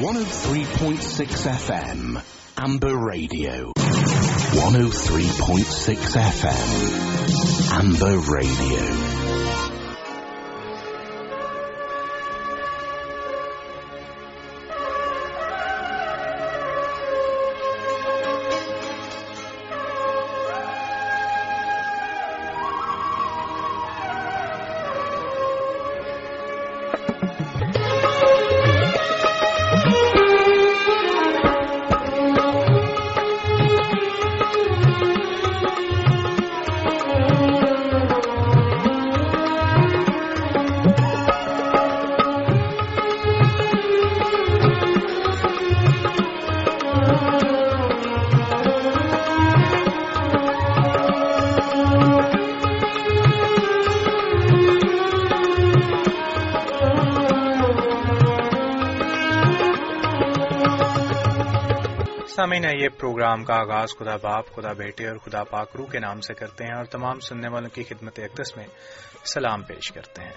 103.6 0.00 1.44
FM, 1.46 2.16
Amber 2.56 2.96
Radio. 2.96 3.70
103.6 3.76 6.16
FM, 6.16 7.70
Amber 7.70 8.18
Radio. 8.18 9.19
سامعین 62.60 62.82
یہ 62.82 62.88
programme 62.88 63.44
کا 63.44 63.54
آغاز 63.54 63.88
خدا 63.98 64.16
باپ، 64.16 64.54
خدا 64.54 64.72
بیٹے 64.72 65.08
اور 65.08 65.16
خدا 65.16 65.44
پاک 65.44 65.68
روح 65.78 65.86
کے 65.86 65.98
نام 65.98 66.20
سے 66.20 66.34
کرتے 66.34 66.64
ہیں 66.64 66.74
اور 66.76 66.84
تمام 66.84 67.20
سننے 67.20 67.48
والوں 67.48 67.68
کی 67.68 67.82
خدمت 67.82 68.18
اقدس 68.18 68.56
میں 68.56 68.66
سلام 69.24 69.62
پیش 69.62 69.92
کرتے 69.92 70.22
ہیں۔ 70.22 70.32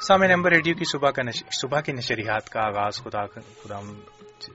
سامع 0.00 0.26
نمبر 0.26 0.52
ریڈیو 0.52 0.74
کی 0.74 0.84
صبح 1.60 1.80
کی 1.80 1.92
نشریات 1.92 2.50
کا 2.50 2.60
آغاز 2.60 2.96
خدا 2.96 3.26
خدا 3.26 3.80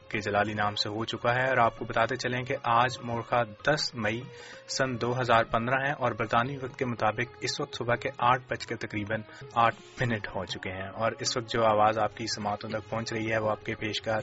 کے 0.10 0.20
جلالی 0.20 0.54
نام 0.54 0.76
سے 0.76 0.90
ہو 0.90 1.06
چکا 1.06 1.36
ہے 1.36 1.48
اور 1.50 1.58
آپ 1.58 1.78
کو 1.80 1.86
بتاتے 1.86 2.16
چلیں 2.16 2.44
کہ 2.44 2.56
آج 2.64 2.98
مورخہ 3.02 3.44
دس 3.66 3.96
مئی 3.96 4.22
سن 4.68 5.02
دو 5.02 5.12
ہزار 5.22 5.44
پندرہ 5.44 5.82
ہے 5.86 5.92
اور 5.92 6.12
برطانوی 6.12 6.58
وقت 6.58 6.80
کے 6.80 6.86
مطابق 6.86 7.38
اس 7.42 7.60
وقت 7.62 7.76
صبح 7.76 7.96
کے 7.96 8.10
آٹھ 8.18 8.42
بج 8.48 8.68
کے 8.68 8.76
تقریباً 8.76 9.22
آٹھ 9.56 9.76
منٹ 10.00 10.28
ہو 10.28 10.46
چکے 10.46 10.72
ہیں 10.72 10.90
اور 10.96 11.12
اس 11.20 11.38
وقت 11.38 11.52
جو 11.54 11.64
آواز 11.64 11.98
آپ 11.98 12.18
کی 12.18 12.26
سماعتوں 12.28 12.70
تک 12.70 12.90
پہنچ 12.90 13.14
رہی 13.14 13.32
ہے 13.32 13.38
وہ 13.38 13.50
آپ 13.50 13.66
کے 13.66 13.76
پیشکار 13.76 14.22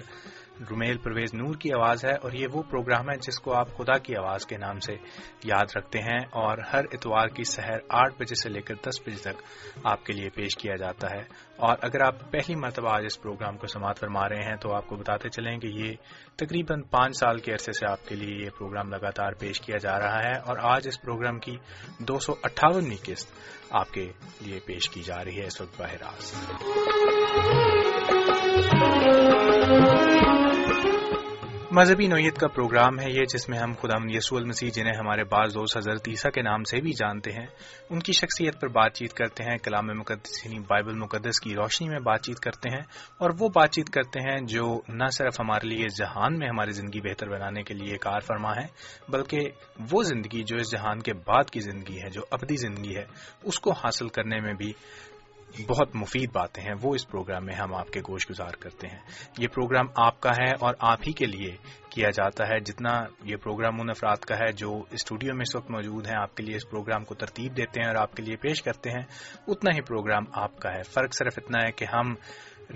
رومیل 0.61 0.99
پرویز 0.99 1.35
نور 1.35 1.55
کی 1.55 1.73
آواز 1.73 2.05
ہے 2.05 2.13
اور 2.13 2.33
یہ 2.33 2.47
وہ 2.53 2.63
پروگرام 2.63 3.11
ہے 3.11 3.17
جس 3.17 3.39
کو 3.39 3.55
آپ 3.55 3.77
خدا 3.77 3.99
کی 3.99 4.17
آواز 4.17 4.47
کے 4.47 4.57
نام 4.57 4.81
سے 4.81 4.93
یاد 5.45 5.77
رکھتے 5.77 5.99
ہیں 5.99 6.19
اور 6.19 6.59
ہر 6.73 6.85
اتوار 6.93 7.29
کی 7.29 7.45
سحر 7.45 7.79
آٹھ 7.89 8.15
بجے 8.15 8.35
سے 8.35 8.49
لے 8.49 8.61
کر 8.61 8.75
دس 8.75 9.01
بجے 9.07 9.17
تک 9.17 9.43
آپ 9.85 10.05
کے 10.05 10.13
لیے 10.13 10.31
پیش 10.31 10.57
کیا 10.57 10.77
جاتا 10.77 11.09
ہے 11.11 11.23
اور 11.57 11.77
اگر 11.83 12.01
آپ 12.01 12.31
پہلی 12.31 12.55
مرتبہ 12.55 12.91
آج 12.91 13.03
اس 13.05 13.23
پروگرام 13.23 13.57
کو 13.57 13.67
سماعت 13.67 13.99
فرما 13.99 14.29
رہے 14.29 14.45
ہیں 14.45 14.57
تو 14.57 14.75
آپ 14.75 14.87
کو 14.87 14.97
بتاتے 14.97 15.29
چلیں 15.29 15.59
کہ 15.59 15.67
یہ 15.67 15.95
تقریباً 16.37 16.83
پانچ 16.83 17.17
سال 17.17 17.39
کے 17.39 17.53
عرصے 17.53 17.73
سے 17.73 17.91
آپ 17.91 18.09
کے 18.09 18.15
لیے 18.15 18.45
یہ 18.45 18.51
پروگرام 18.59 18.89
لگاتار 18.89 19.33
پیش 19.33 19.61
کیا 19.61 19.77
جا 19.77 19.99
رہا 19.99 20.19
ہے 20.19 20.39
اور 20.47 20.57
آج 20.61 20.89
اس 20.89 21.01
پروگرام 21.01 21.39
کی 21.39 21.57
دو 21.99 22.19
سو 22.19 22.35
اٹھاونویں 22.43 22.97
قسط 23.03 23.33
آپ 23.71 23.91
کے 23.91 24.13
لیے 24.41 24.61
پیش 24.67 24.91
کی 24.91 25.03
جا 25.03 25.25
رہی 25.25 25.41
ہے 25.41 25.47
اس 25.47 25.61
وقت 25.61 25.81
براہ 25.81 25.93
راست۔ 25.93 26.37
مذہبی 31.75 32.07
نوعیت 32.07 32.37
کا 32.39 32.49
پروگرام 32.49 32.99
ہے 33.01 33.11
یہ 33.11 33.25
جس 33.25 33.49
میں 33.49 33.59
ہم 33.59 33.73
خدا 33.81 33.95
یسو 34.09 34.37
المسیح 34.37 34.71
جنہیں 34.75 34.93
ہمارے 34.99 35.25
بعض 35.25 35.55
دوست 35.55 35.77
حضرت 35.77 36.09
عیسیٰ 36.09 36.31
کے 36.31 36.43
نام 36.43 36.65
سے 36.65 36.81
بھی 36.81 36.93
جانتے 36.93 37.33
ہیں، 37.33 37.47
ان 37.91 37.99
کی 37.99 38.13
شخصیت 38.13 38.61
پر 38.61 38.69
بات 38.69 38.95
چیت 38.95 39.13
کرتے 39.13 39.45
ہیں، 39.45 39.57
کلام 39.59 39.87
مقدس 39.87 40.45
یعنی 40.45 40.59
بائبل 40.59 40.99
مقدس 40.99 41.41
کی 41.41 41.55
روشنی 41.55 41.89
میں 41.89 41.99
بات 41.99 42.23
چیت 42.23 42.41
کرتے 42.41 42.71
ہیں 42.71 42.83
اور 43.19 43.31
وہ 43.39 43.49
بات 43.49 43.73
چیت 43.73 43.91
کرتے 43.91 44.21
ہیں 44.21 44.39
جو 44.47 44.81
نہ 44.89 45.09
صرف 45.09 45.41
ہمارے 45.41 45.69
لیے 45.69 45.89
جہان 45.99 46.39
میں 46.39 46.49
ہماری 46.49 46.73
زندگی 46.73 47.01
بہتر 47.01 47.29
بنانے 47.29 47.63
کے 47.63 47.75
لیے 47.75 47.97
کار 47.99 48.21
فرما 48.21 48.55
ہے، 48.57 48.67
بلکہ 49.09 49.49
وہ 49.93 50.03
زندگی 50.03 50.43
جو 50.43 50.57
اس 50.57 50.71
جہان 50.73 51.01
کے 51.01 51.13
بعد 51.27 51.51
کی 51.51 51.61
زندگی 51.61 52.01
ہے، 52.03 52.11
جو 52.11 52.23
ابدی 52.31 52.57
زندگی 52.57 52.97
ہے، 52.97 53.05
اس 53.43 53.61
کو 53.61 53.73
حاصل 53.73 54.09
کرنے 54.09 54.41
میں 54.41 54.55
بھی 54.55 54.73
بہت 55.69 55.97
مفید 55.97 56.33
باتیں 56.33 56.63
ہیں، 56.63 56.75
وہ 56.83 56.95
اس 56.95 57.09
پروگرام 57.09 57.45
میں 57.45 57.55
ہم 57.55 57.75
آپ 57.75 57.91
کے 57.91 58.01
گوش 58.01 58.31
گزار 58.31 58.51
کرتے 58.61 58.89
ہیں۔ 58.89 58.99
یہ 59.39 59.49
پروگرام 59.49 59.87
آپ 59.97 60.21
کا 60.21 60.31
ہے 60.31 60.51
اور 60.61 60.75
آپ 60.79 60.99
ہی 61.07 61.13
کے 61.13 61.27
لیے 61.27 61.57
کیا 61.91 62.11
جاتا 62.11 62.49
ہے۔ 62.49 62.61
جتنا 62.61 63.05
یہ 63.25 63.37
پروگرام 63.37 63.81
ان 63.81 63.91
افراد 63.91 64.17
کا 64.17 64.39
ہے 64.39 64.53
جو 64.53 64.83
اسٹوڈیو 64.91 65.35
میں 65.35 65.43
اس 65.43 65.57
وقت 65.57 65.71
موجود 65.71 66.07
ہیں، 66.07 66.21
آپ 66.23 66.35
کے 66.35 66.43
لیے 66.43 66.57
اس 66.57 66.71
پروگرام 66.71 67.05
کو 67.05 67.15
ترتیب 67.15 67.57
دیتے 67.57 67.81
ہیں 67.81 67.89
اور 67.89 67.97
آپ 67.97 68.15
کے 68.15 68.23
لیے 68.23 68.37
پیش 68.37 68.63
کرتے 68.63 68.91
ہیں، 68.91 69.03
اتنا 69.49 69.71
ہی 69.75 69.81
پروگرام 69.81 70.23
آپ 70.33 70.59
کا 70.59 70.73
ہے۔ 70.73 70.83
فرق 70.83 71.15
صرف 71.15 71.33
اتنا 71.37 71.59
ہے 71.67 71.73
کہ 71.73 71.85
ہم 71.93 72.15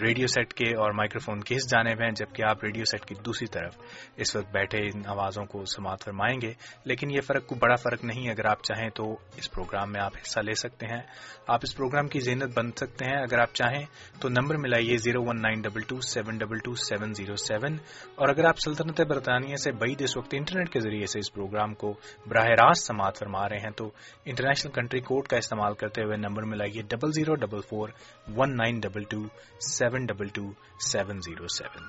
ریڈیو 0.02 0.26
سیٹ 0.26 0.54
کے 0.54 0.76
اور 0.76 0.92
مائکرو 0.92 1.18
فون 1.18 1.40
کی 1.40 1.54
اس 1.54 1.70
جانب 1.70 2.02
ہیں، 2.02 2.10
جبکہ 2.10 2.42
آپ 2.42 2.64
ریڈیو 2.64 2.84
سیٹ 2.84 3.04
کی 3.04 3.14
دوسری 3.24 3.46
طرف 3.46 3.76
اس 4.16 4.36
وقت 4.36 4.52
بیٹھے 4.52 4.78
ان 4.78 5.02
آوازوں 5.06 5.44
کو 5.44 5.64
سماعت 5.64 6.04
فرمائیں 6.04 6.40
گے۔ 6.40 6.52
لیکن 6.84 7.10
یہ 7.10 7.20
فرق 7.20 7.46
کو 7.46 7.54
بڑا 7.54 7.74
فرق 7.74 8.04
نہیں، 8.04 8.30
اگر 8.30 8.44
آپ 8.44 8.62
چاہیں 8.62 8.90
تو 8.90 9.16
اس 9.36 9.50
پروگرام 9.50 9.92
میں 9.92 10.00
آپ 10.04 10.12
حصہ 10.16 10.40
لے 10.40 10.54
سکتے 10.54 10.86
ہیں۔ 10.86 11.02
آپ 11.46 11.60
اس 11.62 11.76
پروگرام 11.76 12.08
کی 12.08 12.20
زینت 12.20 12.58
بن 12.58 12.70
سکتے 12.72 13.04
ہیں۔ 13.04 13.16
اگر 13.16 13.38
آپ 13.38 13.54
چاہیں 13.54 13.86
تو 14.20 14.28
نمبر 14.28 14.56
ملائیے 14.56 14.96
zero 14.96 15.22
one 15.22 15.42
nine 15.42 15.60
double 15.60 15.80
two 15.80 16.00
seven 16.00 16.38
double 16.38 16.58
two 16.58 16.74
seven 16.74 17.14
zero 17.14 17.36
seven. 17.36 17.72
اور 18.14 18.28
اگر 18.28 18.44
آپ 18.44 18.58
سلطنت 18.58 19.00
برطانیہ 19.00 19.56
سے 19.56 19.72
بعید 19.72 20.02
اس 20.02 20.16
وقت 20.16 20.28
انٹرنیٹ 20.32 20.72
کے 20.72 20.80
ذریعے 20.80 21.06
سے 21.06 21.18
اس 21.18 21.32
پروگرام 21.32 21.74
کو 21.74 21.94
براہ 22.26 22.46
راست 22.46 22.86
سماعت 22.86 23.18
فرما 23.18 23.48
رہے 23.48 23.56
ہیں، 23.56 23.70
تو 23.70 23.90
انٹرنیشنل 24.24 24.72
کنٹری 24.72 25.00
کوڈ 25.00 25.26
کا 25.26 25.36
استعمال 25.36 25.74
کرتے 25.74 26.02
ہوئے 26.04 26.16
نمبر 26.16 26.42
ملائیے 26.42 26.82
double 26.82 27.12
zero 27.12 27.34
double 27.34 27.60
four 27.60 27.88
one 28.36 28.56
nine 28.56 28.80
double 28.80 29.02
two 29.02 29.24
seven 29.60 30.06
double 30.06 30.28
two 30.28 30.52
seven 30.80 31.20
zero 31.20 31.48
seven 31.48 31.82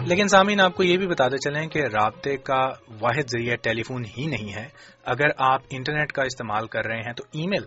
لیکن 0.00 0.28
سامعین، 0.28 0.60
آپ 0.60 0.74
کو 0.74 0.82
یہ 0.82 0.96
بھی 0.96 1.06
بتاتے 1.06 1.36
چلیں 1.36 1.68
کہ 1.68 1.78
رابطے 1.78 2.36
کا 2.36 2.72
واحد 3.00 3.30
ذریعہ 3.30 3.56
ٹیلی 3.56 3.82
فون 3.82 4.04
ہی 4.18 4.26
نہیں 4.26 4.54
ہے۔ 4.54 4.68
اگر 5.04 5.26
آپ 5.38 5.62
انٹرنیٹ 5.70 6.12
کا 6.12 6.22
استعمال 6.22 6.66
کر 6.66 6.86
رہے 6.86 7.00
ہیں 7.00 7.12
تو 7.12 7.24
ای 7.32 7.46
میل 7.46 7.64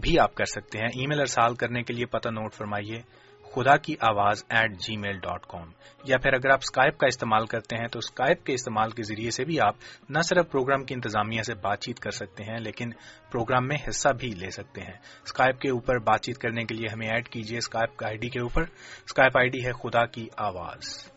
بھی 0.00 0.18
آپ 0.18 0.34
کر 0.34 0.44
سکتے 0.44 0.78
ہیں۔ 0.78 0.86
ای 0.86 1.06
میل 1.06 1.20
ارسال 1.20 1.54
کرنے 1.54 1.82
کے 1.82 1.92
لیے 1.92 2.06
پتہ 2.06 2.28
نوٹ 2.28 2.54
فرمائیے۔ 2.54 3.23
خدا 3.54 3.76
کی 3.76 3.94
آواز 4.00 4.44
at 4.48 4.72
G 4.72 4.96
mile 4.96 5.18
dot 5.18 5.46
com 5.46 5.70
یا 6.04 6.18
پھر 6.18 6.32
اگر 6.32 6.50
آپ 6.50 6.58
اسکائپ 6.62 6.98
کا 6.98 7.06
استعمال 7.06 7.46
کرتے 7.46 7.76
ہیں 7.76 7.88
تو 7.88 7.98
اسکائپ 7.98 8.44
کے 8.44 8.54
استعمال 8.54 8.90
کے 8.90 9.02
ذریعے 9.02 9.30
سے 9.30 9.44
بھی 9.44 9.60
آپ 9.60 9.74
نہ 10.10 10.18
صرف 10.18 10.50
پروگرام 10.50 10.84
کی 10.84 10.94
انتظامیہ 10.94 11.42
سے 11.42 11.54
بات 11.54 11.80
چیت 11.80 12.00
کر 12.00 12.10
سکتے 12.10 12.44
ہیں، 12.44 12.58
لیکن 12.58 12.90
پروگرام 13.30 13.68
میں 13.68 13.76
حصہ 13.88 14.08
بھی 14.08 14.28
لے 14.28 14.50
سکتے 14.50 14.80
ہیں۔ 14.80 14.94
اسکائپ 15.24 15.58
کے 15.60 15.70
اوپر 15.70 15.98
بات 15.98 16.20
چیت 16.22 16.38
کرنے 16.38 16.64
کے 16.64 16.74
لیے 16.74 16.92
ہمیں 16.92 17.08
ایڈ 17.08 17.28
کیجیے 17.28 17.58
اسکائپ 17.58 17.96
کا 17.96 18.06
آئی 18.06 18.16
ڈی 18.16 18.28
کے 18.28 18.40
اوپر۔ 18.40 18.62
اسکائپ 19.06 19.38
آئی 19.38 19.48
ڈی 19.48 19.66
ہے 19.66 19.72
خدا 19.72 20.06
کی 20.06 20.28
آواز۔ 20.36 21.10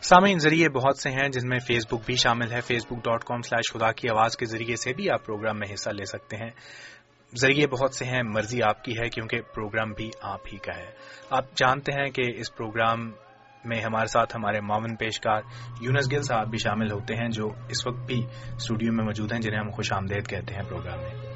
سامعین، 0.00 0.38
ذریعے 0.38 0.68
بہت 0.68 0.98
سے 0.98 1.10
ہیں 1.10 1.28
جن 1.28 1.48
میں 1.48 1.58
فیس 1.58 1.86
بک 1.86 2.06
بھی 2.06 2.14
شامل 2.14 2.52
ہے۔ 2.52 2.60
فیس 2.60 2.86
بک 2.86 3.04
ڈاٹ 3.04 3.24
کام 3.24 3.42
سلیش 3.42 3.72
خدا 3.72 3.92
کی 3.92 4.08
آواز 4.08 4.36
کے 4.36 4.46
ذریعے 4.46 4.76
سے 4.76 4.92
بھی 4.92 5.10
آپ 5.10 5.26
پروگرام 5.26 5.58
میں 5.58 5.74
حصہ 5.74 5.90
لے 5.90 6.04
سکتے 6.04 6.36
ہیں۔ 6.36 6.50
ذریعے 7.36 7.66
بہت 7.66 7.94
سے 7.94 8.04
ہیں، 8.04 8.22
مرضی 8.22 8.62
آپ 8.62 8.84
کی 8.84 8.92
ہے، 8.92 9.08
کیونکہ 9.08 9.40
پروگرام 9.54 9.92
بھی 9.92 10.10
آپ 10.20 10.40
ہی 10.52 10.58
کا 10.58 10.76
ہے۔ 10.76 10.86
آپ 11.30 11.44
جانتے 11.54 11.92
ہیں 11.92 12.10
کہ 12.10 12.22
اس 12.36 12.54
پروگرام 12.54 13.10
میں 13.64 13.80
ہمارے 13.80 14.06
ساتھ 14.06 14.36
ہمارے 14.36 14.60
معاون 14.60 14.96
پیشکار 14.96 15.40
یونس 15.80 16.12
گل 16.12 16.22
صاحب 16.22 16.50
بھی 16.50 16.58
شامل 16.58 16.92
ہوتے 16.92 17.14
ہیں، 17.14 17.28
جو 17.28 17.48
اس 17.68 17.86
وقت 17.86 17.98
بھی 17.98 18.26
اسٹوڈیو 18.56 18.92
میں 18.92 19.04
موجود 19.04 19.32
ہیں، 19.32 19.40
جنہیں 19.40 19.60
ہم 19.60 19.70
خوش 19.70 19.92
آمدید 19.92 20.28
کہتے 20.28 20.54
ہیں 20.54 20.62
پروگرام 20.62 20.98
میں۔ 20.98 21.27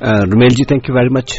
Romail 0.00 0.48
ji 0.48 0.64
thank 0.64 0.88
you 0.88 0.94
very 0.94 1.08
much 1.08 1.32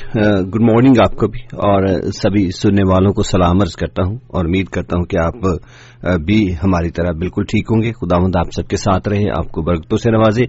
good 0.54 0.62
morning 0.62 1.00
آپ 1.06 1.16
کو 1.18 1.28
بھی. 1.28 1.40
اور 1.68 1.84
uh, 1.84 2.10
سبھی 2.14 2.50
سننے 2.52 2.84
والوں 2.90 3.14
کو 3.14 3.24
سلام 3.24 3.62
عرض 3.62 3.76
کرتا 3.76 4.04
ہوں 4.04 4.18
اور 4.28 4.46
امید 4.46 4.68
کرتا 4.68 4.98
ہوں 4.98 5.06
کہ 5.06 5.18
آپ 5.18 5.36
uh, 5.46 6.18
بھی 6.26 6.38
ہماری 6.54 6.90
طرح 6.90 7.12
بالکل 7.12 7.44
ٹھیک 7.44 7.72
ہوں 7.72 7.82
گے. 7.82 7.92
خدا 7.92 8.20
مند 8.20 8.36
آپ 8.36 8.52
سب 8.56 8.68
کے 8.68 8.78
ساتھ 8.78 9.08
رہے، 9.10 9.30
آپ 9.38 9.52
کو 9.52 9.62
برکتوں 9.62 9.98
سے 9.98 10.12
نوازے. 10.12 10.46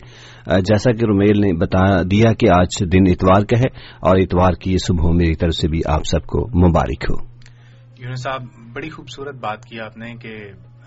Uh, 0.52 0.60
جیسا 0.60 0.92
کہ 0.92 1.06
رومیل 1.06 1.40
نے 1.40 1.52
بتا 1.52 2.02
دیا 2.02 2.32
کہ 2.32 2.48
آج 2.50 2.80
دن 2.92 3.10
اتوار 3.10 3.44
کا 3.44 3.58
ہے 3.58 3.70
اور 4.00 4.16
اتوار 4.16 4.52
کی 4.52 4.72
یہ 4.72 4.78
صبح 4.86 5.12
میری 5.12 5.34
طرف 5.34 5.54
سے 5.54 5.68
بھی 5.68 5.80
آپ 5.86 6.04
سب 6.04 6.26
کو 6.26 6.46
مبارک 6.68 7.10
ہو. 7.10 7.16
یونس 7.98 8.22
صاحب، 8.22 8.42
بڑی 8.72 8.88
خوبصورت 8.88 9.34
بات 9.34 9.64
کی 9.64 9.80
آپ 9.80 9.96
نے 9.96 10.14
کہ 10.22 10.34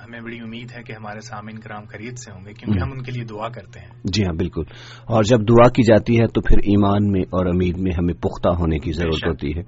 ہمیں 0.06 0.19
بڑی 0.19 0.40
امید 0.40 0.72
ہے 0.78 0.84
کہ 0.84 0.92
ہمارے 0.92 1.19
سامعین 1.19 1.60
کرام 1.60 1.84
خرید 1.84 2.18
سے 2.18 2.31
ہوں 2.31 2.46
گے 2.46 2.54
کیونکہ 2.54 2.84
ہم 2.84 2.92
ان 2.92 3.04
کے 3.04 3.12
لیے 3.12 3.24
دعا 3.24 3.50
کرتے 3.50 3.80
ہیں۔ 3.80 3.88
جی 4.04 4.24
ہاں 4.24 4.34
بالکل۔ 4.34 4.62
اور 5.06 5.24
جب 5.24 5.40
دعا 5.42 5.69
کی 5.69 5.84
جاتی 5.84 6.19
ہے 6.19 6.28
تو 6.28 6.42
پھر 6.42 6.57
ایمان 6.57 7.12
میں 7.12 7.22
اور 7.22 7.46
امید 7.46 7.78
میں 7.78 7.92
ہمیں 7.98 8.13
پختہ 8.13 8.50
ہونے 8.50 8.80
کی 8.80 8.92
ضرورت۔ 8.92 9.28
ہوتی 9.28 9.52
ہے۔ 9.56 9.60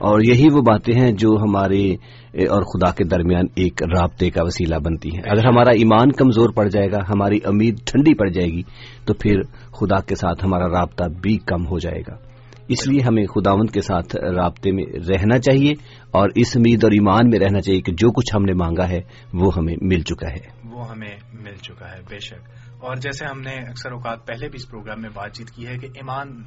اور 0.00 0.20
یہی 0.20 0.46
وہ 0.52 0.62
باتیں 0.62 0.94
ہیں 0.94 1.12
جو 1.12 1.30
ہمارے 1.42 1.92
اور 2.34 2.62
خدا 2.62 2.90
کے 2.90 3.04
درمیان 3.04 3.44
ایک 3.54 3.82
رابطے 3.82 4.30
کا 4.30 4.42
وسیلہ 4.44 4.76
بنتی 4.84 5.10
ہیں۔ 5.14 5.22
اگر 5.26 5.46
ہمارا 5.46 5.70
ایمان 5.70 6.12
کمزور 6.12 6.50
پڑ 6.50 6.68
جائے 6.68 6.92
گا 6.92 6.98
ہماری 7.08 7.38
امید 7.44 7.78
ٹھنڈی 7.86 8.14
پڑ 8.14 8.28
جائے 8.28 8.48
گی 8.48 8.62
تو 9.04 9.14
پھر 9.14 9.42
خدا 9.72 10.00
کے 10.00 10.14
ساتھ 10.14 10.44
ہمارا 10.44 10.68
رابطہ 10.68 11.04
بھی 11.22 11.36
کم 11.36 11.66
ہو 11.66 11.78
جائے 11.78 12.00
گا۔ 12.08 12.33
اس 12.68 12.88
لیے 12.88 13.00
ہمیں 13.00 13.26
خداوند 13.26 13.70
کے 13.70 13.80
ساتھ 13.80 14.16
رابطے 14.16 14.70
میں 14.70 14.84
رہنا 14.84 15.38
چاہیے 15.38 15.70
اور 16.10 16.28
اس 16.34 16.56
امید 16.56 16.84
اور 16.84 16.92
ایمان 16.92 17.30
میں 17.30 17.38
رہنا 17.38 17.60
چاہیے 17.60 17.80
کہ 17.80 17.92
جو 17.92 18.10
کچھ 18.12 18.36
ہم 18.36 18.44
نے 18.44 18.52
مانگا 18.52 18.88
ہے 18.88 19.00
وہ 19.32 19.50
ہمیں 19.56 19.74
مل 19.82 20.00
چکا 20.00 20.30
ہے۔ 20.30 20.70
وہ 20.70 20.90
ہمیں 20.90 21.16
مل 21.32 21.54
چکا 21.54 21.92
ہے 21.92 22.00
بے 22.10 22.18
شک۔ 22.18 22.50
اور 22.84 22.96
جیسے 22.96 23.24
ہم 23.24 23.40
نے 23.40 23.50
اکثر 23.50 23.92
اوقات 23.92 24.26
پہلے 24.26 24.48
بھی 24.48 24.56
اس 24.56 24.70
پروگرام 24.70 25.02
میں 25.02 25.10
بات 25.14 25.32
چیت 25.32 25.50
کی 25.50 25.66
ہے 25.66 25.78
کہ 25.78 25.86
ایمان 25.86 26.42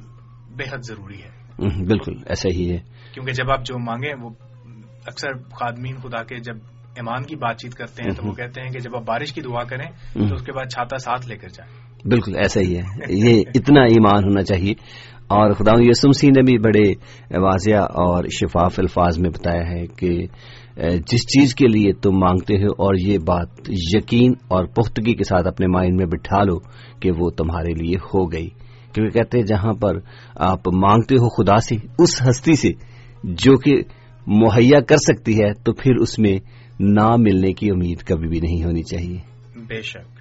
بے 0.56 0.64
حد 0.64 0.78
ضروری 0.82 1.22
ہے۔ 1.22 1.48
بالکل 1.84 2.12
ایسا 2.26 2.48
ہی 2.48 2.70
ہے۔ 2.70 2.78
کیونکہ 3.12 3.32
جب 3.32 3.50
آپ 3.50 3.60
جو 3.66 3.78
مانگیں 3.78 4.14
وہ 4.22 4.30
اکثر 5.06 5.32
خادمین 5.32 5.96
خدا 5.96 6.22
کے 6.22 6.36
جب 6.36 6.54
ایمان 6.96 7.22
کی 7.24 7.36
بات 7.36 7.56
چیت 7.58 7.74
کرتے 7.74 8.02
ہیں 8.02 8.10
تو 8.10 8.26
وہ 8.26 8.32
کہتے 8.32 8.60
ہیں 8.60 8.68
کہ 8.68 8.78
جب 8.78 8.96
آپ 8.96 9.02
بارش 9.02 9.32
کی 9.32 9.40
دعا 9.40 9.64
کریں 9.64 9.90
تو 10.28 10.34
اس 10.34 10.42
کے 10.42 10.52
بعد 10.52 10.64
چھاتا 10.64 10.98
ساتھ 10.98 11.28
لے 11.28 11.36
کر 11.36 11.48
جائیں۔ 11.48 11.88
بالکل 12.04 12.36
ایسا 12.36 12.60
ہی 12.60 12.76
ہے۔ 12.76 12.82
یہ 13.08 13.42
اتنا 13.54 13.80
ایمان 13.82 14.24
ہونا 14.24 14.42
چاہیے۔ 14.42 14.74
اور 15.28 15.50
خدا 15.50 15.72
یسم 15.78 16.12
سی 16.12 16.26
نے 16.26 16.42
بھی 16.42 16.58
بڑے 16.58 16.90
واضح 17.40 17.76
اور 17.76 18.24
شفاف 18.24 18.74
الفاظ 18.78 19.18
میں 19.18 19.30
بتایا 19.30 19.70
ہے 19.70 19.86
کہ 19.86 20.26
جس 20.98 21.22
چیز 21.26 21.54
کے 21.54 21.66
لیے 21.66 21.92
تم 21.92 22.18
مانگتے 22.18 22.56
ہو 22.56 22.66
اور 22.66 22.94
یہ 22.94 23.18
بات 23.18 23.48
یقین 23.96 24.32
اور 24.48 24.64
پختگی 24.64 25.14
کے 25.14 25.24
ساتھ 25.24 25.46
اپنے 25.46 25.66
مائنڈ 25.66 25.96
میں 25.96 26.06
بٹھا 26.06 26.42
لو 26.42 26.58
کہ 27.00 27.10
وہ 27.18 27.30
تمہارے 27.30 27.74
لیے 27.74 27.96
ہو 27.96 28.32
گئی۔ 28.32 28.48
کیونکہ 28.94 29.18
کہتے 29.18 29.38
ہیں 29.38 29.46
جہاں 29.46 29.74
پر 29.74 29.96
آپ 30.34 30.60
مانگتے 30.68 31.14
ہو 31.14 31.28
خدا 31.28 31.56
سے، 31.56 31.76
اس 31.98 32.28
ہستی 32.28 32.54
سے 32.54 32.68
جو 33.24 33.56
کہ 33.56 33.82
مہیا 34.26 34.80
کر 34.80 34.96
سکتی 34.96 35.42
ہے، 35.42 35.54
تو 35.54 35.72
پھر 35.72 35.94
اس 35.94 36.18
میں 36.18 36.38
نہ 36.80 37.16
ملنے 37.18 37.52
کی 37.52 37.70
امید 37.70 38.02
کبھی 38.02 38.28
بھی 38.28 38.40
نہیں 38.40 38.64
ہونی 38.64 38.82
چاہیے۔ 38.82 39.18
بے 39.68 39.82
شک۔ 39.82 40.18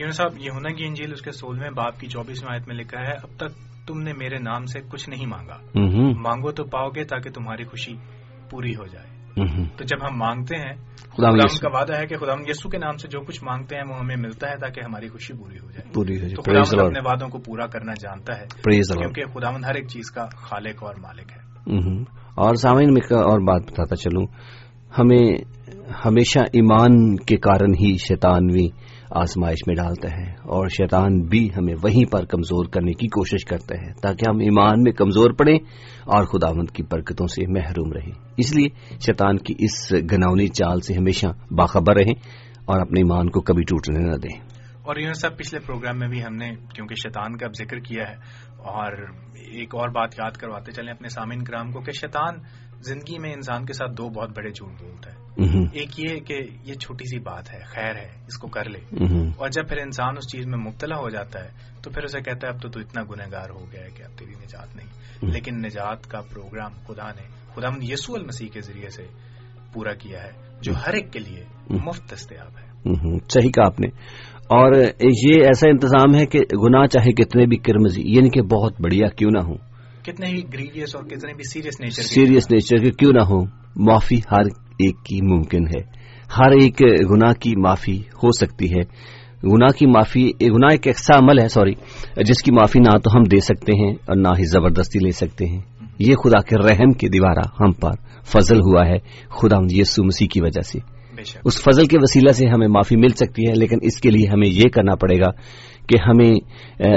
یونس 0.00 0.16
صاحب 0.16 0.38
یہ 0.38 0.50
ہونا 0.54 0.70
کی 0.74 0.84
انجیل 0.84 1.12
اس 1.12 1.22
کے 1.22 1.32
سولہویں 1.32 1.70
باپ 1.70 2.00
کی 2.00 2.06
چوبیسویں 2.06 2.52
آیت 2.52 2.68
میں 2.68 2.76
لکھا 2.76 3.00
ہے، 3.00 3.12
اب 3.12 3.36
تک 3.36 3.71
تم 3.86 4.00
نے 4.00 4.12
میرے 4.12 4.38
نام 4.38 4.64
سے 4.64 4.80
کچھ 4.88 5.10
نہیں 5.10 5.26
مانگا 5.26 5.56
مانگو 6.20 6.50
تو 6.52 6.64
پاؤ 6.64 6.88
گے 6.88 7.04
تاکہ 7.04 7.30
تمہاری 7.30 7.64
خوشی 7.64 7.92
پوری 8.50 8.76
ہو 8.76 8.86
جائے۔ 8.86 9.12
تو 9.76 9.84
جب 9.84 9.96
ہم 10.04 10.18
مانگتے 10.18 10.56
ہیں 10.56 10.74
خدا 10.98 11.30
خدا 11.30 11.70
کا 11.70 11.78
وعدہ 11.78 11.96
ہے 12.00 12.06
کہ 12.06 12.16
خدا 12.16 12.32
یسو 12.48 12.68
کے 12.68 12.78
نام 12.78 12.96
سے 12.96 13.08
جو 13.08 13.20
کچھ 13.20 13.44
مانگتے 13.44 13.76
ہیں 13.76 13.82
وہ 13.88 13.98
ہمیں 13.98 14.16
ملتا 14.16 14.50
ہے 14.50 14.56
تاکہ 14.56 14.80
ہماری 14.80 15.08
خوشی 15.08 15.32
پوری 15.32 15.58
ہو 15.58 15.70
جائے 15.70 15.92
پوری 15.94 16.14
ہو 16.14 16.20
تو 16.20 16.28
جائے 16.28 16.62
خدا 16.62 16.76
the 16.76 16.76
Lord. 16.76 16.86
اپنے 16.86 17.10
وعدوں 17.10 17.28
کو 17.28 17.38
پورا 17.38 17.66
کرنا 17.66 17.92
جانتا 18.00 18.38
ہے. 18.38 18.46
کیونکہ 18.98 19.24
خداوند 19.24 19.64
ہر 19.64 19.74
ایک 19.74 19.88
چیز 19.88 20.10
کا 20.10 20.26
خالق 20.26 20.82
اور 20.82 20.94
مالک 20.94 21.32
ہے۔ 21.32 21.52
اور 22.34 22.54
سامعین 22.54 22.94
میں 22.94 23.16
اور 23.16 23.40
بات 23.40 23.62
بتاتا 23.62 23.96
چلوں 23.96 24.26
ہمیں 24.98 25.38
ہمیشہ 26.04 26.38
ایمان 26.38 27.16
کے 27.16 27.36
کارن 27.36 27.74
ہی 27.74 27.96
شیطانوی 27.96 28.68
آزمائش 29.14 29.58
میں 29.66 29.74
ڈالتا 29.74 30.08
ہے 30.16 30.30
اور 30.30 30.68
شیطان 30.68 31.20
بھی 31.20 31.48
ہمیں 31.56 31.74
وہیں 31.82 32.12
پر 32.12 32.24
کمزور 32.24 32.64
کرنے 32.64 32.92
کی 32.92 33.06
کوشش 33.06 33.44
کرتا 33.44 33.74
ہے 33.74 33.92
تاکہ 34.02 34.30
ہم 34.30 34.38
ایمان 34.38 34.82
میں 34.82 34.92
کمزور 34.92 35.30
پڑیں 35.30 35.56
اور 36.04 36.24
خداوند 36.24 36.70
کی 36.70 36.82
برکتوں 36.82 37.26
سے 37.26 37.46
محروم 37.46 37.92
رہیں۔ 37.92 38.12
اس 38.36 38.56
لیے 38.56 38.68
شیطان 39.00 39.36
کی 39.36 39.54
اس 39.58 39.92
گناونی 39.92 40.46
چال 40.46 40.80
سے 40.80 40.94
ہمیشہ 40.94 41.26
باخبر 41.50 41.96
رہیں 41.96 42.14
اور 42.64 42.80
اپنے 42.80 43.00
ایمان 43.00 43.30
کو 43.30 43.40
کبھی 43.40 43.62
ٹوٹنے 43.62 43.98
نہ 43.98 44.16
دیں۔ 44.16 44.40
اور 44.82 44.96
یوں 44.96 45.12
صاحب 45.12 45.36
پچھلے 45.36 45.60
پروگرام 45.60 45.98
میں 45.98 46.08
بھی 46.08 46.24
ہم 46.24 46.34
نے، 46.34 46.50
کیونکہ 46.74 46.94
شیطان 46.94 47.36
کا 47.36 47.46
اب 47.46 47.52
ذکر 47.58 47.78
کیا 47.78 48.08
ہے، 48.08 48.14
اور 48.58 48.92
ایک 49.34 49.74
اور 49.74 49.88
بات 49.88 50.14
یاد 50.18 50.30
کرواتے 50.30 50.72
چلیں 50.72 50.92
اپنے 50.92 51.08
سامعین 51.08 51.44
کرام 51.44 51.70
کو 51.70 51.80
کہ 51.80 51.92
شیطان 51.92 52.34
زندگی 52.84 53.18
میں 53.18 53.32
انسان 53.32 53.66
کے 53.66 53.72
ساتھ 53.72 53.92
دو 53.92 54.08
بہت 54.08 54.30
بڑے 54.36 54.50
جھوٹ 54.50 54.82
بولتا 54.82 55.10
ہے۔ 55.10 55.16
ہوں، 55.16 55.66
ایک 55.72 56.00
یہ 56.00 56.20
کہ 56.20 56.38
یہ 56.64 56.74
چھوٹی 56.74 57.04
سی 57.04 57.18
بات 57.18 57.54
ہے 57.54 57.60
خیر 57.64 57.96
ہے 57.96 58.08
اس 58.26 58.38
کو 58.38 58.48
کر 58.48 58.68
لے۔ 58.68 58.78
ہوں، 58.78 59.30
اور 59.36 59.48
جب 59.48 59.68
پھر 59.68 59.76
انسان 59.78 60.16
اس 60.16 60.32
چیز 60.32 60.46
میں 60.46 60.58
مبتلا 60.58 60.96
ہو 60.96 61.10
جاتا 61.10 61.44
ہے 61.44 61.48
تو 61.82 61.90
پھر 61.90 62.02
اسے 62.02 62.20
کہتا 62.20 62.48
ہے 62.48 62.52
اب 62.52 62.62
تو 62.62 62.68
تو 62.68 62.80
اتنا 62.80 63.02
گنہگار 63.02 63.50
ہو 63.50 63.72
گیا 63.72 63.80
ہے 63.80 63.90
کہ 63.96 64.02
اب 64.02 64.18
تیری 64.18 64.30
نجات 64.30 64.76
نہیں۔ 64.76 64.88
لیکن 65.32 65.56
نجات 65.56 66.06
کا 66.06 66.20
پروگرام 66.20 66.72
خدا 66.86 67.08
نے 67.08 67.28
خدا 67.54 67.68
یسوع 67.92 68.16
المسیح 68.18 68.48
کے 68.48 68.60
ذریعے 68.60 68.88
سے 68.88 69.06
پورا 69.72 69.94
کیا 69.94 70.22
ہے 70.22 70.30
جو 70.60 70.72
ہر 70.86 70.92
ایک 70.92 71.12
کے 71.12 71.18
لیے 71.18 71.44
مفت 71.70 72.14
دستیاب 72.14 72.58
ہے۔ 72.58 72.64
ہوں، 72.68 73.18
صحیح 73.28 73.50
کہا 73.50 73.66
آپ 73.66 73.80
نے۔ 73.80 73.88
اور 74.42 74.72
یہ 75.00 75.44
ایسا 75.44 75.68
انتظام 75.68 76.14
ہے 76.14 76.26
کہ 76.26 76.38
گناہ 76.38 76.86
چاہے 76.86 77.12
کتنے 77.12 77.46
بھی 77.46 77.56
کرمزی 77.56 78.02
یعنی 78.04 78.30
کہ 78.30 78.42
بہت 78.42 78.80
بڑھیا 78.80 79.08
کیوں 79.08 79.30
نہ 79.30 79.38
ہو 79.38 79.71
کتنے 80.04 80.26
ہی 80.26 80.40
گریویس 80.54 80.96
اور 80.96 81.04
کتنے 81.04 81.34
بھی 81.34 81.42
سیریس 81.52 81.80
نیچر 81.80 82.02
سیریس 82.02 82.50
نیچر 82.50 82.76
کے 82.76 82.90
کیوں 82.90 83.12
نہ 83.12 83.22
ہو؟ 83.22 83.44
معافی 83.76 84.16
ہر 84.16 84.44
ایک 84.78 85.04
کی 85.04 85.34
ممکن 85.34 85.66
ہے۔ 85.66 85.80
ہر 86.38 86.50
ایک 86.50 86.82
گناہ 87.10 87.32
کی 87.32 87.56
معافی 87.56 87.98
ہو 87.98 88.32
سکتی 88.32 88.70
ہے۔ 88.70 88.80
گناہ 89.48 89.78
کی 89.78 89.86
معافی 89.86 90.30
گناہ 90.40 90.70
ایک 90.70 90.86
ایسا 90.86 91.18
عمل 91.18 91.38
ہے 91.38 91.48
سوری 91.48 91.74
جس 92.24 92.42
کی 92.42 92.52
معافی 92.52 92.78
نہ 92.78 92.98
تو 92.98 93.16
ہم 93.16 93.22
دے 93.22 93.40
سکتے 93.40 93.72
ہیں 93.72 93.92
اور 93.92 94.16
نہ 94.16 94.28
ہی 94.28 94.44
زبردستی 94.44 94.98
لے 94.98 95.10
سکتے 95.10 95.46
ہیں۔ 95.46 95.60
یہ 95.98 96.14
خدا 96.14 96.42
کے 96.42 96.56
رحم 96.56 96.92
کے 96.92 97.08
دیوارہ 97.08 97.62
ہم 97.62 97.72
پر 97.72 97.90
فضل 98.24 98.56
ہوا 98.56 98.86
ہے 98.86 98.98
خدا 99.28 99.56
یسو 99.70 100.04
مسیح 100.04 100.26
کی 100.32 100.40
وجہ 100.42 100.60
سے۔ 100.60 100.78
اس 101.44 101.62
فضل 101.62 101.86
کے 101.86 101.96
وسیلہ 102.00 102.32
سے 102.32 102.46
ہمیں 102.46 102.68
معافی 102.68 102.96
مل 102.96 103.08
سکتی 103.08 103.42
ہے 103.48 103.54
لیکن 103.54 103.76
اس 103.82 104.00
کے 104.00 104.10
لیے 104.10 104.26
ہمیں 104.26 104.48
یہ 104.48 104.68
کرنا 104.72 104.94
پڑے 104.94 105.16
گا 105.16 105.30
کہ 105.88 105.98
ہمیں 106.08 106.30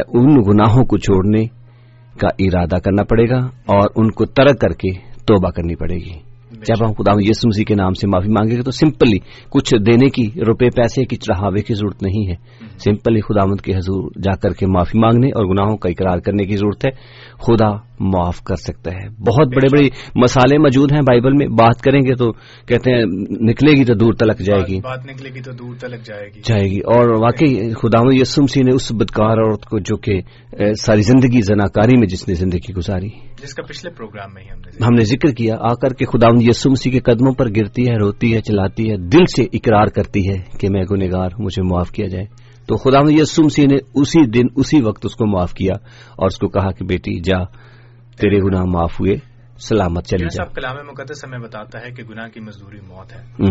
ان 0.08 0.36
گناہوں 0.36 0.86
کو 0.86 0.98
چھوڑنے 0.98 1.65
کا 2.20 2.28
ارادہ 2.40 2.76
کرنا 2.76 3.04
پڑے 3.04 3.30
گا 3.30 3.38
اور 3.46 3.90
ان 3.96 4.12
کو 4.12 4.26
ترک 4.26 4.60
کر 4.60 4.70
کے 4.70 4.92
توبہ 5.26 5.50
کرنی 5.50 5.76
پڑے 5.76 5.96
گی۔ 5.96 6.36
جب 6.52 6.88
ہم 6.88 6.94
خدا 6.94 7.12
یسو 7.20 7.48
مسیح 7.48 7.64
کے 7.66 7.76
نام 7.76 7.94
سے 7.94 8.08
معافی 8.08 8.32
مانگیں 8.32 8.58
گے 8.58 8.62
تو 8.62 8.72
سمپلی 8.72 9.18
کچھ 9.50 9.76
دینے 9.86 10.10
کی 10.10 10.42
روپے 10.48 10.70
پیسے 10.70 11.06
کی 11.06 11.16
چڑھاوے 11.16 11.62
کی 11.62 11.74
ضرورت 11.74 12.04
نہیں 12.04 12.28
ہے۔ 12.28 12.36
سمپلی 12.78 13.22
خداوند 13.22 13.62
کے 13.62 13.76
حضور 13.76 14.12
جا 14.24 14.36
کر 14.36 14.50
کے 14.50 14.68
معافی 14.68 15.00
مانگنے 15.00 15.28
اور 15.28 15.46
گناہوں 15.46 15.78
کا 15.78 15.90
اقرار 15.90 16.18
کرنے 16.18 16.44
کی 16.44 16.58
ضرورت 16.58 16.86
ہے۔ 16.86 16.92
خدا 17.40 17.86
معاف 18.00 18.42
کر 18.42 18.56
سکتا 18.56 18.92
ہے۔ 18.92 19.10
بہت 19.10 19.48
بڑے 19.48 19.68
بڑے 19.72 19.90
مسالے 20.16 20.58
موجود 20.58 20.92
ہیں 20.92 21.02
بائبل 21.02 21.34
میں۔ 21.34 21.48
بات 21.48 21.82
کریں 21.82 22.02
گے 22.02 22.16
تو 22.16 22.32
کہتے 22.66 22.92
ہیں 22.92 23.06
نکلے 23.30 23.72
گی 23.72 23.86
تو 23.86 23.94
دور 23.94 24.14
تلک 24.14 24.40
جائے 24.40 24.64
گی۔ 24.68 24.80
بات- 24.84 25.06
نکلے 25.06 25.30
گی 25.30 25.42
تو 25.42 25.52
دور 25.52 25.76
تلک 25.76 26.06
جائے 26.06 26.28
گی۔ 26.36 26.42
جائے 26.44 26.72
گی۔ 26.72 26.80
اور 26.80 27.10
واقعی 27.10 27.74
خدا 27.74 28.00
یسم 28.12 28.48
سی 28.48 28.64
نے 28.64 28.76
اس 28.76 28.92
بدکار 28.92 29.38
عورت 29.38 29.66
کو 29.66 29.80
جو 29.80 29.98
کہ 29.98 30.22
ساری 30.74 31.02
زندگی 31.02 31.42
زناکاری 31.42 31.98
میں 31.98 32.08
جس 32.08 32.28
نے 32.28 32.34
زندگی 32.34 32.74
گزاری 32.78 33.10
جس 33.42 33.54
کا 33.54 33.64
پچھلے 33.64 33.92
پروگرام 33.92 34.30
میں 34.34 34.44
ہی 34.44 34.48
ہم 34.50 34.60
نے 34.60 34.86
ہم 34.86 34.94
نے 34.94 35.04
ذکر 35.04 35.28
کیا۔ 35.28 35.56
آ 35.60 35.74
کر 35.74 35.94
کے 35.94 36.06
خدا 36.06 36.28
یسم 36.40 36.76
سی 36.76 36.90
کے 36.90 37.00
قدموں 37.00 37.34
پر 37.34 37.50
گرتی 37.50 37.90
ہے 37.90 37.96
روتی 37.96 38.36
ہے 38.36 38.42
چلاتی 38.42 38.92
ہے 38.92 38.98
دل 38.98 39.26
سے 39.36 39.44
اقرار 39.54 39.86
کرتی 39.86 40.30
ہے 40.30 40.38
کہ 40.60 40.70
میں 40.70 40.84
گنےگار 40.92 41.30
مجھے 41.40 41.64
معاف 41.64 41.92
کیا 41.92 42.08
جائے۔ 42.08 42.45
تو 42.68 42.78
خدا 42.78 43.00
یسم 43.10 43.48
سی 43.48 43.64
نے 43.66 43.76
اسی 43.94 44.26
دن 44.26 44.44
اسی 44.56 44.82
وقت 44.82 45.06
اس 45.06 45.16
کو 45.16 45.26
معاف 45.26 45.54
کیا 45.54 45.74
اور 46.16 46.26
اس 46.26 46.38
کو 46.38 46.48
کہا 46.48 46.72
کہ 46.72 46.86
بیٹی 46.86 47.20
جا 47.20 47.44
تیرے 48.18 48.40
گناہ 48.42 48.64
معاف 48.64 49.00
ہوئے 49.00 49.16
سلامت 49.60 50.06
چلی 50.06 50.26
جا۔ 50.26 50.46
کلام 50.46 50.76
مقدس 50.88 51.26
ہمیں 51.26 51.40
بتاتا 51.40 51.80
ہے 51.80 51.92
کہ 51.92 52.04
گناہ 52.04 52.28
کی 52.28 52.40
مزدوری 52.40 52.80
موت 52.88 53.14
ہے۔ 53.14 53.46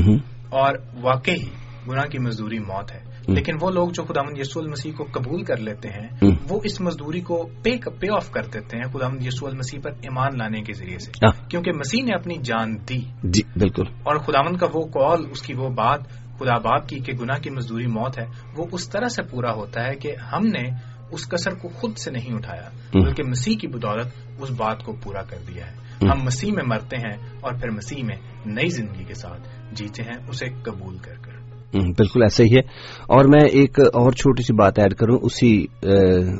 اور 0.50 0.74
واقعی 1.02 1.63
گناہ 1.88 2.04
کی 2.04 2.18
مزدوری 2.18 2.58
موت 2.58 2.92
ہے۔ 2.92 3.00
لیکن 3.26 3.52
وہ 3.60 3.70
لوگ 3.70 3.88
جو 3.88 4.02
خداوند 4.02 4.38
یسوع 4.38 4.62
المسیح 4.62 4.92
کو 4.92 5.04
قبول 5.12 5.42
کر 5.42 5.56
لیتے 5.56 5.88
ہیں۔ 5.88 6.08
وہ 6.48 6.60
اس 6.64 6.80
مزدوری 6.80 7.20
کو 7.20 7.48
پے 7.62 7.70
پے 8.00 8.06
آف 8.16 8.30
کر 8.30 8.42
دیتے 8.42 8.76
ہیں 8.76 8.92
خداوند 8.92 9.26
یسوع 9.26 9.48
المسیح 9.48 9.80
پر 9.82 9.90
ایمان 9.90 10.38
لانے 10.38 10.62
کے 10.62 10.72
ذریعے 10.72 10.98
سے۔ 10.98 11.10
ہاں، 11.10 11.50
کیونکہ 11.50 11.72
مسیح 11.72 12.04
نے 12.04 12.14
اپنی 12.14 12.34
جان 12.42 12.76
دی۔ 12.88 12.98
جی 13.22 13.42
بالکل۔ 13.56 13.82
اور 14.02 14.16
خداوند 14.16 14.56
کا 14.56 14.66
وہ 14.74 14.84
قول 14.84 15.26
اس 15.30 15.42
کی 15.42 15.54
وہ 15.54 15.68
بات 15.68 16.00
خدا 16.38 16.58
باپ 16.58 16.88
کی 16.88 16.98
کہ 16.98 17.12
گناہ 17.12 17.38
کی 17.38 17.50
مزدوری 17.50 17.86
موت 17.86 18.18
ہے 18.18 18.26
وہ 18.56 18.66
اس 18.72 18.88
طرح 18.88 19.08
سے 19.08 19.22
پورا 19.22 19.52
ہوتا 19.52 19.86
ہے 19.86 19.96
کہ 19.96 20.16
ہم 20.32 20.46
نے 20.46 20.62
اس 21.10 21.28
کسر 21.28 21.54
کو 21.54 21.68
خود 21.68 21.96
سے 21.96 22.10
نہیں 22.10 22.34
اٹھایا 22.34 22.68
بلکہ 22.94 23.22
مسیح 23.22 23.56
کی 23.56 23.66
بدولت 23.66 24.06
اس 24.38 24.50
بات 24.50 24.84
کو 24.84 24.92
پورا 25.02 25.22
کر 25.22 25.36
دیا 25.48 25.66
ہے۔ 25.66 25.84
ہم 26.02 26.24
مسیح 26.24 26.52
میں 26.52 26.64
مرتے 26.66 26.96
ہیں 26.96 27.16
اور 27.40 27.52
پھر 27.52 27.70
مسیح 27.70 28.04
میں 28.04 28.16
نئی 28.46 28.68
زندگی 28.68 29.04
کے 29.04 29.14
ساتھ 29.14 29.48
جیتے 29.72 30.02
ہیں 30.02 30.28
اسے 30.28 30.46
قبول 30.62 30.98
کر 30.98 31.14
کر۔ 31.22 31.33
بالکل 31.74 32.22
ایسا 32.22 32.44
ہی 32.44 32.54
ہے۔ 32.54 32.60
اور 33.08 33.24
میں 33.24 33.44
ایک 33.52 33.80
اور 33.80 34.12
چھوٹی 34.12 34.42
سی 34.42 34.54
بات 34.54 34.78
ایڈ 34.78 34.94
کروں، 34.94 35.18
اسی 35.22 35.64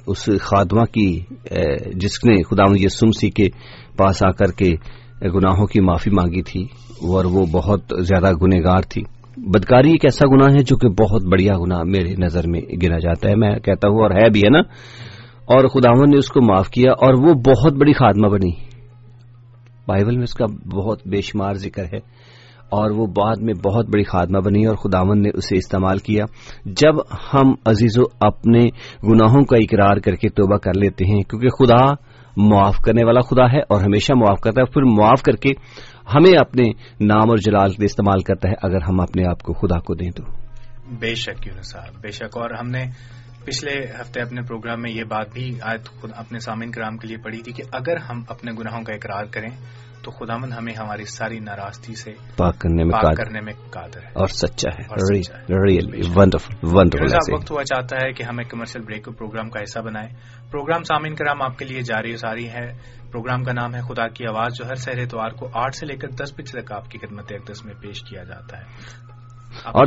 اس 0.07 0.29
خادمہ 0.41 0.85
کی 0.85 1.09
جس 1.95 2.25
نے 2.25 2.43
خدا 2.43 2.64
یسم 2.75 3.11
سی 3.11 3.31
کے 3.31 3.47
پاس 3.97 4.23
آ 4.25 4.31
کر 4.31 4.53
کے 4.53 4.71
گناہوں 5.29 5.67
کی 5.67 5.81
معافی 5.81 6.11
مانگی 6.11 6.43
تھی، 6.43 6.62
اور 7.09 7.25
وہ 7.25 7.47
بہت 7.53 7.81
زیادہ 8.00 8.33
گنہگار 8.33 8.83
تھی۔ 8.88 9.03
بدکاری 9.37 9.91
ایک 9.91 10.05
ایسا 10.05 10.26
گناہ 10.29 10.53
ہے 10.53 10.62
جو 10.62 10.76
کہ 10.76 10.88
بہت 10.88 11.25
بڑھیا 11.25 11.53
گناہ 11.59 11.83
میرے 11.83 12.14
نظر 12.19 12.47
میں 12.47 12.61
گنا 12.83 12.99
جاتا 12.99 13.29
ہے، 13.31 13.35
میں 13.35 13.59
کہتا 13.59 13.88
ہوں، 13.88 14.03
اور 14.03 14.11
ہے 14.11 14.31
بھی، 14.31 14.41
ہے 14.41 14.50
نا؟ 14.50 14.61
اور 15.47 15.69
خداون 15.69 16.11
نے 16.11 16.19
اس 16.19 16.29
کو 16.29 16.41
معاف 16.41 16.69
کیا، 16.69 16.93
اور 16.93 17.14
وہ 17.14 17.35
بہت 17.35 17.73
بڑی 17.73 17.93
خادمہ 17.93 18.29
بنی۔ 18.29 18.53
بائبل 19.88 20.14
میں 20.14 20.23
اس 20.23 20.35
کا 20.35 20.47
بہت 20.76 20.99
بے 21.07 21.21
شمار 21.21 21.55
ذکر 21.55 21.85
ہے۔ 21.85 21.99
اور 22.68 22.90
وہ 22.90 23.06
بعد 23.06 23.37
میں 23.40 23.54
بہت 23.54 23.87
بڑی 23.87 24.04
خاتمہ 24.04 24.38
بنی 24.38 24.66
اور 24.66 24.76
خداون 24.76 25.23
نے 25.23 25.30
اسے 25.35 25.56
استعمال 25.56 25.99
کیا۔ 25.99 26.25
جب 26.64 26.94
ہم 27.35 27.54
عزیز 27.64 27.99
و 27.99 28.02
اپنے 28.21 28.61
گناہوں 29.09 29.44
کا 29.44 29.56
اقرار 29.56 29.97
کر 29.97 30.14
کے 30.14 30.28
توبہ 30.28 30.56
کر 30.56 30.75
لیتے 30.75 31.04
ہیں، 31.04 31.23
کیونکہ 31.23 31.49
خدا 31.49 32.14
معاف 32.37 32.76
کرنے 32.76 33.04
والا 33.04 33.21
خدا 33.21 33.52
ہے 33.52 33.61
اور 33.61 33.80
ہمیشہ 33.80 34.12
معاف 34.12 34.40
کرتا 34.40 34.61
ہے، 34.61 34.66
پھر 34.66 34.83
معاف 34.83 35.23
کر 35.23 35.33
کے 35.33 35.50
ہمیں 36.14 36.38
اپنے 36.40 36.64
نام 37.00 37.28
اور 37.28 37.37
جلال 37.37 37.73
کے 37.73 37.85
استعمال 37.85 38.23
کرتا 38.23 38.49
ہے، 38.49 38.54
اگر 38.62 38.83
ہم 38.88 39.00
اپنے 39.00 39.26
آپ 39.26 39.42
کو 39.42 39.52
خدا 39.52 39.80
کو 39.80 39.94
دیں 39.94 40.11
تو۔ 40.11 40.23
بے 41.00 41.14
شک 41.14 41.47
یونس 41.47 41.73
صاحب، 41.73 42.02
بے 42.02 42.11
شک۔ 42.11 42.37
اور 42.37 42.50
ہم 42.50 42.68
نے 42.68 42.85
پچھلے 43.44 43.87
ہفتے 44.00 44.21
اپنے 44.21 44.42
پروگرام 44.42 44.80
میں 44.80 44.90
یہ 44.90 45.04
بات 45.04 45.33
بھی 45.33 45.59
آج 45.62 45.85
خود 46.00 46.11
اپنے 46.16 46.38
سامعین 46.38 46.71
کرام 46.71 46.97
کے 46.97 47.09
لیے 47.09 47.16
پڑھی 47.16 47.42
تھی 47.42 47.52
کہ 47.52 47.62
اگر 47.73 47.97
ہم 47.97 48.23
اپنے 48.28 48.52
گناہوں 48.52 48.83
کا 48.83 48.92
اقرار 48.94 49.25
کریں 49.25 49.50
تو 50.04 50.11
خدا 50.11 50.37
مند 50.37 50.52
ہمیں 50.52 50.75
ہماری 50.75 51.04
ساری 51.04 51.38
ناراضگی 51.38 51.94
سے 51.94 52.12
پاک 52.37 52.58
کرنے 52.58 52.84
میں 52.84 52.92
پاک 52.92 53.16
کرنے 53.16 53.40
میں 53.40 53.52
قادر 53.70 54.00
ہے۔ 54.00 54.11
اور 54.14 54.26
سچا 54.26 54.68
ہے۔ 54.68 54.94
وقت 57.32 57.50
ہوا 57.50 57.64
چاہتا 57.64 57.96
ہے 57.96 58.12
کہ 58.12 58.23
ہم 58.23 58.38
ایک 58.38 58.50
کمرشل 58.50 58.80
بریک 58.80 59.04
پروگرام 59.04 59.50
کا 59.50 59.61
حصہ 59.62 59.78
بنائیں۔ 59.78 60.11
پروگرام 60.50 60.82
سامعین 60.82 61.14
کرام 61.14 61.42
آپ 61.42 61.58
کے 61.58 61.64
لیے 61.64 61.82
جاری 61.82 62.14
و 62.14 62.16
ساری 62.16 62.49
ہے۔ 62.49 62.73
پروگرام 63.11 63.44
کا 63.44 63.52
نام 63.52 63.75
ہے 63.75 63.80
خدا 63.80 64.08
کی 64.08 64.26
آواز 64.26 64.52
جو 64.58 64.66
ہر 64.66 64.75
سہر 64.75 64.99
اتوار 64.99 65.30
کو 65.30 65.49
آٹھ 65.52 65.75
سے 65.75 65.87
لے 65.87 65.96
کر 65.96 66.08
دس 66.08 66.32
بجے 66.38 66.61
تک 66.61 66.73
آپ 66.73 66.90
کی 66.90 66.99
خدمت 66.99 67.32
اقدس 67.32 67.64
میں 67.64 67.75
پیش 67.80 68.02
کیا 68.02 68.25
جاتا 68.25 68.58
ہے۔ 68.58 68.64
اور 69.64 69.87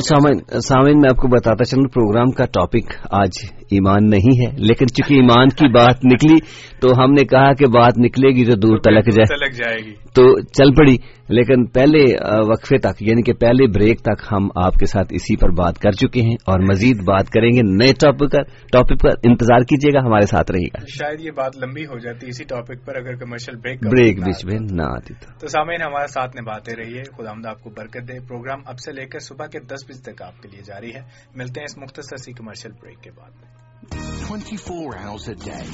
سامعین 0.60 1.00
میں 1.00 1.10
آپ 1.10 1.18
کو 1.18 1.28
بتاتا 1.28 1.64
چلوں 1.64 1.86
پروگرام 1.86 2.32
کا 2.32 2.46
ٹاپک 2.46 2.94
آج 3.12 3.32
ایمان 3.72 4.10
نہیں 4.10 4.40
ہے 4.40 4.56
لیکن 4.58 4.88
چونکہ 4.88 5.14
ایمان 5.14 5.50
کی 5.50 5.68
بات 5.68 6.06
نکلی 6.06 6.36
تو 6.82 7.04
ہم 7.04 7.12
نے 7.12 7.24
کہا 7.24 7.54
کہ 7.54 7.66
بات 7.66 7.94
نکلے 7.98 8.30
گی 8.30 8.46
تو 8.46 8.56
دور 8.56 8.78
تلک 8.78 9.12
جائے۔ 9.16 9.52
جائے 9.52 9.78
گی۔ 9.86 9.94
تو 9.94 10.40
چل 10.42 10.74
پڑی۔ 10.74 10.96
لیکن 11.30 11.66
پہلے 11.66 12.04
وقفے 12.52 12.78
تک 12.78 13.02
یعنی 13.02 13.22
کہ 13.22 13.34
پہلے 13.34 13.68
بریک 13.68 14.00
تک 14.00 14.28
ہم 14.32 14.48
آپ 14.56 14.74
کے 14.74 14.86
ساتھ 14.86 15.08
اسی 15.10 15.38
پر 15.38 15.50
بات 15.50 15.80
کر 15.80 15.92
چکے 15.92 16.22
ہیں 16.22 16.34
اور 16.34 16.60
مزید 16.60 17.00
بات 17.00 17.30
کریں 17.30 17.50
گے۔ 17.50 17.62
نئے 17.62 17.94
ٹاپک 17.94 18.32
پر 18.32 18.44
ٹاپک 18.72 19.02
پر 19.04 19.10
انتظار 19.24 19.60
کیجیے 19.60 20.00
گا 20.00 20.06
ہمارے 20.06 20.26
ساتھ 20.26 20.52
رہے 20.52 20.68
گا۔ 20.68 20.80
شاید 20.88 21.22
یہ 21.22 21.32
بات 21.32 21.58
لمبی 21.58 21.84
ہو 21.84 22.00
جاتی 22.00 22.28
اسی 22.28 22.44
ٹاپک 22.44 22.86
پر 22.86 22.96
اگر 22.96 23.16
کمرشل 23.16 23.56
بریک 23.56 23.84
بریک 23.84 24.24
بیچ 24.26 24.46
میں 24.46 24.60
نہ 24.72 24.82
آتی 24.82 25.14
تو۔ 25.14 25.48
سامعین 25.48 25.82
ہمارے 25.82 26.08
ساتھ 26.08 26.38
نبھاتے 26.42 26.76
رہیے۔ 26.76 27.04
خدا 27.04 27.32
ہمد 27.32 27.46
آپ 27.46 27.62
کو 27.64 27.70
برکت 27.70 28.08
دے۔ 28.08 28.28
پروگرام 28.28 28.60
اب 28.66 28.80
سے 28.80 28.92
لے 28.92 29.06
کر 29.06 29.20
صبح 29.20 29.46
کے 29.46 29.60
دس 29.60 29.90
بجے 29.90 30.12
تک 30.12 30.22
آپ 30.22 30.42
کے 30.42 30.50
لیے 30.52 30.62
جاری 30.66 30.96
ہے۔ 30.96 31.00
ملتے 31.36 31.60
ہیں 31.60 31.66
اس 31.66 31.78
مختصر 31.78 32.18
سی 32.18 32.32
کمرشل 32.32 32.72
بریک 32.72 33.04
کے 33.04 33.12
بعد۔ 33.12 33.57
24 33.92 34.98
hours 34.98 35.28
a 35.28 35.36
day. 35.36 35.66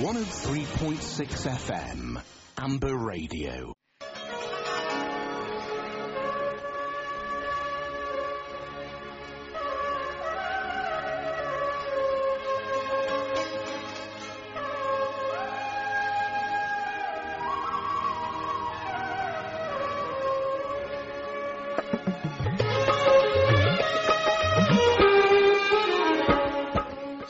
103.6 0.00 1.46
FM. 1.46 2.22
Amber 2.58 2.96
Radio. 2.96 3.72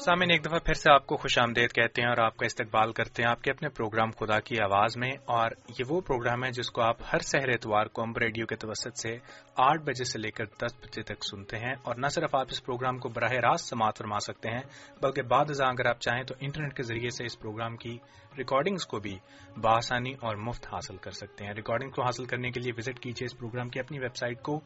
سامن 0.05 0.31
ایک 0.31 0.45
دفعہ 0.45 0.59
پھر 0.59 0.75
سے 0.75 0.91
آپ 0.91 1.07
کو 1.07 1.17
خوش 1.17 1.39
آمدید 1.39 1.73
کہتے 1.73 2.03
ہیں 2.03 2.09
اور 2.09 2.19
آپ 2.19 2.37
کا 2.37 2.47
استقبال 2.47 2.93
کرتے 2.93 3.23
ہیں 3.23 3.31
آپ 3.31 3.43
کے 3.43 3.51
اپنے 3.51 3.69
پروگرام 3.69 4.11
خدا 4.11 4.39
کی 4.41 4.61
آواز 4.61 4.97
میں 4.97 5.11
اور 5.25 5.51
یہ 5.79 5.85
وہ 5.89 6.01
پروگرام 6.01 6.45
ہے 6.45 6.51
جس 6.51 6.71
کو 6.71 6.81
آپ 6.81 6.97
ہر 7.13 7.19
سہر 7.19 7.49
اتوار 7.49 7.87
کو 7.87 8.03
ہم 8.03 8.13
ریڈیو 8.21 8.47
کے 8.47 8.57
توسط 8.57 8.99
سے 8.99 9.17
آٹھ 9.57 9.83
بجے 9.83 10.05
سے 10.05 10.19
لے 10.19 10.31
کر 10.31 10.45
دس 10.45 10.77
بجے 10.83 11.03
تک 11.03 11.25
سنتے 11.31 11.59
ہیں 11.59 11.75
اور 11.83 11.95
نہ 11.97 12.07
صرف 12.07 12.35
آپ 12.35 12.47
اس 12.51 12.65
پروگرام 12.65 12.99
کو 12.99 13.09
براہ 13.09 13.33
راست 13.33 13.69
سماعت 13.69 13.99
فرما 13.99 14.19
سکتے 14.19 14.49
ہیں، 14.49 14.63
بلکہ 15.03 15.23
بعد 15.23 15.45
ازاں 15.49 15.67
اگر 15.67 15.87
آپ 15.87 16.01
چاہیں 16.01 16.23
تو 16.23 16.35
انٹرنیٹ 16.41 16.75
کے 16.75 16.83
ذریعے 16.83 17.09
سے 17.09 17.25
اس 17.25 17.39
پروگرام 17.39 17.77
کی 17.77 17.99
ریکارڈنگز 18.39 18.87
کو 18.87 18.99
بھی 18.99 19.19
بآسانی 19.57 20.13
اور 20.13 20.37
مفت 20.37 20.67
حاصل 20.67 20.97
کر 20.97 21.11
سکتے 21.11 21.45
ہیں۔ 21.45 21.55
ریکارڈنگ 21.55 21.91
کو 21.91 22.03
حاصل 22.03 22.25
کرنے 22.25 22.51
کے 22.51 22.61
لیے 22.61 22.73
وزٹ 22.79 22.99
کیجیے 23.01 23.27
اس 23.27 23.39
پروگرام 23.39 23.69
کی 23.69 23.81
اپنی 23.81 23.99
ویب 23.99 24.17
سائٹ 24.17 24.43
کو، 24.43 24.61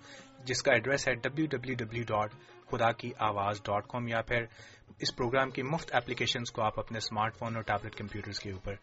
جس 0.45 0.63
کا 0.63 0.73
ایڈریس 0.73 1.09
ہے 1.09 1.15
ڈبلو 1.15 1.47
ڈبلو 1.47 1.75
ڈبلو 1.75 2.03
ڈاٹ 2.03 2.33
خدا 2.71 2.93
کی 2.93 3.11
آواز 3.19 3.63
ڈاٹ 3.63 3.87
کام 3.87 4.09
یا 4.09 4.23
پھر 4.23 4.45
اس 4.99 5.17
پروگرام 5.17 5.51
کی 5.51 5.63
مفت 5.63 5.95
اپلیکیشنز 5.95 6.51
کو 6.51 6.63
آپ 6.63 6.79
اپنے 6.79 6.99
اسمارٹ 6.99 7.37
فون 7.37 7.55
اور 7.55 7.63
ٹیبلٹ 7.63 7.95
کمپیوٹرز 7.95 8.41
کے 8.41 8.51
اوپر 8.51 8.75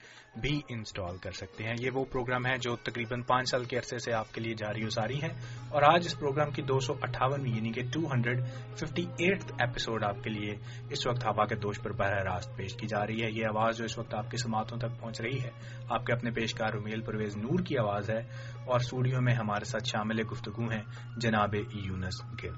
بھی 0.41 0.61
انسٹال 0.69 1.17
کر 1.17 1.31
سکتے 1.31 1.63
ہیں۔ 1.63 1.73
یہ 1.79 1.89
وہ 1.93 2.05
پروگرام 2.05 2.45
ہے 2.45 2.57
جو 2.57 2.75
تقریباً 2.75 3.21
پانچ 3.21 3.49
سال 3.49 3.63
کے 3.63 3.77
عرصے 3.77 3.97
سے 3.97 4.13
آپ 4.13 4.33
کے 4.33 4.41
لیے 4.41 4.53
جاری 4.53 4.85
و 4.85 4.89
ساری 4.89 5.21
ہے 5.21 5.27
اور 5.69 5.81
آج 5.81 5.94
اس 6.03 6.19
پروگرام 6.19 6.51
کی 6.51 6.61
دو 6.61 6.79
سو 6.79 6.93
اٹھاون 7.01 7.47
یعنی 7.47 7.71
کہ 7.71 7.81
two 7.93 7.99
hundred 8.13 8.45
fifty 8.47 9.01
eight 9.01 9.43
episode 9.59 10.03
آپ 10.03 10.23
کے 10.23 10.29
لیے 10.29 10.55
اس 10.89 11.07
وقت 11.07 11.25
ہوا 11.25 11.45
کے 11.45 11.55
دوش 11.55 11.81
پر 11.81 11.91
براہ 11.91 12.33
راست 12.33 12.55
پیش 12.55 12.73
کی 12.73 12.87
جا 12.87 13.07
رہی 13.07 13.23
ہے۔ 13.23 13.29
یہ 13.31 13.45
آواز 13.45 13.77
جو 13.77 13.85
اس 13.85 13.99
وقت 13.99 14.15
آپ 14.15 14.31
کی 14.31 14.37
سماعتوں 14.37 14.77
تک 14.77 14.99
پہنچ 14.99 15.21
رہی 15.21 15.39
ہے 15.43 15.49
آپ 15.89 16.05
کے 16.05 16.13
اپنے 16.13 16.31
پیشکار 16.31 16.73
رومیل 16.73 17.01
پرویز 17.01 17.37
نور 17.37 17.63
کی 17.65 17.77
آواز 17.77 18.09
ہے 18.09 18.19
اور 18.65 18.75
اسٹوڈیو 18.75 19.21
میں 19.21 19.35
ہمارے 19.35 19.65
ساتھ 19.65 19.83
شامل 19.83 20.21
گفتگو 20.31 20.69
ہیں 20.69 20.81
جناب 21.17 21.55
یونس 21.55 22.43
گل۔ 22.43 22.49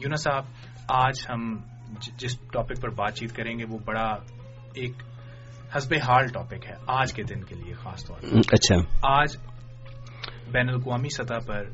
یونس 0.00 0.22
صاحب 0.22 0.44
آج 0.88 1.14
ہم 1.30 1.56
جس 2.18 2.38
ٹاپک 2.38 2.80
پر 2.82 2.88
بات 2.88 3.14
چیت 3.14 3.36
کریں 3.36 3.58
گے 3.58 3.64
وہ 3.70 3.78
بڑا 3.78 4.08
ایک 4.74 4.92
حسب 5.76 5.94
حال 5.94 6.26
ٹاپک 6.26 6.66
ہے 6.66 6.74
آج 6.86 7.12
کے 7.12 7.22
دن 7.22 7.44
کے 7.44 7.54
لیے 7.54 7.74
خاص 7.74 8.06
طور 8.06 8.20
پر۔ 8.20 8.38
اچھا۔ 8.52 8.76
آج 9.02 9.36
بین 10.52 10.68
الاقوامی 10.68 11.08
سطح 11.08 11.46
پر 11.46 11.64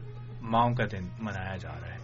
ماؤں 0.45 0.75
کا 0.75 0.85
دن 0.93 1.09
منایا 1.21 1.57
جا 1.57 1.73
رہا 1.81 1.95
ہے. 1.95 1.99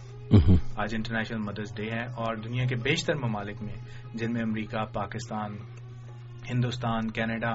آج 0.75 0.95
انٹرنیشنل 0.95 1.39
مدرس 1.39 1.75
ڈے 1.75 1.91
ہے 1.91 2.05
اور 2.05 2.35
دنیا 2.35 2.65
کے 2.65 2.75
بیشتر 2.75 3.15
ممالک 3.15 3.61
میں 3.61 3.73
جن 4.13 4.33
میں 4.33 4.41
امریکہ 4.41 4.85
پاکستان 4.85 5.57
ہندوستان 6.49 7.11
کینیڈا 7.11 7.51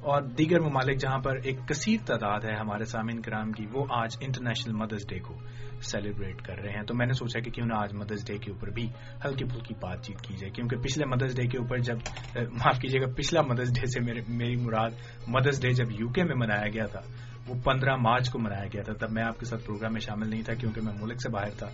اور 0.00 0.22
دیگر 0.22 0.60
ممالک 0.60 1.00
جہاں 1.00 1.18
پر 1.18 1.36
ایک 1.36 1.68
کثیر 1.68 2.06
تعداد 2.06 2.40
ہے 2.44 2.56
ہمارے 2.56 2.84
سامعین 2.84 3.22
کرام 3.22 3.52
کی 3.52 3.66
وہ 3.72 3.86
آج 3.90 4.16
انٹرنیشنل 4.20 4.74
مدرس 4.74 5.08
ڈے 5.08 5.18
کو 5.18 5.34
سیلیبریٹ 5.82 6.42
کر 6.42 6.58
رہے 6.58 6.72
ہیں 6.72 6.82
تو 6.82 6.94
میں 6.94 7.06
نے 7.06 7.12
سوچا 7.12 7.40
کہ 7.40 7.50
کیوں 7.50 7.66
نہ 7.66 7.74
آج 7.74 7.94
مدرس 7.94 8.26
ڈے 8.26 8.38
کے 8.38 8.50
اوپر 8.50 8.70
بھی 8.70 8.88
ہلکی 9.24 9.44
پھلکی 9.44 9.74
بات 9.80 10.02
چیت 10.02 10.20
کی 10.20 10.34
جائے 10.36 10.50
کیونکہ 10.50 10.76
پچھلے 10.76 11.04
مدرس 11.06 11.36
ڈے 11.36 11.46
کے 11.46 11.58
اوپر 11.58 11.78
جب 11.78 11.96
معاف 12.36 12.78
کیجیے 12.78 13.00
گا 13.00 13.06
پچھلا 13.16 13.42
مدرس 13.42 13.68
ڈے 13.68 13.86
سے 13.86 14.00
میری 14.28 14.56
مراد 14.56 14.90
مدرس 15.28 15.62
ڈے 15.62 15.70
جب 15.70 16.00
یو 16.00 16.08
کے 16.08 16.24
میں 16.24 16.36
منایا 16.36 16.68
گیا 16.68 16.86
تھا 16.86 17.00
وہ 17.48 17.54
پندرہ 17.64 17.96
مارچ 17.96 18.30
کو 18.30 18.38
منایا 18.38 18.64
گیا 18.72 18.82
تھا 18.82 18.92
تب 18.92 19.12
میں 19.12 19.22
آپ 19.22 19.38
کے 19.38 19.46
ساتھ 19.46 19.64
پروگرام 19.66 19.92
میں 19.92 20.00
شامل 20.00 20.30
نہیں 20.30 20.42
تھا 20.42 20.54
کیونکہ 20.54 20.80
میں 20.80 20.92
ملک 21.00 21.22
سے 21.22 21.28
باہر 21.28 21.50
تھا. 21.58 21.66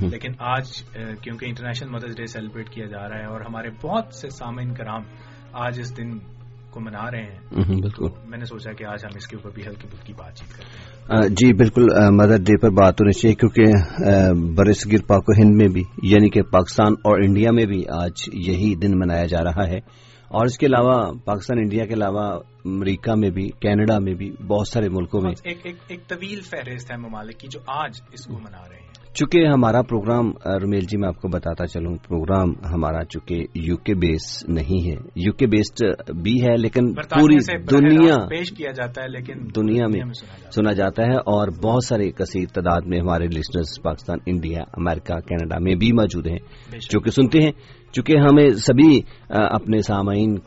لیکن 0.00 0.32
آج 0.38 0.82
کیونکہ 1.22 1.46
انٹرنیشنل 1.46 1.90
مدرس 1.90 2.16
ڈے 2.16 2.26
سیلیبریٹ 2.26 2.70
کیا 2.70 2.86
جا 2.86 3.08
رہا 3.08 3.18
ہے 3.18 3.26
اور 3.26 3.40
ہمارے 3.40 3.68
بہت 3.82 4.14
سے 4.14 4.30
سامعین 4.30 4.74
کرام 4.74 5.02
آج 5.52 5.80
اس 5.80 5.96
دن 5.96 6.18
کو 6.70 6.80
منا 6.80 7.10
رہے 7.10 7.22
ہیں 7.22 7.38
بالکل۔ 7.80 8.06
میں 8.26 8.38
نے 8.38 8.44
سوچا 8.44 8.72
کہ 8.72 8.84
آج 8.84 9.04
ہم 9.04 9.10
اس 9.16 9.26
کے 9.26 9.36
اوپر 9.36 9.50
بھی 9.54 9.62
ہلکی 9.66 9.88
پھلکی 9.88 10.12
بات 10.12 10.34
چیت 10.34 11.12
آ، 11.12 11.20
جی 11.26 11.52
بالکل 11.54 11.86
مدر 12.10 12.36
ڈے 12.36 12.56
پر 12.56 12.70
بات 12.70 13.00
ہونی 13.00 13.12
چاہیے 13.12 13.34
کیونکہ 13.34 13.64
بر 14.54 14.72
صغیر 14.72 15.00
پاک 15.06 15.28
و 15.28 15.32
ہند 15.32 15.56
میں 15.56 15.68
بھی 15.68 15.82
یعنی 16.02 16.28
کہ 16.30 16.42
پاکستان 16.42 16.92
اور 16.92 17.20
انڈیا 17.22 17.50
میں 17.52 17.66
بھی 17.66 17.82
آج 17.88 18.12
یہی 18.32 18.74
دن 18.74 18.98
منایا 18.98 19.26
جا 19.26 19.44
رہا 19.44 19.68
ہے۔ 19.68 19.78
اور 20.28 20.44
اس 20.46 20.58
کے 20.58 20.66
علاوہ 20.66 21.12
پاکستان 21.24 21.58
انڈیا 21.58 21.86
کے 21.86 21.94
علاوہ 21.94 22.40
امریکہ 22.64 23.14
میں 23.14 23.30
بھی 23.30 23.50
کینیڈا 23.60 23.98
میں 23.98 24.14
بھی 24.14 24.30
بہت 24.46 24.68
سارے 24.68 24.88
ملکوں 24.88 25.20
میں۔ 25.22 25.32
ایک 25.44 25.58
ایک 25.64 25.76
ایک 25.88 26.06
طویل 26.08 26.40
فہرست 26.40 26.92
ہے 26.92 26.96
ممالک 26.96 27.38
کی 27.38 27.46
جو 27.50 27.60
آج 27.66 28.00
اس 28.12 28.24
کو 28.24 28.32
منا 28.32 28.68
رہے 28.68 28.76
ہیں۔ 28.76 28.84
چونکہ 29.14 29.46
ہمارا 29.46 29.82
پروگرام 29.82 30.32
رمیل 30.46 30.80
جی 30.80 30.98
میں 30.98 31.08
آپ 31.08 31.20
کو 31.20 31.28
بتاتا 31.28 31.66
چلوں 31.66 31.96
پروگرام 32.08 32.50
ہمارا 32.74 33.04
چونکہ 33.04 33.46
یو 33.54 33.76
کے 33.76 33.94
بیس 33.94 34.44
نہیں 34.48 34.86
ہے۔ 34.86 34.94
یو 35.16 35.32
کے 35.32 35.46
بیسڈ 35.46 35.84
بھی 36.22 36.42
ہے 36.42 36.56
لیکن 36.56 36.94
پوری 36.94 37.36
دنیا 37.70 38.16
پیش 38.16 38.50
کیا 38.50 38.70
جاتا 38.70 39.02
ہے 39.02 39.08
لیکن 39.08 39.34
دنیا 39.56 39.86
میں 39.86 40.00
سنا 40.54 40.72
جاتا 40.72 41.02
ہے۔ 41.02 41.16
اور 41.16 41.48
بہت 41.62 41.84
سارے 41.84 42.10
کثیر 42.10 42.48
تعداد 42.54 42.80
میں 42.86 43.00
ہمارے 43.00 43.26
لسنرز 43.26 43.82
پاکستان 43.82 44.18
انڈیا 44.26 44.60
امریکہ 44.60 45.14
کینیڈا 45.14 45.56
میں 45.60 45.74
بھی 45.74 45.92
موجود 45.92 46.26
ہیں۔ 46.26 46.38
جو 46.90 47.00
کہ 47.00 47.10
سنتے 47.10 47.38
ہیں۔ 47.40 47.83
چونکہ 47.94 48.12
ہمیں 48.16 48.50
سبھی 48.50 49.00
اپنے 49.28 49.82
سامعین 49.82 50.38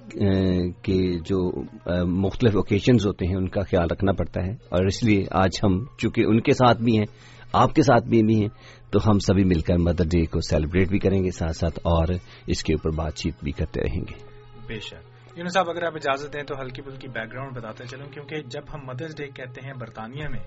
کے 0.82 1.20
جو 1.20 1.62
مختلف 2.06 2.56
اوکیشنز 2.56 3.08
ہوتے 3.08 3.27
ہیں، 3.27 3.36
ان 3.36 3.48
کا 3.48 3.62
خیال 3.62 3.88
رکھنا 3.92 4.12
پڑتا 4.12 4.46
ہے۔ 4.46 4.51
اور 4.51 4.86
اس 4.86 5.04
لیے 5.04 5.25
آج 5.32 5.50
ہم، 5.63 5.86
چونکہ 5.98 6.22
ان 6.22 6.42
کے 6.42 6.51
ساتھ 6.51 6.82
بھی 6.82 6.98
ہیں، 6.98 7.06
آپ 7.54 7.75
کے 7.75 7.82
ساتھ 7.82 8.08
بھی 8.08 8.24
بھی 8.24 8.42
ہیں، 8.42 8.48
تو 8.92 9.00
ہم 9.08 9.20
سبھی 9.20 9.44
مل 9.44 9.62
کر 9.62 9.77
مدر 9.77 10.04
ڈے 10.06 10.25
کو 10.25 10.39
سیلیبریٹ 10.39 10.89
بھی 10.89 11.00
کریں 11.00 11.24
گے، 11.24 11.32
ساتھ 11.32 11.56
ساتھ 11.56 11.80
اور 11.84 12.08
اس 12.48 12.63
کے 12.63 12.74
اوپر 12.74 12.89
بات 12.89 13.16
چیت 13.16 13.44
بھی 13.44 13.51
کرتے 13.51 13.82
رہیں 13.82 14.01
گے۔ 14.01 14.24
بے 14.68 14.80
شک۔ 14.80 15.16
یونس 15.38 15.53
صاحب 15.53 15.70
اگر 15.70 15.84
آپ 15.84 15.96
اجازت 15.96 16.34
دیں 16.34 16.44
تو 16.44 16.62
ہلکی 16.62 16.82
پھلکی 16.82 17.08
بیک 17.08 17.34
گراؤنڈ 17.34 17.58
بتاتے 17.58 17.86
چلوں 17.86 18.06
کیونکہ 18.08 18.41
جب 18.41 18.62
ہم 18.74 18.79
مدرس 18.84 19.17
ڈے 19.17 19.27
کہتے 19.27 19.62
ہیں 19.65 19.74
برطانیہ 19.74 20.27
میں 20.27 20.39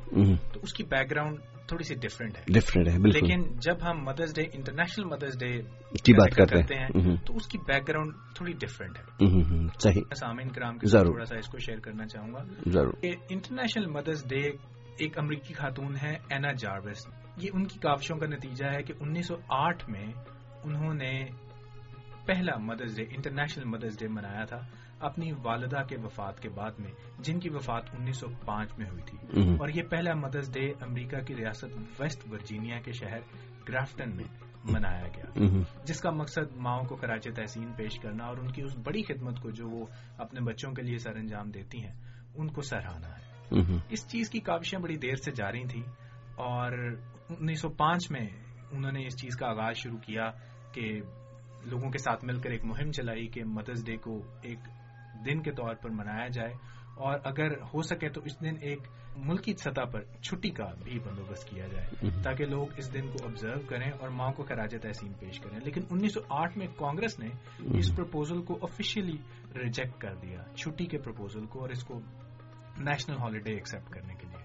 تو 0.52 0.60
اس 0.62 0.72
کی 0.72 0.84
بیک 0.84 1.10
گراؤنڈ 1.10 1.38
تھوڑی 1.66 1.84
سی 1.84 1.94
ڈفرینٹ 1.94 2.38
ہے۔ 2.38 2.42
ڈفرینٹ 2.52 2.88
ہے 2.88 2.96
لیکن 2.98 3.58
جب 3.58 3.90
ہم 3.90 4.04
مدرس 4.04 4.34
ڈے 4.36 4.42
انٹرنیشنل 4.42 5.04
مدرس 5.04 5.40
ڈے 5.40 5.62
کی 6.04 6.12
بات 6.12 6.36
کرتے 6.36 6.74
ہیں۔ 6.74 7.16
تو 7.26 7.36
اس 7.36 7.46
کی 7.46 7.58
بیک 7.58 7.88
گراؤنڈ 7.88 8.12
تھوڑی 8.34 8.52
ڈفرینٹ 8.52 8.98
ہے۔ 8.98 9.04
صحیح۔ 9.80 10.00
میں 10.00 10.14
سامعین 10.14 10.48
کرام 10.48 10.78
کے۔ 10.78 10.86
تھوڑا 11.04 11.24
سا 11.24 11.36
اس 11.36 11.46
کو 11.46 11.58
شیئر 11.58 11.78
کرنا 11.78 12.06
چاہوں 12.06 12.32
گا۔ 12.32 12.42
کہ 13.00 13.12
انٹرنیشنل 13.30 13.86
مدرس 13.86 14.28
ڈے 14.28 14.40
ایک 14.98 15.18
امریکی 15.18 15.54
خاتون 15.54 15.94
ہے 16.02 16.12
اینا 16.30 16.52
جاروس 16.52 17.06
یہ 17.36 17.50
ان 17.52 17.66
کی 17.66 17.78
کاوشوں 17.78 18.16
کا 18.16 18.26
نتیجہ 18.26 18.66
ہے 18.66 18.82
کہ 18.82 18.94
انیس 19.00 19.26
سو 19.26 19.34
آٹھ 19.48 19.90
میں 19.90 20.06
انہوں 20.64 20.94
نے 20.94 21.24
پہلا 22.26 22.58
مدرس 22.58 22.96
ڈے 22.96 23.02
انٹرنیشنل 23.02 23.64
مدرس 23.64 23.98
ڈے 24.00 24.08
منایا 24.08 24.44
تھا۔ 24.44 24.58
اپنی 25.00 25.32
والدہ 25.42 25.82
کے 25.88 25.96
وفات 26.02 26.40
کے 26.40 26.48
بعد 26.48 26.70
میں 26.78 26.90
جن 27.18 27.40
کی 27.40 27.50
وفات 27.50 27.82
انیس 27.98 28.16
سو 28.16 28.26
پانچ 28.46 28.78
میں 28.78 28.86
ہوئی 28.90 29.02
تھی۔ 29.02 29.18
اور 29.60 29.68
یہ 29.68 29.82
پہلا 29.82 30.14
مدرس 30.14 30.54
ڈے 30.54 30.72
امریکہ 30.80 31.18
کی 31.20 31.36
ریاست 31.36 32.00
ویسٹ 32.00 32.28
ورجینیا 32.30 32.80
کے 32.80 32.92
شہر 32.92 33.18
گرافٹن 33.68 34.16
میں 34.16 34.24
منایا 34.64 35.08
گیا۔ 35.16 35.46
جس 35.84 36.00
کا 36.00 36.10
مقصد 36.10 36.56
ماؤں 36.56 36.84
کو 36.84 36.96
خراج 36.96 37.28
تحسین 37.36 37.72
پیش 37.76 37.98
کرنا 37.98 38.24
اور 38.24 38.36
ان 38.36 38.52
کی 38.52 38.62
اس 38.62 38.76
بڑی 38.84 39.02
خدمت 39.02 39.40
کو 39.40 39.50
جو 39.50 39.68
وہ 39.68 39.86
اپنے 40.18 40.40
بچوں 40.40 40.72
کے 40.72 40.82
لیے 40.82 40.98
سر 40.98 41.14
انجام 41.14 41.50
دیتی 41.50 41.82
ہیں 41.84 41.94
ان 42.34 42.48
کو 42.48 42.60
سراہنا 42.62 43.08
ہے۔ 43.08 43.30
اس 43.90 44.08
چیز 44.08 44.30
کی 44.30 44.40
کاوشیں 44.40 44.78
بڑی 44.78 44.96
دیر 44.96 45.14
سے 45.14 45.32
جاری 45.32 45.64
تھیں 45.64 45.82
اور 46.34 46.72
انیس 47.38 47.60
سو 47.60 47.68
پانچ 47.68 48.10
میں 48.10 48.26
انہوں 48.72 48.92
نے 48.92 49.06
اس 49.06 49.20
چیز 49.20 49.36
کا 49.36 49.46
آغاز 49.46 49.76
شروع 49.76 49.98
کیا 49.98 50.30
کہ 50.72 51.00
لوگوں 51.64 51.90
کے 51.90 51.98
ساتھ 51.98 52.24
مل 52.24 52.40
کر 52.40 52.50
ایک 52.50 52.64
مہم 52.64 52.92
چلائی 52.92 53.26
کہ 53.26 53.44
مدرس 53.44 53.86
ڈے 53.86 53.96
کو 53.96 54.22
ایک 54.42 54.58
دن 55.26 55.42
کے 55.42 55.52
طور 55.52 55.74
پر 55.74 55.90
منایا 55.90 56.28
جائے 56.28 56.52
اور 56.96 57.18
اگر 57.24 57.62
ہو 57.62 57.82
سکے 57.82 58.08
تو 58.08 58.20
اس 58.24 58.40
دن 58.40 58.54
ایک 58.60 58.78
ملکی 59.16 59.52
سطح 59.56 59.84
پر 59.92 60.02
چھٹی 60.22 60.50
کا 60.50 60.66
بھی 60.84 60.98
بندوبست 60.98 61.48
کیا 61.48 61.66
جائے 61.66 62.10
تاکہ 62.22 62.44
لوگ 62.44 62.66
اس 62.76 62.94
دن 62.94 63.10
کو 63.10 63.24
آبزرو 63.24 63.60
کریں 63.68 63.90
اور 64.00 64.08
ماں 64.08 64.32
کو 64.32 64.42
خراج 64.42 64.76
تحسین 64.82 65.12
پیش 65.12 65.40
کریں۔ 65.40 65.58
لیکن 65.64 65.80
انیس 65.90 66.14
سو 66.14 66.20
آٹھ 66.28 66.58
میں 66.58 66.66
کانگریس 66.76 67.18
نے 67.18 67.28
اس 67.78 67.96
پرپوزل 67.96 68.42
کو 68.42 68.58
آفیشلی 68.62 69.16
ریجیکٹ 69.54 70.00
کر 70.00 70.14
دیا 70.14 70.42
چھٹی 70.56 70.86
کے 70.86 70.98
پرپوزل 70.98 71.46
کو 71.46 71.60
اور 71.60 71.68
اس 71.68 71.84
کو 71.84 72.00
نیشنل 72.78 73.16
ہالیڈے 73.18 73.52
ایکسپٹ 73.52 73.92
کرنے 73.92 74.14
کے 74.14 74.26
لیے۔ 74.26 74.44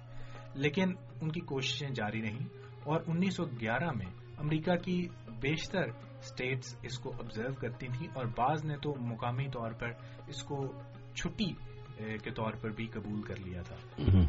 لیکن 0.56 0.94
ان 1.22 1.32
کی 1.32 1.40
کوششیں 1.40 1.90
جاری 1.90 2.22
رہیں 2.22 2.46
اور 2.84 3.02
انیس 3.08 3.36
سو 3.36 3.46
گیارہ 3.46 3.92
میں 3.96 4.06
امریکہ 4.38 4.76
کی 4.76 5.08
بیشتر 5.42 5.86
اسٹیٹس 6.26 6.76
اس 6.84 7.00
کو 7.00 7.12
آبزرو 7.14 7.54
کرتی 7.54 7.88
تھیں 7.88 8.08
اور 8.14 8.26
بعض 8.26 8.66
نے 8.66 8.76
تو 8.78 8.96
مقامی 9.00 9.48
طور 9.48 9.72
پر 9.72 9.90
اس 10.28 10.44
کو 10.44 10.74
چھٹی 11.16 11.54
کے 11.98 12.32
طور 12.32 12.52
پر 12.62 12.70
بھی 12.70 12.86
قبول 12.86 13.22
کر 13.22 13.36
لیا 13.36 13.62
تھا۔ 13.62 13.76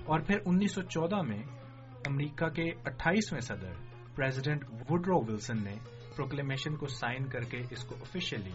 اور 0.05 0.21
پھر 0.21 0.39
انیس 0.47 0.73
سو 0.73 0.83
چودہ 0.83 1.23
میں 1.23 1.43
امریکہ 2.07 2.49
کے 2.49 2.71
اٹھائیسویں 2.85 3.41
صدر 3.41 3.73
پریزیڈنٹ 4.15 4.65
وڈرو 4.91 5.19
ولسن 5.19 5.65
نے 5.65 5.75
پروکلیمیشن 6.17 6.77
کو 6.77 6.87
سائن 6.87 7.29
کر 7.29 7.41
کے 7.41 7.59
اس 7.71 7.85
کو 7.85 7.95
آفیشلی 8.01 8.53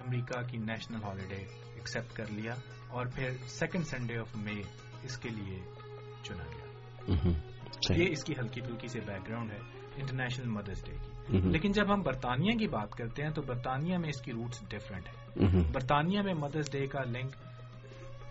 امریکہ 0.00 0.42
کی 0.42 0.56
نیشنل 0.58 1.02
ہالیڈے 1.04 1.42
ایکسپٹ 1.74 2.16
کر 2.16 2.24
لیا 2.30 2.52
اور 2.88 3.06
پھر 3.06 3.30
سیکنڈ 3.46 3.86
سنڈے 3.86 4.18
آف 4.18 4.36
مے 4.36 4.60
اس 5.02 5.18
کے 5.18 5.28
لیے 5.28 5.58
چنا 6.22 6.44
گیا۔ 6.44 6.66
یہ 7.96 8.06
اس 8.10 8.24
کی 8.24 8.34
ہلکی 8.40 8.60
پھلکی 8.60 8.88
سے 8.88 9.00
بیک 9.00 9.28
گراؤنڈ 9.28 9.52
ہے۔ 9.52 9.58
انٹرنیشنل 9.96 10.48
مدرس 10.48 10.84
ڈے 10.86 10.92
کی۔ 10.92 11.12
لیکن 11.48 11.72
جب 11.72 11.94
ہم 11.94 12.02
برطانیہ 12.02 12.58
کی 12.58 12.68
بات 12.68 12.90
کرتے 12.90 13.22
ہیں 13.22 13.30
تو 13.30 13.42
برطانیہ 13.42 13.98
میں 13.98 14.08
اس 14.08 14.20
کی 14.20 14.32
روٹس 14.32 14.64
ڈفرینٹ 14.68 15.08
ہے۔ 15.08 15.42
برطانیہ 15.72 16.20
میں 16.20 16.34
مدرس 16.34 16.72
ڈے 16.72 16.86
کا 16.86 17.00
لنک 17.06 17.36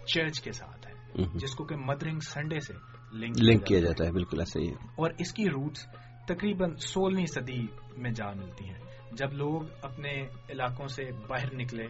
چرچ 0.06 0.42
کے 0.42 0.52
ساتھ 0.52 0.88
ہے۔ 0.88 1.24
جس 1.34 1.56
کو 1.56 1.64
کہ 1.64 1.76
مدرنگ 1.76 2.20
سنڈے 2.20 2.60
سے 2.60 2.74
لنک 3.14 3.66
کیا 3.66 3.80
جاتا 3.80 4.06
ہے۔ 4.06 4.12
بالکل 4.12 4.40
ایسا 4.40 4.60
ہی 4.60 4.70
اور 4.96 5.12
اس 5.20 5.34
کی 5.34 5.46
روٹس 5.46 5.88
تقریباً 6.28 6.76
سولہویں 6.76 7.26
صدی 7.26 7.66
میں 7.98 8.12
جا 8.12 8.34
ملتی 8.34 8.66
ہیں۔ 8.66 8.78
جب 9.12 9.34
لوگ 9.34 9.62
اپنے 9.82 10.22
علاقوں 10.50 10.88
سے 10.88 11.04
باہر 11.28 11.56
نکلے 11.56 11.86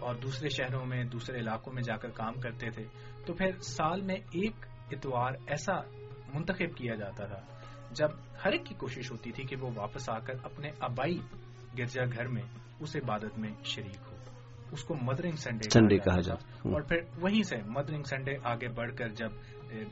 اور 0.00 0.14
دوسرے 0.14 0.48
شہروں 0.48 0.86
میں 0.86 1.04
دوسرے 1.04 1.38
علاقوں 1.38 1.72
میں 1.72 1.82
جا 1.82 1.96
کر 1.96 2.08
کام 2.08 2.34
کرتے 2.34 2.70
تھے 2.70 2.84
تو 3.26 3.34
پھر 3.34 3.50
سال 3.60 4.00
میں 4.00 4.14
ایک 4.14 4.66
اتوار 4.90 5.32
ایسا 5.46 5.72
منتخب 6.34 6.76
کیا 6.76 6.94
جاتا 6.94 7.26
تھا 7.26 7.53
جب 7.94 8.08
ہر 8.44 8.52
ایک 8.52 8.66
کی 8.66 8.74
کوشش 8.74 9.10
ہوتی 9.10 9.32
تھی 9.32 9.44
کہ 9.44 9.56
وہ 9.56 9.70
واپس 9.74 10.10
آ 10.10 10.18
کر 10.18 10.34
اپنے 10.42 10.70
آبائی 10.80 11.20
گرجا 11.78 12.04
گھر 12.04 12.26
میں 12.26 12.42
اس 12.80 12.96
عبادت 12.96 13.38
میں 13.38 13.50
شریک 13.64 13.96
ہو۔ 14.10 14.16
اس 14.72 14.84
کو 14.84 14.94
مدرنگ 15.02 15.32
سنڈے 15.32 15.70
سنڈے 15.70 15.98
کہا 15.98 16.20
جاتا 16.20 16.68
اور 16.68 16.80
پھر 16.80 16.96
وہیں 17.20 17.42
سے 17.42 17.56
مدرنگ 17.66 18.02
سنڈے 18.02 18.32
آگے 18.44 18.68
بڑھ 18.68 18.96
کر 18.96 19.08
جب 19.08 19.28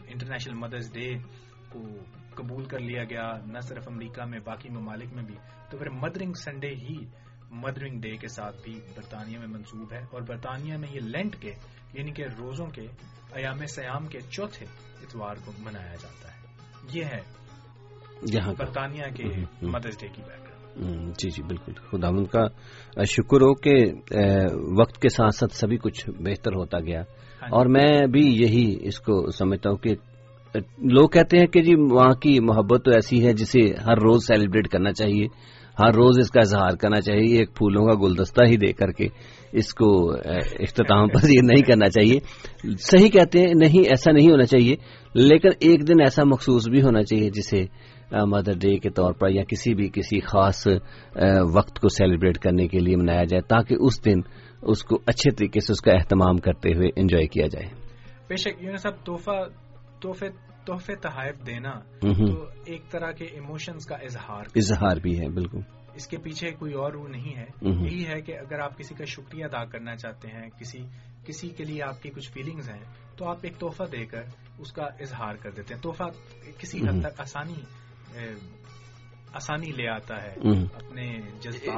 انٹرنیشنل 0.07 0.55
مدرس 0.55 0.93
ڈے 0.93 1.15
کو 1.69 1.81
قبول 2.35 2.65
کر 2.65 2.79
لیا 2.79 3.05
گیا 3.05 3.33
نہ 3.47 3.59
صرف 3.61 3.89
امریکہ 3.89 4.25
میں 4.25 4.39
باقی 4.45 4.69
ممالک 4.69 5.13
میں 5.15 5.25
بھی 5.25 5.35
تو 5.71 5.79
پھر 5.79 5.91
مدرنگ 5.91 6.33
سنڈے 6.33 6.69
ہی 6.69 7.07
مدرنگ 7.51 8.01
ڈے 8.01 8.17
کے 8.17 8.29
ساتھ 8.29 8.57
بھی 8.65 8.81
برطانیہ 8.97 9.39
میں 9.39 9.47
منسوب 9.47 9.93
ہے۔ 9.93 9.99
اور 9.99 10.23
برطانیہ 10.23 10.77
میں 10.77 10.89
یہ 10.93 11.01
لینٹ 11.01 11.37
کے 11.37 11.53
یعنی 11.93 12.11
کہ 12.11 12.25
روزوں 12.39 12.67
کے 12.67 12.83
ایام 13.33 13.67
سیام 13.67 14.07
کے 14.07 14.21
چوتھے 14.21 14.67
اتوار 15.03 15.35
کو 15.45 15.53
منایا 15.59 15.95
جاتا 15.95 16.29
ہے۔ 16.29 16.41
یہ 16.93 17.05
ہے 17.05 17.42
یہاں 18.31 18.55
برطانیہ 18.59 19.15
کے 19.17 19.25
مدرس 19.63 20.01
ڈے 20.01 20.09
کی 20.09 20.23
بیک 20.23 20.43
جی 21.19 21.31
جی 21.31 21.43
بالکل۔ 21.43 21.73
خدا 21.91 22.09
ان 22.09 22.25
کا 22.25 22.45
شکر 23.05 23.37
ہو 23.37 23.55
کہ 23.55 23.75
وقت 24.81 24.99
کے 25.03 25.09
ساتھ 25.09 25.35
ساتھ 25.35 25.55
سبھی 25.55 25.77
کچھ 25.77 26.11
بہتر 26.11 26.55
ہوتا 26.55 26.81
گیا۔ 26.81 27.01
اور 27.51 27.67
میں 27.67 28.07
بھی 28.07 28.21
یہی 28.21 28.77
اس 28.81 28.99
کو 28.99 29.31
سمجھتا 29.31 29.71
ہوں 29.71 29.77
کہ 29.77 29.91
لوگ 30.79 31.09
کہتے 31.09 31.39
ہیں 31.39 31.47
کہ 31.47 31.63
جی 31.63 31.75
وہاں 31.75 32.15
کی 32.15 32.41
محبت 32.41 32.85
تو 32.85 32.91
ایسی 32.91 33.27
ہے 33.27 33.33
جسے 33.33 33.61
ہر 33.61 33.99
روز 33.99 34.27
سیلیبریٹ 34.27 34.69
کرنا 34.69 34.93
چاہیے۔ 34.93 35.27
ہر 35.79 35.95
روز 35.95 36.19
اس 36.19 36.31
کا 36.31 36.41
اظہار 36.41 36.77
کرنا 36.77 37.01
چاہیے 37.01 37.39
ایک 37.39 37.55
پھولوں 37.55 37.87
کا 37.87 37.95
گلدستہ 37.95 38.45
ہی 38.45 38.57
دے 38.57 38.73
کر 38.73 38.91
کے 38.93 39.07
اس 39.53 39.75
کو 39.75 40.13
اختتام 40.61 41.09
پر 41.09 41.25
یہ 41.25 41.41
نہیں 41.43 41.63
کرنا 41.63 41.89
چاہیے۔ 41.89 42.19
صحیح 42.79 43.09
کہتے 43.09 43.39
ہیں 43.39 43.55
نہیں 43.55 43.89
ایسا 43.89 44.13
نہیں 44.13 44.31
ہونا 44.31 44.45
چاہیے۔ 44.45 44.77
لیکن 45.15 45.49
ایک 45.61 45.89
دن 45.89 46.01
ایسا 46.01 46.25
مخصوص 46.25 46.69
بھی 46.69 46.83
ہونا 46.83 47.03
چاہیے 47.03 47.31
جسے 47.31 47.65
مدر 48.13 48.53
ڈے 48.53 48.79
کے 48.79 48.91
طور 48.91 49.13
پر 49.13 49.31
یا 49.31 49.45
کسی 49.45 49.75
بھی 49.75 49.91
کسی 49.93 50.21
خاص 50.21 50.67
وقت 51.55 51.79
کو 51.79 51.89
سیلیبریٹ 51.89 52.39
کرنے 52.39 52.69
کے 52.69 52.79
لیے 52.79 52.97
منایا 52.97 53.25
جائے 53.25 53.41
تاکہ 53.41 53.77
اس 53.81 54.05
دن 54.05 54.21
اس 54.63 54.83
کو 54.83 54.99
اچھے 55.07 55.31
طریقے 55.31 55.61
سے 55.61 55.73
اس 55.73 55.81
کا 55.81 55.93
اہتمام 55.93 56.37
کرتے 56.37 56.69
ہوئے 56.77 56.89
انجوائے 56.97 57.27
کیا 57.27 57.47
جائے۔ 57.47 57.67
بے 58.29 58.37
شک 58.37 58.79
صاحب 58.79 59.05
تحفہ 59.05 60.25
تحفے 60.67 60.97
تحائف 60.97 61.47
دینا 61.47 61.73
تو 62.01 62.45
ایک 62.67 62.91
طرح 62.91 63.11
کے 63.13 63.25
ایموشنز 63.25 63.87
کا 63.87 63.97
اظہار 63.97 64.45
اظہار 64.55 64.97
بھی 64.97 65.21
ہے 65.21 65.29
بالکل۔ 65.29 65.61
اس 65.95 66.07
کے 66.07 66.17
پیچھے 66.19 66.51
کوئی 66.51 66.73
اور 66.73 66.95
وہ 66.95 67.09
نہیں 67.09 67.37
ہے۔ 67.37 67.45
یہی 67.63 68.07
ہے 68.07 68.21
کہ 68.21 68.39
اگر 68.39 68.59
آپ 68.59 68.79
کسی 68.79 68.95
کا 68.95 69.05
شکریہ 69.05 69.45
ادا 69.45 69.65
کرنا 69.65 69.97
چاہتے 69.97 70.29
ہیں 70.29 70.49
کسی 70.61 70.79
کسی 71.27 71.49
کے 71.49 71.65
لیے 71.65 71.83
آپ 71.83 72.03
کی 72.03 72.11
کچھ 72.11 72.33
فیلنگز 72.33 72.69
ہیں 72.69 72.83
تو 73.17 73.29
آپ 73.29 73.37
ایک 73.43 73.57
تحفہ 73.57 73.83
دے 73.93 74.07
کر 74.07 74.23
اس 74.59 74.73
کا 74.73 74.85
اظہار 74.85 75.35
کر 75.35 75.51
دیتے 75.51 75.75
ہیں۔ 75.75 75.81
تحفہ 75.81 76.05
کسی 76.59 76.79
حد 76.79 77.01
تک 77.01 77.21
آسانی 77.21 77.61
آسانی 79.35 79.73
لے 79.73 79.89
آتا 79.89 80.23
ہے 80.23 80.35
اپنے 80.75 81.19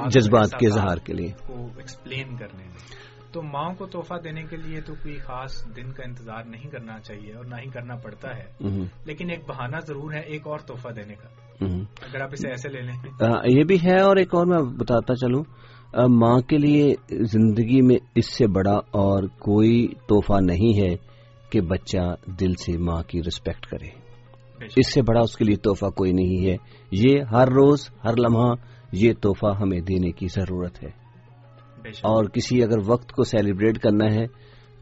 جذبات 0.07 0.51
کے 0.59 0.67
اظہار 0.67 0.97
کے 0.97 1.13
لیے۔ 1.13 1.31
کو 1.47 1.53
ایکسپلین 1.77 2.35
کرنے 2.35 2.63
میں۔ 2.63 3.05
تو 3.31 3.41
ماں 3.41 3.73
کو 3.73 3.85
تحفہ 3.85 4.13
دینے 4.23 4.43
کے 4.43 4.57
لیے 4.57 4.81
تو 4.81 4.93
کوئی 4.93 5.17
خاص 5.17 5.65
دن 5.75 5.91
کا 5.91 6.03
انتظار 6.03 6.43
نہیں 6.43 6.63
کرنا 6.63 6.99
چاہیے 6.99 7.33
اور 7.33 7.45
نہ 7.45 7.55
ہی 7.55 7.69
کرنا 7.69 7.95
پڑتا 7.95 8.29
ہے۔ 8.37 8.45
لیکن 9.05 9.29
ایک 9.29 9.49
بہانہ 9.49 9.75
ضرور 9.87 10.13
ہے 10.13 10.19
ایک 10.19 10.47
اور 10.47 10.59
تحفہ 10.59 10.89
دینے 10.89 11.13
کا۔ 11.13 11.27
اگر 12.01 12.21
آپ 12.21 12.29
اسے 12.31 12.49
ایسے 12.49 12.69
لے 12.69 12.81
لیں۔ 12.81 12.95
یہ 13.45 13.63
بھی 13.63 13.75
ہے 13.75 14.01
اور 14.01 14.15
ایک 14.17 14.35
اور 14.35 14.45
میں 14.45 14.57
بتاتا 14.57 15.15
چلوں۔ 15.15 15.43
ماں 16.07 16.39
کے 16.39 16.57
لیے 16.57 16.93
زندگی 17.23 17.81
میں 17.81 17.95
اس 18.15 18.37
سے 18.37 18.47
بڑا 18.47 18.75
اور 18.75 19.23
کوئی 19.23 19.87
تحفہ 19.87 20.39
نہیں 20.41 20.81
ہے 20.81 20.95
کہ 21.49 21.61
بچہ 21.61 22.15
دل 22.39 22.53
سے 22.53 22.77
ماں 22.77 23.03
کی 23.03 23.19
ریسپیکٹ 23.19 23.65
کرے۔ 23.65 24.04
اس 24.59 24.93
سے 24.93 25.01
بڑا 25.01 25.19
اس 25.19 25.35
کے 25.35 25.45
لیے 25.45 25.55
تحفہ 25.55 25.85
کوئی 25.85 26.11
نہیں 26.11 26.49
ہے۔ 26.49 26.57
یہ 26.91 27.21
ہر 27.31 27.47
روز 27.47 27.89
ہر 28.03 28.13
لمحہ 28.17 28.53
یہ 28.91 29.13
تحفہ 29.13 29.55
ہمیں 29.61 29.79
دینے 29.79 30.11
کی 30.11 30.27
ضرورت 30.27 30.83
ہے۔ 30.83 31.05
اور 31.89 32.25
کسی 32.25 32.63
اگر 32.63 32.77
وقت 32.87 33.11
کو 33.11 33.23
سیلیبریٹ 33.23 33.77
کرنا 33.77 34.05
ہے 34.13 34.25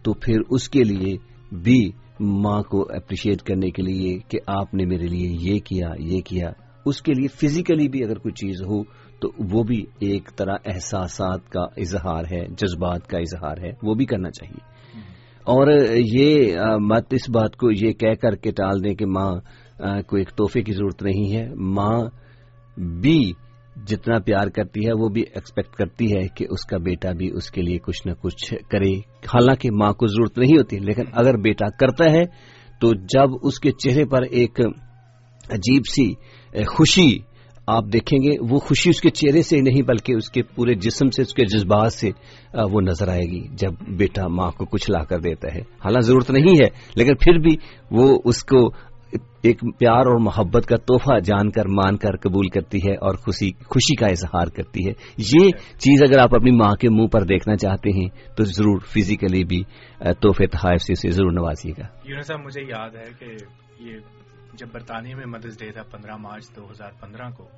تو 0.04 0.14
پھر 0.14 0.36
اس 0.50 0.70
کے 0.70 0.84
لیے 0.84 1.18
بھی 1.56 1.92
ماں 2.20 2.62
کو 2.62 2.82
اپریشیٹ 2.82 3.42
کرنے 3.42 3.72
کے 3.72 3.82
لیے 3.82 4.18
کہ 4.28 4.40
آپ 4.48 4.74
نے 4.74 4.86
میرے 4.86 5.08
لیے 5.08 5.38
یہ 5.40 5.60
کیا 5.60 5.88
یہ 6.00 6.22
کیا۔ 6.22 6.52
اس 6.86 7.02
کے 7.02 7.14
لیے 7.14 7.28
فزیکلی 7.28 7.88
بھی 7.88 8.04
اگر 8.04 8.18
کوئی 8.18 8.34
چیز 8.34 8.62
ہو 8.62 8.84
تو 9.20 9.58
وہ 9.58 9.64
بھی 9.64 9.86
ایک 10.00 10.30
طرح 10.36 10.56
احساسات 10.66 11.50
کا 11.50 11.62
اظہار 11.78 12.24
ہے 12.32 12.48
جذبات 12.48 13.08
کا 13.08 13.18
اظہار 13.18 13.58
ہے۔ 13.58 13.72
وہ 13.84 13.94
بھی 13.94 14.06
کرنا 14.06 14.30
چاہیے۔ 14.32 14.74
اور 15.44 15.68
یہ 15.96 16.56
مت 16.80 17.06
اس 17.12 17.30
بات 17.30 17.56
کو 17.56 17.72
یہ 17.72 17.92
کہہ 17.92 18.14
کر 18.22 18.36
کے 18.36 18.52
ٹال 18.52 18.84
دیں 18.84 18.96
کہ 18.96 19.06
ماں 19.06 19.32
کو 20.08 20.18
ایک 20.18 20.30
تحفے 20.30 20.62
کی 20.62 20.74
ضرورت 20.74 21.04
نہیں 21.04 21.34
ہے۔ 21.36 21.48
ماں 21.56 22.00
بھی 23.02 23.20
جتنا 23.88 24.20
پیار 24.20 24.48
کرتی 24.48 24.86
ہے، 24.88 24.94
وہ 24.94 25.10
بھی 25.10 25.22
ایکسپیکٹ 25.34 25.76
کرتی 25.76 26.12
ہے 26.12 26.28
کہ 26.36 26.46
اس 26.50 26.66
کا 26.66 26.78
بیٹا 26.78 27.12
بھی 27.12 27.30
اس 27.34 27.50
کے 27.52 27.62
لیے 27.62 27.78
کچھ 27.78 28.08
نہ 28.08 28.14
کچھ 28.22 28.54
کرے۔ 28.70 28.94
حالانکہ 29.34 29.70
ماں 29.72 29.92
کو 29.94 30.08
ضرورت 30.08 30.38
نہیں 30.38 30.58
ہوتی، 30.58 30.80
لیکن 30.80 31.04
اگر 31.14 31.38
بیٹا 31.38 31.70
کرتا 31.80 32.12
ہے 32.12 32.24
تو 32.82 32.94
جب 33.10 33.30
اس 33.44 33.60
کے 33.60 33.72
چہرے 33.72 34.06
پر 34.06 34.22
ایک 34.22 34.60
عجیب 35.50 35.82
سی 35.86 36.14
خوشی 36.68 37.18
آپ 37.68 37.84
دیکھیں 37.94 38.20
گے، 38.20 38.36
وہ 38.50 38.60
خوشی 38.60 38.90
اس 38.90 39.02
کے 39.02 39.10
چہرے 39.10 39.42
سے 39.42 39.60
نہیں، 39.62 39.82
بلکہ 39.82 40.14
اس 40.14 40.30
کے 40.30 40.42
پورے 40.56 40.74
جسم 40.76 41.10
سے، 41.10 41.22
اس 41.22 41.34
کے 41.34 41.46
جذبات 41.46 41.94
سے 41.94 42.10
وہ 42.72 42.82
نظر 42.82 43.08
آئے 43.08 43.26
گی 43.32 43.42
جب 43.52 43.74
بیٹا 43.98 44.28
ماں 44.28 44.50
کو 44.52 44.66
کچھ 44.66 44.90
لا 44.92 45.04
کر 45.04 45.20
دیتا 45.20 45.54
ہے۔ 45.56 45.60
حالانکہ 45.60 46.08
ضرورت 46.08 46.32
نہیں 46.32 46.56
ہے، 46.62 46.68
لیکن 46.96 47.16
پھر 47.16 47.38
بھی 47.40 47.56
وہ 47.92 48.20
اس 48.26 48.44
کو 48.44 48.70
ایک 49.44 49.60
پیار 49.78 50.06
اور 50.06 50.20
محبت 50.20 50.66
کا 50.66 50.78
تحفہ 50.78 51.20
جان 51.20 51.52
کر 51.52 51.66
مان 51.68 51.98
کر 51.98 52.16
قبول 52.18 52.50
کرتی 52.50 52.78
ہے 52.78 52.96
اور 52.96 53.16
خوشی 53.16 53.52
خوشی 53.52 53.96
کا 53.96 54.08
اظہار 54.08 54.48
کرتی 54.48 54.88
ہے۔ 54.88 54.94
یہ 55.18 55.50
چیز 55.78 56.04
اگر 56.10 56.20
آپ 56.20 56.36
اپنی 56.36 56.52
ماں 56.52 56.76
کے 56.76 56.90
منہ 56.90 57.08
پر 57.08 57.24
دیکھنا 57.24 57.56
چاہتے 57.56 57.90
ہیں 57.90 58.36
تو 58.36 58.44
ضرور 58.44 58.80
فزیکلی 58.80 59.44
بھی 59.44 59.64
تحفے 59.98 60.48
تحائف 60.48 60.82
سے 60.82 60.94
اسے 60.94 61.10
ضرور 61.10 61.32
نوازیے 61.32 61.74
گا۔ 61.78 61.88
یونس 62.06 62.28
صاحب 62.28 62.40
مجھے 62.40 62.62
یاد 62.62 62.90
ہے 62.96 63.10
کہ 63.20 63.26
یہ 63.80 63.98
جب 64.54 64.68
برطانیہ 64.74 65.16
میں 65.16 65.26
مدرس 65.26 65.60
ڈے 65.60 65.72
تھا 65.72 65.84
پندرہ 65.84 66.16
مارچ 66.18 66.44
دو 66.56 66.72
ہزار 66.72 66.92
پندرہ 67.02 67.30
کو 67.30 67.50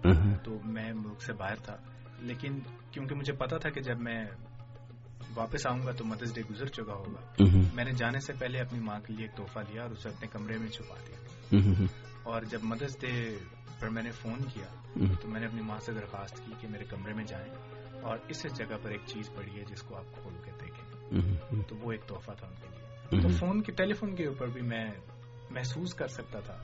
تو 0.44 0.58
میں 0.66 0.94
ملک 0.94 1.22
سے 1.22 1.34
باہر 1.34 1.56
تھا۔ 1.56 1.76
لیکن 2.22 2.60
کیونکہ 2.92 3.16
مجھے 3.16 3.34
پتا 3.34 3.58
تھا 3.58 3.70
کہ 3.70 3.82
جب 3.82 4.02
میں 4.02 4.26
واپس 5.36 5.68
آؤں 5.68 5.80
گا 5.86 5.92
تو 5.92 6.06
مدرس 6.06 6.36
ڈے 6.36 6.42
گزر 6.52 6.66
چکا 6.66 6.94
ہوگا۔ 6.94 7.44
میں 7.76 7.86
نے 7.86 7.92
جانے 7.92 8.20
سے 8.20 8.34
پہلے 8.40 8.60
اپنی 8.60 8.80
ماں 8.80 9.00
کے 9.00 9.14
لیے 9.14 9.26
ایک 9.26 9.38
تحفہ 9.38 9.60
لیا 9.60 9.82
اور 9.82 9.92
اسے 9.92 10.10
اپنے 10.10 10.28
کمرے 10.32 10.58
میں 10.58 10.68
چھپا 10.68 10.96
دیا۔ 11.08 11.25
اور 12.24 12.42
جب 12.42 12.60
مدرس 12.64 13.02
ڈے 13.02 13.38
پر 13.80 13.90
میں 13.90 14.04
نے 14.04 14.12
فون 14.12 14.44
کیا 14.54 14.68
تو 15.22 15.28
میں 15.28 15.40
نے 15.40 15.46
اپنی 15.46 15.62
ماں 15.62 15.80
سے 15.80 15.94
درخواست 15.94 16.46
کی 16.46 16.52
کہ 16.62 16.68
میرے 16.68 16.84
کمرے 16.84 17.14
میں 17.14 17.24
جائیں 17.24 17.54
اور 18.02 18.18
اس 18.28 18.46
جگہ 18.58 18.76
پر 18.82 18.90
ایک 18.90 19.02
چیز 19.06 19.30
پڑی 19.36 19.60
ہے 19.60 19.64
جس 19.66 19.82
کو 19.82 19.96
آپ 19.98 20.04
کھول 20.22 20.34
کے 20.46 20.52
دیکھیں۔ 20.62 21.62
تو 21.62 21.76
وہ 21.76 21.92
ایک 21.92 22.04
تحفہ 22.04 22.32
تھا 22.32 22.48
ان 22.48 22.56
کے 22.56 22.68
لیے۔ 22.70 23.22
تو 23.22 23.28
فون 23.30 23.62
کے 23.62 23.72
ٹیلی 23.72 23.94
فون 23.94 24.16
کے 24.16 24.28
اوپر 24.28 24.48
بھی 24.48 24.62
میں 24.62 24.86
محسوس 25.50 25.94
کر 25.94 26.08
سکتا 26.08 26.40
تھا 26.40 26.58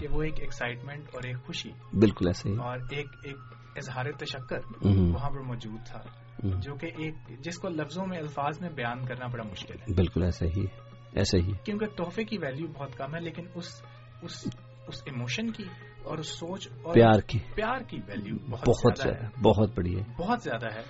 کہ 0.00 0.06
وہ 0.10 0.22
ایک 0.22 0.40
ایکسائٹمنٹ 0.40 1.04
اور 1.12 1.22
ایک 1.26 1.36
خوشی۔ 1.46 1.70
بالکل 1.92 2.26
ایسے 2.26 2.50
اور 2.50 2.78
ایک 2.90 3.06
ایک 3.24 3.36
اظہار 3.76 4.04
تشکر 4.18 4.58
وہاں 4.86 5.30
پر 5.30 5.40
موجود 5.40 5.86
تھا۔ 5.86 6.00
جو 6.44 6.74
کہ 6.74 6.86
ایک 6.86 7.14
جس 7.40 7.58
کو 7.58 7.68
لفظوں 7.68 8.06
میں 8.06 8.18
الفاظ 8.18 8.60
میں 8.60 8.70
بیان 8.70 9.06
کرنا 9.06 9.26
بڑا 9.26 9.44
مشکل 9.50 9.74
ہے۔ 9.80 9.94
بالکل 9.94 10.22
ایسا 10.22 10.46
ہی۔ 10.46 10.66
ایسا 11.12 11.38
ہی۔ 11.38 11.52
کیونکہ 11.64 11.86
تحفے 11.86 12.24
کی 12.24 12.38
ویلیو 12.38 12.66
بہت 12.66 12.96
کم 12.96 13.14
ہے 13.14 13.20
لیکن 13.20 13.42
اس 13.54 13.82
اس 14.22 14.48
اس 14.88 15.02
ایموشن 15.06 15.50
کی 15.50 15.64
اور 16.04 16.18
اس 16.18 16.28
سوچ 16.28 16.68
اور 16.82 16.94
پیار 16.94 17.20
کی. 17.26 17.38
پیار 17.54 17.80
کی 17.80 17.96
ویلیو 18.08 18.36
بہت 18.50 18.98
زیادہ 19.02 19.40
بہت 19.42 19.70
بڑی 19.76 19.98
ہے۔ 19.98 20.02
بہت 20.18 20.42
زیادہ 20.42 20.74
ہے 20.74 20.80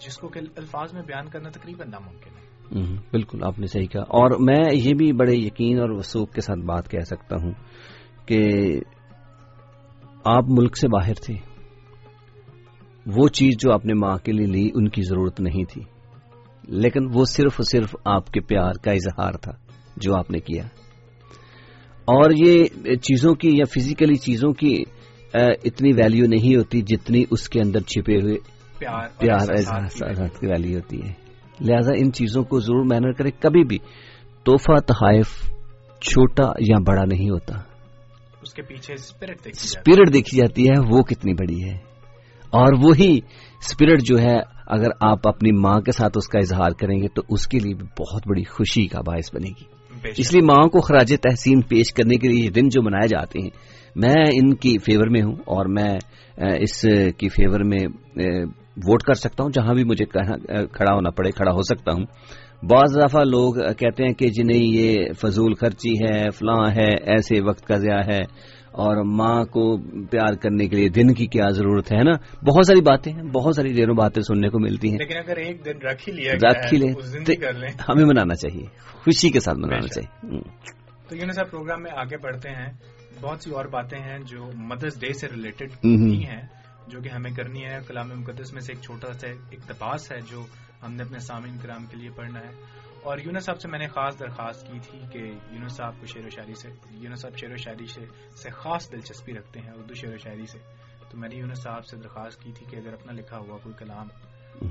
جس 0.00 0.16
کو 0.16 0.28
کہ 0.28 0.40
الفاظ 0.56 0.94
میں 0.94 1.02
بیان 1.02 1.28
کرنا 1.28 1.48
تقریباً 1.48 1.90
ناممکن 1.90 2.30
ہے۔ 2.30 2.48
بالکل 3.10 3.42
آپ 3.42 3.58
نے 3.58 3.66
صحیح 3.66 3.86
کہا۔ 3.86 4.02
اور 4.02 4.30
میں 4.40 4.74
یہ 4.74 4.94
بھی 4.94 5.12
بڑے 5.12 5.34
یقین 5.34 5.80
اور 5.80 5.90
وسوخ 5.90 6.32
کے 6.32 6.40
ساتھ 6.40 6.58
بات 6.58 6.90
کہہ 6.90 7.00
سکتا 7.00 7.36
ہوں 7.42 7.52
کہ 8.26 8.48
آپ 10.24 10.44
ملک 10.48 10.76
سے 10.76 10.88
باہر 10.88 11.14
تھے۔ 11.14 11.34
وہ 13.06 13.28
چیز 13.28 13.54
جو 13.58 13.72
آپ 13.72 13.86
نے 13.86 13.94
ماں 13.94 14.16
کے 14.16 14.32
لیے 14.32 14.46
لی 14.46 14.70
ان 14.74 14.88
کی 14.88 15.02
ضرورت 15.02 15.40
نہیں 15.40 15.64
تھی۔ 15.64 15.82
لیکن 16.62 17.00
وہ 17.14 17.24
صرف 17.24 17.60
صرف 17.70 17.96
آپ 18.04 18.26
کے 18.26 18.40
پیار 18.40 18.72
کا 18.72 18.90
اظہار 18.90 19.32
تھا 19.32 19.52
جو 19.96 20.14
آپ 20.16 20.30
نے 20.30 20.38
کیا۔ 20.38 20.62
اور 22.08 22.30
یہ 22.30 22.64
چیزوں 22.96 23.34
کی 23.34 23.48
یا 23.48 23.64
فزیکلی 23.64 24.14
چیزوں 24.14 24.52
کی 24.52 24.82
اتنی 25.34 25.92
ویلیو 25.92 26.26
نہیں 26.26 26.56
ہوتی 26.56 26.82
جتنی 26.82 27.24
اس 27.30 27.48
کے 27.48 27.60
اندر 27.60 27.80
چھپے 27.80 28.16
ہوئے 28.16 28.34
پیار 29.18 30.26
کی 30.26 30.46
ویلیو 30.46 30.76
ہوتی 30.76 31.02
ہے۔ 31.02 31.12
لہذا 31.60 31.92
ان 31.96 32.12
چیزوں 32.12 32.44
کو 32.44 32.60
ضرور 32.60 32.84
محنت 32.84 33.18
کرے۔ 33.18 33.30
کبھی 33.30 33.64
بھی 33.64 33.78
تحفہ 34.44 34.80
تحائف 34.80 35.28
چھوٹا 36.00 36.46
یا 36.60 36.76
بڑا 36.86 37.04
نہیں 37.04 37.30
ہوتا۔ 37.30 37.54
اس 38.42 38.54
کے 38.54 38.62
پیچھے 38.62 38.94
اسپرٹ 38.94 40.12
دیکھی 40.12 40.36
جاتی 40.36 40.68
ہے۔ 40.68 40.80
وہ 40.90 41.02
کتنی 41.02 41.32
بڑی 41.32 41.64
ہے۔ 41.64 41.76
اور 42.50 42.72
وہی 42.82 43.18
اسپرٹ 43.60 44.02
جو 44.02 44.18
ہے 44.18 44.36
اگر 44.66 44.88
آپ 45.00 45.28
اپنی 45.28 45.52
ماں 45.52 45.80
کے 45.80 45.92
ساتھ 45.92 46.12
اس 46.16 46.28
کا 46.28 46.38
اظہار 46.38 46.70
کریں 46.70 47.02
گے 47.02 47.08
تو 47.08 47.22
اس 47.28 47.46
کے 47.46 47.58
لیے 47.58 47.74
بھی 47.74 47.84
بہت 47.84 48.22
بڑی 48.28 48.44
خوشی 48.44 48.86
کا 48.86 49.00
باعث 49.00 49.34
بنے 49.34 49.48
گی۔ 49.48 49.77
اس 50.16 50.34
لیے 50.34 50.42
ماں 50.42 50.66
کو 50.66 50.80
خراج 50.80 51.14
تحسین 51.22 51.60
پیش 51.60 51.92
کرنے 51.92 52.16
کے 52.16 52.28
لیے 52.28 52.44
یہ 52.44 52.50
دن 52.50 52.68
جو 52.68 52.82
منائے 52.82 53.08
جاتے 53.08 53.40
ہیں 53.40 53.50
میں 53.96 54.24
ان 54.34 54.54
کی 54.54 54.78
فیور 54.78 55.06
میں 55.06 55.22
ہوں 55.22 55.32
اور 55.32 55.66
میں 55.66 55.94
اس 56.36 56.80
کی 57.18 57.28
فیور 57.28 57.60
میں 57.60 57.86
ووٹ 58.76 59.02
کر 59.02 59.14
سکتا 59.14 59.42
ہوں 59.44 59.50
جہاں 59.50 59.74
بھی 59.74 59.84
مجھے 59.84 60.04
کھڑا 60.72 60.94
ہونا 60.94 61.10
پڑے 61.10 61.30
کھڑا 61.30 61.52
ہو 61.52 61.62
سکتا 61.62 61.92
ہوں۔ 61.92 62.04
بعض 62.62 62.96
دفعہ 62.96 63.24
لوگ 63.24 63.54
کہتے 63.54 64.04
ہیں 64.04 64.14
کہ 64.14 64.28
جنہیں 64.28 64.62
یہ 64.62 64.96
فضول 65.22 65.54
خرچی 65.54 65.92
ہے 66.04 66.30
فلاں 66.30 66.70
ہے 66.70 66.92
ایسے 66.92 67.40
وقت 67.40 67.66
کا 67.66 67.76
ضیاع 67.76 68.02
ہے۔ 68.12 68.48
اور 68.68 69.04
ماں 69.04 69.44
کو 69.44 69.76
پیار 70.06 70.34
کرنے 70.34 70.68
کے 70.68 70.76
لیے 70.76 70.88
دن 70.88 71.14
کی 71.14 71.26
کیا 71.26 71.50
ضرورت 71.50 71.92
ہے 71.92 72.02
نا؟ 72.02 72.12
بہت 72.46 72.66
ساری 72.66 72.80
باتیں 72.80 73.12
ہیں 73.12 73.22
بہت 73.22 73.56
ساری 73.56 73.72
دیر 73.72 73.92
باتیں 73.92 74.22
سننے 74.22 74.48
کو 74.48 74.58
ملتی 74.58 74.90
ہیں۔ 74.90 74.98
لیکن 74.98 75.16
اگر 75.16 75.36
ایک 75.36 75.64
دن 75.64 75.86
رکھ 75.86 76.08
ہی 76.08 76.12
لیا 76.14 76.32
رکھ 76.32 76.74
ہی 76.74 76.78
لیں۔ 76.78 76.92
ہمیں 77.88 78.04
منانا 78.04 78.34
چاہیے۔ 78.34 78.66
خوشی 79.08 79.30
کے 79.30 79.40
ساتھ 79.40 79.58
منانا 79.58 79.86
چاہیے۔ 79.88 80.40
تو 81.08 81.16
یہ 81.16 81.32
صاحب 81.32 81.50
پروگرام 81.50 81.82
میں 81.82 81.90
آگے 81.96 82.16
بڑھتے 82.16 82.50
ہیں۔ 82.50 82.72
بہت 83.20 83.42
سی 83.42 83.50
اور 83.50 83.64
باتیں 83.64 83.98
ہیں 83.98 84.18
جو 84.18 84.50
مدرس 84.54 85.00
ڈے 85.00 85.12
سے 85.12 85.28
ریلیٹڈ 85.28 85.72
ہیں 86.24 86.46
جو 86.86 87.00
کہ 87.00 87.08
ہمیں 87.08 87.30
کرنی 87.30 87.64
ہے۔ 87.64 87.78
کلام 87.86 88.08
مقدس 88.08 88.52
میں 88.52 88.60
سے 88.60 88.72
ایک 88.72 88.82
چھوٹا 88.82 89.12
سا 89.12 89.28
اقتباس 89.52 90.12
ہے 90.12 90.20
جو 90.20 90.44
ہم 90.82 90.94
نے 90.94 91.02
اپنے 91.02 91.18
سامعین 91.18 91.58
کرام 91.58 91.86
کے 91.86 91.96
لیے 91.96 92.10
پڑھنا 92.10 92.40
ہے۔ 92.40 92.50
اور 93.02 93.18
یونس 93.18 93.44
صاحب 93.44 93.60
سے 93.60 93.68
میں 93.68 93.78
نے 93.78 93.86
خاص 93.86 94.20
درخواست 94.20 94.66
کی 94.66 94.78
تھی 94.78 94.98
کہ 95.12 95.18
یونس 95.50 95.72
صاحب 95.72 96.00
کو 96.00 96.06
شعر 96.06 96.26
و 96.26 96.30
شاعری 96.30 96.54
سے 96.54 96.68
یونس 96.90 97.20
صاحب 97.20 97.36
شعر 97.36 97.50
و 97.50 97.56
شاعری 97.56 97.86
سے 97.86 98.50
خاص 98.50 98.92
دلچسپی 98.92 99.32
رکھتے 99.32 99.60
ہیں 99.60 99.70
اردو 99.70 99.94
شعر 99.94 100.12
و 100.12 100.16
شاعری 100.16 100.46
سے۔ 100.46 100.58
تو 101.10 101.18
میں 101.18 101.28
نے 101.28 101.36
یونس 101.36 101.62
صاحب 101.62 101.86
سے 101.86 101.96
درخواست 101.96 102.42
کی 102.42 102.52
تھی 102.52 102.66
کہ 102.70 102.76
اگر 102.76 102.92
اپنا 102.92 103.12
لکھا 103.12 103.38
ہوا 103.38 103.58
کوئی 103.58 103.74
کلام 103.78 104.06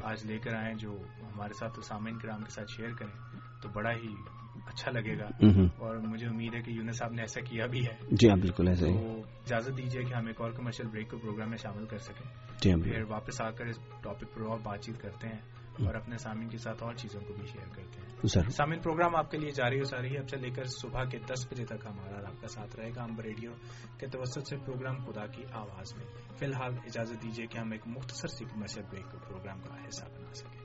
آج 0.03 0.25
لے 0.25 0.37
کر 0.37 0.55
آئیں 0.55 0.75
جو 0.75 0.91
ہمارے 1.21 1.53
ساتھ 1.53 1.79
سامعین 1.85 2.17
کرام 2.17 2.43
کے 2.43 2.49
ساتھ 2.49 2.71
شیئر 2.71 2.89
کریں 2.89 3.26
تو 3.61 3.69
بڑا 3.69 3.91
ہی 3.91 4.15
اچھا 4.65 4.91
لگے 4.91 5.17
گا۔ 5.19 5.27
اور 5.77 5.95
مجھے 5.97 6.27
امید 6.27 6.53
ہے 6.53 6.61
کہ 6.61 6.71
یونس 6.71 6.97
صاحب 6.97 7.11
نے 7.13 7.21
ایسا 7.21 7.41
کیا 7.41 7.65
بھی 7.65 7.85
ہے۔ 7.85 7.95
جی 8.11 8.29
ہاں 8.29 8.35
بالکل 8.35 8.67
ایسا 8.67 8.85
اجازت 8.87 9.77
دیجیے 9.77 10.01
کہ 10.03 10.13
ہم 10.13 10.27
ایک 10.27 10.41
اور 10.41 10.51
کمرشل 10.51 10.87
بریک 10.87 11.11
کو 11.11 11.17
پروگرام 11.17 11.49
میں 11.49 11.57
شامل 11.57 11.85
کر 11.85 11.97
سکیں۔ 11.97 12.55
جی 12.61 12.71
ہاں 12.71 12.77
پھر 12.77 13.01
واپس 13.09 13.41
آ 13.41 13.49
کر 13.51 13.65
اس 13.65 13.77
ٹاپک 14.01 14.35
پر 14.35 14.41
اور 14.41 14.59
بات 14.63 14.81
چیت 14.81 15.01
کرتے 15.01 15.27
ہیں 15.27 15.39
اور 15.85 15.95
اپنے 15.95 16.17
سامعین 16.17 16.49
کے 16.49 16.57
ساتھ 16.57 16.83
اور 16.83 16.93
چیزوں 16.93 17.21
کو 17.21 17.33
بھی 17.33 17.47
شیئر 17.47 17.65
کرتے 17.75 18.01
ہیں۔ 18.01 18.49
سامعین 18.49 18.81
پروگرام 18.81 19.15
آپ 19.15 19.31
کے 19.31 19.37
لیے 19.37 19.51
جاری 19.51 19.79
ہو 19.79 19.83
سا 19.83 20.01
رہی 20.01 20.13
ہے۔ 20.13 20.17
اب 20.17 20.29
سے 20.29 20.37
لے 20.37 20.49
کر 20.49 20.63
صبح 20.63 21.03
کے 21.03 21.17
دس 21.19 21.47
بجے 21.51 21.65
تک 21.65 21.85
ہمارا 21.85 22.29
کا 22.41 22.47
ساتھ 22.47 22.75
رہے 22.75 22.91
گا۔ 22.95 23.03
ہم 23.03 23.19
ریڈیو 23.19 23.51
کے 23.97 24.07
توسط 24.07 24.47
سے 24.49 24.57
پروگرام 24.57 24.95
خدا 24.95 25.27
کی 25.27 25.43
آواز 25.53 25.97
میں۔ 25.97 26.05
فی 26.37 26.45
الحال 26.45 26.73
اجازت 26.85 27.23
دیجیے 27.23 27.45
کہ 27.47 27.57
ہم 27.57 27.71
ایک 27.71 27.81
مختصر 27.85 28.27
سی 28.27 28.45
کمرشل 28.45 28.81
بریک 28.91 29.11
کو 29.11 29.17
پروگرام 29.27 29.59
کا 29.61 29.75
حصہ 29.87 30.05
بنا 30.05 30.33
سکیں۔ 30.33 30.56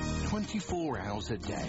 24 0.00 0.98
hours 1.00 1.30
a 1.30 1.38
day. 1.38 1.68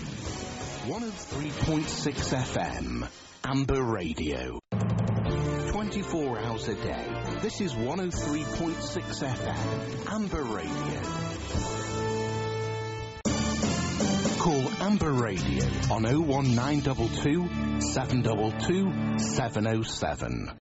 103.6 0.87 2.33
FM. 2.33 3.07
Amber 3.43 3.83
Radio. 3.83 4.59
24 5.71 6.39
hours 6.39 6.67
a 6.67 6.75
day. 6.75 7.07
This 7.41 7.61
is 7.61 7.73
103.6 7.73 9.23
FM. 9.23 10.11
Amber 10.11 10.43
Radio. 10.43 11.01
Call 14.39 14.69
Amber 14.81 15.11
Radio 15.11 15.65
on 15.91 16.03
01922 16.03 17.81
722 17.81 19.19
707. 19.19 20.57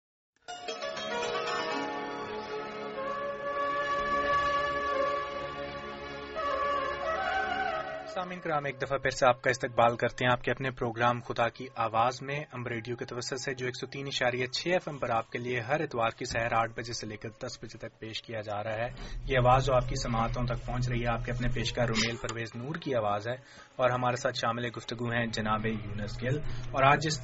سامعین 8.20 8.40
کرام، 8.40 8.64
ایک 8.64 8.82
دفعہ 8.82 8.98
پھر 8.98 9.10
سے 9.10 9.26
آپ 9.26 9.42
کا 9.42 9.50
استقبال 9.50 9.96
کرتے 9.96 10.24
ہیں۔ 10.24 10.32
آپ 10.32 10.42
کے 10.42 10.50
اپنے 10.50 10.70
پروگرام 10.70 11.20
خدا 11.20 11.48
کی 11.48 11.66
آواز 11.76 12.22
میں 12.22 12.40
ام 12.52 12.66
ریڈیو 12.66 12.96
کے 12.96 13.04
توسط 13.04 13.34
سے، 13.44 13.54
جو 13.54 13.66
ایک 13.66 13.76
سو 13.76 13.86
تین 13.86 14.06
اشاریہ 14.06 14.46
چھ 14.46 14.68
ایف 14.68 14.88
ایم 14.88 14.98
پر 14.98 15.10
آپ 15.10 15.30
کے 15.30 15.38
لیے 15.38 15.60
ہر 15.60 15.80
اتوار 15.80 16.10
کی 16.10 16.24
سحر 16.24 16.52
آٹھ 16.52 16.72
بجے 16.72 16.92
سے 16.92 17.06
لے 17.06 17.16
کر 17.16 17.28
دس 17.28 17.58
بجے 17.62 17.78
تک 17.78 17.98
پیش 17.98 18.22
کیا 18.22 18.40
جا 18.40 18.64
رہا 18.64 18.74
ہے۔ 18.74 18.88
یہ 19.24 19.38
آواز 19.38 19.66
جو 19.66 19.74
آپ 19.74 19.88
کی 19.88 19.94
سماعتوں 20.02 20.44
تک 20.44 20.66
پہنچ 20.66 20.88
رہی 20.88 21.02
ہے، 21.02 21.08
آپ 21.08 21.24
کے 21.24 21.32
اپنے 21.32 21.48
پیشکار 21.54 21.86
رومیل 21.88 22.16
پرویز 22.16 22.48
نور 22.54 22.74
کی 22.74 22.94
آواز 22.94 23.28
ہے۔ 23.28 23.34
اور 23.76 23.90
ہمارے 23.90 24.16
ساتھ 24.16 24.38
شامل 24.38 24.66
گفتگو 24.76 25.10
ہیں 25.10 25.26
جناب 25.26 25.66
یونس 25.66 26.22
گل۔ 26.22 26.38
اور 26.72 26.82
آج 26.82 27.02
جس 27.02 27.20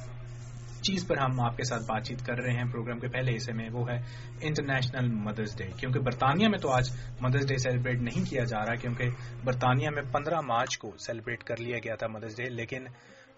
چیز 0.87 1.07
پر 1.07 1.17
ہم 1.17 1.39
آپ 1.39 1.57
کے 1.57 1.63
ساتھ 1.63 1.83
بات 1.83 2.05
چیت 2.05 2.25
کر 2.25 2.37
رہے 2.37 2.53
ہیں 2.53 2.63
پروگرام 2.71 2.99
کے 2.99 3.07
پہلے 3.07 3.35
حصے 3.35 3.53
میں، 3.53 3.69
وہ 3.73 3.89
ہے 3.89 3.97
انٹرنیشنل 4.41 5.07
مدرس 5.23 5.57
ڈے 5.57 5.67
کیونکہ 5.77 5.99
برطانیہ 5.99 6.47
میں 6.47 6.59
تو 6.59 6.71
آج 6.71 6.91
مدرس 7.21 7.47
ڈے 7.47 7.57
سیلیبریٹ 7.57 8.01
نہیں 8.01 8.29
کیا 8.29 8.43
جا 8.43 8.65
رہا، 8.65 8.75
کیونکہ 8.75 9.09
برطانیہ 9.43 9.89
میں 9.89 10.03
پندرہ 10.11 10.41
مارچ 10.45 10.77
کو 10.77 10.91
سیلیبریٹ 10.99 11.43
کر 11.43 11.57
لیا 11.57 11.77
گیا 11.83 11.95
تھا 11.95 12.07
مدرس 12.07 12.37
ڈے 12.37 12.49
لیکن 12.51 12.85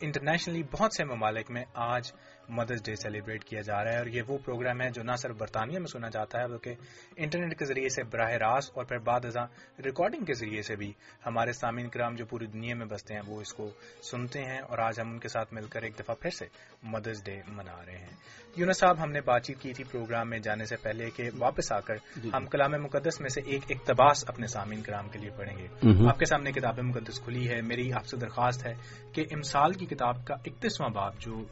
انٹرنیشنلی 0.01 0.63
بہت 0.71 0.93
سے 0.93 1.03
ممالک 1.05 1.51
میں 1.51 1.63
آج 1.73 2.11
مدرس 2.49 2.85
ڈے 2.85 2.95
سیلیبریٹ 2.95 3.43
کیا 3.43 3.61
جا 3.61 3.83
رہا 3.83 3.91
ہے 3.91 3.97
اور 3.97 4.05
یہ 4.05 4.21
وہ 4.27 4.37
پروگرام 4.45 4.81
ہے 4.81 4.89
جو 4.89 5.03
نہ 5.03 5.15
صرف 5.15 5.35
برطانیہ 5.37 5.79
میں 5.79 5.87
سنا 5.87 6.09
جاتا 6.09 6.41
ہے 6.41 6.47
بلکہ 6.47 6.73
انٹرنیٹ 7.17 7.59
کے 7.59 7.65
ذریعے 7.65 7.89
سے 7.89 8.03
براہ 8.03 8.31
راست 8.31 8.71
اور 8.75 8.85
پھر 8.85 8.97
بعد 8.97 9.25
ازاں 9.25 9.45
ریکارڈنگ 9.85 10.25
کے 10.25 10.33
ذریعے 10.33 10.61
سے 10.61 10.75
بھی 10.75 10.91
ہمارے 11.25 11.51
سامعین 11.51 11.89
کرام 11.89 12.15
جو 12.15 12.25
پوری 12.25 12.45
دنیا 12.45 12.75
میں 12.75 12.85
بستے 12.85 13.13
ہیں 13.13 13.21
وہ 13.27 13.41
اس 13.41 13.53
کو 13.53 13.69
سنتے 14.01 14.43
ہیں 14.43 14.59
اور 14.59 14.77
آج 14.77 14.99
ہم 14.99 15.09
ان 15.09 15.19
کے 15.19 15.27
ساتھ 15.27 15.53
مل 15.53 15.67
کر 15.67 15.81
ایک 15.81 15.99
دفعہ 15.99 16.15
پھر 16.15 16.29
سے 16.29 16.45
مدرس 16.83 17.25
ڈے 17.25 17.41
منا 17.47 17.85
رہے 17.85 17.97
ہیں۔ 17.97 18.15
یونس 18.55 18.77
صاحب 18.77 19.03
ہم 19.03 19.11
نے 19.11 19.21
بات 19.21 19.43
چیت 19.43 19.59
کی 19.59 19.73
تھی 19.73 19.83
پروگرام 19.83 20.29
میں 20.29 20.39
جانے 20.39 20.65
سے 20.65 20.75
پہلے 20.75 21.09
کہ 21.09 21.29
واپس 21.37 21.71
آ 21.71 21.79
کر 21.79 21.95
جی۔ 22.23 22.29
ہم 22.33 22.45
کلام 22.45 22.71
مقدس 22.71 23.21
میں 23.21 23.29
سے 23.29 23.41
ایک 23.45 23.63
اقتباس 23.69 24.29
اپنے 24.29 24.47
سامعین 24.47 24.81
کرام 24.81 25.09
کے 25.09 25.19
لیے 25.19 25.29
پڑھیں 25.37 25.57
گے۔ 25.57 25.67
آپ 26.09 26.19
کے 26.19 26.25
سامنے 26.25 26.51
کتاب 26.51 26.79
مقدس 26.79 27.19
کھلی 27.19 27.49
ہے 27.49 27.61
میری 27.61 27.93
آپ 27.93 28.05
سے 28.05 28.17
درخواست 28.17 28.65
ہے 28.65 28.73
کہ 29.13 29.25
امسال 29.31 29.73
کی 29.73 29.85
کتاب 29.85 30.25
کا 30.25 30.33
اکتیسواں 30.33 30.89
باب 30.89 31.19
جو 31.19 31.43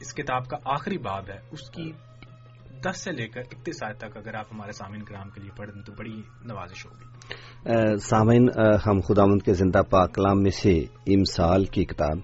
اس 0.00 0.14
کتاب 0.14 0.46
کا 0.48 0.56
آخری 0.64 0.98
باب 0.98 1.28
ہے، 1.28 1.38
اس 1.52 1.70
کی 1.70 1.90
دس 2.84 3.02
سے 3.04 3.12
لے 3.12 3.26
کر 3.28 3.40
اکتیس 3.40 3.82
آئے 3.82 3.94
تک 3.94 4.16
اگر 4.16 4.34
آپ 4.34 4.46
ہمارے 4.52 4.72
سامعین 4.72 5.02
کرام 5.02 5.28
کے 5.30 5.40
لیے 5.40 5.50
پڑھیں 5.56 5.82
تو 5.82 5.92
بڑی 5.98 6.16
نوازش 6.44 6.84
ہوگی۔ 6.86 7.96
سامعین 8.00 8.48
ہم 8.86 9.00
خدا 9.00 9.24
مند 9.24 9.42
کے 9.42 9.54
زندہ 9.54 9.82
پاک 9.90 10.14
کلام 10.14 10.42
میں 10.42 10.50
سے 10.50 10.78
امسال 11.06 11.64
کی 11.64 11.84
کتاب 11.84 12.18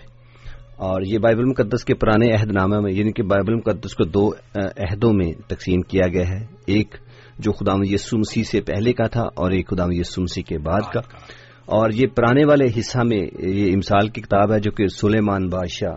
اور 0.78 1.02
یہ 1.02 1.18
بائبل 1.18 1.44
مقدس 1.44 1.84
کے 1.84 1.94
پرانے 1.94 2.32
عہد 2.34 2.50
نامہ 2.52 2.80
میں 2.80 2.92
یعنی 2.92 3.12
کہ 3.12 3.22
بائبل 3.22 3.54
مقدس 3.54 3.94
کو 3.94 4.04
دو 4.04 4.28
عہدوں 4.56 5.12
میں 5.12 5.32
تقسیم 5.48 5.80
کیا 5.82 6.06
گیا 6.08 6.28
ہے۔ 6.28 6.44
ایک 6.66 6.94
جو 7.38 7.52
خدا 7.52 7.72
یسو 7.84 8.18
مسیح 8.18 8.42
سے 8.42 8.60
پہلے 8.60 8.92
کا 8.92 9.06
تھا، 9.06 9.22
اور 9.36 9.50
ایک 9.50 9.68
خدا 9.68 9.84
یسو 9.90 10.22
مسیح 10.22 10.42
کے 10.48 10.58
بعد 10.58 10.92
کا۔ 10.92 11.00
اور 11.68 11.90
یہ 11.90 12.06
پرانے 12.16 12.44
والے 12.44 12.66
حصہ 12.78 13.02
میں 13.04 13.22
یہ 13.48 13.72
امسال 13.74 14.08
کی 14.08 14.20
کتاب 14.20 14.52
ہے، 14.52 14.58
جو 14.60 14.70
کہ 14.70 14.86
سلیمان 14.86 15.48
بادشاہ 15.48 15.96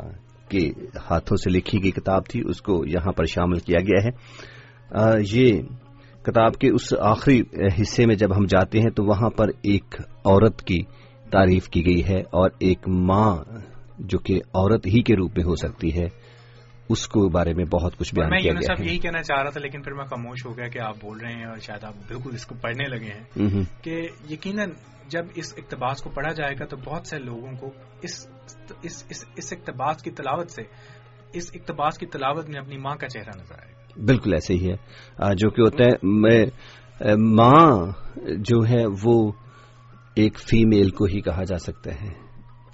کے 0.51 0.69
ہاتھوں 1.09 1.37
سے 1.37 1.49
لکھی 1.49 1.83
گئی 1.83 1.91
کتاب 1.91 2.25
تھی 2.25 2.41
اس 2.45 2.61
کو 2.61 2.83
یہاں 2.87 3.11
پر 3.11 3.25
شامل 3.25 3.59
کیا 3.59 3.79
گیا 3.79 4.03
ہے۔ 4.03 4.09
یہ 5.31 5.61
کتاب 6.23 6.53
کے 6.53 6.69
اس 6.69 6.93
آخری 6.99 7.41
حصے 7.81 8.05
میں 8.05 8.15
جب 8.15 8.37
ہم 8.37 8.45
جاتے 8.45 8.79
ہیں 8.79 8.89
تو 8.89 9.03
وہاں 9.03 9.29
پر 9.29 9.47
ایک 9.61 9.83
عورت 10.25 10.61
کی 10.61 10.83
تعریف 11.31 11.69
کی 11.69 11.85
گئی 11.85 12.03
ہے 12.05 12.19
اور 12.19 12.49
ایک 12.59 12.87
ماں 12.87 13.37
جو 13.99 14.19
کہ 14.19 14.35
عورت 14.35 14.85
ہی 14.85 15.01
کے 15.01 15.15
روپ 15.15 15.31
میں 15.37 15.45
ہو 15.45 15.55
سکتی 15.55 15.99
ہے 15.99 16.05
اس 16.89 17.07
کو 17.07 17.29
بارے 17.29 17.53
میں 17.53 17.65
بہت 17.65 17.97
کچھ 17.97 18.15
بیان 18.15 18.29
کیا 18.41 18.53
گیا 18.53 18.73
ہے۔ 18.79 18.85
یہی 18.85 18.97
کہنا 18.97 19.23
چاہ 19.23 19.41
رہا 19.41 19.49
تھا 19.49 19.61
لیکن 19.61 19.81
پھر 19.81 19.93
میں 19.93 20.05
خاموش 20.05 20.45
ہو 20.45 20.57
گیا 20.57 20.67
کہ 20.67 20.79
آپ 20.79 20.95
بول 21.01 21.17
رہے 21.17 21.33
ہیں 21.33 21.45
اور 21.45 21.57
شاید 21.57 21.83
آپ 21.83 21.93
بالکل 22.07 22.29
اس 22.33 22.45
کو 22.45 22.55
پڑھنے 22.61 22.87
لگے 22.87 23.09
ہیں۔ 23.09 23.23
کہ 23.83 24.07
یقیناً 24.29 24.69
جب 25.07 25.25
اس 25.35 25.53
اقتباس 25.57 26.01
کو 26.01 26.09
پڑھا 26.09 26.33
جائے 26.33 26.55
گا 26.59 26.65
تو 26.65 26.77
بہت 26.77 27.07
سے 27.07 27.19
لوگوں 27.19 27.51
کو 27.59 27.71
اس 28.01 28.27
اس, 28.83 29.03
اس, 29.09 29.25
اس 29.35 29.53
اقتباس 29.53 30.03
کی 30.03 30.11
تلاوت 30.11 30.51
سے 30.51 30.61
اس 31.33 31.51
اقتباس 31.53 31.97
کی 31.97 32.05
تلاوت 32.05 32.49
میں 32.49 32.59
اپنی 32.59 32.77
ماں 32.77 32.95
کا 32.95 33.07
چہرہ 33.07 33.29
نظر 33.35 33.55
آئے 33.59 33.71
گا 33.71 33.81
بالکل 34.05 34.33
ایسے 34.33 34.53
ہی 34.53 34.71
ہے۔ 34.71 34.75
جو 35.35 35.49
کہ 35.49 35.61
ہوتا 35.61 35.85
ہے 35.85 35.95
ماں 37.15 37.85
جو 38.37 38.69
ہے 38.69 38.83
وہ 39.03 39.31
ایک 40.15 40.39
فیمیل 40.39 40.89
کو 40.89 41.05
ہی 41.05 41.21
کہا 41.21 41.43
جا 41.43 41.57
سکتا 41.57 41.91
ہے۔ 42.01 42.07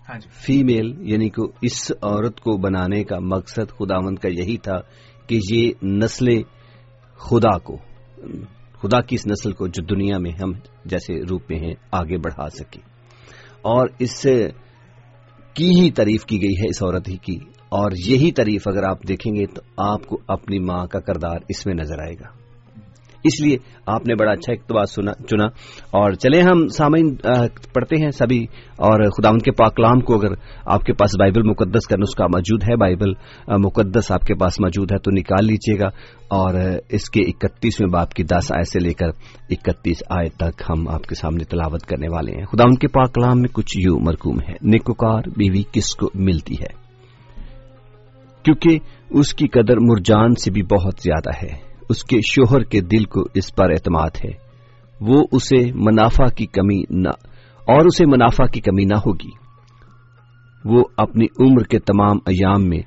ہاں 0.10 0.20
جی۔ 0.20 0.30
فیمیل 0.30 1.12
یعنی 1.12 1.30
کہ 1.30 1.42
اس 1.62 1.92
عورت 2.02 2.40
کو 2.40 2.58
بنانے 2.58 3.04
کا 3.04 3.20
مقصد 3.20 3.70
خداوند 3.70 4.20
کا 4.20 4.30
یہی 4.30 4.58
تھا 4.58 4.80
کہ 5.28 5.40
یہ 5.52 5.72
نسل 5.84 6.42
خدا 7.18 7.58
کو 7.58 7.78
خدا 8.82 9.02
کی 9.02 9.16
اس 9.16 9.28
نسل 9.28 9.52
کو 9.52 9.68
جو 9.68 9.84
دنیا 9.84 10.18
میں 10.18 10.32
ہم 10.32 10.52
جیسے 10.86 11.24
روپ 11.24 11.42
میں 11.50 11.60
ہیں 11.60 11.74
آگے 11.92 12.18
بڑھا 12.18 12.50
سکے۔ 12.50 12.80
اور 13.62 13.88
اس 14.00 14.26
کی 15.58 15.70
ہی 15.70 15.92
تعریف 15.92 16.26
کی 16.26 16.42
گئی 16.42 16.54
ہے 16.54 16.70
اس 16.70 16.84
عورت 16.84 17.08
ہی 17.10 17.18
کی 17.18 17.36
اور 17.70 17.92
یہی 17.92 18.32
تعریف 18.32 18.68
اگر 18.68 18.84
آپ 18.84 19.08
دیکھیں 19.08 19.36
گے 19.36 19.46
تو 19.46 19.62
آپ 19.78 20.06
کو 20.06 20.20
اپنی 20.28 20.60
ماں 20.60 20.86
کا 20.88 21.00
کردار 21.00 21.38
اس 21.50 21.66
میں 21.66 21.74
نظر 21.74 22.00
آئے 22.00 22.14
گا۔ 22.14 22.47
اس 23.28 23.42
لیے 23.42 23.58
آپ 23.86 24.08
نے 24.08 24.16
بڑا 24.16 24.32
اچھا 24.32 24.54
اقتباس 24.54 24.94
چنا۔ 25.30 25.46
اور 25.92 26.12
چلے 26.12 26.42
ہم 26.42 26.68
سامعین 26.68 27.16
پڑھتے 27.74 27.96
ہیں 28.04 28.12
سبھی۔ 28.12 28.44
اور 28.78 29.10
خدا 29.10 29.30
ان 29.30 29.40
کے 29.40 29.52
پاکلام 29.52 30.00
کو 30.00 30.14
اگر 30.16 30.34
آپ 30.66 30.82
کے 30.82 30.94
پاس 30.94 31.10
بائبل 31.20 31.44
مقدس 31.44 31.88
کا 31.88 31.96
نسخہ 32.00 32.24
موجود 32.24 32.64
ہے، 32.64 32.76
بائبل 32.76 33.12
مقدس 33.48 34.12
آپ 34.12 34.22
کے 34.22 34.36
پاس 34.36 34.60
موجود 34.60 34.92
ہے، 34.92 34.98
تو 34.98 35.12
نکال 35.12 35.46
لیجیے 35.46 35.80
گا۔ 35.80 35.88
اور 36.30 36.54
اس 36.90 37.10
کے 37.10 37.22
اکتیسویں 37.22 37.90
باپ 37.90 38.14
کی 38.14 38.24
دس 38.24 38.52
آئے 38.52 38.64
سے 38.64 38.80
لے 38.80 38.94
کر 38.94 39.08
اکتیس 39.50 39.98
آئے 40.10 40.30
تک 40.30 40.64
ہم 40.70 40.88
آپ 40.88 41.04
کے 41.04 41.16
سامنے 41.16 41.44
تلاوت 41.44 41.82
کرنے 41.82 42.08
والے 42.10 42.32
ہیں۔ 42.32 42.46
خدا 42.46 42.64
ان 42.64 42.76
کے 42.76 42.88
پاکلام 42.88 43.42
میں 43.42 43.50
کچھ 43.50 43.78
یوں 43.78 44.00
مرکوم 44.00 44.40
ہے۔ 44.40 44.54
نکوکار 44.64 45.22
بیوی 45.28 45.64
کس 45.72 45.96
کو 45.96 46.10
ملتی 46.16 46.56
ہے؟ 46.56 46.88
کیونکہ 48.44 48.80
اس 49.10 49.34
کی 49.34 49.48
قدر 49.48 49.78
مرجان 49.78 50.36
سے 50.36 50.52
بھی 50.52 50.64
بہت 50.64 50.94
زیادہ 51.04 51.46
ہے۔ 51.46 51.67
اس 51.90 52.04
کے 52.04 52.20
شوہر 52.22 52.64
کے 52.64 52.82
دل 52.82 53.04
کو 53.04 53.22
اس 53.34 53.56
پر 53.56 53.70
اعتماد 53.70 54.10
ہے۔ 54.26 54.48
وہ 55.02 55.24
اسے 55.32 55.72
منافع 55.74 56.26
کی 56.36 56.46
کمی 56.46 56.84
نہ 56.90 57.10
اور 57.56 57.86
اسے 57.86 58.06
منافع 58.06 58.46
کی 58.46 58.62
کمی 58.62 58.86
نہ 58.86 58.98
ہوگی۔ 59.06 59.30
وہ 60.66 60.84
اپنی 60.98 61.26
عمر 61.40 61.64
کے 61.64 61.80
تمام 61.80 62.18
ایام 62.26 62.70
میں 62.70 62.80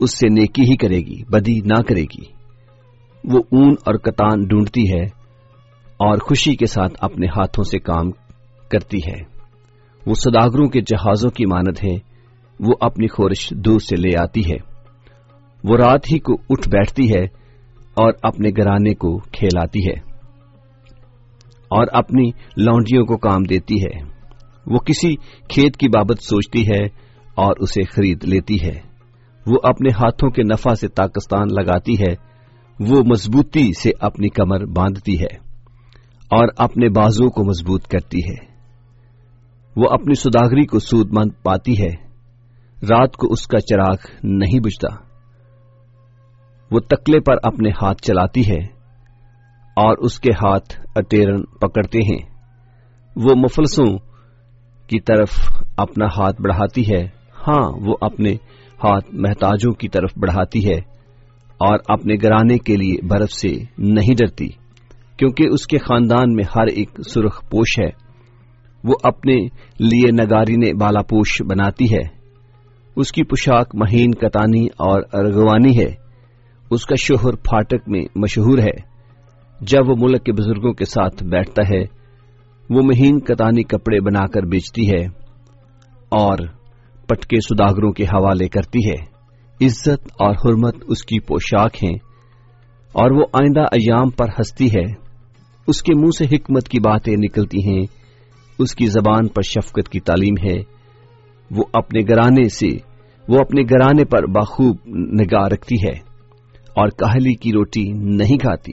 اس 0.00 0.18
سے 0.18 0.28
نیکی 0.28 0.62
ہی 0.62 0.76
کرے 0.76 0.98
گی، 0.98 1.24
بدی 1.24 1.60
نہ 1.64 1.82
کرے 1.82 2.02
گی۔ 2.02 2.24
وہ 3.24 3.38
اون 3.52 3.74
اور 3.86 3.94
کتان 3.94 4.42
ڈھونڈتی 4.42 4.92
ہے 4.92 5.04
اور 5.96 6.18
خوشی 6.18 6.56
کے 6.56 6.66
ساتھ 6.66 6.94
اپنے 7.00 7.26
ہاتھوں 7.26 7.64
سے 7.64 7.78
کام 7.78 8.10
کرتی 8.68 8.98
ہے۔ 8.98 9.40
وہ 10.06 10.14
سداگروں 10.14 10.68
کے 10.68 10.80
جہازوں 10.80 11.30
کی 11.30 11.46
مانت 11.46 11.84
ہے۔ 11.84 12.10
وہ 12.60 12.74
اپنی 12.80 13.06
خورش 13.08 13.50
دور 13.50 13.78
سے 13.78 13.96
لے 13.96 14.18
آتی 14.18 14.40
ہے۔ 14.40 14.56
وہ 15.64 15.76
رات 15.76 16.12
ہی 16.12 16.18
کو 16.18 16.34
اٹھ 16.50 16.68
بیٹھتی 16.68 17.14
ہے۔ 17.14 17.39
اور 18.00 18.12
اپنے 18.22 18.50
گرانے 18.58 18.94
کو 18.94 19.18
کھیلاتی 19.18 19.88
ہے 19.88 20.10
اور 21.68 21.86
اپنی 21.92 22.30
لانڈیوں 22.56 23.06
کو 23.06 23.16
کام 23.16 23.42
دیتی 23.42 23.82
ہے۔ 23.82 24.02
وہ 24.66 24.78
کسی 24.78 25.16
کھیت 25.48 25.76
کی 25.76 25.88
بابت 25.88 26.22
سوچتی 26.22 26.68
ہے 26.68 26.84
اور 27.34 27.56
اسے 27.58 27.82
خرید 27.84 28.24
لیتی 28.24 28.56
ہے۔ 28.62 28.80
وہ 29.46 29.56
اپنے 29.62 29.88
ہاتھوں 29.92 30.30
کے 30.30 30.42
نفع 30.42 30.74
سے 30.74 30.88
پاکستان 30.88 31.48
لگاتی 31.50 31.94
ہے۔ 31.94 32.14
وہ 32.80 33.02
مضبوطی 33.02 33.72
سے 33.82 33.90
اپنی 34.00 34.28
کمر 34.28 34.64
باندھتی 34.64 35.20
ہے 35.20 35.36
اور 36.30 36.48
اپنے 36.56 36.88
بازو 36.88 37.30
کو 37.30 37.44
مضبوط 37.44 37.86
کرتی 37.86 38.18
ہے۔ 38.18 38.46
وہ 39.76 39.84
اپنی 39.90 40.14
سداگری 40.14 40.66
کو 40.66 40.78
سود 40.78 41.12
مند 41.12 41.30
پاتی 41.42 41.82
ہے۔ 41.82 42.10
رات 42.82 43.16
کو 43.16 43.32
اس 43.32 43.46
کا 43.46 43.60
چراغ 43.60 43.96
نہیں 44.22 44.60
بجتا 44.60 45.09
وہ 46.70 46.80
تکلے 46.80 47.20
پر 47.20 47.34
اپنے 47.42 47.68
ہاتھ 47.82 48.02
چلاتی 48.02 48.50
ہے 48.50 48.58
اور 49.76 49.98
اس 49.98 50.20
کے 50.20 50.32
ہاتھ 50.32 50.80
اٹیرن 50.94 51.42
پکڑتے 51.42 51.98
ہیں۔ 51.98 52.30
وہ 53.16 53.34
مفلسوں 53.36 53.98
کی 54.88 55.00
طرف 55.00 55.28
اپنا 55.76 56.04
ہاتھ 56.04 56.42
بڑھاتی 56.42 56.82
ہے۔ 56.82 57.08
ہاں 57.48 57.72
وہ 57.86 57.94
اپنے 58.00 58.32
ہاتھ 58.84 59.04
محتاجوں 59.12 59.72
کی 59.72 59.88
طرف 59.88 60.10
بڑھاتی 60.16 60.68
ہے 60.68 60.76
اور 61.58 61.78
اپنے 61.88 62.14
گرانے 62.22 62.58
کے 62.58 62.76
لیے 62.76 63.06
برف 63.06 63.30
سے 63.30 63.58
نہیں 63.78 64.14
ڈرتی، 64.18 64.48
کیونکہ 65.16 65.44
اس 65.52 65.66
کے 65.66 65.78
خاندان 65.78 66.34
میں 66.34 66.44
ہر 66.56 66.66
ایک 66.66 67.00
سرخ 67.08 67.50
پوش 67.50 67.78
ہے۔ 67.80 67.88
وہ 68.84 68.94
اپنے 69.02 69.36
لیے 69.78 70.10
نگاری 70.12 70.56
نے 70.56 70.72
بالا 70.72 71.02
پوش 71.02 71.42
بناتی 71.42 71.94
ہے۔ 71.94 72.08
اس 72.96 73.12
کی 73.12 73.22
پوشاک 73.22 73.70
مہین 73.74 74.10
کتانی 74.10 74.66
اور 74.66 75.02
ارغوانی 75.12 75.78
ہے۔ 75.78 75.99
اس 76.70 76.86
کا 76.86 76.94
شوہر 76.94 77.36
پھاٹک 77.36 77.88
میں 77.88 78.02
مشہور 78.16 78.58
ہے۔ 78.58 78.90
جب 79.60 79.90
وہ 79.90 79.94
ملک 79.98 80.24
کے 80.24 80.32
بزرگوں 80.32 80.72
کے 80.72 80.84
ساتھ 80.84 81.24
بیٹھتا 81.24 81.62
ہے، 81.74 81.82
وہ 82.70 82.80
مہین 82.84 83.20
کتانی 83.20 83.62
کپڑے 83.62 84.00
بنا 84.00 84.26
کر 84.26 84.42
بیچتی 84.42 84.90
ہے 84.90 85.04
اور 86.08 86.38
پٹکے 87.06 87.36
سداگروں 87.40 87.92
کے 87.92 88.04
حوالے 88.04 88.48
کرتی 88.48 88.90
ہے۔ 88.90 89.20
عزت 89.66 90.08
اور 90.20 90.30
حرمت 90.30 90.74
اس 90.88 91.04
کی 91.04 91.20
پوشاک 91.20 91.84
ہیں 91.84 91.94
اور 92.92 93.10
وہ 93.10 93.24
آئندہ 93.32 93.60
ایام 93.60 94.10
پر 94.10 94.26
ہستی 94.40 94.68
ہے۔ 94.68 94.92
اس 95.66 95.82
کے 95.82 95.94
منہ 95.94 96.10
سے 96.18 96.24
حکمت 96.24 96.68
کی 96.68 96.80
باتیں 96.80 97.16
نکلتی 97.16 97.58
ہیں۔ 97.58 97.86
اس 98.58 98.74
کی 98.74 98.86
زبان 98.86 99.28
پر 99.28 99.42
شفقت 99.42 99.88
کی 99.88 100.00
تعلیم 100.00 100.34
ہے۔ 100.50 100.62
وہ 101.50 101.64
اپنے 101.72 102.00
گرانے 102.08 102.48
سے، 102.48 102.68
وہ 103.28 103.38
اپنے 103.38 103.62
گرانے 103.62 104.04
پر 104.04 104.26
باخوب 104.26 104.76
نگاہ 104.86 105.48
رکھتی 105.52 105.76
ہے۔ 105.76 106.09
اور 106.76 106.88
کاہلی 106.88 107.34
کی 107.34 107.52
روٹی 107.52 107.92
نہیں 107.92 108.38
کھاتی۔ 108.38 108.72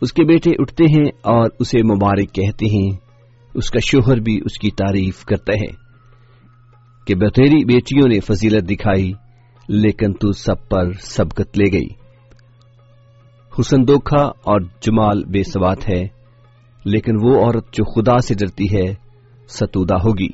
اس 0.00 0.12
کے 0.12 0.24
بیٹے 0.24 0.50
اٹھتے 0.58 0.84
ہیں 0.84 1.04
اور 1.04 1.50
اسے 1.58 1.82
مبارک 1.82 2.34
کہتے 2.34 2.66
ہیں۔ 2.66 2.96
اس 3.54 3.70
کا 3.70 3.78
شوہر 3.78 4.16
بھی 4.16 4.40
اس 4.44 4.58
کی 4.58 4.70
تعریف 4.70 5.24
کرتا 5.24 5.52
ہے 5.52 5.86
کہ 7.06 7.14
بتیری 7.14 7.64
بیٹیوں 7.64 8.08
نے 8.08 8.20
فضیلت 8.20 8.70
دکھائی، 8.70 9.12
لیکن 9.68 10.12
تو 10.12 10.32
سب 10.32 10.68
پر 10.68 10.92
سبقت 10.92 11.58
لے 11.58 11.72
گئی۔ 11.72 11.88
حسن 13.60 13.88
دوکھا 13.88 14.22
اور 14.22 14.60
جمال 14.60 15.24
بے 15.24 15.42
سوات 15.42 15.90
ہے، 15.94 16.06
لیکن 16.84 17.12
وہ 17.22 17.44
عورت 17.44 17.72
جو 17.72 17.84
خدا 17.84 18.18
سے 18.18 18.34
ڈرتی 18.34 18.76
ہے، 18.76 18.94
ستودہ 19.48 19.94
ہوگی۔ 19.94 20.28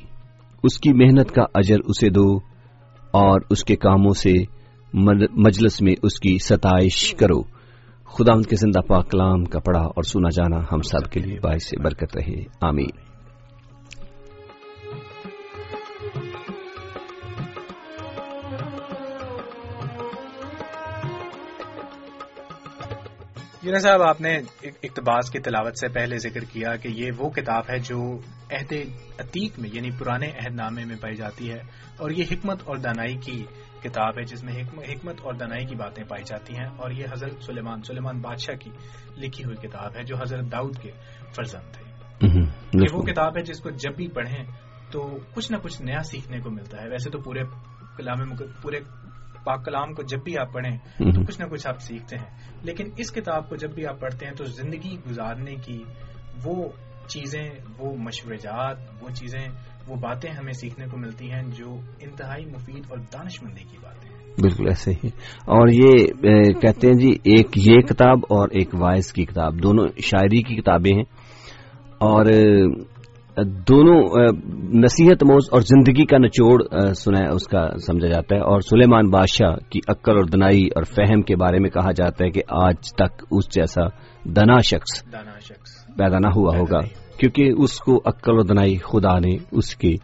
اس 0.63 0.79
کی 0.79 0.93
محنت 0.93 1.31
کا 1.31 1.43
اجر 1.55 1.77
اسے 1.85 2.09
دو 2.09 2.37
اور 3.11 3.41
اس 3.49 3.63
کے 3.63 3.75
کاموں 3.75 4.13
سے 4.13 4.33
مجلس 5.31 5.81
میں 5.81 5.95
اس 6.03 6.19
کی 6.19 6.37
ستائش 6.37 7.15
کرو۔ 7.15 7.41
خدا 8.05 8.33
ان 8.33 8.41
کے 8.41 8.55
زندہ 8.55 8.79
پاک 8.79 9.11
کلام 9.11 9.45
کا 9.45 9.59
پڑھا 9.59 9.81
اور 9.81 10.03
سنا 10.03 10.29
جانا 10.29 10.65
ہم 10.71 10.81
سب 10.81 11.11
کے 11.11 11.19
لیے 11.19 11.39
باعث 11.39 11.63
سے 11.63 11.83
برکت 11.83 12.17
رہے۔ 12.17 12.43
آمین۔ 12.61 13.13
جی 23.61 23.79
صاحب، 23.79 24.01
آپ 24.01 24.21
نے 24.21 24.35
اقتباس 24.63 25.29
کی 25.29 25.39
تلاوت 25.39 25.77
سے 25.79 25.87
پہلے 25.87 26.17
ذکر 26.17 26.39
کیا 26.39 26.75
کہ 26.75 26.87
یہ 26.87 27.11
وہ 27.17 27.29
کتاب 27.29 27.63
ہے 27.69 27.77
جو 27.77 28.19
عہد 28.51 28.73
عتیق 29.19 29.59
میں 29.59 29.69
یعنی 29.73 29.89
پرانے 29.99 30.27
عہد 30.27 30.55
نامے 30.55 30.85
میں 30.85 30.95
پائی 31.01 31.15
جاتی 31.15 31.49
ہے 31.49 31.59
اور 31.97 32.09
یہ 32.09 32.23
حکمت 32.31 32.57
اور 32.63 32.77
دانائی 32.77 33.17
کی 33.17 33.45
کتاب 33.83 34.17
ہے 34.17 34.23
جس 34.23 34.43
میں 34.43 34.53
حکمت 34.61 35.21
اور 35.21 35.33
دنائی 35.33 35.65
کی 35.65 35.75
باتیں 35.75 36.03
پائی 36.03 36.23
جاتی 36.23 36.53
ہیں 36.53 36.67
اور 36.77 36.91
یہ 36.91 37.05
حضرت 37.11 37.43
سلیمان 37.43 37.81
سلیمان 37.81 38.21
بادشاہ 38.21 38.55
کی 38.55 38.69
لکھی 39.17 39.43
ہوئی 39.43 39.67
کتاب 39.67 39.97
ہے 39.97 40.03
جو 40.03 40.15
حضرت 40.17 40.51
داؤد 40.51 40.79
کے 40.79 40.91
فرزند 41.35 41.73
تھے۔ 41.73 41.83
یہ 42.73 42.85
وہ 42.93 43.01
کتاب 43.01 43.37
ہے 43.37 43.43
جس 43.43 43.59
کو 43.59 43.69
جب 43.69 43.95
بھی 43.95 44.07
پڑھیں 44.07 44.43
تو 44.91 45.17
کچھ 45.33 45.51
نہ 45.51 45.57
کچھ 45.57 45.81
نیا 45.81 46.03
سیکھنے 46.03 46.39
کو 46.39 46.49
ملتا 46.49 46.81
ہے۔ 46.81 46.89
ویسے 46.89 47.09
تو 47.09 47.21
پورے 47.21 47.41
کلام 47.97 48.35
پورے 48.61 48.79
پاک 49.45 49.65
کلام 49.65 49.93
کو 49.93 50.03
جب 50.03 50.23
بھی 50.23 50.37
آپ 50.37 50.53
پڑھیں 50.53 50.77
تو 50.97 51.25
کچھ 51.25 51.41
نہ 51.41 51.45
کچھ 51.45 51.67
آپ 51.67 51.79
سیکھتے 51.79 52.17
ہیں۔ 52.17 52.37
لیکن 52.61 52.85
اس 52.97 53.11
کتاب 53.11 53.49
کو 53.49 53.55
جب 53.55 53.69
بھی 53.69 53.85
آپ 53.85 53.99
پڑھتے 53.99 54.25
ہیں 54.25 54.33
تو 54.33 54.45
زندگی 54.45 54.97
گزارنے 55.09 55.55
کی 55.55 55.83
وہ 56.43 56.69
چیزیں 57.07 57.49
وہ 57.77 57.95
مشورجات 57.95 58.77
وہ 59.01 59.09
چیزیں 59.09 59.47
وہ 59.87 59.95
باتیں 59.95 60.31
ہمیں 60.31 60.53
سیکھنے 60.53 60.85
کو 60.91 60.97
ملتی 60.97 61.31
ہیں 61.31 61.43
جو 61.43 61.71
انتہائی 62.01 62.45
مفید 62.45 62.83
اور 62.89 62.97
دانش 62.97 63.43
مندی 63.43 63.63
کی 63.71 63.77
باتیں 63.83 64.09
ہیں۔ 64.09 64.41
بالکل 64.41 64.67
ایسے 64.67 64.91
ہی۔ 64.91 65.07
اور 65.39 65.67
یہ 65.67 65.91
کہتے 66.53 66.87
ہیں 66.87 66.93
جی 66.93 67.09
ایک 67.09 67.47
یہ 67.55 67.81
کتاب 67.81 68.17
اور 68.29 68.49
ایک 68.51 68.69
وائس 68.79 69.13
کی 69.13 69.25
کتاب 69.25 69.63
دونوں 69.63 69.87
شاعری 70.01 70.41
کی 70.41 70.55
کتابیں 70.55 70.95
ہیں۔ 70.95 71.03
اور 71.97 72.25
دونوں 73.43 74.27
نصیحت 74.73 75.23
موز 75.23 75.43
اور 75.51 75.61
زندگی 75.61 76.05
کا 76.05 76.17
نچوڑ 76.17 76.63
سنا 76.93 77.29
اس 77.31 77.47
کا 77.47 77.77
سمجھا 77.77 78.07
جاتا 78.07 78.35
ہے۔ 78.35 78.41
اور 78.41 78.59
سلیمان 78.59 79.09
بادشاہ 79.09 79.55
کی 79.69 79.79
عقل 79.87 80.15
اور 80.15 80.23
دنائی 80.23 80.67
اور 80.67 80.83
فہم 80.83 81.21
کے 81.21 81.35
بارے 81.35 81.59
میں 81.59 81.69
کہا 81.69 81.91
جاتا 81.91 82.25
ہے 82.25 82.29
کہ 82.29 82.41
آج 82.49 82.75
تک 82.95 83.23
اس 83.31 83.55
جیسا 83.55 83.87
دنا 84.25 84.59
شخص 84.59 85.03
پیدا 85.97 86.19
نہ 86.19 86.27
ہوا 86.27 86.57
ہوگا۔ 86.57 87.02
کیونکہ 87.23 87.63
اس 87.63 87.79
کو 87.79 88.01
عقل 88.05 88.39
و 88.39 88.43
دنائی 88.43 88.77
خدا 88.77 89.19
نے 89.19 89.37
اس 89.51 89.75
کی 89.75 89.95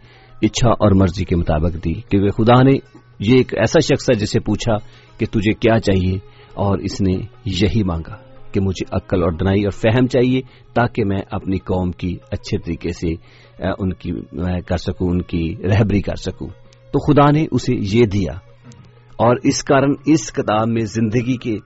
اچھا 0.42 0.68
اور 0.68 0.90
مرضی 0.90 1.24
کے 1.24 1.36
مطابق 1.36 1.74
دی۔ 1.74 1.92
کیونکہ 1.92 2.28
خدا 2.28 2.62
نے 2.62 2.78
یہ 3.18 3.36
ایک 3.36 3.54
ایسا 3.54 3.80
شخص 3.80 4.10
ہے 4.10 4.18
جسے 4.18 4.40
پوچھا 4.40 4.74
کہ 5.18 5.26
تجھے 5.26 5.52
کیا 5.52 5.80
چاہیے 5.80 6.18
اور 6.54 6.78
اس 6.78 7.00
نے 7.00 7.12
یہی 7.44 7.82
مانگا 7.82 8.16
کہ 8.52 8.60
مجھے 8.60 8.96
عقل 8.96 9.22
اور 9.22 9.32
دنائی 9.32 9.64
اور 9.64 9.70
فہم 9.70 10.06
چاہیے 10.06 10.40
تاکہ 10.74 11.04
میں 11.04 11.18
اپنی 11.30 11.58
قوم 11.58 11.90
کی 11.90 12.16
اچھے 12.30 12.58
طریقے 12.58 12.88
سے 12.88 13.14
ان 13.78 13.92
کی 13.92 14.10
کر 14.66 14.76
سکوں، 14.76 15.08
ان 15.08 15.22
کی 15.22 15.54
رہبری 15.64 16.00
کر 16.00 16.14
سکوں۔ 16.14 16.48
تو 16.92 16.98
خدا 16.98 17.30
نے 17.30 17.46
اسے 17.50 17.74
یہ 17.76 18.04
دیا 18.04 18.32
اور 19.16 19.36
اس 19.42 19.64
کارن 19.64 19.92
اس 20.06 20.32
کتاب 20.32 20.68
میں 20.68 20.84
زندگی 20.84 21.36
کے 21.36 21.56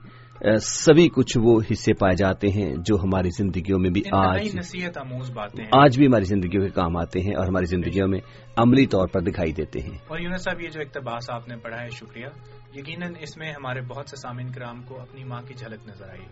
سبھی 0.61 1.09
کچھ 1.09 1.37
وہ 1.41 1.61
حصے 1.71 1.93
پائے 1.93 2.15
جاتے 2.15 2.47
ہیں 2.47 2.75
جو 2.77 2.95
ہماری 2.95 3.29
زندگیوں 3.29 3.79
میں 3.79 3.89
بھی 3.89 4.01
آج 4.11 4.55
نصیحت 4.55 4.97
آموز 4.97 5.31
باتیں 5.31 5.65
آج 5.71 5.97
بھی 5.97 6.07
ہماری 6.07 6.23
زندگیوں 6.23 6.63
کے 6.63 6.69
کام 6.69 6.97
آتے 6.97 7.19
ہیں 7.19 7.35
اور 7.35 7.47
ہماری 7.47 7.65
زندگیوں 7.65 8.07
میں 8.07 8.19
عملی 8.57 8.85
طور 8.85 9.07
پر 9.07 9.21
دکھائی 9.21 9.51
دیتے 9.51 9.79
ہیں۔ 9.79 9.97
اور 10.07 10.19
یونس 10.19 10.43
صاحب 10.43 10.61
یہ 10.61 10.69
جو 10.69 10.81
اقتباس 10.81 11.29
آپ 11.29 11.47
نے 11.47 11.57
پڑھا 11.57 11.81
ہے 11.81 11.89
شکریہ۔ 11.89 12.27
یقیناً 12.73 13.13
اس 13.19 13.37
میں 13.37 13.51
ہمارے 13.51 13.81
بہت 13.81 14.09
سے 14.09 14.15
سامعین 14.15 14.51
کرام 14.51 14.83
کو 14.83 15.01
اپنی 15.01 15.23
ماں 15.23 15.41
کی 15.41 15.53
جھلک 15.53 15.89
نظر 15.89 16.09
آئی 16.09 16.25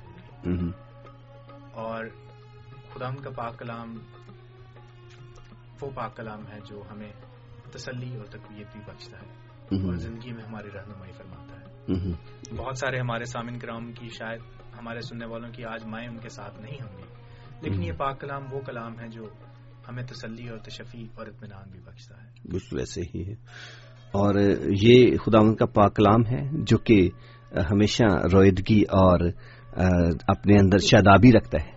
اور 1.74 2.06
خدا 2.94 3.10
کا 3.24 3.30
پاک 3.30 3.60
کلام 3.60 3.98
وہ 5.82 5.90
پاک 5.96 6.18
کلام 6.18 6.40
ہے 6.40 6.60
جو 6.70 6.84
ہمیں 6.92 7.12
تسلی 7.72 8.16
اور 8.16 8.26
تقویت 8.26 8.68
بھی 8.74 8.82
بخشتا 8.88 9.18
ہے۔ 9.18 9.32
اور 9.88 9.94
زندگی 9.94 10.32
میں 10.32 10.44
ہماری 10.44 10.68
رہنمائی 10.74 11.12
فرماتا 11.12 11.43
ہے۔ 11.43 11.43
بہت 12.58 12.78
سارے 12.78 13.00
ہمارے 13.00 13.26
سامن 13.26 13.60
کرام 13.60 13.92
کی 13.92 14.08
شاید 14.10 14.40
ہمارے 14.80 15.02
سننے 15.02 15.26
والوں 15.26 15.50
کی 15.50 15.66
آج 15.66 15.86
مائیں 15.86 16.08
ان 16.10 16.18
کے 16.18 16.30
ساتھ 16.30 16.62
نہیں 16.62 16.78
ہوں 16.84 16.98
گی۔ 16.98 17.04
لیکن 17.62 17.84
یہ 17.84 17.92
پاک 17.92 18.22
کلام 18.22 18.42
وہ 18.52 18.60
کلام 18.60 19.00
ہے 19.00 19.08
جو 19.08 19.24
ہمیں 19.90 20.04
تسلی 20.04 20.50
اور 20.50 20.58
تشفی 20.58 21.08
اور 21.16 21.28
اطمینان 21.28 21.72
بھی 21.72 21.80
بخشتا 21.80 22.24
ہے۔ 22.24 22.30
بالکل 22.52 22.78
ویسے 22.78 23.02
ہی 23.16 23.28
ہے۔ 23.28 23.32
اور 24.12 24.36
یہ 24.82 25.18
خدا 25.18 25.40
ان 25.40 25.56
کا 25.56 25.66
پاک 25.66 25.96
کلام 25.96 26.26
ہے 26.26 26.50
جو 26.54 26.78
کہ 26.78 27.10
ہمیشہ 27.72 28.04
رویدگی 28.34 28.82
اور 28.82 29.20
اپنے 30.28 30.58
اندر 30.58 30.78
شادابی 30.78 31.32
رکھتا 31.32 31.58
ہے 31.64 31.72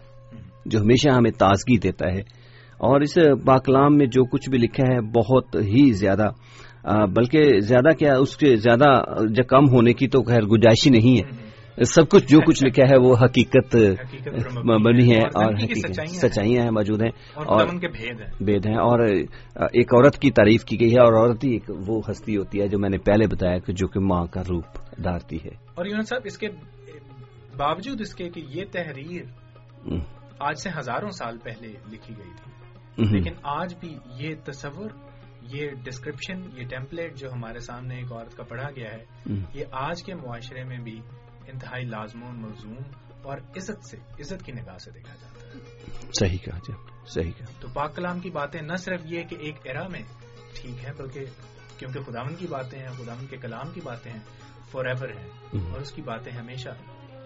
جو 0.66 0.80
ہمیشہ 0.80 1.14
ہمیں 1.14 1.30
تازگی 1.30 1.78
دیتا 1.78 2.08
ہے۔ 2.14 2.46
اور 2.78 3.00
اس 3.00 3.14
پاکلام 3.46 3.96
میں 3.96 4.06
جو 4.06 4.24
کچھ 4.24 4.50
بھی 4.50 4.58
لکھا 4.58 4.94
ہے 4.94 5.00
بہت 5.00 5.54
ہی 5.54 5.92
زیادہ 5.92 6.28
بلکہ 6.86 7.60
زیادہ 7.60 7.94
کیا 7.94 8.16
اس 8.16 8.36
کے 8.36 8.56
زیادہ 8.56 9.04
کم 9.42 9.68
ہونے 9.68 9.92
کی 9.92 10.08
تو 10.08 10.22
خیر 10.22 10.42
گنجائش 10.42 10.86
ہی 10.86 10.90
نہیں 10.90 11.16
ہے۔ 11.16 11.46
سب 11.84 12.08
کچھ 12.08 12.26
جو 12.28 12.40
کچھ 12.40 12.64
لکھا 12.64 12.82
ہے 12.90 12.96
وہ 12.96 13.16
حقیقت 13.22 13.76
بنی 14.84 15.12
ہے 15.12 15.18
اور 15.18 15.54
سچائیاں 16.06 16.62
ہیں۔ 16.62 16.70
موجود 16.70 17.02
ہیں۔ 17.02 17.10
اور 17.34 17.66
بید 18.40 18.66
ہیں۔ 18.66 18.76
اور 18.76 19.00
ایک 19.72 19.94
عورت 19.94 20.18
کی 20.18 20.30
تعریف 20.30 20.64
کی 20.64 20.80
گئی 20.80 20.94
ہے 20.94 21.00
اور 21.00 21.12
عورت 21.12 21.44
ہی 21.44 21.50
ایک 21.50 21.70
وہ 21.86 22.00
ہستی 22.10 22.36
ہوتی 22.36 22.60
ہے 22.60 22.68
جو 22.68 22.78
میں 22.78 22.90
نے 22.90 22.98
پہلے 22.98 23.26
بتایا 23.26 23.58
کہ 23.58 23.72
جو 23.72 23.88
کہ 23.88 24.00
ماں 24.00 24.26
کا 24.26 24.40
روپ 24.40 24.64
دھارتی 25.04 25.36
ہے۔ 25.36 25.48
اور 25.48 26.02
صاحب 26.02 26.22
اس 26.24 26.38
کے 26.38 26.48
باوجود 27.56 28.00
اس 28.00 28.14
کے 28.14 28.28
کہ 28.28 28.42
یہ 28.48 28.64
تحریر 28.72 29.22
آج 30.38 30.54
سے 30.62 30.70
ہزاروں 30.78 31.10
سال 31.10 31.38
پہلے 31.38 31.68
لکھی 31.68 32.14
گئی 32.18 32.30
تھی 32.44 33.16
لیکن 33.16 33.32
آج 33.42 33.74
بھی 33.80 33.96
یہ 34.20 34.34
تصور 34.44 34.90
یہ 35.52 35.70
ڈسکرپشن 35.82 36.42
یہ 36.54 36.68
ٹیمپلیٹ 36.68 37.16
جو 37.16 37.28
ہمارے 37.32 37.58
سامنے 37.58 37.96
ایک 37.96 38.12
عورت 38.12 38.36
کا 38.36 38.42
پڑھا 38.42 38.70
گیا 38.76 38.90
ہے 38.92 39.04
یہ 39.54 39.64
آج 39.72 40.02
کے 40.02 40.14
معاشرے 40.14 40.64
میں 40.64 40.78
بھی 40.78 41.00
انتہائی 41.46 41.84
لازم 41.84 42.22
و 42.22 42.32
ملزوم 42.32 42.82
اور 43.22 43.38
عزت 43.38 43.84
سے 43.90 43.96
عزت 43.96 44.44
کی 44.44 44.52
نگاہ 44.52 44.78
سے 44.78 44.90
دیکھا 44.90 45.14
جاتا 45.14 45.46
ہے۔ 45.46 45.60
صحیح 46.20 46.38
کہا 46.38 46.58
جی 46.58 46.72
صحیح 47.06 47.30
کہا۔ 47.30 47.46
تو 47.60 47.68
پاک 47.74 47.96
کلام 47.96 48.20
کی 48.20 48.30
باتیں 48.30 48.60
نہ 48.62 48.76
صرف 48.76 49.00
یہ 49.04 49.22
کہ 49.22 49.36
ایک 49.40 49.56
ایرا 49.64 49.88
میں 49.88 50.02
ٹھیک 50.54 50.84
ہے 50.84 50.92
بلکہ 50.98 51.24
کیونکہ 51.78 52.00
خداون 52.02 52.34
کی 52.34 52.46
باتیں 52.46 52.78
ہیں 52.78 52.88
خداون 52.88 53.26
کے 53.26 53.36
کلام 53.36 53.72
کی 53.72 53.80
باتیں 53.84 54.12
ہیں 54.12 54.20
فار 54.70 54.84
ایور 54.84 55.08
ہیں 55.08 55.28
اور 55.72 55.80
اس 55.80 55.92
کی 55.92 56.02
باتیں 56.02 56.32
ہمیشہ 56.32 56.68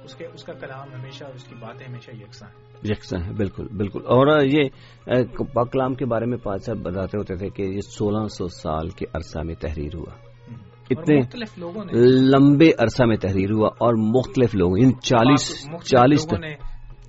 اس 0.04 0.14
کے 0.14 0.26
اس 0.26 0.44
کا 0.44 0.52
کلام 0.52 1.00
ہمیشہ 1.00 1.24
اور 1.24 1.34
اس 1.34 1.44
کی 1.44 1.54
باتیں 1.54 1.86
ہمیشہ 1.88 2.10
یکساں 2.10 2.48
ہیں۔ 2.48 2.80
یکساں 2.84 3.20
ہے 3.26 3.32
بالکل 3.32 3.66
بالکل۔ 3.76 4.00
اور 4.02 4.40
یہ 4.44 4.64
کلام 5.72 5.94
کے 5.94 6.04
بارے 6.04 6.26
میں 6.26 6.38
پانچ 6.38 6.64
صاحب 6.64 6.78
بتاتے 6.78 7.18
ہوتے 7.18 7.34
تھے 7.34 7.48
کہ 7.50 7.62
یہ 7.62 7.80
سولہ 7.80 8.26
سو 8.26 8.48
سال 8.48 8.88
کے 8.88 9.06
عرصہ 9.14 9.40
میں 9.44 9.54
تحریر 9.54 9.94
ہوا۔ 9.94 10.30
اتنے 10.90 11.20
لمبے 12.30 12.70
عرصہ 12.78 13.04
میں 13.04 13.16
تحریر 13.16 13.52
ہوا 13.52 13.66
اور 13.66 13.94
مختلف 13.94 14.54
لوگوں 14.54 14.76
ان 14.80 15.00
چالیس 15.00 15.66
چالیس 15.84 16.26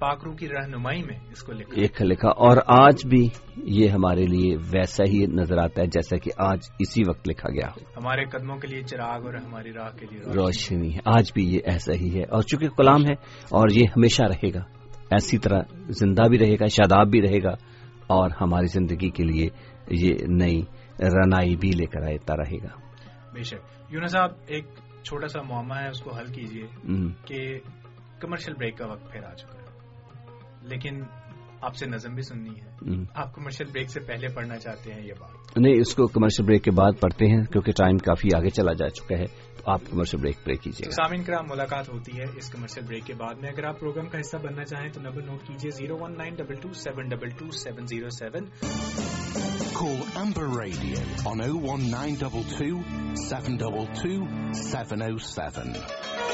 پاکرو 0.01 0.31
کی 0.31 0.49
رہنمائی 0.49 1.03
میں 1.03 1.19
اس 1.31 1.43
کو 1.43 1.51
لکھا۔ 1.51 2.05
لکھا 2.05 2.29
اور 2.29 2.57
آج 2.67 3.07
بھی 3.07 3.27
یہ 3.55 3.87
ہمارے 3.87 4.25
لیے 4.25 4.55
ویسا 4.55 5.03
ہی 5.07 5.25
نظر 5.25 5.57
آتا 5.57 5.81
ہے 5.81 5.87
جیسا 5.87 6.17
کہ 6.17 6.31
آج 6.37 6.59
اسی 6.79 7.01
وقت 7.07 7.29
لکھا 7.29 7.49
گیا۔ 7.49 7.67
ہمارے 7.97 8.25
قدموں 8.25 8.57
کے 8.57 8.67
لیے 8.67 8.81
چراغ 8.81 9.25
اور 9.25 9.33
ہماری 9.33 9.73
راہ 9.73 9.89
کے 9.99 10.05
لیے 10.11 10.19
روشنی۔ 10.19 10.93
ہے۔ 10.93 10.99
آج 11.05 11.31
بھی 11.33 11.53
یہ 11.53 11.59
ایسا 11.65 11.93
ہی 11.93 12.17
ہے۔ 12.17 12.23
اور 12.23 12.41
چونکہ 12.41 12.67
کلام 12.67 13.05
ہے 13.05 13.13
اور 13.49 13.67
یہ 13.71 13.85
ہمیشہ 13.97 14.23
رہے 14.23 14.53
گا 14.53 14.63
ایسی 15.11 15.37
طرح 15.37 15.61
زندہ 15.89 16.27
بھی 16.27 16.39
رہے 16.39 16.55
گا 16.55 16.65
شاداب 16.65 17.07
بھی 17.07 17.21
رہے 17.21 17.43
گا 17.43 17.53
اور 18.07 18.29
ہماری 18.41 18.65
زندگی 18.65 19.09
کے 19.09 19.23
لیے 19.23 19.47
یہ 19.89 20.15
نئی 20.27 20.61
رنائی 20.99 21.55
بھی 21.55 21.69
لے 21.69 21.85
کر 21.85 22.01
آتا 22.01 22.35
رہے 22.35 22.57
گا۔ 22.57 22.79
بے 23.33 23.43
شک۔ 23.43 23.93
یونس 23.93 24.11
صاحب 24.11 24.29
ایک 24.47 24.65
چھوٹا 25.03 25.27
سا 25.27 25.41
معاملہ 25.41 25.73
ہے 25.73 25.89
اس 25.89 26.01
کو 26.01 26.15
حل 26.15 26.25
کیجیے 26.25 26.65
کہ 27.25 27.59
کمرشل 28.19 28.53
بریک 28.53 28.77
کا 28.77 28.85
وقت 28.87 29.11
پھر 29.11 29.23
آ 29.23 29.33
چکا 29.33 29.57
ہے۔ 29.57 29.61
لیکن 30.62 31.04
آپ 31.62 31.76
سے 31.76 31.86
نظم 31.86 32.13
بھی 32.13 32.21
سننی 32.21 32.50
ہے۔ 32.50 32.71
آپ 33.15 33.36
کمرشل 33.36 33.65
بریک 33.65 33.89
سے 33.89 34.00
پہلے 34.00 34.28
پڑھنا 34.28 34.58
چاہتے 34.58 34.93
ہیں 34.93 35.04
یہ 35.04 35.13
بات۔ 35.19 35.58
نہیں 35.58 35.80
اس 35.80 35.95
کو 35.95 36.08
کمرشل 36.08 36.43
بریک 36.43 36.63
کے 36.63 36.71
بعد 36.71 36.91
پڑھتے 37.00 37.26
ہیں 37.26 37.43
کیونکہ 37.43 37.71
ٹائم 37.71 37.97
کافی 37.97 38.28
آگے 38.38 38.50
چلا 38.50 38.74
جا 38.74 38.89
چکا 38.89 39.17
ہے۔ 39.17 39.26
تو 39.26 39.71
آپ 39.71 39.82
کمرشل 39.89 40.17
بریک 40.17 40.38
بریک 40.45 40.62
کیجیے۔ 40.62 40.91
سامعین 40.91 41.24
کرام 41.24 41.45
ملاقات 41.50 41.89
ہوتی 41.89 42.12
ہے 42.17 42.24
اس 42.36 42.50
کمرشل 42.50 42.82
بریک 42.88 43.06
کے 43.06 43.13
بعد 43.13 43.34
میں۔ 43.41 43.50
اگر 43.50 43.63
آپ 43.63 43.80
پروگرام 43.80 44.10
کا 44.10 44.19
حصہ 44.19 44.38
بننا 44.38 44.63
چاہیں 44.63 44.89
تو 44.89 45.02
نمبر 45.02 45.21
نوٹ 45.21 45.47
کیجیے 45.47 45.71
zero 45.71 45.97
one 46.00 46.17
nine 46.17 46.36
double 46.36 46.56
two 46.56 46.74
seven 46.74 47.08
double 47.10 47.30
two 47.30 47.52
seven 47.52 47.86
zero 47.86 48.10
seven. 48.10 48.45
Call 49.82 50.00
Amber 50.24 50.47
Radio 50.47 50.97
on 51.26 51.39
01922 51.41 52.82
722 53.15 54.28
707. 54.54 56.30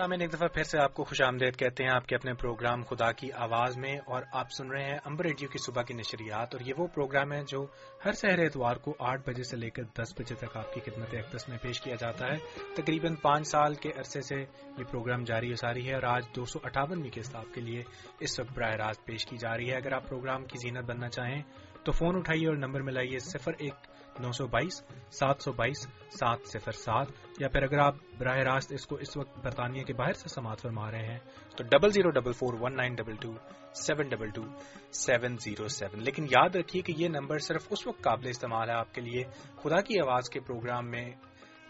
سامعین، 0.00 0.20
ایک 0.20 0.32
دفعہ 0.32 0.46
پھر 0.48 0.62
سے 0.62 0.78
آپ 0.78 0.94
کو 0.94 1.04
خوش 1.04 1.20
آمدید 1.22 1.56
کہتے 1.56 1.84
ہیں، 1.84 1.90
آپ 1.90 2.06
کے 2.06 2.14
اپنے 2.16 2.32
پروگرام 2.34 2.82
خدا 2.82 3.10
کی 3.12 3.30
آواز 3.36 3.76
میں، 3.78 3.92
اور 4.06 4.22
آپ 4.32 4.52
سن 4.52 4.70
رہے 4.70 4.84
ہیں 4.84 4.98
امبر 5.04 5.24
ریڈیو 5.24 5.48
کی 5.48 5.58
صبح 5.58 5.82
کی 5.82 5.94
نشریات، 5.94 6.54
اور 6.54 6.64
یہ 6.66 6.74
وہ 6.78 6.86
پروگرام 6.86 7.32
ہے 7.32 7.40
جو 7.48 7.60
ہر 8.04 8.12
سہر 8.12 8.38
اتوار 8.38 8.76
کو 8.76 8.94
آٹھ 9.08 9.28
بجے 9.28 9.42
سے 9.42 9.56
لے 9.56 9.70
کر 9.70 9.82
دس 9.98 10.14
بجے 10.18 10.34
تک 10.34 10.56
آپ 10.56 10.72
کی 10.74 10.80
خدمت 10.80 11.14
اقدس 11.14 11.48
میں 11.48 11.58
پیش 11.62 11.80
کیا 11.80 11.94
جاتا 12.00 12.26
ہے۔ 12.26 12.36
تقریباً 12.76 13.14
پانچ 13.22 13.48
سال 13.48 13.74
کے 13.74 13.90
عرصے 13.98 14.20
سے 14.20 14.40
یہ 14.40 14.84
پروگرام 14.90 15.24
جاری 15.24 15.52
و 15.52 15.56
ساری 15.56 15.86
ہے، 15.88 15.94
اور 15.94 16.08
آج 16.14 16.34
دو 16.36 16.44
سو 16.44 16.58
اٹھاونویں 16.64 17.10
قسط 17.14 17.36
آپ 17.36 17.54
کے 17.54 17.60
لیے 17.60 17.82
اس 18.20 18.40
وقت 18.40 18.56
براہ 18.56 18.74
راست 18.76 19.06
پیش 19.06 19.26
کی 19.26 19.36
جا 19.36 19.56
رہی 19.56 19.70
ہے۔ 19.70 19.76
اگر 19.76 19.92
آپ 19.92 20.08
پروگرام 20.08 20.44
کی 20.44 20.58
زینت 20.58 20.90
بننا 20.90 21.08
چاہیں 21.10 21.40
تو 21.84 21.92
فون 21.92 22.16
اٹھائیے 22.16 22.48
اور 22.48 22.56
نمبر 22.56 22.80
ملائیے 22.82 23.18
صفر 23.28 23.52
ایک 23.58 23.88
نو 24.18 24.32
سو 24.32 24.46
بائیس، 24.46 24.82
سات 25.10 25.42
سو 25.42 25.52
بائیس، 25.52 25.86
سات 26.10 26.38
صفر 26.44 26.72
سات 26.72 27.06
یا 27.38 27.48
پھر 27.48 27.62
اگر 27.62 27.78
آپ 27.78 27.94
براہ 28.18 28.36
راست 28.36 28.72
اس 28.72 28.86
کو 28.86 28.96
اس 28.96 29.16
وقت 29.16 29.38
برطانیہ 29.38 29.84
کے 29.84 29.92
باہر 29.92 30.12
سے 30.12 30.28
سماعت 30.28 30.60
فرما 30.60 30.90
رہے 30.90 31.06
ہیں، 31.06 31.18
تو 31.56 31.64
double 31.64 31.88
zero 31.88 32.10
double 32.10 32.32
four 32.32 32.54
one 32.60 32.76
nine 32.76 32.94
double 32.94 33.16
two, 33.16 33.34
seven 33.74 34.08
double 34.08 34.30
two, 34.30 34.42
seven 34.92 35.36
zero 35.38 35.68
seven. 35.68 36.02
لیکن 36.02 36.24
یاد 36.24 36.56
رکھیے 36.56 36.82
کہ 36.82 36.92
یہ 36.96 37.08
نمبر 37.08 37.38
صرف 37.38 37.66
اس 37.70 37.86
وقت 37.86 38.02
قابل 38.02 38.28
استعمال 38.28 38.70
ہے 38.70 38.74
آپ 38.74 38.94
کے 38.94 39.00
لیے 39.00 39.24
خدا 39.62 39.80
کی 39.80 40.00
آواز 40.00 40.30
کے 40.30 40.40
پروگرام 40.40 40.90
میں 40.90 41.10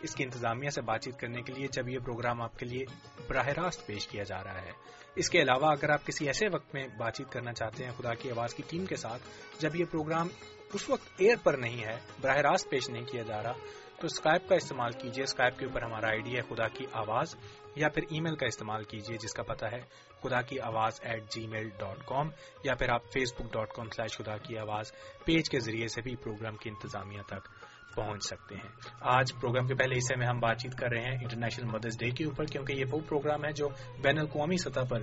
اس 0.02 0.14
کی 0.14 0.24
انتظامیہ 0.24 0.70
سے 0.70 0.82
بات 0.82 1.00
چیت 1.00 1.18
کرنے 1.18 1.42
کے 1.42 1.52
لیے 1.52 1.66
جب 1.72 1.88
یہ 1.88 1.98
پروگرام 1.98 2.42
آپ 2.42 2.58
کے 2.58 2.66
لیے 2.66 2.84
براہ 3.28 3.48
راست 3.48 3.86
پیش 3.86 4.08
کیا 4.08 4.22
جا 4.22 4.44
رہا 4.44 4.62
ہے۔ 4.62 4.72
اس 5.16 5.30
کے 5.30 5.42
علاوہ 5.42 5.66
اگر 5.66 5.90
آپ 5.90 6.06
کسی 6.06 6.26
ایسے 6.26 6.46
وقت 6.52 6.74
میں 6.74 6.88
بات 6.98 7.16
چیت 7.16 7.32
کرنا 7.32 7.52
چاہتے 7.52 7.84
ہیں 7.84 7.92
خدا 7.98 8.14
کی 8.14 8.30
آواز 8.30 8.54
کی 8.54 8.62
ٹیم 8.68 8.86
کے 8.86 8.96
ساتھ، 8.96 9.22
جب 9.58 9.76
یہ 9.76 9.84
پروگرام 9.90 10.28
اس 10.74 10.90
وقت 10.90 11.08
ایئر 11.16 11.36
پر 11.42 11.54
نہیں 11.54 11.84
ہے، 11.84 11.96
براہ 12.20 12.36
راست 12.36 12.70
پیش 12.70 12.90
نہیں 12.90 13.04
کیا 13.04 13.22
جا 13.22 13.42
رہا۔ 13.42 13.52
تو 14.00 14.06
اسکائپ 14.06 14.48
کا 14.48 14.54
استعمال 14.54 14.92
کیجیے 14.92 15.24
اسکائپ 15.24 15.58
کے 15.58 15.64
اوپر 15.66 15.82
ہمارا 15.82 16.08
آئی 16.08 16.20
ڈی 16.20 16.36
ہے 16.36 16.42
خدا 16.42 16.68
کی 16.68 16.84
آواز، 16.92 17.36
یا 17.76 17.88
پھر 17.88 18.02
ای 18.10 18.20
میل 18.20 18.36
کا 18.36 18.46
استعمال 18.46 18.84
کیجیے 18.84 19.16
جس 19.16 19.34
کا 19.34 19.42
پتا 19.42 19.70
ہے 19.72 19.80
خدا 20.22 20.42
کی 20.42 20.60
آواز 20.60 21.00
at 21.02 21.22
G 21.30 21.46
mile 21.46 21.68
dot 21.68 22.06
com 22.06 22.28
یا 22.64 22.74
پھر 22.74 22.88
آپ 22.88 23.02
فیس 23.12 23.34
بک 23.34 23.52
ڈاٹ 23.52 23.68
کام 23.68 23.88
سلیش 23.88 24.18
خدا 24.18 24.36
کی 24.36 24.58
آواز 24.58 24.92
پیج 25.24 25.50
کے 25.50 25.60
ذریعے 25.60 25.88
سے 25.88 26.02
بھی 26.02 26.16
پروگرام 26.16 26.56
کی 26.56 26.70
انتظامیہ 26.70 27.22
تک 27.22 27.48
پہنچ 27.94 28.24
سکتے 28.24 28.54
ہیں۔ 28.54 28.68
آج 29.00 29.32
پروگرام 29.40 29.66
کے 29.66 29.74
پہلے 29.74 29.98
حصے 29.98 30.16
میں 30.16 30.26
ہم 30.26 30.38
بات 30.38 30.58
چیت 30.58 30.74
کر 30.74 30.88
رہے 30.90 31.00
ہیں 31.00 31.18
انٹرنیشنل 31.22 31.66
مدرس 31.66 31.98
ڈے 31.98 32.10
کے 32.10 32.24
اوپر، 32.24 32.44
کیونکہ 32.44 32.72
یہ 32.72 32.84
وہ 32.92 33.00
پروگرام 33.08 33.44
ہے 33.44 33.52
جو 33.52 33.68
بین 34.02 34.18
الاقوامی 34.18 34.56
سطح 34.56 34.80
پر 34.88 35.00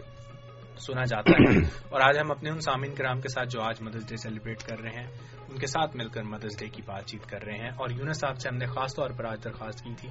سنا 0.79 1.03
جاتا 1.03 1.31
ہے۔ 1.31 1.57
اور 1.89 2.01
آج 2.01 2.17
ہم 2.19 2.31
اپنے 2.31 2.49
ان 2.49 2.59
سامعین 2.59 2.95
کرام 2.95 3.21
کے 3.21 3.29
ساتھ 3.29 3.49
جو 3.49 3.61
آج 3.61 3.81
مدرس 3.81 4.09
ڈے 4.09 4.17
سیلیبریٹ 4.17 4.63
کر 4.63 4.79
رہے 4.79 4.89
ہیں 4.89 5.07
ان 5.49 5.57
کے 5.57 5.67
ساتھ 5.67 5.95
مل 5.95 6.09
کر 6.09 6.23
مدرس 6.23 6.59
ڈے 6.59 6.69
کی 6.69 6.81
بات 6.81 7.05
چیت 7.05 7.25
کر 7.25 7.43
رہے 7.43 7.57
ہیں۔ 7.57 7.69
اور 7.69 7.89
یونس 7.89 8.19
صاحب 8.19 8.37
سے 8.37 8.49
ہم 8.49 8.57
نے 8.57 8.65
خاص 8.65 8.95
طور 8.95 9.09
پر 9.09 9.25
آج 9.25 9.43
درخواست 9.43 9.83
کی 9.83 9.93
تھی 9.97 10.09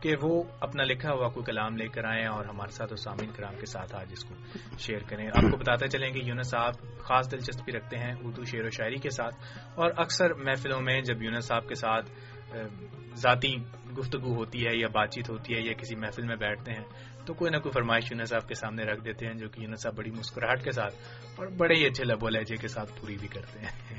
کہ 0.00 0.16
وہ 0.22 0.42
اپنا 0.60 0.84
لکھا 0.84 1.12
ہوا 1.12 1.28
کوئی 1.28 1.44
کلام 1.44 1.76
لے 1.76 1.88
کر 1.88 2.04
آئیں 2.04 2.26
اور 2.26 2.44
ہمارے 2.44 2.70
ساتھ 2.70 2.94
سامعین 2.94 3.30
کرام 3.32 3.54
کے 3.60 3.66
ساتھ 3.66 3.94
آج 3.94 4.06
اس 4.12 4.24
کو 4.24 4.34
شیئر 4.78 5.00
کریں۔ 5.08 5.26
آپ 5.26 5.50
کو 5.50 5.56
بتاتے 5.56 5.88
چلیں 5.88 6.12
کہ 6.12 6.20
یونس 6.24 6.50
صاحب 6.50 6.98
خاص 6.98 7.32
دلچسپی 7.32 7.72
رکھتے 7.72 7.98
ہیں 7.98 8.14
اردو 8.22 8.44
شعر 8.44 8.64
و 8.64 8.70
شاعری 8.70 8.96
کے 8.96 9.10
ساتھ۔ 9.10 9.34
اور 9.74 9.90
اکثر 9.96 10.34
محفلوں 10.34 10.80
میں 10.80 11.00
جب 11.00 11.22
یونس 11.22 11.44
صاحب 11.44 11.68
کے 11.68 11.74
ساتھ 11.74 12.10
ذاتی 13.14 13.54
گفتگو 13.98 14.34
ہوتی 14.34 14.66
ہے 14.66 14.76
یا 14.76 14.88
بات 14.88 15.10
چیت 15.10 15.30
ہوتی 15.30 15.54
ہے 15.54 15.60
یا 15.60 15.72
کسی 15.72 15.96
محفل 15.96 16.22
میں 16.22 16.36
بیٹھتے 16.36 16.72
ہیں 16.72 16.84
تو 17.26 17.34
کوئی 17.34 17.50
نہ 17.50 17.56
کوئی 17.56 17.72
فرمائش 17.72 18.12
یونس 18.12 18.28
صاحب 18.28 18.48
کے 18.48 18.54
سامنے 18.54 18.82
رکھ 18.82 19.04
دیتے 19.04 19.26
ہیں، 19.26 19.34
جو 19.34 19.48
کہ 19.48 19.62
یونس 19.62 19.82
صاحب 19.82 19.96
بڑی 19.96 20.10
مسکراہٹ 20.10 20.64
کے 20.64 20.70
ساتھ 20.70 20.94
اور 21.36 21.46
بڑے 21.46 21.74
ہی 21.74 21.86
اچھے 21.86 22.04
لبو 22.04 22.28
لہجے 22.28 22.56
کے 22.56 22.68
ساتھ 22.68 23.00
پوری 23.00 23.16
بھی 23.20 23.28
کرتے 23.28 23.58
ہیں۔ 23.60 23.92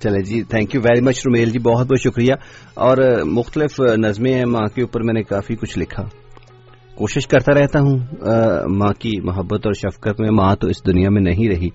چلے 0.00 0.22
جی 0.22 0.42
thank 0.42 0.74
you 0.74 0.80
very 0.80 1.00
much 1.00 1.18
Romail 1.26 1.50
ji 1.50 1.58
بہت 1.58 1.86
بہت 1.86 2.00
شکریہ۔ 2.00 2.32
اور 2.74 3.22
مختلف 3.24 3.80
نظمیں 3.80 4.34
ہیں 4.34 4.44
ماں 4.44 4.66
کے 4.74 4.82
اوپر 4.82 5.02
میں 5.02 5.14
نے 5.14 5.22
کافی 5.22 5.56
کچھ 5.56 5.78
لکھا۔ 5.78 6.02
کوشش 6.94 7.26
کرتا 7.26 7.60
رہتا 7.60 7.80
ہوں 7.80 7.98
ماں 8.68 8.92
کی 8.92 9.20
محبت 9.20 9.66
اور 9.66 9.72
شفقت 9.72 10.20
میں۔ 10.20 10.30
ماں 10.30 10.56
تو 10.56 10.66
اس 10.66 10.86
دنیا 10.86 11.10
میں 11.10 11.22
نہیں 11.22 11.48
رہی، 11.48 11.68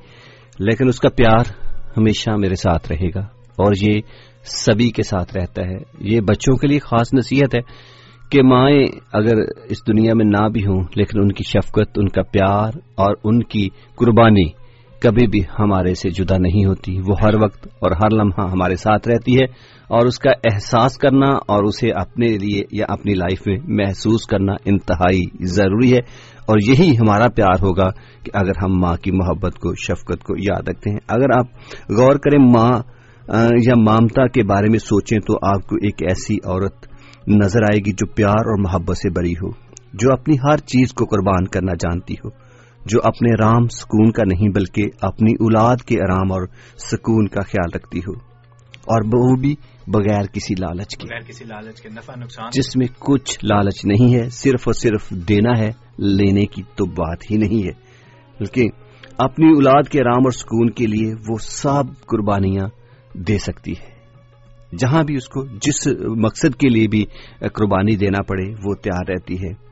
لیکن 0.60 0.88
اس 0.88 1.00
کا 1.00 1.10
پیار 1.10 1.52
ہمیشہ 1.98 2.32
میرے 2.32 2.56
ساتھ 2.56 2.92
رہے 2.92 3.10
گا۔ 3.16 3.22
اور 3.64 3.74
یہ 3.82 4.02
سبھی 4.44 4.92
کے 4.92 5.04
ساتھ 5.04 5.38
رہتا 5.38 5.62
ہے۔ 5.62 5.78
یہ 6.00 6.22
بچوں 6.22 6.58
کے 6.58 6.68
لیے 6.68 6.80
خاص 6.80 7.14
نصیحت 7.14 7.56
ہے۔ 7.56 7.90
کہ 8.30 8.44
مائیں 8.44 8.86
اگر 9.14 9.34
اس 9.70 9.88
دنیا 9.88 10.14
میں 10.16 10.26
نہ 10.26 10.50
بھی 10.50 10.62
ہوں، 10.62 10.84
لیکن 10.96 11.20
ان 11.20 11.32
کی 11.32 11.44
شفقت، 11.44 11.90
ان 11.96 12.10
کا 12.10 12.22
پیار 12.22 12.72
اور 12.96 13.16
ان 13.24 13.44
کی 13.44 13.70
قربانی 13.96 14.50
کبھی 15.02 15.28
بھی 15.28 15.40
ہمارے 15.60 15.94
سے 15.94 16.10
جدا 16.10 16.38
نہیں 16.38 16.66
ہوتی۔ 16.66 16.98
وہ 16.98 17.16
ہر 17.24 17.44
وقت 17.44 17.68
اور 17.80 17.92
ہر 17.92 18.12
لمحہ 18.12 18.50
ہمارے 18.52 18.76
ساتھ 18.76 19.08
رہتی 19.08 19.36
ہے 19.36 19.44
اور 19.88 20.06
اس 20.06 20.20
کا 20.20 20.32
احساس 20.32 20.98
کرنا 20.98 21.28
اور 21.28 21.64
اسے 21.64 21.92
اپنے 21.92 22.28
لیے 22.28 22.62
یا 22.72 22.86
اپنی 22.90 23.14
لائف 23.14 23.42
میں 23.48 23.58
محسوس 23.68 24.26
کرنا 24.26 24.54
انتہائی 24.66 25.46
ضروری 25.46 25.94
ہے۔ 25.94 26.00
اور 26.48 26.58
یہی 26.68 26.98
ہمارا 26.98 27.28
پیار 27.28 27.64
ہوگا 27.64 27.90
کہ 28.24 28.32
اگر 28.34 28.64
ہم 28.64 28.80
ماں 28.80 28.96
کی 28.98 29.12
محبت 29.12 29.60
کو، 29.60 29.76
شفقت 29.76 30.24
کو 30.24 30.36
یاد 30.38 30.70
رکھتے 30.70 30.90
ہیں۔ 30.90 31.00
اگر 31.08 31.38
آپ 31.38 31.46
غور 31.90 32.16
کریں 32.16 32.40
ماں 32.40 32.72
یا 33.68 33.74
مامتا 33.78 34.28
کے 34.28 34.44
بارے 34.44 34.70
میں 34.70 34.80
سوچیں 34.80 35.20
تو 35.20 35.34
آپ 35.48 35.68
کو 35.68 35.76
ایک 35.76 35.96
ایسی 36.02 36.36
عورت 36.44 36.89
نظر 37.28 37.64
آئے 37.64 37.78
گی 37.78 37.92
جو 37.92 38.06
پیار 38.14 38.46
اور 38.46 38.60
محبت 38.60 38.98
سے 38.98 39.10
بری 39.10 39.34
ہو 39.34 39.50
جو 39.94 40.14
اپنی 40.14 40.36
ہر 40.36 40.58
چیز 40.58 40.94
کو 40.94 41.06
قربان 41.06 41.48
کرنا 41.48 41.74
جانتی 41.74 42.14
ہو 42.14 42.30
جو 42.86 43.00
اپنے 43.04 43.32
رام 43.40 43.68
سکون 43.68 44.12
کا 44.12 44.24
نہیں 44.28 44.50
بلکہ 44.50 44.84
اپنی 45.02 45.32
اولاد 45.32 45.78
کے 45.78 45.96
آرام 46.02 46.32
اور 46.32 46.48
سکون 46.78 47.28
کا 47.28 47.42
خیال 47.42 47.72
رکھتی 47.76 48.00
ہو 48.00 48.14
اور 48.78 49.02
وہ 49.06 49.36
بھی 49.36 49.56
بغیر 49.88 50.24
کسی 50.34 50.54
لالچ 50.60 50.98
کے۔ 50.98 51.08
بغیر 51.08 51.20
کسی 51.20 51.46
لالچ 51.46 51.82
کے 51.82 51.90
نفع 51.90 52.14
نقصان۔ 52.18 52.50
جس 52.54 52.76
میں 52.76 52.88
کچھ 53.00 53.46
لالچ 53.46 53.86
نہیں 53.86 54.14
ہے 54.16 54.30
صرف 54.30 54.62
اور 54.66 54.74
صرف 54.74 55.10
دینا 55.10 55.60
ہے 55.60 55.72
لینے 55.98 56.46
کی 56.46 56.64
تو 56.76 56.86
بات 56.86 57.32
ہی 57.32 57.38
نہیں 57.38 57.64
ہے 57.64 57.82
بلکہ 58.40 58.64
اپنی 59.18 59.48
اولاد 59.50 59.84
کے 59.90 60.00
آرام 60.02 60.22
اور 60.24 60.32
سکون 60.32 60.70
کے 60.70 60.86
لیے 60.86 61.14
وہ 61.30 61.38
سب 61.42 61.84
قربانیاں 62.06 62.68
دے 63.14 63.38
سکتی 63.38 63.72
ہے۔ 63.72 63.99
جہاں 64.78 65.04
بھی 65.04 65.16
اس 65.16 65.28
کو 65.28 65.46
جس 65.46 65.88
مقصد 66.18 66.56
کے 66.56 66.70
لیے 66.70 66.88
بھی 66.88 67.06
قربانی 67.40 67.96
دینا 67.96 68.22
پڑے 68.24 68.54
وہ 68.66 68.76
تیار 68.76 69.12
رہتی 69.12 69.36
ہے۔ 69.36 69.70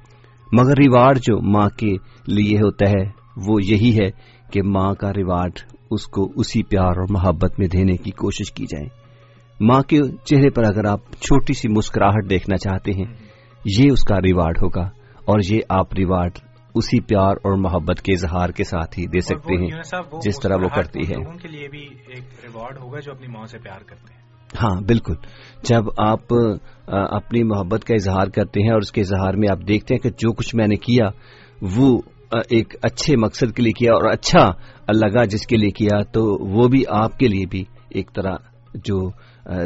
مگر 0.52 0.78
ریوارڈ 0.78 1.18
جو 1.18 1.42
ماں 1.42 1.70
کے 1.70 1.96
لیے 2.28 2.58
ہوتا 2.58 2.90
ہے 2.90 3.10
وہ 3.48 3.64
یہی 3.64 4.00
ہے 4.04 4.10
کہ 4.52 4.64
ماں 4.64 4.94
کا 4.94 5.12
ریوارڈ 5.14 5.52
اس 5.92 6.06
کو 6.06 6.32
اسی 6.36 6.64
پیار 6.64 6.88
اور 6.88 7.06
محبت 7.10 7.60
میں 7.60 7.68
دینے 7.68 7.98
کی 7.98 8.12
کوشش 8.12 8.52
کی 8.52 8.64
جائے۔ 8.64 8.88
ماں 9.60 9.82
کے 9.82 10.00
چہرے 10.26 10.50
پر 10.50 10.64
اگر 10.64 10.86
آپ 10.86 11.00
چھوٹی 11.12 11.54
سی 11.54 11.70
مسکراہٹ 11.70 12.30
دیکھنا 12.30 12.58
چاہتے 12.58 12.92
ہیں 12.92 13.06
یہ 13.66 13.92
اس 13.92 14.04
کا 14.04 14.18
ریوارڈ 14.18 14.58
ہوگا 14.58 14.84
اور 15.26 15.40
یہ 15.50 15.60
آپ 15.70 15.94
ریوارڈ 15.94 16.32
اسی 16.76 17.00
پیار 17.00 17.32
اور 17.32 17.58
محبت 17.58 18.02
کے 18.02 18.14
اظہار 18.14 18.50
کے 18.50 18.64
ساتھ 18.64 19.00
ہی 19.00 19.06
دے 19.06 19.20
سکتے 19.20 19.56
ہیں 19.58 19.68
جس 20.26 20.40
طرح 20.40 20.56
وہ 20.56 20.68
کرتی 20.76 21.00
ہے۔ 21.00 21.30
ان 21.30 21.38
کے 21.38 21.48
لیے 21.48 21.68
بھی 21.68 21.82
ایک 21.82 22.24
ریوارڈ 22.44 22.78
ہوگا 22.78 23.00
جو 23.00 23.12
اپنی 23.12 23.28
ماں 23.28 23.46
سے 23.46 23.60
پیار 23.60 23.80
کرتے 23.80 24.14
ہیں۔ 24.14 24.17
ہاں 24.54 24.76
بالکل۔ 24.82 25.14
جب 25.64 25.84
آپ 25.98 26.34
اپنی 26.88 27.44
محبت 27.44 27.84
کا 27.84 27.94
اظہار 27.94 28.28
کرتے 28.28 28.62
ہیں 28.64 28.72
اور 28.72 28.82
اس 28.82 28.92
کے 28.92 29.02
اظہار 29.02 29.34
میں 29.34 29.50
آپ 29.52 29.68
دیکھتے 29.68 29.94
ہیں 29.94 30.02
کہ 30.02 30.10
جو 30.10 30.32
کچھ 30.34 30.56
میں 30.56 30.68
نے 30.68 30.76
کیا، 30.76 31.10
وہ 31.76 32.00
ایک 32.50 32.76
اچھے 32.82 33.16
مقصد 33.16 33.56
کے 33.56 33.64
لیے 33.64 33.72
کیا 33.72 33.94
اور 33.94 34.12
اچھا 34.12 34.46
لگا 34.94 35.24
جس 35.24 35.46
کے 35.48 35.58
لیے 35.58 35.72
کیا، 35.72 36.02
تو 36.04 36.24
وہ 36.54 36.68
بھی 36.68 36.84
آپ 36.90 37.18
کے 37.20 37.28
لیے 37.28 37.46
بھی 37.46 37.64
ایک 37.90 38.14
طرح 38.16 38.36
جو 38.86 38.98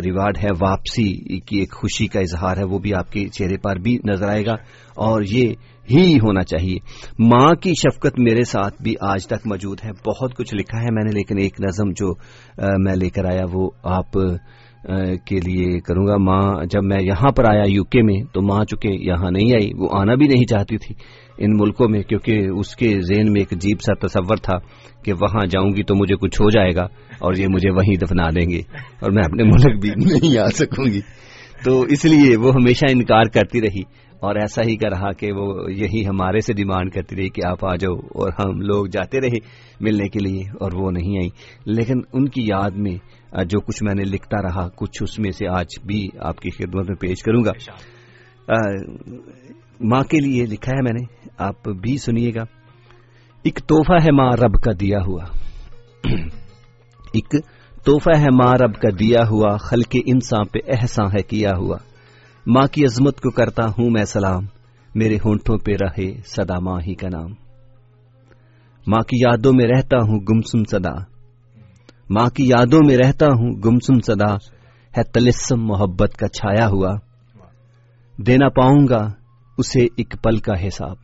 ریوارڈ 0.01 0.37
ہے، 0.37 0.49
واپسی 0.61 1.39
کی 1.39 1.59
ایک 1.59 1.73
خوشی 1.73 2.07
کا 2.07 2.19
اظہار 2.19 2.57
ہے، 2.57 2.63
وہ 2.63 2.79
بھی 2.79 2.93
آپ 2.93 3.11
کے 3.11 3.27
چہرے 3.27 3.57
پر 3.57 3.79
بھی 3.79 3.97
نظر 4.05 4.29
آئے 4.29 4.45
گا 4.45 4.53
اور 4.97 5.21
یہ 5.27 5.53
ہی 5.89 6.17
ہونا 6.17 6.43
چاہیے۔ 6.43 6.77
ماں 7.19 7.53
کی 7.53 7.73
شفقت 7.73 8.19
میرے 8.19 8.43
ساتھ 8.43 8.81
بھی 8.81 8.93
آج 9.01 9.27
تک 9.27 9.47
موجود 9.47 9.77
ہے۔ 9.83 9.91
بہت 10.07 10.35
کچھ 10.37 10.53
لکھا 10.55 10.79
ہے 10.79 10.91
میں 10.91 11.03
نے، 11.03 11.11
لیکن 11.11 11.37
ایک 11.37 11.59
نظم 11.61 11.91
جو 11.95 12.13
میں 12.85 12.95
لے 12.95 13.09
کر 13.09 13.25
آیا 13.25 13.45
وہ 13.53 13.69
آپ 13.83 14.17
کے 15.25 15.35
لیے 15.35 15.79
کروں 15.79 16.07
گا۔ 16.07 16.17
ماں، 16.17 16.65
جب 16.71 16.83
میں 16.83 16.97
یہاں 17.01 17.31
پر 17.31 17.43
آیا 17.49 17.63
یو 17.67 17.83
کے 17.83 18.01
میں، 18.01 18.23
تو 18.33 18.41
ماں 18.41 18.65
چونکہ 18.65 18.87
یہاں 18.87 19.31
نہیں 19.31 19.53
آئی، 19.53 19.71
وہ 19.77 19.89
آنا 19.91 20.15
بھی 20.15 20.27
نہیں 20.27 20.45
چاہتی 20.49 20.77
تھی 20.77 20.95
ان 21.37 21.57
ملکوں 21.57 21.89
میں، 21.89 22.03
کیونکہ 22.03 22.47
اس 22.47 22.75
کے 22.75 22.99
ذہن 23.01 23.33
میں 23.33 23.41
ایک 23.41 23.53
عجیب 23.53 23.77
سا 23.81 24.07
تصور 24.07 24.35
تھا 24.35 24.57
کہ 25.03 25.13
وہاں 25.13 25.45
جاؤں 25.45 25.69
گی 25.69 25.83
تو 25.83 25.95
مجھے 25.95 26.15
کچھ 26.15 26.41
ہو 26.41 26.49
جائے 26.49 26.75
گا 26.75 26.83
اور 27.19 27.33
یہ 27.33 27.47
مجھے 27.49 27.71
وہیں 27.71 27.95
دفنا 27.95 28.29
دیں 28.29 28.49
گے 28.49 28.59
اور 29.01 29.11
میں 29.11 29.23
اپنے 29.23 29.43
ملک 29.43 29.81
بھی 29.81 29.89
نہیں 29.89 30.37
آ 30.37 30.45
سکوں 30.45 30.85
گی۔ 30.85 30.99
تو 31.65 31.81
اس 31.81 32.05
لیے 32.05 32.37
وہ 32.37 32.51
ہمیشہ 32.53 32.85
انکار 32.89 33.23
کرتی 33.23 33.61
رہی 33.61 33.81
اور 34.19 34.35
ایسا 34.35 34.61
ہی 34.67 34.75
کا 34.75 34.89
رہا 34.89 35.11
کہ 35.11 35.33
وہ 35.33 35.71
یہی 35.71 36.07
ہمارے 36.07 36.39
سے 36.39 36.53
ڈیمانڈ 36.53 36.91
کرتی 36.91 37.15
رہی 37.15 37.29
کہ 37.29 37.45
آپ 37.45 37.65
آ 37.65 37.75
جاؤ 37.75 37.95
اور 37.95 38.31
ہم 38.39 38.61
لوگ 38.61 38.85
جاتے 38.85 39.21
رہے۔ 39.21 39.70
ملنے 39.81 40.07
کے 40.09 40.19
لیے 40.19 40.39
اور 40.39 40.71
وہ 40.73 40.91
نہیں 40.91 41.17
آئی 41.17 41.29
لیکن 41.65 41.99
ان 42.13 42.29
کی 42.29 42.41
یاد 42.45 42.71
میں 42.71 42.97
جو 43.43 43.59
کچھ 43.59 43.83
میں 43.83 43.95
نے 43.95 44.03
لکھتا 44.03 44.41
رہا، 44.41 44.69
کچھ 44.75 45.03
اس 45.03 45.19
میں 45.19 45.31
سے 45.31 45.47
آج 45.47 45.67
بھی 45.85 46.09
آپ 46.19 46.37
کی 46.37 46.49
خدمت 46.49 46.89
میں 46.89 46.95
پیش 46.95 47.23
کروں 47.23 47.43
گا۔ 47.45 47.51
ماں 49.79 50.03
کے 50.03 50.19
لیے 50.19 50.45
لکھا 50.45 50.71
ہے 50.75 50.81
میں 50.81 50.93
نے، 50.93 51.29
آپ 51.37 51.69
بھی 51.69 51.97
سنیے 51.97 52.31
گا۔ 52.35 52.43
ایک 53.43 53.55
تحفہ 53.55 54.03
ہے 54.03 54.11
ماں 54.11 54.31
رب 54.31 54.61
کا 54.61 54.71
دیا 54.79 54.97
ہوا۔ 55.07 55.23
ایک 57.13 57.29
تحفہ 57.85 58.17
ہے 58.17 58.29
ماں 58.31 58.53
رب 58.63 58.73
کا 58.73 58.89
دیا 58.99 59.19
ہوا، 59.29 59.57
خلق 59.57 59.95
انسان 60.05 60.45
پہ 60.45 60.59
احسان 60.67 61.07
ہے 61.07 61.23
کیا 61.23 61.51
ہوا۔ 61.57 61.77
ماں 62.47 62.67
کی 62.67 62.85
عظمت 62.85 63.21
کو 63.21 63.29
کرتا 63.29 63.63
ہوں 63.65 63.89
میں 63.89 64.05
سلام، 64.05 64.43
میرے 64.95 65.15
ہونٹوں 65.15 65.57
پہ 65.57 65.71
رہے 65.71 66.13
سدا 66.25 66.59
ماں 66.59 66.79
ہی 66.87 66.95
کا 66.95 67.09
نام۔ 67.09 67.50
ماں 68.87 69.01
کی 69.01 69.17
یادوں 69.17 69.53
میں 69.53 69.67
رہتا 69.67 69.97
ہوں 69.97 70.19
گمسم 70.19 70.63
سدا 70.63 71.03
ماں 72.09 72.29
کی 72.29 72.47
یادوں 72.47 72.79
میں 72.87 72.97
رہتا 72.97 73.25
ہوں 73.25 73.51
گمسم 73.65 73.99
سدا 73.99 74.35
ہے 74.97 75.03
تلسم 75.03 75.65
محبت 75.65 76.17
کا 76.17 76.27
چھایا 76.27 76.67
ہوا۔ 76.67 76.95
دینا 78.17 78.49
پاؤں 78.49 78.87
گا 78.89 79.11
اسے 79.57 79.81
ایک 79.83 80.15
پل 80.23 80.37
کا 80.37 80.67
حساب۔ 80.67 80.95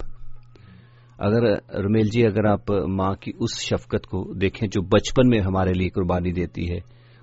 اگر 1.18 1.44
رمیل 1.84 2.08
جی 2.08 2.26
اگر 2.26 2.46
آپ 2.46 2.72
ماں 2.72 3.14
کی 3.14 3.32
اس 3.40 3.60
شفقت 3.60 4.08
کو 4.08 4.34
دیکھیں 4.34 4.68
جو 4.68 4.82
بچپن 4.82 5.30
میں 5.30 5.42
ہمارے 5.42 5.74
لیے 5.74 5.90
قربانی 5.90 6.32
دیتی 6.32 6.72
ہے، 6.72 6.80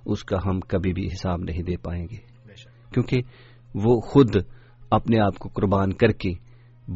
اس 0.07 0.24
کا 0.24 0.36
ہم 0.46 0.61
کبھی 0.61 0.92
بھی 0.92 1.07
حساب 1.07 1.40
نہیں 1.40 1.62
دے 1.62 1.76
پائیں 1.76 2.07
گے۔ 2.11 2.16
کیونکہ 2.92 3.16
وہ 3.74 4.00
خود 4.00 4.36
اپنے 4.90 5.20
آپ 5.20 5.38
کو 5.38 5.48
قربان 5.48 5.92
کر 5.92 6.09
کے 6.09 6.30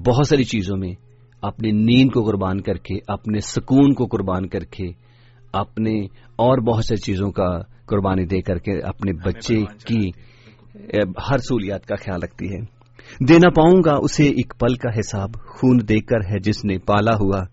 بہت 0.07 0.27
ساری 0.27 0.45
چیزوں 0.45 0.77
میں 0.77 1.08
اپنی 1.43 1.73
نیند 1.73 2.11
کو 2.13 2.23
قربان 2.23 2.61
کر 2.61 2.75
کے 2.75 2.99
اپنے 3.09 3.39
سکون 3.41 3.95
کو 3.95 4.07
قربان 4.07 4.49
کر 4.49 4.61
کے 4.61 4.87
اپنے 5.53 6.05
اور 6.37 6.59
بہت 6.59 6.85
سی 6.85 6.97
چیزوں 6.97 7.31
کا 7.31 7.59
قربانی 7.87 8.25
دے 8.25 8.41
کر 8.41 8.59
کے 8.59 8.81
اپنے 8.83 9.13
بچے 9.13 9.63
کی 9.65 10.11
ہر 11.31 11.39
سہولیات 11.39 11.87
کا 11.87 11.95
خیال 11.97 12.23
رکھتی 12.23 12.47
ہے۔ 12.47 12.61
دینا 13.29 13.51
پاؤں 13.51 13.83
گا 13.85 13.95
اسے 13.95 14.25
ایک 14.25 14.55
پل 14.61 14.75
کا 14.75 14.99
حساب 14.99 15.35
خون 15.35 15.79
دے 15.89 16.01
کر 16.01 16.21
ہے 16.21 16.39
جس 16.39 16.65
نے 16.65 16.79
پالا 16.79 17.17
ہوا۔ 17.17 17.45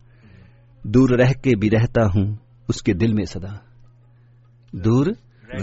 دور 0.84 1.10
رہ 1.10 1.32
کے 1.44 1.58
بھی 1.58 1.70
رہتا 1.70 2.06
ہوں 2.06 2.36
اس 2.70 2.82
کے 2.82 2.94
دل 2.94 3.14
میں 3.14 3.26
صدا۔ 3.26 3.54
دور 4.74 5.06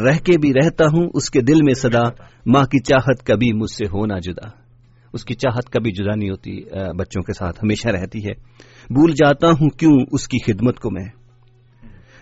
رہ 0.05 0.19
کے 0.19 0.39
بھی 0.39 0.53
رہتا 0.55 0.85
ہوں 0.85 1.11
اس 1.15 1.31
کے 1.31 1.41
دل 1.41 1.63
میں 1.63 1.75
صدا۔ 1.75 2.03
ماں 2.47 2.65
کی 2.65 2.79
چاہت 2.79 3.27
کبھی 3.27 3.53
مجھ 3.53 3.71
سے 3.71 3.85
ہونا 3.87 4.19
جدا۔ 4.19 4.62
اس 5.13 5.25
کی 5.25 5.35
چاہت 5.35 5.71
کبھی 5.71 5.93
جدا 5.93 6.15
نہیں 6.15 6.31
ہوتی 6.31 6.61
بچوں 6.99 7.23
کے 7.23 7.33
ساتھ 7.33 7.65
ہمیشہ 7.65 7.89
رہتی 7.89 8.27
ہے۔ 8.27 8.33
بھول 8.91 9.13
جاتا 9.13 9.49
ہوں 9.49 9.69
کیوں 9.69 10.05
اس 10.13 10.29
کی 10.29 10.39
خدمت 10.39 10.81
کو 10.81 10.91
میں؟ 10.91 11.05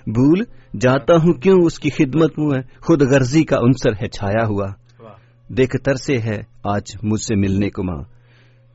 بھول 0.07 0.45
جاتا 0.81 1.15
ہوں 1.15 1.33
کیوں 1.33 1.59
اس 1.65 1.79
کی 1.79 1.91
خدمت 1.91 2.39
میں؟ 2.39 2.63
خود 2.81 3.03
غرضی 3.03 3.45
کا 3.45 3.57
عنصر 3.57 3.93
ہے 3.93 4.09
چھایا 4.09 4.47
ہوا۔ 4.47 4.67
دیکھ 5.49 5.77
ترسے 5.77 6.19
ہے 6.19 6.39
آج 6.65 6.83
مجھ 7.03 7.21
سے 7.21 7.37
ملنے 7.37 7.71
کو 7.71 7.83
ماں۔ 7.83 8.03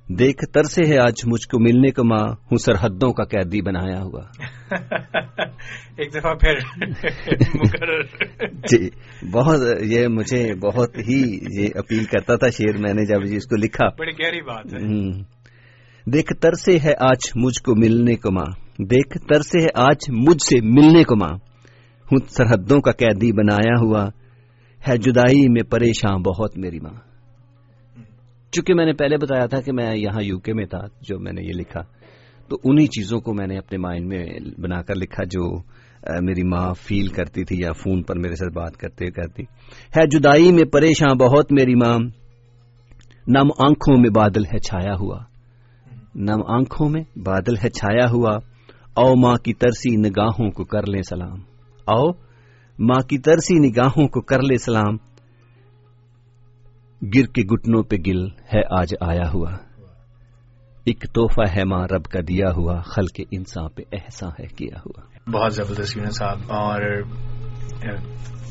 دیکھ 0.10 0.46
ترسے 0.54 0.88
ہے 0.88 0.98
آج 0.98 1.14
مجھ 1.26 1.48
کو 1.48 1.60
ملنے 1.60 1.92
کو 1.92 2.04
ماں 2.04 2.20
ہوں 2.20 2.58
سرحدوں 2.58 3.14
کا 3.14 3.24
قیدی 3.24 3.62
بنایا 3.62 4.02
ہوا۔ 4.02 4.22
ایک 5.98 6.16
دفعہ 6.16 6.34
پھر 6.34 6.54
جی 8.54 8.90
بہت 9.32 9.60
یہ 9.82 10.08
مجھے 10.08 10.56
بہت 10.56 10.98
ہی 10.98 11.40
یہ 11.52 11.70
اپیل 11.76 12.04
کرتا 12.04 12.36
تھا 12.36 12.50
شیر 12.50 12.78
میں 12.78 12.94
نے 12.94 13.06
جب 13.06 13.36
اس 13.36 13.46
کو 13.46 13.56
لکھا۔ 13.56 13.88
بڑی 13.88 14.12
گہری 14.12 14.42
بات 14.42 14.74
ہے۔ 14.74 14.80
دیکھ 16.12 16.34
ترسے 16.34 16.78
ہے 16.84 16.94
آج 17.00 17.32
مجھ 17.36 17.64
کو 17.64 17.76
ملنے 17.76 18.16
کو 18.16 18.32
ماں۔ 18.32 18.52
دیکھ 18.80 19.18
ترسے 19.18 19.62
ہے 19.62 19.68
آج 19.76 19.98
مجھ 20.10 20.38
سے 20.38 20.62
ملنے 20.62 21.04
کو 21.04 21.16
ماں۔ 21.16 21.38
ہوں 22.06 22.18
سرحدوں 22.28 22.82
کا 22.82 22.92
قیدی 22.92 23.32
بنایا 23.32 23.82
ہوا۔ 23.82 24.10
ہے 24.88 24.98
جدائی 24.98 25.50
میں 25.50 25.64
پریشان 25.64 26.22
بہت 26.22 26.58
میری 26.58 26.80
ماں۔ 26.80 27.15
چونکہ 28.56 28.74
میں 28.74 28.86
نے 28.86 28.94
پہلے 28.94 29.18
بتایا 29.18 29.46
تھا 29.46 29.62
کہ 29.62 29.72
میں 29.72 29.96
یہاں 29.96 30.22
یو 30.22 30.40
کے 30.40 30.54
میں 30.54 30.66
تھا، 30.66 30.86
جو 31.02 31.20
میں 31.20 31.34
نے 31.34 31.42
یہ 31.42 31.54
لکھا، 31.54 31.82
تو 32.50 32.58
انہی 32.64 32.88
چیزوں 32.88 33.20
کو 33.20 33.34
میں 33.34 33.48
نے 33.48 33.58
اپنے 33.58 33.78
مائنڈ 33.78 34.08
میں 34.08 34.26
بنا 34.60 34.82
کر 34.82 34.96
لکھا 34.96 35.24
جو 35.24 35.58
میری 36.22 36.44
ماں 36.44 36.74
فیل 36.74 37.08
کرتی 37.08 37.44
تھی 37.44 37.60
یا 37.60 37.72
فون 37.72 38.04
پر 38.04 38.18
میرے 38.18 38.36
ساتھ 38.36 38.54
بات 38.54 38.78
کرتے 38.78 39.12
کرتی۔ 39.12 39.44
ہے 39.98 40.08
جدائی 40.08 40.52
میں 40.52 40.64
پریشان 40.64 41.18
بہت 41.18 41.52
میری 41.52 41.76
ماں، 41.76 41.98
نم 43.28 43.50
آنکھوں 43.58 43.98
میں 43.98 44.10
بادل 44.10 44.46
ہے 44.46 44.60
چھایا 44.60 44.96
ہوا۔ 45.00 45.20
نم 46.16 46.40
آنکھوں 46.48 46.90
میں 46.90 47.20
بادل 47.20 47.56
ہے 47.64 47.70
چھایا 47.70 48.12
ہوا۔ 48.12 48.38
او 48.96 49.16
ماں 49.16 49.36
کی 49.36 49.54
ترسی 49.54 49.96
نگاہوں 49.96 50.52
کو 50.52 50.64
کر 50.64 50.88
لیں 50.88 51.02
سلام۔ 51.02 51.38
او 51.88 52.10
ماں 52.80 53.00
کی 53.10 53.18
ترسی 53.18 53.60
نگاہوں 53.60 54.08
کو 54.08 54.22
کر 54.22 54.42
لے 54.42 54.58
سلام۔ 54.58 55.15
گر 57.16 57.26
کے 57.26 57.42
گٹنوں 57.42 57.84
پہ 57.84 57.96
گل 57.96 58.28
ہے 58.28 58.80
آج 58.80 58.94
آیا 59.02 59.32
ہوا۔ 59.34 59.52
ایک 60.86 61.06
توحفہ 61.14 61.58
ہے 61.58 61.64
ماں 61.64 61.88
رب 61.88 62.04
کا 62.06 62.20
دیا 62.28 62.46
ہوا 62.56 62.82
خل 62.82 63.08
کے 63.08 63.24
انسان 63.32 63.68
پہ 63.70 63.82
احسان 63.92 64.32
ہے 64.40 64.48
کیا 64.48 64.80
ہوا۔ 64.80 65.30
بہت 65.32 65.54
زبردست 65.54 65.98
یونس 65.98 66.18
صاحب 66.18 66.38
اور 66.48 67.02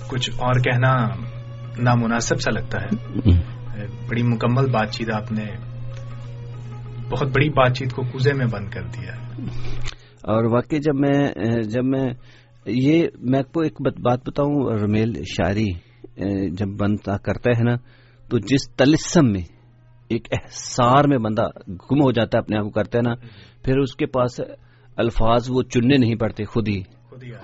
کچھ 0.09 0.31
اور 0.31 0.55
کہنا 0.55 1.07
نامناسب 1.79 2.41
سا 2.41 2.51
لگتا 2.51 2.79
ہے۔ 2.83 2.89
بڑی 4.09 4.23
مکمل 4.23 4.71
بات 4.71 4.91
چیت 4.91 5.11
آپ 5.11 5.33
نے 5.33 5.45
بہت 7.11 7.29
بڑی 7.29 7.49
بات 7.49 7.77
چیت 7.77 7.93
کو 7.93 8.03
کوزے 8.03 8.33
میں 8.33 8.47
بند 8.47 8.71
کر 8.71 8.83
دیا۔ 8.83 9.13
اور 10.23 10.45
واقعی 10.45 10.79
جب 10.79 10.95
میں 10.95 11.29
جب 11.63 11.85
میں 11.85 12.09
یہ 12.67 13.09
میں 13.21 13.43
کو 13.43 13.61
ایک 13.61 14.01
بات 14.01 14.29
بتاؤں 14.29 14.71
رمیل 14.83 15.13
شاعری 15.25 15.73
جب 16.51 16.67
بنتا 16.67 17.17
کرتا 17.17 17.51
ہے 17.51 17.63
نا 17.63 18.04
تو 18.29 18.39
جس 18.39 18.71
تلسم 18.77 19.33
میں 19.33 19.43
ایک 20.09 20.29
احسار 20.31 21.09
میں 21.09 21.19
بندہ 21.19 21.43
گم 21.69 22.01
ہو 22.01 22.13
جاتا 22.13 22.39
ہے 22.39 22.43
اپنے 22.43 22.59
آپ 22.59 22.65
کو 22.65 22.71
کرتا 22.71 22.99
ہے 22.99 23.09
نا 23.09 23.15
پھر 23.65 23.79
اس 23.79 23.97
کے 23.97 24.07
پاس 24.07 24.41
الفاظ 24.97 25.51
وہ 25.51 25.63
چننے 25.63 25.97
نہیں 25.97 26.15
پڑتے 26.15 26.45
خود 26.45 26.69
ہی 26.69 26.83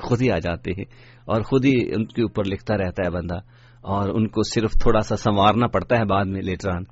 خود 0.03 0.23
ہی 0.23 0.31
آ 0.31 0.39
جاتے 0.39 0.71
ہیں۔ 0.71 0.85
اور 1.25 1.43
خود 1.43 1.65
ہی 1.65 1.95
ان 1.95 2.07
کے 2.07 2.23
اوپر 2.23 2.45
لکھتا 2.45 2.77
رہتا 2.77 3.03
ہے 3.07 3.11
بندہ۔ 3.11 3.35
اور 3.81 4.09
ان 4.09 4.29
کو 4.29 4.43
صرف 4.43 4.73
تھوڑا 4.73 5.01
سا 5.01 5.17
سنوارنا 5.17 5.67
پڑتا 5.67 5.97
ہے 5.99 6.05
بعد 6.05 6.25
میں 6.25 6.43
لیٹران 6.43 6.83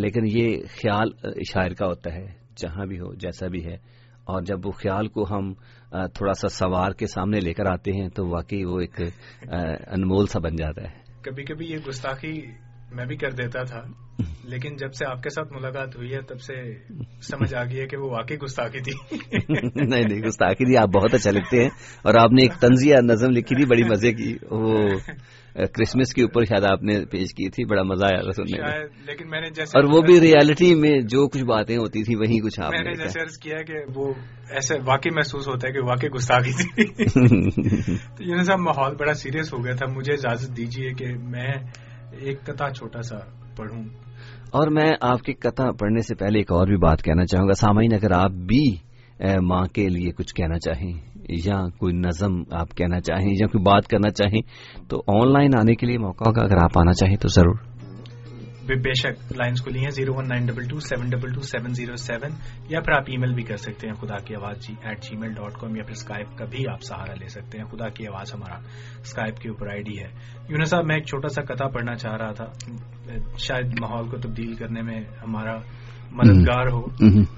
لیکن 0.00 0.20
یہ 0.26 0.58
خیال 0.62 1.08
شاعر 1.52 1.70
کا 1.70 1.86
ہوتا 1.86 2.14
ہے 2.14 2.26
جہاں 2.56 2.86
بھی 2.86 2.98
ہو 2.98 3.14
جیسا 3.14 3.46
بھی 3.46 3.64
ہے۔ 3.66 3.74
اور 4.24 4.42
جب 4.42 4.66
وہ 4.66 4.70
خیال 4.70 5.08
کو 5.08 5.22
ہم 5.22 5.54
تھوڑا 5.90 6.32
سا 6.32 6.48
سوار 6.48 6.90
کے 6.92 7.06
سامنے 7.06 7.38
لے 7.40 7.52
کر 7.54 7.66
آتے 7.66 7.92
ہیں 7.92 8.08
تو 8.08 8.28
واقعی 8.28 8.64
وہ 8.64 8.80
ایک 8.80 9.00
انمول 9.88 10.26
سا 10.26 10.40
بن 10.40 10.56
جاتا 10.56 10.82
ہے۔ 10.82 11.04
کبھی 11.22 11.44
کبھی 11.44 11.66
یہ 11.66 11.78
گستاخی 11.88 12.63
میں 12.94 13.04
بھی 13.06 13.16
کر 13.16 13.30
دیتا 13.30 13.62
تھا 13.62 13.80
لیکن 14.44 14.76
جب 14.76 14.92
سے 14.92 15.06
آپ 15.06 15.22
کے 15.22 15.30
ساتھ 15.30 15.52
ملاقات 15.52 15.96
ہوئی 15.96 16.14
ہے 16.14 16.20
تب 16.22 16.40
سے 16.40 16.54
سمجھ 17.22 17.54
آ 17.54 17.64
گئی 17.64 17.80
ہے 17.80 17.86
کہ 17.86 17.96
وہ 17.96 18.10
واقعی 18.10 18.36
گستاخی 18.36 18.78
تھی۔ 18.78 18.92
نہیں 19.88 20.02
نہیں 20.10 20.20
گستاخی 20.20 20.64
تھی 20.64 20.76
آپ 20.76 20.88
بہت 20.88 21.14
اچھا 21.14 21.30
لکھتے 21.30 21.62
ہیں۔ 21.62 21.70
اور 22.02 22.14
آپ 22.14 22.32
نے 22.32 22.42
ایک 22.42 22.52
تنزیہ 22.52 22.96
نظم 22.96 23.30
لکھی 23.30 23.56
تھی 23.56 23.64
بڑی 23.64 23.82
مزے 23.82 24.12
کی۔ 24.12 24.36
وہ 24.50 24.88
کرسمس 25.54 26.14
کے 26.14 26.22
اوپر 26.22 26.44
شاید 26.44 26.64
آپ 26.72 26.82
نے 26.82 27.04
پیش 27.04 27.34
کی 27.34 27.48
تھی 27.50 27.64
بڑا 27.64 27.82
مزہ 27.82 28.04
آیا 28.04 28.32
سننے 28.32 28.60
میں۔ 28.60 28.84
لیکن 29.06 29.30
میں 29.30 29.40
نے 29.40 29.50
جیسے 29.50 29.78
اور 29.78 29.84
وہ 29.84 30.00
بھی 30.00 30.20
ریالٹی 30.20 30.74
میں 30.74 31.00
جو 31.00 31.28
کچھ 31.28 31.44
باتیں 31.44 31.76
ہوتی 31.76 32.02
تھی 32.02 32.16
وہی 32.16 32.40
کچھ 32.40 32.60
آپ 32.60 32.72
نے 32.72 32.94
جیسے 32.94 33.20
عرض 33.20 33.38
کیا 33.38 33.62
کہ 33.62 33.74
وہ 33.96 34.14
ایسے 34.50 34.74
واقعی 34.86 35.14
محسوس 35.14 35.48
ہوتا 35.48 35.68
ہے 35.68 35.72
کہ 35.72 35.80
واقعی 35.82 36.08
گستاخی 36.08 36.52
تھی۔ 36.52 36.84
تو 38.16 38.24
یہ 38.24 38.42
صاحب 38.42 38.58
ماحول 38.58 38.96
بڑا 38.96 39.12
سیریس 39.14 39.52
ہو 39.52 39.64
گیا 39.64 39.74
تھا۔ 39.74 39.86
مجھے 39.96 40.12
اجازت 40.12 40.56
دیجیے 40.56 40.92
کہ 40.92 41.06
میں 41.18 41.52
ایک 42.18 42.46
کتا 42.46 42.70
چھوٹا 42.70 43.02
سا 43.02 43.18
پڑھوں۔ 43.56 43.82
اور 44.50 44.68
میں 44.68 44.90
آپ 45.00 45.22
کی 45.22 45.32
کتا 45.32 45.64
پڑھنے 45.80 46.00
سے 46.00 46.14
پہلے 46.14 46.38
ایک 46.38 46.52
اور 46.52 46.66
بھی 46.66 46.76
بات 46.76 47.02
کہنا 47.02 47.26
چاہوں 47.26 47.48
گا۔ 47.48 47.52
سامعین، 47.52 47.94
اگر 47.94 48.12
آپ 48.12 48.30
بھی 48.30 48.76
ماں 49.42 49.64
کے 49.66 49.88
لیے 49.88 50.12
کچھ 50.12 50.34
کہنا 50.34 50.58
چاہیں، 50.58 50.92
یا 51.28 51.68
کوئی 51.78 51.94
نظم 51.94 52.42
آپ 52.50 52.76
کہنا 52.76 53.00
چاہیں، 53.00 53.30
یا 53.30 53.46
کوئی 53.46 53.62
بات 53.62 53.88
کرنا 53.88 54.10
چاہیں، 54.10 54.40
تو 54.90 55.02
آن 55.06 55.32
لائن 55.32 55.50
آنے 55.58 55.74
کے 55.74 55.86
لیے 55.86 55.98
موقع 55.98 56.24
ہوگا۔ 56.26 56.42
اگر 56.42 56.56
آپ 56.56 56.78
آنا 56.78 56.92
چاہیں 56.92 57.16
تو 57.16 57.28
ضرور۔ 57.28 57.73
بے 58.68 58.94
شک 58.94 59.32
لائنس 59.36 59.62
کھلی 59.62 59.78
ہیں 59.78 59.90
zero 59.90 60.14
one 60.14 60.28
nine 60.28 60.46
double 60.46 60.68
two 60.68 60.78
seven 60.78 61.10
double 61.10 61.32
two 61.32 61.40
seven 61.40 61.74
zero 61.74 61.96
seven 61.96 62.30
یا 62.68 62.80
پھر 62.80 62.92
آپ 62.92 63.02
ای 63.06 63.16
میل 63.16 63.34
بھی 63.34 63.42
کر 63.42 63.56
سکتے 63.56 63.86
ہیں 63.86 63.94
خدا 63.94 64.16
کی 64.16 64.34
آواز 64.34 64.66
جی 64.66 64.74
at 64.82 65.02
G 65.02 65.16
mile 65.16 65.32
dot 65.32 65.52
com 65.52 65.76
یا 65.76 65.82
پھر 65.82 65.92
اسکائپ 65.92 66.38
کا 66.38 66.44
بھی 66.44 66.64
آپ 66.72 66.82
سہارا 66.82 67.14
لے 67.14 67.28
سکتے 67.28 67.58
ہیں۔ 67.58 67.64
خدا 67.64 67.88
کی 67.88 68.06
آواز 68.06 68.34
ہمارا 68.34 68.54
اسکائپ 69.00 69.36
کے 69.38 69.48
اوپر 69.48 69.66
آئی 69.66 69.82
ڈی 69.82 69.98
ہے۔ 69.98 70.08
یونس 70.48 70.70
صاحب 70.70 70.84
میں 70.84 70.94
ایک 70.94 71.06
چھوٹا 71.06 71.28
سا 71.28 71.42
کتھا 71.42 71.68
پڑھنا 71.68 71.94
چاہ 71.94 72.16
رہا 72.16 72.32
تھا۔ 72.32 72.44
شاید 73.38 73.66
ماحول 73.80 74.10
کو 74.10 74.16
تبدیل 74.16 74.54
کرنے 74.54 74.82
میں 74.82 75.00
ہمارا 75.00 75.58
مددگار 76.12 76.66
ہو۔ 76.66 76.80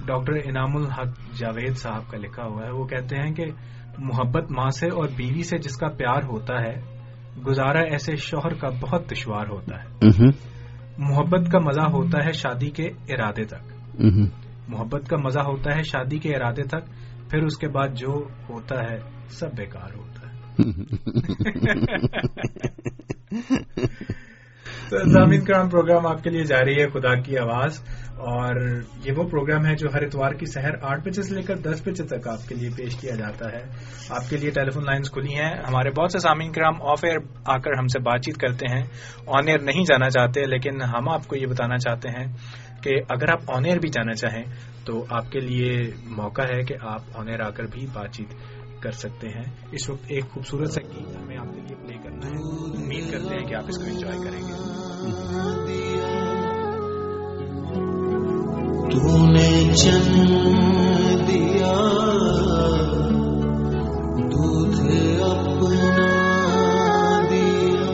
ڈاکٹر 0.05 0.33
انعام 0.45 0.75
الحق 0.75 1.37
جاوید 1.39 1.75
صاحب 1.77 2.11
کا 2.11 2.17
لکھا 2.17 2.43
ہوا 2.43 2.65
ہے۔ 2.65 2.71
وہ 2.71 2.85
کہتے 2.85 3.15
ہیں 3.15 3.33
کہ 3.33 3.45
محبت 3.97 4.51
ماں 4.51 4.69
سے 4.69 4.87
اور 4.87 5.07
بیوی 5.15 5.43
سے 5.43 5.57
جس 5.57 5.77
کا 5.77 5.87
پیار 5.87 6.23
ہوتا 6.23 6.61
ہے 6.61 6.75
گزارا 7.47 7.79
ایسے 7.79 8.15
شوہر 8.15 8.53
کا 8.53 8.69
بہت 8.69 9.11
دشوار 9.11 9.47
ہوتا 9.47 9.83
ہے۔ 9.83 9.87
محبت 10.97 11.51
کا 11.51 11.59
مزہ 11.59 11.81
ہوتا 11.81 12.25
ہے 12.25 12.31
شادی 12.31 12.69
کے 12.69 12.83
ارادے 12.83 13.43
تک۔ 13.43 13.73
محبت 14.67 15.09
کا 15.09 15.17
مزہ 15.17 15.39
ہوتا 15.39 15.75
ہے 15.75 15.83
شادی 15.83 16.17
کے 16.17 16.35
ارادے 16.35 16.63
تک 16.63 16.79
پھر 17.29 17.43
اس 17.43 17.57
کے 17.57 17.67
بعد 17.67 17.87
جو 17.87 18.27
ہوتا 18.49 18.91
ہے 18.91 18.99
سب 19.29 19.55
بیکار 19.55 19.95
ہوتا 19.95 20.29
ہے۔ 20.29 20.35
زامین 24.89 25.45
کرام، 25.45 25.69
پروگرام 25.69 26.07
آپ 26.07 26.23
کے 26.23 26.29
لیے 26.29 26.43
جاری 26.43 26.81
ہے، 26.81 26.89
خدا 26.89 27.15
کی 27.15 27.37
آواز۔ 27.37 27.83
اور 28.17 28.55
یہ 29.05 29.11
وہ 29.17 29.23
پروگرام 29.23 29.65
ہے 29.65 29.75
جو 29.75 29.87
ہر 29.93 30.01
اتوار 30.01 30.31
کی 30.31 30.45
سحر 30.45 30.71
آٹھ 30.81 31.01
بجے 31.01 31.21
سے 31.21 31.35
لے 31.35 31.41
کر 31.41 31.57
دس 31.57 31.81
بجے 31.85 32.03
تک 32.03 32.27
آپ 32.27 32.49
کے 32.49 32.55
لیے 32.55 32.69
پیش 32.77 32.95
کیا 32.95 33.15
جاتا 33.15 33.51
ہے۔ 33.51 33.63
آپ 34.09 34.29
کے 34.29 34.37
لیے 34.37 34.51
ٹیلی 34.51 34.69
فون 34.69 34.83
لائنز 34.85 35.11
کھلی 35.11 35.35
ہیں۔ 35.35 35.53
ہمارے 35.67 35.89
بہت 35.89 36.11
سے 36.11 36.19
سامعین 36.19 36.51
کرام 36.51 36.73
آف 36.81 37.03
ایئر 37.03 37.17
آ 37.45 37.57
کر 37.57 37.71
ہم 37.79 37.87
سے 37.87 37.99
بات 37.99 38.21
چیت 38.21 38.37
کرتے 38.37 38.65
ہیں۔ 38.71 38.83
آن 39.27 39.47
ایئر 39.47 39.59
نہیں 39.59 39.83
جانا 39.83 40.09
چاہتے، 40.09 40.43
لیکن 40.45 40.81
ہم 40.81 41.09
آپ 41.09 41.27
کو 41.27 41.35
یہ 41.35 41.45
بتانا 41.45 41.77
چاہتے 41.77 42.09
ہیں 42.09 42.25
کہ 42.83 42.95
اگر 43.09 43.31
آپ 43.31 43.39
آن 43.47 43.65
ایئر 43.65 43.79
بھی 43.79 43.89
جانا 43.89 44.13
چاہیں 44.13 44.43
تو 44.85 45.05
آپ 45.09 45.31
کے 45.31 45.39
لیے 45.39 45.91
موقع 46.05 46.41
ہے 46.41 46.63
کہ 46.63 46.75
آپ 46.81 47.01
آن 47.13 47.27
ایئر 47.27 47.39
آ 47.39 47.49
کر 47.49 47.63
بھی 47.63 47.87
بات 47.93 48.11
چیت 48.13 48.33
کر 48.81 48.91
سکتے 48.91 49.27
ہیں۔ 49.29 49.43
اس 49.71 49.89
وقت 49.89 50.05
ایک 50.07 50.23
خوبصورت 50.29 50.71
سا 50.71 50.81
گیت 50.81 51.17
ہمیں 51.17 51.37
آپ 51.37 51.53
کے 51.55 51.61
لیے 51.61 51.75
پلے 51.75 51.97
کرنا 52.03 52.27
ہے۔ 52.27 52.31
امید 52.83 53.11
کرتے 53.11 53.35
ہیں 53.35 53.45
کہ 53.47 53.55
آپ 53.55 53.63
اس 53.67 53.77
کو 53.77 53.83
انجوائے 53.83 54.17
کریں 54.17 54.41
گے۔ 54.41 54.66
دیا 55.07 56.13
تو 58.89 59.17
دیا 61.27 61.75
دودھ 64.31 64.79
اپنا 65.23 66.11
دیا 67.29 67.91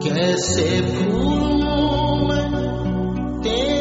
کیسے 0.00 0.68
بھولوں 0.90 2.16
میں 2.26 2.46
تیرے 3.42 3.77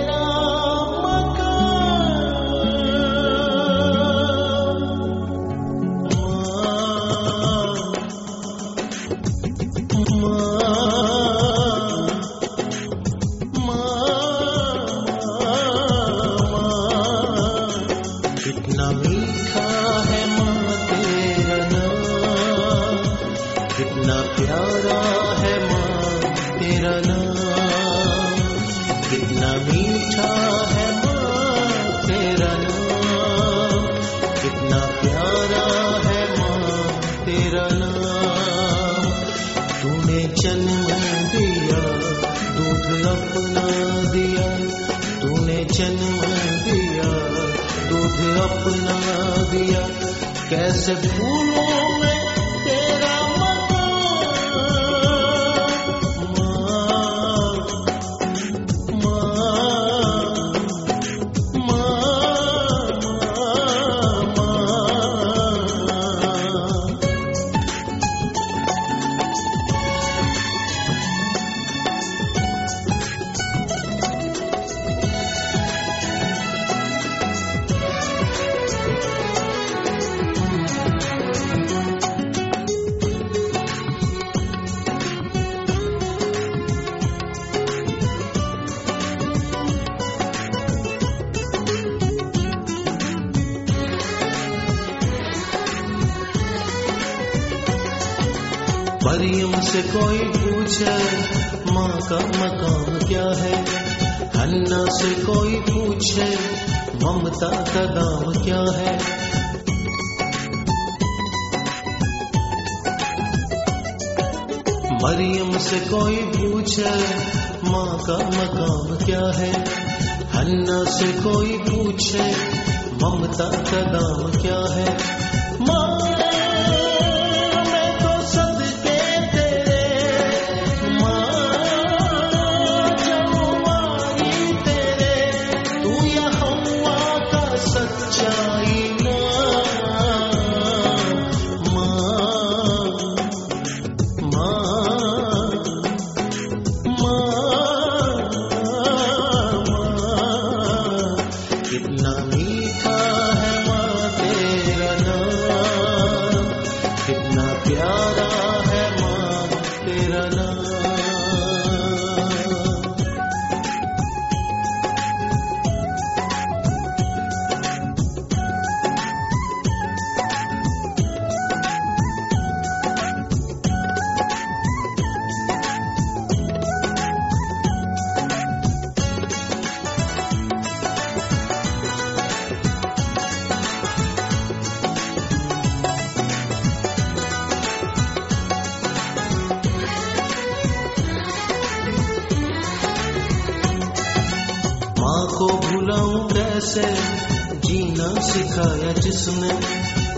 سے 196.78 197.56
جینا 197.64 198.22
سکھایا 198.22 198.92
جس 199.02 199.28
نے 199.28 199.50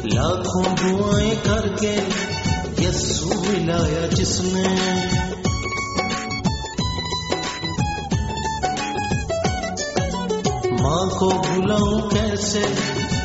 لاکھوں 0.04 0.64
دعائیں 0.64 1.34
کر 1.44 1.76
کے 1.76 1.96
یسو 2.80 3.26
ملایا 3.26 4.08
جس 4.12 4.42
نے۔ 4.42 4.64
ماں 10.82 11.06
کو 11.20 11.30
بلاؤں 11.30 12.10
کیسے 12.10 12.62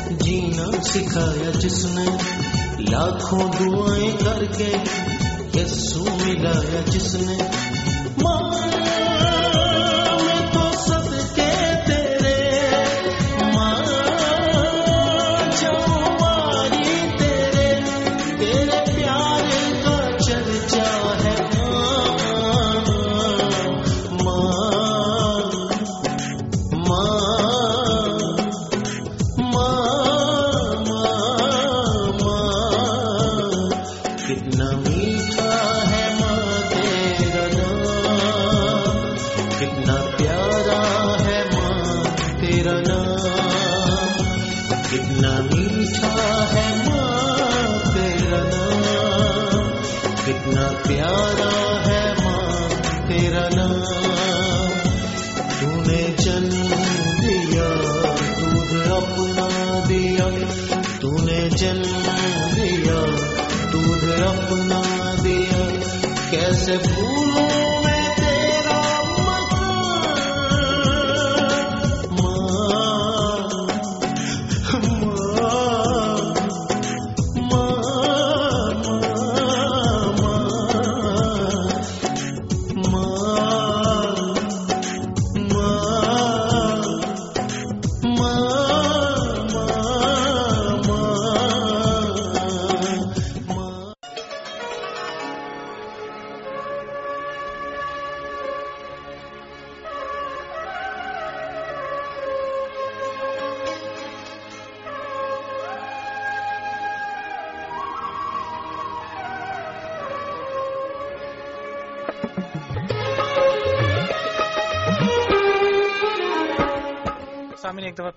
جینا 0.09 0.83
سکھایا 0.83 1.49
جس 1.59 1.85
نے 1.85 2.05
لاکھوں 2.79 3.39
دعائیں 3.39 4.11
کر 4.25 4.45
کے 4.57 4.73
یسو 5.59 6.03
ملایا 6.03 6.81
جس 6.91 7.15
نے۔ 7.15 7.37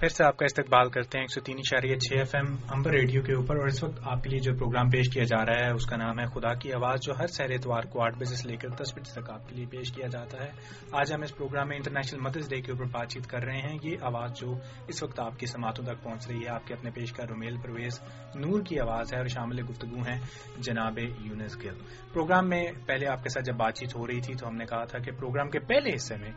پھر 0.09 0.17
سے 0.17 0.25
آپ 0.25 0.37
کا 0.37 0.45
استقبال 0.45 0.89
کرتے 0.91 1.19
ہیں 1.19 1.23
ایک 1.23 1.33
سو 1.33 1.41
تین 1.41 1.59
اشاریہ 1.59 1.97
چھ 1.97 2.19
ایف 2.19 2.35
ایم 2.35 2.57
امبر 2.69 2.91
ریڈیو 2.91 3.23
کے 3.23 3.33
اوپر 3.33 3.57
اور 3.57 3.67
اس 3.67 3.85
وقت 3.85 4.01
آپ 4.05 4.23
کے 4.23 4.31
لیے 4.31 4.39
جو 4.39 4.53
پروگرام 4.53 4.91
پیش 4.91 5.15
کیا 5.15 5.23
جا 5.23 5.47
رہا 5.47 5.67
ہے 5.67 5.71
اس 5.71 5.87
کا 5.87 5.97
نام 5.97 6.19
ہے 6.19 6.25
خدا 6.25 6.55
کی 6.55 6.73
آواز، 6.73 7.01
جو 7.03 7.13
ہر 7.19 7.27
سہر 7.27 7.51
اتوار 7.51 7.83
کو 7.83 8.03
آٹھ 8.03 8.17
بجے 8.17 8.37
سے 8.37 8.49
لے 8.49 8.57
کر 8.57 8.69
دس 8.69 8.95
بجے 8.97 9.21
تک 9.21 9.31
آپ 9.31 9.49
کے 9.49 9.55
لیے 9.55 9.67
پیش 9.67 9.93
کیا 9.93 10.07
جاتا 10.07 10.45
ہے۔ 10.45 10.51
آج 10.93 11.13
ہم 11.13 11.23
اس 11.23 11.37
پروگرام 11.37 11.69
میں 11.69 11.77
انٹرنیشنل 11.77 12.21
مدرس 12.21 12.51
ڈے 12.51 12.61
کے 12.61 12.73
اوپر 12.73 12.85
بات 12.85 13.09
چیت 13.09 13.27
کر 13.27 13.45
رہے 13.45 13.59
ہیں۔ 13.59 13.79
یہ 13.83 13.97
آواز 14.03 14.31
جو 14.41 14.55
اس 14.89 15.03
وقت 15.03 15.21
آپ 15.21 15.39
کی 15.39 15.47
سماعتوں 15.47 15.85
تک 15.85 16.03
پہنچ 16.03 16.29
رہی 16.29 16.41
ہے، 16.41 16.49
آپ 16.49 16.67
کے 16.67 16.75
اپنے 16.75 16.91
پیش 16.91 17.13
کا 17.13 17.25
رومیل 17.31 17.57
پرویز 17.57 18.01
نور 18.35 18.61
کی 18.61 18.81
آواز 18.81 19.13
ہے 19.13 19.19
اور 19.19 19.27
شامل 19.27 19.63
گفتگو 19.71 20.01
ہیں 20.01 20.21
جناب 20.59 20.99
یونس 20.99 21.57
گل۔ 21.57 21.79
پروگرام 22.13 22.49
میں 22.49 22.67
پہلے 22.87 23.07
آپ 23.07 23.23
کے 23.23 23.29
ساتھ 23.29 23.45
جب 23.45 23.55
بات 23.55 23.75
چیت 23.75 23.97
ہو 23.97 24.07
رہی 24.07 24.21
تھی 24.21 24.35
تو 24.35 24.49
ہم 24.49 24.57
نے 24.57 24.65
کہا 24.65 24.85
تھا 24.85 24.99
کہ 24.99 25.13
پروگرام 25.13 25.51
کے 25.51 25.59
پہلے 25.59 25.95
حصے 25.95 26.17
میں 26.17 26.31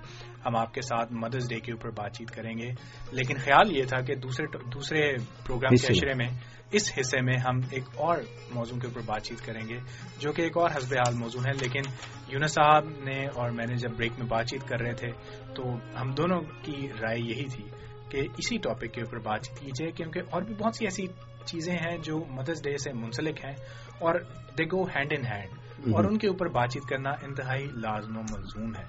ہم 0.45 0.55
آپ 0.55 0.73
کے 0.73 0.81
ساتھ 0.81 1.13
مدرس 1.13 1.49
ڈے 1.49 1.59
کے 1.59 1.71
اوپر 1.71 1.89
بات 1.89 2.17
چیت 2.17 2.31
کریں 2.31 2.57
گے۔ 2.57 2.69
لیکن 3.11 3.37
خیال 3.37 3.77
یہ 3.77 3.83
تھا 3.83 4.01
کہ 4.01 4.15
دوسرے 4.15 4.45
دوسرے 4.73 5.13
پروگرام 5.45 5.75
کے 5.75 5.93
اشرے 5.93 6.13
میں 6.13 6.27
اس 6.71 6.91
حصے 6.99 7.21
میں 7.21 7.35
ہم 7.47 7.59
ایک 7.71 7.83
اور 7.95 8.17
موضوع 8.53 8.79
کے 8.79 8.87
اوپر 8.87 9.01
بات 9.05 9.23
چیت 9.23 9.45
کریں 9.45 9.69
گے 9.69 9.77
جو 10.19 10.31
کہ 10.31 10.41
ایک 10.41 10.57
اور 10.57 10.69
حسب 10.77 10.93
حال 10.93 11.15
موضوع 11.15 11.41
ہے۔ 11.41 11.51
لیکن 11.61 11.81
یونس 12.27 12.51
صاحب 12.51 12.85
نے 12.87 13.25
اور 13.25 13.49
میں 13.49 13.65
نے 13.69 13.75
جب 13.75 13.89
بریک 13.97 14.11
میں 14.19 14.27
بات 14.27 14.47
چیت 14.47 14.63
کر 14.63 14.79
رہے 14.79 14.93
تھے 14.93 15.11
تو 15.55 15.63
ہم 16.01 16.11
دونوں 16.11 16.41
کی 16.63 16.87
رائے 17.01 17.19
یہی 17.19 17.45
تھی 17.45 17.63
کہ 18.09 18.27
اسی 18.37 18.57
ٹاپک 18.57 18.93
کے 18.93 19.01
اوپر 19.01 19.17
بات 19.19 19.41
چیت 19.41 19.59
کی 19.59 19.67
جائے 19.67 19.91
کیونکہ 19.91 20.21
اور 20.29 20.41
بھی 20.41 20.55
بہت 20.55 20.75
سی 20.75 20.85
ایسی 20.85 21.05
چیزیں 21.45 21.73
ہیں 21.73 21.97
جو 21.97 22.25
مدرس 22.29 22.63
ڈے 22.63 22.77
سے 22.77 22.93
منسلک 22.93 23.45
ہیں 23.45 23.55
اور 23.99 24.15
دے 24.57 24.63
گو 24.63 24.83
ہینڈ 24.83 25.13
ان 25.17 25.25
ہینڈ 25.25 25.60
اور 25.93 26.03
ان 26.03 26.17
کے 26.17 26.27
اوپر 26.27 26.47
بات 26.47 26.69
چیت 26.69 26.83
کرنا 26.83 27.09
انتہائی 27.09 27.65
لازم 27.65 28.17
و 28.17 28.21
ملزوم 28.21 28.75
ہے۔ 28.75 28.85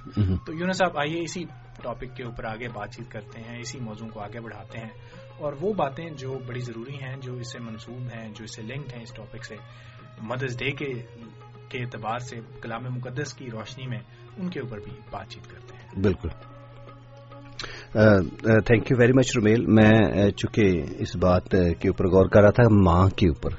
تو 0.46 0.52
یونس 0.52 0.76
صاحب 0.76 0.98
آئیے 0.98 1.20
اسی 1.22 1.44
ٹاپک 1.82 2.16
کے 2.16 2.24
اوپر 2.24 2.44
آگے 2.44 2.68
بات 2.68 2.90
چیت 2.90 3.10
کرتے 3.10 3.40
ہیں 3.40 3.58
اسی 3.58 3.80
موضوع 3.80 4.08
کو 4.08 4.20
آگے 4.20 4.40
بڑھاتے 4.40 4.78
ہیں۔ 4.78 4.90
اور 5.38 5.52
وہ 5.60 5.72
باتیں 5.72 6.10
جو 6.10 6.38
بڑی 6.46 6.60
ضروری 6.60 6.94
ہیں 6.94 7.16
جو 7.16 7.34
اس 7.34 7.52
سے 7.52 7.58
منسوب 7.58 7.98
ہیں 7.98 8.28
جو 8.28 8.44
اس 8.44 8.56
سے 8.56 8.62
لنکڈ 8.62 8.92
ہیں 8.94 9.02
اس 9.02 9.12
ٹاپک 9.14 9.44
سے 9.44 9.54
مدرس 10.22 10.58
ڈے 10.58 10.70
کے 10.70 11.02
کے 11.68 11.78
اعتبار 11.78 12.18
سے 12.18 12.36
کلام 12.60 12.84
مقدس 12.84 13.34
کی 13.34 13.50
روشنی 13.50 13.86
میں 13.86 13.98
ان 14.36 14.50
کے 14.50 14.60
اوپر 14.60 14.78
بھی 14.78 14.92
بات 15.10 15.28
چیت 15.28 15.50
کرتے 15.50 15.74
ہیں۔ 15.74 16.02
بالکل۔ 16.02 16.28
Thank 18.66 18.90
you 18.90 18.96
very 18.98 19.12
much 19.12 19.36
Romail 19.36 19.66
میں 19.66 19.90
چونکہ 20.30 20.82
اس 20.98 21.16
بات 21.16 21.50
کے 21.50 21.88
اوپر 21.88 22.06
غور 22.06 22.26
کر 22.26 22.40
رہا 22.40 22.50
تھا 22.50 22.62
ماں 22.68 23.08
کے 23.08 23.28
اوپر۔ 23.28 23.50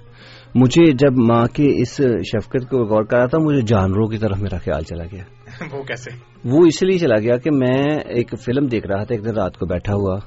مجھے 0.55 0.91
جب 0.91 1.17
ماں 1.17 1.45
کے 1.45 1.81
اس 1.81 2.01
شفقت 2.21 2.69
کو 2.69 2.83
غور 2.83 3.03
کرا 3.03 3.25
تھا 3.25 3.37
مجھے 3.37 3.61
جانوروں 3.61 4.07
کی 4.07 4.17
طرف 4.17 4.37
میرا 4.37 4.57
خیال 4.57 4.83
چلا 4.83 5.03
گیا۔ 5.11 5.23
وہ 5.77 5.83
کیسے؟ 5.83 6.11
وہ 6.45 6.65
اس 6.65 6.83
لیے 6.83 6.97
چلا 6.97 7.19
گیا 7.19 7.37
کہ 7.37 7.51
میں 7.51 7.83
ایک 8.05 8.33
فلم 8.45 8.65
دیکھ 8.65 8.87
رہا 8.87 9.03
تھا 9.03 9.15
ایک 9.15 9.25
دن 9.25 9.29
رات 9.29 9.57
کو 9.57 9.65
بیٹھا 9.65 9.93
ہوا۔ 9.93 10.19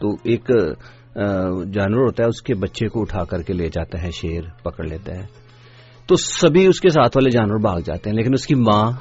تو 0.00 0.10
ایک 0.24 0.50
جانور 1.72 2.04
ہوتا 2.06 2.22
ہے 2.22 2.28
اس 2.28 2.42
کے 2.42 2.54
بچے 2.54 2.88
کو 2.88 3.00
اٹھا 3.00 3.24
کر 3.24 3.42
کے 3.42 3.52
لے 3.52 3.66
جاتا 3.66 4.02
ہے 4.02 4.10
شیر 4.10 4.42
پکڑ 4.62 4.84
لیتا 4.84 5.14
ہے۔ 5.14 5.26
تو 6.06 6.16
سبھی 6.16 6.66
اس 6.66 6.80
کے 6.80 6.88
ساتھ 6.88 7.16
والے 7.16 7.30
جانور 7.30 7.60
بھاگ 7.60 7.80
جاتے 7.80 8.10
ہیں 8.10 8.16
لیکن 8.16 8.30
اس 8.32 8.46
کی 8.46 8.54
ماں 8.54 8.92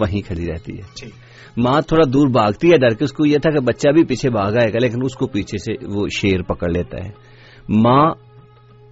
وہیں 0.00 0.26
کھڑی 0.26 0.46
رہتی 0.46 0.72
ہے۔ 0.72 0.82
جی۔ 0.82 1.10
ماں 1.56 1.80
تھوڑا 1.80 2.10
دور 2.12 2.28
بھاگتی 2.28 2.72
ہے 2.72 2.76
ڈر 2.76 2.90
کے 2.90 3.04
اس 3.04 3.12
کو 3.12 3.26
یہ 3.26 3.38
تھا 3.42 3.50
کہ 3.50 3.60
بچہ 3.60 3.88
بھی 3.88 4.04
پیچھے 4.04 4.30
بھاگ 4.30 4.52
آئے 4.52 4.72
گا 4.72 4.78
لیکن 4.82 4.96
اس 5.04 5.14
کو 5.14 5.26
پیچھے 5.26 5.58
سے 5.58 5.72
وہ 5.94 6.06
شیر 6.20 6.42
پکڑ 6.42 6.70
لیتا 6.70 7.04
ہے۔ 7.04 7.10
ماں 7.68 8.10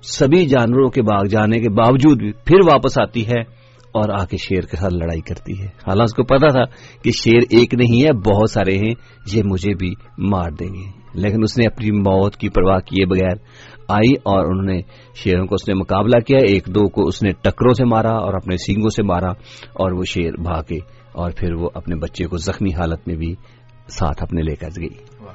سبھی 0.06 0.46
جانوروں 0.46 0.90
کے 0.90 1.02
باغ 1.02 1.24
جانے 1.24 1.58
کے 1.58 1.70
باوجود 1.70 2.18
بھی 2.18 2.32
پھر 2.32 2.58
واپس 2.72 2.98
آتی 2.98 3.26
ہے 3.26 3.40
اور 3.92 4.08
آ 4.20 4.24
کے 4.24 4.36
شیر 4.36 4.60
کے 4.60 4.76
ساتھ 4.76 4.94
لڑائی 4.94 5.20
کرتی 5.20 5.58
ہے۔ 5.58 5.64
حالانکہ 5.64 6.02
اس 6.02 6.14
کو 6.14 6.22
پتا 6.22 6.48
تھا 6.48 6.64
کہ 7.02 7.10
شیر 7.10 7.40
ایک 7.50 7.74
نہیں 7.74 8.04
ہے 8.04 8.12
بہت 8.12 8.50
سارے 8.50 8.78
ہیں 8.78 8.94
یہ 9.32 9.42
مجھے 9.44 9.74
بھی 9.74 9.92
مار 10.18 10.50
دیں 10.50 10.74
گے۔ 10.74 11.06
لیکن 11.14 11.42
اس 11.42 11.58
نے 11.58 11.66
اپنی 11.66 11.90
موت 11.90 12.36
کی 12.36 12.48
پرواہ 12.48 12.78
کیے 12.78 13.06
بغیر 13.06 13.36
آئی 13.88 14.12
اور 14.12 14.44
انہوں 14.44 14.74
نے 14.74 14.80
شیروں 15.14 15.46
کو 15.46 15.54
اس 15.54 15.68
نے 15.68 15.74
مقابلہ 15.74 16.20
کیا۔ 16.20 16.38
ایک 16.38 16.66
دو 16.66 16.88
کو 16.88 17.06
اس 17.06 17.22
نے 17.22 17.30
ٹکروں 17.32 17.72
سے 17.72 17.84
مارا 17.84 18.12
اور 18.12 18.34
اپنے 18.34 18.56
سینگوں 18.56 18.88
سے 18.88 19.02
مارا 19.02 19.30
اور 19.72 19.92
وہ 19.92 20.02
شیر 20.04 20.32
بھاگے 20.42 20.78
اور 21.12 21.30
پھر 21.36 21.52
وہ 21.52 21.70
اپنے 21.74 21.96
بچے 21.96 22.26
کو 22.26 22.36
زخمی 22.36 22.70
حالت 22.70 23.08
میں 23.08 23.16
بھی 23.16 23.34
ساتھ 23.88 24.22
اپنے 24.22 24.42
لے 24.42 24.54
کر 24.54 24.68
گئی۔ 24.80 25.26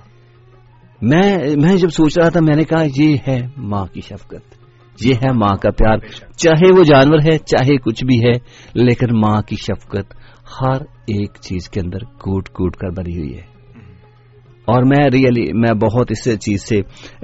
میں 1.01 1.37
میں 1.61 1.75
جب 1.75 1.89
سوچ 1.89 2.17
رہا 2.17 2.29
تھا 2.29 2.39
میں 2.41 2.55
نے 2.55 2.63
کہا 2.63 3.03
یہ 3.03 3.17
ہے 3.27 3.41
ماں 3.57 3.85
کی 3.85 4.01
شفقت۔ 4.01 4.60
یہ 5.03 5.13
ہے 5.13 5.31
ماں 5.33 5.55
کا 5.55 5.71
پیار۔ 5.71 5.97
چاہے 6.37 6.79
وہ 6.79 6.83
جانور 6.83 7.19
ہے، 7.25 7.37
چاہے 7.37 7.77
کچھ 7.77 8.05
بھی 8.05 8.25
ہے، 8.25 8.31
لیکن 8.73 9.07
ماں 9.19 9.41
کی 9.41 9.55
شفقت 9.55 10.13
ہر 10.61 10.81
ایک 10.81 11.31
چیز 11.41 11.69
کے 11.69 11.79
اندر 11.79 11.99
کوٹ 11.99 12.49
کوٹ 12.49 12.75
کر 12.75 12.89
بنی 12.89 13.17
ہوئی 13.17 13.33
ہے۔ 13.33 13.51
اور 14.65 14.83
میں 14.83 15.09
ریئلی، 15.09 15.53
میں 15.53 15.73
بہت 15.73 16.07
اس 16.09 16.39
چیز 16.39 16.63
سے 16.63 16.81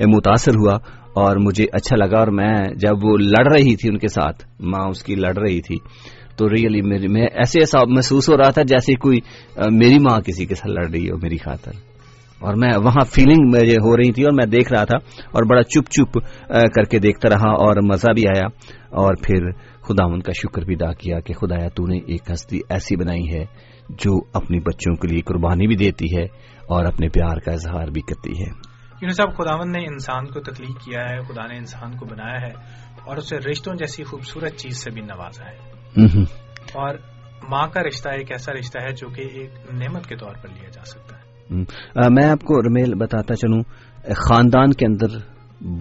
متاثر 0.07 0.51
ہوا 0.51 0.73
اور 1.13 1.37
مجھے 1.37 1.65
اچھا 1.73 1.95
لگا 1.95 2.17
اور 2.17 2.27
میں 2.27 2.53
جب 2.75 3.05
وہ 3.05 3.17
لڑ 3.17 3.53
رہی 3.53 3.75
تھی 3.75 3.89
ان 3.89 3.97
کے 3.97 4.07
ساتھ، 4.07 4.47
ماں 4.59 4.87
اس 4.89 5.03
کی 5.03 5.15
لڑ 5.15 5.37
رہی 5.37 5.61
تھی، 5.61 5.77
تو 6.37 6.49
ریئلی 6.49 7.07
میں 7.07 7.21
ایسے 7.21 7.59
ایسا 7.59 7.79
محسوس 7.87 8.29
ہو 8.29 8.37
رہا 8.37 8.49
تھا 8.49 8.61
جیسے 8.61 8.93
کوئی 8.93 9.17
میری 9.71 9.99
ماں 9.99 10.19
کسی 10.19 10.45
کے 10.45 10.55
ساتھ 10.55 10.71
لڑ 10.71 10.89
رہی 10.89 11.09
ہو، 11.09 11.17
میری 11.17 11.37
خاطر۔ 11.37 11.71
اور 12.39 12.53
میں 12.53 12.71
وہاں 12.83 13.05
فیلنگ 13.05 13.47
مجھے 13.47 13.73
ہو 13.73 13.97
رہی 13.97 14.11
تھی 14.11 14.23
اور 14.23 14.31
میں 14.31 14.45
دیکھ 14.45 14.73
رہا 14.73 14.83
تھا 14.83 14.97
اور 15.31 15.43
بڑا 15.43 15.63
چپ 15.63 15.91
چپ 15.91 16.13
کر 16.47 16.83
کے 16.83 16.99
دیکھتا 16.99 17.29
رہا 17.29 17.49
اور 17.49 17.83
مزہ 17.83 18.13
بھی 18.15 18.27
آیا 18.27 18.45
اور 18.89 19.13
پھر 19.15 19.51
خدا 19.81 20.03
ان 20.03 20.21
کا 20.21 20.31
شکر 20.31 20.61
بھی 20.61 20.75
ادا 20.79 20.93
کیا 20.93 21.19
کہ 21.19 21.33
خدایا 21.33 21.69
تو 21.69 21.87
نے 21.87 21.97
ایک 21.97 22.31
ہستی 22.31 22.59
ایسی 22.69 22.95
بنائی 22.95 23.33
ہے 23.33 23.45
جو 23.89 24.11
اپنے 24.33 24.59
بچوں 24.59 24.95
کے 24.95 25.07
لیے 25.07 25.21
قربانی 25.21 25.67
بھی 25.67 25.75
دیتی 25.75 26.17
ہے 26.17 26.23
اور 26.67 26.85
اپنے 26.85 27.09
پیار 27.09 27.37
کا 27.37 27.51
اظہار 27.51 27.87
بھی 27.87 28.01
کرتی 28.01 28.31
ہے۔ 28.31 28.49
یونی 29.01 29.13
صاحب 29.13 29.37
خداون 29.37 29.71
نے 29.71 29.79
انسان 29.79 30.25
کو 30.25 30.39
تخلیق 30.39 30.85
کیا 30.85 31.01
ہے 31.01 31.19
خدا 31.19 31.47
نے 31.47 31.57
انسان 31.57 31.97
کو 31.97 32.05
بنایا 32.05 32.41
ہے 32.41 32.53
اور 33.05 33.17
اسے 33.17 33.37
رشتوں 33.37 33.75
جیسی 33.75 34.03
خوبصورت 34.03 34.55
چیز 34.55 34.77
سے 34.77 34.91
بھی 34.91 35.01
نوازا 35.01 35.45
ہے۔ 35.45 35.57
اور 36.73 36.95
ماں 37.49 37.67
کا 37.67 37.81
رشتہ 37.87 38.09
ایک 38.09 38.31
ایسا 38.31 38.53
رشتہ 38.53 38.79
ہے 38.81 38.91
جو 38.91 39.07
کہ 39.07 39.21
ایک 39.21 39.49
نعمت 39.73 40.07
کے 40.07 40.15
طور 40.15 40.35
پر 40.41 40.49
لیا 40.49 40.69
جا 40.69 40.85
سکتا 40.85 41.01
ہے۔ 41.01 41.06
میں 41.49 42.25
آپ 42.25 42.41
کو 42.43 42.61
رمیل 42.61 42.95
بتاتا 42.95 43.35
چلوں 43.35 43.63
خاندان 44.15 44.71
کے 44.71 44.85
اندر 44.85 45.17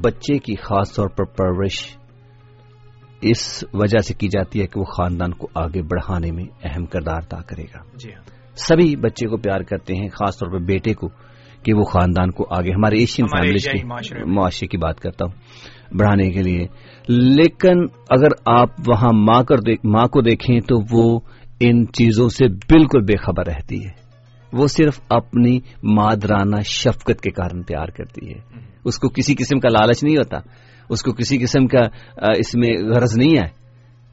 بچے 0.04 0.38
کی 0.38 0.54
خاص 0.56 0.94
طور 0.94 1.08
پر 1.08 1.24
پرورش 1.24 1.96
اس 3.20 3.64
وجہ 3.74 3.98
سے 3.98 4.14
کی 4.14 4.28
جاتی 4.28 4.60
ہے 4.60 4.66
کہ 4.66 4.80
وہ 4.80 4.84
خاندان 4.84 5.34
کو 5.34 5.48
آگے 5.54 5.82
بڑھانے 5.82 6.32
میں 6.32 6.44
اہم 6.62 6.86
کردار 6.86 7.16
ادا 7.16 7.42
کرے 7.42 7.62
گا۔ 7.62 7.78
سبھی 8.56 8.96
بچے 8.96 9.28
کو 9.28 9.36
پیار 9.36 9.60
کرتے 9.60 9.94
ہیں 9.94 10.08
خاص 10.08 10.38
طور 10.38 10.50
پر 10.50 10.58
بیٹے 10.58 10.94
کو 10.94 11.08
کہ 11.62 11.74
وہ 11.74 11.82
خاندان 11.82 12.30
کو 12.30 12.46
آگے 12.50 12.72
ہمارے 12.72 12.98
ایشین 12.98 13.26
فیملیز 13.26 13.64
کے 13.64 13.78
معاشرے 14.24 14.66
کی 14.66 14.76
بات 14.76 15.00
کرتا 15.00 15.24
ہوں 15.24 15.32
بڑھانے 15.96 16.30
کے 16.30 16.42
لیے۔ 16.42 16.66
لیکن 17.08 17.86
اگر 18.10 18.28
آپ 18.46 18.68
وہاں 18.88 19.12
ماں 19.12 20.06
کو 20.06 20.20
دیکھیں 20.20 20.60
تو 20.60 20.98
وہ 20.98 21.20
ان 21.60 21.86
چیزوں 21.86 22.28
سے 22.28 22.48
بالکل 22.48 23.00
بے 23.00 23.16
خبر 23.16 23.46
رہتی 23.46 23.86
ہے۔ 23.86 24.05
وہ 24.52 24.66
صرف 24.66 25.00
اپنی 25.08 25.60
مادرانہ 25.82 26.60
شفقت 26.60 27.20
کے 27.20 27.30
کارن 27.30 27.62
پیار 27.62 27.86
کرتی 27.86 28.28
ہے۔ 28.28 28.40
اس 28.84 28.98
کو 28.98 29.08
کسی 29.08 29.34
قسم 29.34 29.60
کا 29.60 29.68
لالچ 29.68 30.04
نہیں 30.04 30.16
ہوتا 30.16 30.38
اس 30.90 31.02
کو 31.02 31.12
کسی 31.12 31.38
قسم 31.38 31.66
کا 31.66 31.82
اس 32.38 32.54
میں 32.54 32.94
غرض 32.94 33.16
نہیں 33.16 33.38
ہے۔ 33.38 33.66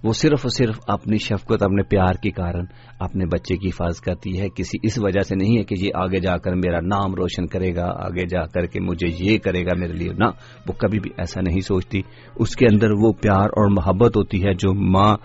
وہ 0.03 0.13
صرف 0.13 0.39
اور 0.43 0.49
صرف 0.49 0.79
اپنی 0.88 1.17
شفقت 1.17 1.63
اپنے 1.63 1.84
پیار 1.84 2.13
کے 2.13 2.31
کارن 2.31 2.65
اپنے 2.99 3.25
بچے 3.25 3.57
کی 3.57 3.67
حفاظت 3.67 4.01
کرتی 4.01 4.41
ہے۔ 4.41 4.49
کسی 4.49 4.77
اس 4.84 4.99
وجہ 4.99 5.19
سے 5.19 5.36
نہیں 5.36 5.57
ہے 5.57 5.63
کہ 5.63 5.75
یہ 5.79 5.89
آگے 5.95 6.19
جا 6.19 6.38
کر 6.38 6.55
میرا 6.55 6.79
نام 6.79 7.15
روشن 7.15 7.47
کرے 7.47 7.75
گا 7.75 7.86
آگے 7.86 8.25
جا 8.25 8.45
کر 8.45 8.65
کے 8.65 8.79
مجھے 8.79 9.07
یہ 9.19 9.38
کرے 9.38 9.65
گا 9.65 9.75
میرے 9.77 9.93
لیے۔ 9.93 10.11
نہ 10.17 10.25
وہ 10.67 10.73
کبھی 10.73 10.99
بھی 10.99 11.11
ایسا 11.17 11.41
نہیں 11.41 11.59
سوچتی۔ 11.59 12.01
اس 12.36 12.55
کے 12.55 12.65
اندر 12.71 12.88
وہ 12.91 13.11
پیار 13.13 13.45
اور 13.45 13.71
محبت 13.71 14.17
ہوتی 14.17 14.45
ہے 14.45 14.53
جو 14.53 14.73
ماں 14.73 15.15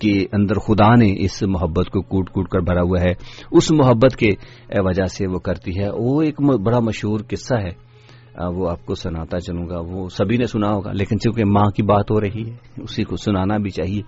کے 0.00 0.26
اندر 0.32 0.54
خدا 0.54 0.94
نے 0.94 1.24
اس 1.24 1.42
محبت 1.42 1.90
کو 1.90 2.02
کوٹ 2.02 2.30
کوٹ 2.30 2.48
کر 2.48 2.58
بھرا 2.58 2.82
ہوا 2.82 3.00
ہے۔ 3.00 3.12
اس 3.50 3.70
محبت 3.70 4.16
کے 4.16 4.30
وجہ 4.78 5.04
سے 5.04 5.26
وہ 5.28 5.38
کرتی 5.38 5.80
ہے۔ 5.80 5.88
وہ 5.90 6.22
ایک 6.22 6.42
بڑا 6.42 6.80
مشہور 6.80 7.20
قصہ 7.28 7.54
ہے۔ 7.54 7.88
وہ 8.46 8.70
آپ 8.70 8.86
کو 8.86 8.94
سناتا 8.94 9.40
چلوں 9.40 9.68
گا۔ 9.68 9.80
وہ 9.80 10.08
سبھی 10.08 10.36
نے 10.36 10.46
سنا 10.46 10.68
ہوگا، 10.68 10.92
لیکن 10.92 11.18
چونکہ 11.18 11.44
ماں 11.44 11.70
کی 11.70 11.82
بات 11.82 12.10
ہو 12.10 12.20
رہی 12.20 12.50
ہے، 12.50 12.82
اسی 12.82 13.04
کو 13.04 13.16
سنانا 13.16 13.56
بھی 13.56 13.70
چاہیے۔ 13.70 14.02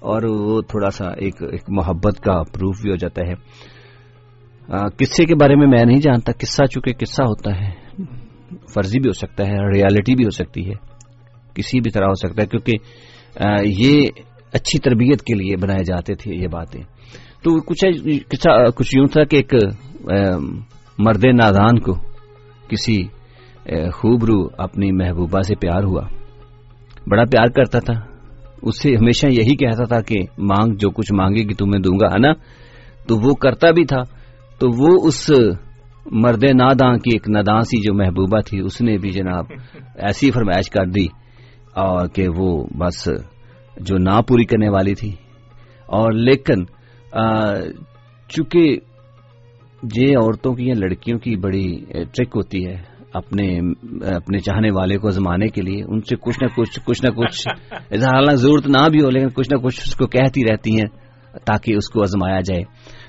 اور 0.00 0.22
وہ 0.22 0.60
تھوڑا 0.60 0.90
سا 0.90 1.08
ایک 1.10 1.42
ایک 1.42 1.62
محبت 1.68 2.20
کا 2.20 2.42
پروف 2.42 2.82
بھی 2.82 2.90
ہو 2.90 2.96
جاتا 2.96 3.22
ہے۔ 3.28 3.34
قصے 4.96 5.24
کے 5.24 5.34
بارے 5.34 5.54
میں 5.54 5.66
میں 5.66 5.84
نہیں 5.84 6.00
جانتا۔ 6.00 6.32
قصہ 6.32 6.64
چونکہ 6.64 6.92
قصہ 7.00 7.22
ہوتا 7.22 7.60
ہے، 7.60 7.70
فرضی 8.74 9.00
بھی 9.00 9.08
ہو 9.08 9.12
سکتا 9.12 9.46
ہے، 9.46 9.72
ریالٹی 9.74 10.14
بھی 10.14 10.24
ہو 10.24 10.30
سکتی 10.30 10.68
ہے۔ 10.68 10.72
کسی 11.54 11.80
بھی 11.80 11.90
طرح 11.90 12.06
ہو 12.06 12.14
سکتا 12.14 12.42
ہے، 12.42 12.46
کیونکہ 12.46 12.72
یہ 13.64 14.06
اچھی 14.52 14.78
تربیت 14.78 15.22
کے 15.22 15.34
لیے 15.34 15.56
بنائے 15.56 15.84
جاتے 15.84 16.14
تھے 16.14 16.34
یہ 16.34 16.46
باتیں۔ 16.46 16.82
تو 17.42 17.60
کچھ 17.60 17.84
کچھ 18.76 18.96
یوں 18.96 19.06
تھا 19.06 19.24
کہ 19.24 19.36
ایک 19.36 19.54
مرد 20.98 21.24
نادان 21.24 21.78
کو 21.78 21.92
کسی 22.68 23.02
خوبرو 23.92 24.48
اپنی 24.58 24.92
محبوبہ 24.92 25.42
سے 25.42 25.54
پیار 25.54 25.82
ہوا۔ 25.82 26.02
بڑا 27.06 27.24
پیار 27.24 27.46
کرتا 27.46 27.78
تھا۔ 27.78 27.94
اس 28.62 28.82
سے 28.82 28.94
ہمیشہ 28.94 29.26
یہی 29.26 29.56
کہتا 29.56 29.84
تھا 29.84 30.00
کہ 30.00 30.16
مانگ، 30.38 30.74
جو 30.74 30.90
کچھ 30.90 31.12
مانگے 31.12 31.42
گی 31.42 31.54
تمہیں 31.54 31.82
دوں 31.82 31.98
گا، 32.00 32.06
ہے 32.06 32.18
نا؟ 32.18 32.32
تو 33.06 33.28
وہ 33.28 33.34
کرتا 33.34 33.70
بھی 33.70 33.84
تھا۔ 33.84 34.02
تو 34.58 34.68
وہ 34.78 34.98
اس، 35.04 35.30
مرد 36.06 36.44
ناداں 36.44 36.96
کی 36.96 37.10
ایک 37.12 37.28
ناداں 37.28 37.60
سی 37.60 37.80
جو 37.80 37.94
محبوبہ 37.94 38.40
تھی، 38.40 38.60
اس 38.60 38.80
نے 38.80 38.98
بھی 38.98 39.10
جناب 39.10 39.44
ایسی 39.96 40.30
فرمائش 40.30 40.70
کر 40.70 40.86
دی 40.86 41.06
اور 41.74 42.08
کہ 42.08 42.26
وہ 42.36 42.66
بس 42.78 43.08
جو 43.80 43.98
نہ 43.98 44.20
پوری 44.28 44.44
کرنے 44.44 44.68
والی 44.68 44.94
تھی۔ 44.94 45.08
اور 45.86 46.12
لیکن 46.12 46.64
چونکہ 48.28 48.76
یہ 49.96 50.16
عورتوں 50.16 50.54
کی 50.54 50.66
یا 50.66 50.74
لڑکیوں 50.76 51.18
کی 51.18 51.36
بڑی 51.36 51.84
ٹرک 51.92 52.28
ہوتی 52.36 52.66
ہے 52.66 52.76
اپنے 53.12 53.58
اپنے 54.16 54.38
چاہنے 54.38 54.70
والے 54.70 54.98
کو 54.98 55.10
زمانے 55.10 55.48
کے 55.48 55.62
لیے 55.62 55.82
ان 55.88 56.00
سے 56.00 56.16
کچھ 56.16 56.38
نہ 56.42 56.48
کچھ 56.48 56.80
کچھ 56.84 57.04
نہ 57.04 57.10
کچھ 57.10 57.48
حالانکہ 57.92 58.36
ضرورت 58.36 58.66
نہ 58.66 58.88
بھی 58.90 59.04
ہو 59.04 59.10
لیکن 59.10 59.28
کچھ 59.28 59.48
نہ 59.52 59.58
کچھ 59.58 59.80
اس 59.86 59.94
کو 59.96 60.06
کہتی 60.06 60.42
رہتی 60.50 60.70
ہیں 60.70 60.86
تاکہ 61.44 61.74
اس 61.74 61.88
کو 61.88 62.02
آزمایا 62.02 62.40
جائے۔ 62.40 62.62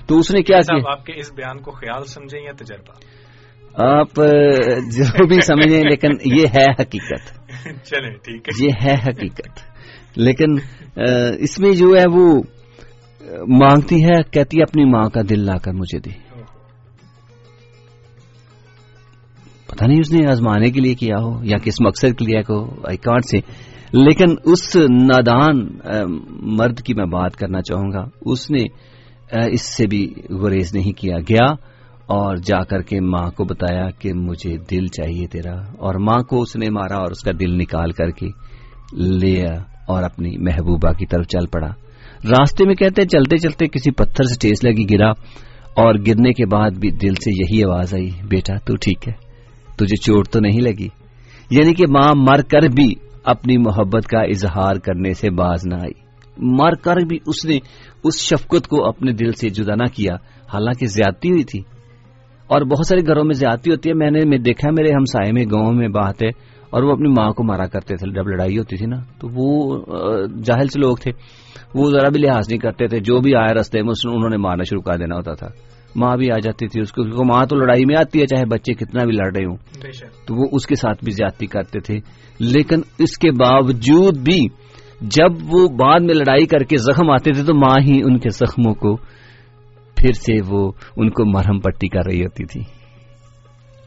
تو 0.06 0.18
اس 0.18 0.30
نے 0.30 0.42
کیا 0.42 0.58
کیا؟ 0.58 0.92
آپ 0.92 1.06
کے 1.06 1.12
اس 1.16 1.32
بیان 1.32 1.58
کو 1.58 1.70
خیال 1.70 2.04
سمجھیں 2.04 2.40
یا 2.40 2.52
تجربہ؟ 2.52 2.92
آپ 3.86 4.14
جو 4.96 5.26
بھی 5.26 5.40
سمجھیں 5.40 5.82
لیکن 5.82 6.10
یہ 6.24 6.46
ہے 6.56 6.64
حقیقت۔ 6.64 7.34
چلے 7.84 8.10
ٹھیک 8.10 8.48
ہے۔ 8.48 8.64
یہ 8.64 8.70
ہے 8.84 8.94
حقیقت۔ 8.94 9.71
لیکن 10.16 10.56
اس 11.38 11.58
میں 11.58 11.70
جو 11.70 11.92
ہے 11.98 12.04
وہ، 12.12 12.42
مانگتی 13.48 14.04
ہے، 14.04 14.22
کہتی 14.30 14.58
ہے، 14.58 14.62
اپنی 14.62 14.84
ماں 14.84 15.08
کا 15.08 15.20
دل 15.30 15.40
لا 15.40 15.58
کر 15.58 15.72
مجھے 15.72 15.98
دی 15.98 16.10
پتہ 19.66 19.84
نہیں 19.84 20.00
اس 20.00 20.12
نے 20.12 20.26
آزمانے 20.30 20.70
کے 20.70 20.80
لیے 20.80 20.94
کیا 20.94 21.16
ہو، 21.22 21.44
یا 21.44 21.56
کس 21.58 21.74
مقصد 21.80 22.18
کے 22.18 22.24
لیے 22.24 22.38
آئی 22.38 22.96
کارڈ 22.96 23.24
سے 23.24 23.38
لیکن 23.92 24.34
اس 24.44 24.76
نادان 24.76 25.78
مرد 26.28 26.80
کی 26.80 26.94
میں 26.94 27.06
بات 27.06 27.36
کرنا 27.36 27.62
چاہوں 27.62 27.92
گا۔ 27.92 28.04
اس 28.20 28.50
نے 28.50 28.62
اس 29.52 29.76
سے 29.76 29.86
بھی 29.86 30.14
گریز 30.30 30.74
نہیں 30.74 30.92
کیا۔ 30.92 31.18
گیا 31.18 31.52
اور 32.06 32.36
جا 32.36 32.64
کر 32.64 32.82
کے 32.82 33.00
ماں 33.00 33.30
کو 33.30 33.44
بتایا 33.44 33.90
کہ 33.90 34.12
مجھے 34.14 34.56
دل 34.70 34.86
چاہیے 34.86 35.26
تیرا۔ 35.26 35.54
اور 35.60 35.94
ماں 35.94 36.18
کو 36.18 36.42
اس 36.42 36.56
نے 36.56 36.70
مارا 36.70 36.96
اور 36.96 37.10
اس 37.10 37.20
کا 37.20 37.30
دل 37.40 37.58
نکال 37.58 37.90
کر 37.90 38.10
کے 38.10 38.26
لیا 38.92 39.71
اور 39.88 40.02
اپنی 40.02 40.38
محبوبہ 40.38 40.92
کی 40.92 41.06
طرف 41.06 41.26
چل 41.26 41.46
پڑا۔ 41.46 41.68
راستے 42.30 42.64
میں 42.64 42.74
کہتے 42.74 43.04
چلتے 43.04 43.36
چلتے 43.36 43.66
کسی 43.66 43.90
پتھر 43.90 44.24
سے 44.24 44.48
ٹیس 44.48 44.64
لگی 44.64 44.84
گرا، 44.90 45.10
اور 45.76 45.94
گرنے 46.06 46.32
کے 46.32 46.46
بعد 46.46 46.70
بھی 46.70 46.90
دل 46.90 47.14
سے 47.14 47.42
یہی 47.42 47.64
آواز 47.64 47.94
آئی، 47.94 48.10
بیٹا، 48.28 48.54
تو 48.56 48.76
ٹھیک 48.76 49.08
ہے، 49.08 49.12
تجھے 49.76 49.96
چوٹ 49.96 50.28
تو 50.28 50.40
نہیں 50.40 50.60
لگی؟ 50.60 50.88
یعنی 51.50 51.74
کہ 51.74 51.84
ماں 51.90 52.14
مر 52.14 52.42
کر 52.42 52.68
بھی 52.68 52.94
اپنی 53.24 53.58
محبت 53.58 54.06
کا 54.06 54.20
اظہار 54.20 54.74
کرنے 54.76 55.14
سے 55.14 55.30
باز 55.30 55.66
نہ 55.66 55.74
آئی۔ 55.74 55.92
مر 56.38 56.74
کر 56.74 56.96
بھی 56.96 57.18
اس 57.26 57.44
نے 57.44 57.58
اس 58.04 58.20
شفقت 58.20 58.68
کو 58.68 58.88
اپنے 58.88 59.12
دل 59.12 59.32
سے 59.32 59.48
جدا 59.48 59.74
نہ 59.74 59.86
کیا، 59.94 60.14
حالانکہ 60.52 60.86
زیادتی 60.86 61.28
ہوئی 61.28 61.44
تھی۔ 61.44 61.60
اور 62.46 62.62
بہت 62.62 62.86
سارے 62.86 63.06
گھروں 63.06 63.24
میں 63.24 63.34
زیادتی 63.34 63.70
ہوتی 63.70 63.88
ہے، 63.88 63.94
میں 63.94 64.10
نے 64.10 64.38
دیکھا 64.38 64.70
میرے 64.70 64.92
ہمسائے 64.94 65.32
میں، 65.32 65.44
گاؤں 65.52 65.72
میں 65.72 65.88
بات 65.88 66.22
ہے۔ 66.22 66.28
اور 66.72 66.82
وہ 66.82 66.92
اپنی 66.92 67.08
ماں 67.08 67.32
کو 67.32 67.44
مارا 67.44 67.66
کرتے 67.66 67.96
تھے 67.96 68.10
جب 68.10 68.28
لڑائی 68.28 68.58
ہوتی 68.58 68.76
تھی 68.76 68.86
نا 68.86 68.96
تو 69.20 69.28
وہ 69.32 69.78
جاہل 70.44 70.66
سے 70.66 70.80
لوگ 70.80 70.96
تھے۔ 70.96 71.12
وہ 71.74 71.90
ذرا 71.90 72.08
بھی 72.08 72.20
لحاظ 72.20 72.44
نہیں 72.48 72.58
کرتے 72.58 72.86
تھے 72.86 73.00
جو 73.00 73.20
بھی 73.20 73.34
آئے 73.34 73.54
رستے 73.54 73.82
میں 73.82 74.14
انہوں 74.14 74.30
نے 74.30 74.36
مارنا 74.36 74.62
شروع 74.62 74.82
کر 74.82 74.96
دینا 74.98 75.16
ہوتا 75.16 75.34
تھا۔ 75.34 75.48
ماں 75.96 76.16
بھی 76.16 76.30
آ 76.32 76.38
جاتی 76.38 76.68
تھی 76.68 76.80
اس 76.80 76.92
کو 76.92 77.24
ماں 77.24 77.46
تو 77.46 77.56
لڑائی 77.56 77.84
میں 77.84 77.96
آتی 77.96 78.20
ہے 78.20 78.26
چاہے 78.26 78.44
بچے 78.44 78.74
کتنا 78.74 79.04
بھی 79.04 79.12
لڑ 79.12 79.36
رہے 79.36 79.44
ہوں۔ 79.44 79.56
تو 80.26 80.34
وہ 80.34 80.48
اس 80.52 80.66
کے 80.66 80.74
ساتھ 80.74 81.04
بھی 81.04 81.12
زیادتی 81.12 81.46
کرتے 81.46 81.80
تھے۔ 81.80 81.98
لیکن 82.38 82.80
اس 82.98 83.18
کے 83.18 83.30
باوجود 83.30 84.18
بھی 84.18 84.46
جب 85.00 85.30
وہ 85.50 85.68
بعد 85.68 86.00
میں 86.00 86.14
لڑائی 86.14 86.46
کر 86.46 86.58
کے 86.58 86.76
زخم 86.76 87.10
آتے 87.10 87.32
تھے 87.32 87.42
تو 87.44 87.54
ماں 87.54 87.80
ہی 87.80 88.00
ان 88.04 88.18
کے 88.18 88.28
زخموں 88.28 88.74
کو 88.74 88.96
پھر 89.96 90.12
سے 90.12 90.36
وہ 90.48 90.72
ان 90.96 91.10
کو 91.10 91.24
مرہم 91.24 91.60
پٹی 91.60 91.88
کر 91.88 92.00
رہی 92.10 92.22
ہوتی 92.22 92.44
تھی۔ 92.44 92.81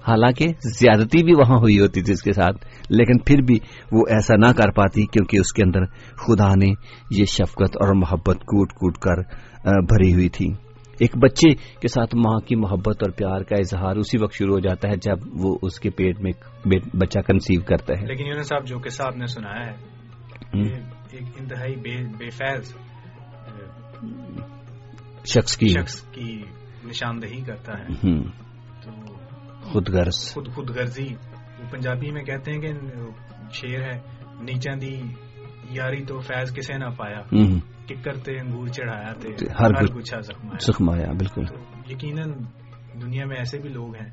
حالانکہ 0.08 0.48
زیادتی 0.62 1.24
بھی 1.24 1.34
وہاں 1.34 1.58
ہوئی 1.58 1.80
ہوتی 1.80 2.02
تھی 2.02 2.14
اس 2.14 2.22
کے 2.22 2.34
ساتھ 2.34 2.66
لیکن 2.90 3.18
پھر 3.18 3.42
بھی 3.42 3.56
وہ 3.92 4.02
ایسا 4.10 4.36
نہ 4.36 4.52
کر 4.58 4.72
پاتی 4.72 5.06
کیونکہ 5.06 5.38
اس 5.38 5.54
کے 5.54 5.64
اندر 5.64 5.86
خدا 6.16 6.56
نے 6.56 6.74
یہ 7.12 7.26
شفقت 7.26 7.78
اور 7.78 7.96
محبت 7.96 8.40
کوٹ 8.40 8.74
کوٹ 8.74 8.98
کر 8.98 9.22
بھری 9.82 10.14
ہوئی 10.14 10.30
تھی۔ 10.30 10.54
ایک 11.00 11.18
بچے 11.18 11.56
کے 11.56 11.88
ساتھ 11.88 12.16
ماں 12.16 12.40
کی 12.40 12.56
محبت 12.56 12.98
اور 13.02 13.12
پیار 13.12 13.42
کا 13.42 13.56
اظہار 13.56 13.96
اسی 13.96 14.18
وقت 14.24 14.34
شروع 14.34 14.54
ہو 14.54 14.60
جاتا 14.60 14.90
ہے 14.90 14.96
جب 14.96 15.18
وہ 15.34 15.58
اس 15.62 15.80
کے 15.80 15.90
پیٹ 15.90 16.22
میں 16.22 16.32
بچہ 16.94 17.20
کنسیو 17.20 17.62
کرتا 17.66 17.94
ہے۔ 18.02 18.06
لیکن 18.06 18.42
صاحب 18.44 18.68
جو 18.68 18.78
قصہ 18.86 19.04
آپ 19.04 19.18
نے 19.18 19.26
سنایا 19.26 19.66
ہے 19.66 19.74
ایک 21.12 21.24
انتہائی 21.40 21.76
بے 21.76 22.30
فیض 22.30 22.74
شخص 25.26 25.58
کی 25.58 25.68
شخص 25.68 26.02
کی 26.02 26.44
نشاندہی 26.86 27.42
کرتا 27.42 27.74
ہے۔ 27.80 28.10
خود 29.66 29.90
غرض 29.90 30.34
خود 30.34 30.48
خود 30.54 30.70
غرضی 30.70 31.08
وہ 31.60 31.70
پنجابی 31.72 32.12
میں 32.12 32.24
کہتے 32.24 32.52
ہیں 32.52 32.60
کہ 32.62 32.74
شیر 33.52 33.82
ہے 33.82 34.00
نیچا 34.42 34.72
دی 34.82 35.02
یاری 35.70 36.06
تو 36.06 36.20
فیض 36.20 36.54
کسے 36.56 36.74
نہ 36.74 36.86
پایا۔ 36.98 37.22
ٹکرتے 37.86 38.40
انگور 38.40 38.68
چڑھایا 38.68 39.14
تھے 39.14 39.30
ہر 39.30 39.84
گچھا 39.98 40.20
زخمایا 40.20 41.12
بالکل۔ 41.12 41.44
یقیناً 41.90 42.32
دنیا 43.02 43.26
میں 43.26 43.38
ایسے 43.38 43.60
بھی 43.60 43.70
لوگ 43.70 43.96
ہیں 43.96 44.10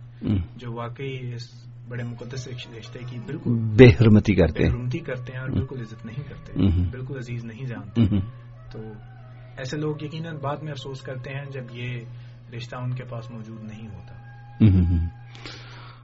جو 0.57 0.73
واقعی 0.73 1.35
اس 1.35 1.67
بڑے 1.89 2.05
مقدس 2.05 2.49
رشتے 2.49 2.99
کی 2.99 3.19
بالکل 3.27 3.55
بے 3.55 3.85
حرمتی 3.85 4.35
کرتے 4.35 4.65
ہیں۔ 4.65 4.99
کرتے 4.99 5.33
ہیں 5.33 5.41
اور 5.41 5.49
بالکل 5.49 5.81
عزت 5.81 6.07
نہیں 6.07 6.23
کرتے۔ 6.29 6.53
بالکل 6.91 7.17
عزیز 7.17 7.45
نہیں 7.45 7.65
جانتے۔ 7.65 8.07
تو 8.73 8.79
ایسے 9.57 9.77
لوگ 9.77 9.97
یقیناً 10.03 10.37
بعد 10.37 10.57
میں 10.63 10.71
افسوس 10.71 11.01
کرتے 11.01 11.31
ہیں 11.31 11.45
جب 11.45 11.65
یہ 11.73 12.01
رشتہ 12.57 12.77
ان 12.77 12.95
کے 12.95 13.05
پاس 13.05 13.31
موجود 13.31 13.63
نہیں 13.63 13.89
ہوتا۔ 13.89 14.22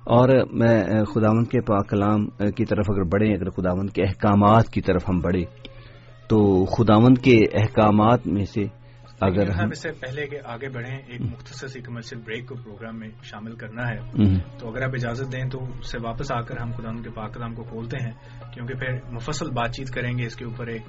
اور 0.04 0.28
میں 0.52 0.84
خداوند 1.04 1.46
کے 1.48 1.60
پاک 1.60 1.88
کلام 1.88 2.26
کی 2.26 2.64
طرف 2.64 2.84
اگر 2.88 3.02
بڑھیں 3.02 3.34
اگر 3.34 3.50
خداوند 3.50 3.90
کے 3.90 4.02
احکامات 4.02 4.68
کی 4.68 4.80
طرف 4.80 5.08
ہم 5.08 5.18
بڑھیں 5.18 5.44
تو 6.28 6.64
خداوند 6.64 7.18
کے 7.18 7.38
احکامات 7.52 8.26
میں 8.26 8.44
سے 8.44 8.64
اگر 9.20 9.50
ہم 9.50 9.68
اس 9.70 9.82
سے 9.82 9.92
پہلے 9.92 10.26
کہ 10.26 10.38
آگے 10.44 10.68
بڑھیں 10.68 10.98
ایک 11.06 11.20
مختصر 11.20 11.66
سی 11.66 11.80
کمرشل 11.80 12.18
بریک 12.18 12.48
کو 12.48 12.54
پروگرام 12.54 12.98
میں 12.98 13.08
شامل 13.22 13.56
کرنا 13.56 13.82
ہے۔ 13.88 13.96
تو 14.58 14.68
اگر 14.68 14.82
آپ 14.82 14.90
اجازت 14.92 15.32
دیں 15.32 15.44
تو 15.44 15.58
اس 15.64 15.92
سے 15.92 15.98
واپس 16.02 16.32
آ 16.32 16.40
کر 16.40 16.56
ہم 16.60 16.70
خدا 16.70 16.92
کے 16.92 17.10
پاک 17.10 17.34
کلام 17.34 17.54
کو 17.54 17.62
کھولتے 17.62 17.96
ہیں 18.02 18.12
کیونکہ 18.54 18.74
پھر 18.74 19.12
مفصل 19.12 19.50
بات 19.50 19.72
چیت 19.72 19.90
کریں 19.90 20.18
گے 20.18 20.26
اس 20.26 20.36
کے 20.36 20.44
اوپر 20.44 20.66
ایک 20.66 20.82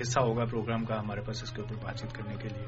حصہ 0.00 0.20
ہوگا 0.20 0.44
پروگرام 0.44 0.84
کا 0.84 0.94
ہمارے 1.00 1.20
پاس 1.20 1.42
اس 1.42 1.50
کے 1.50 1.62
اوپر 1.62 1.74
بات 1.74 2.00
چیت 2.00 2.12
کرنے 2.12 2.34
کے 2.36 2.48
لیے۔ 2.48 2.66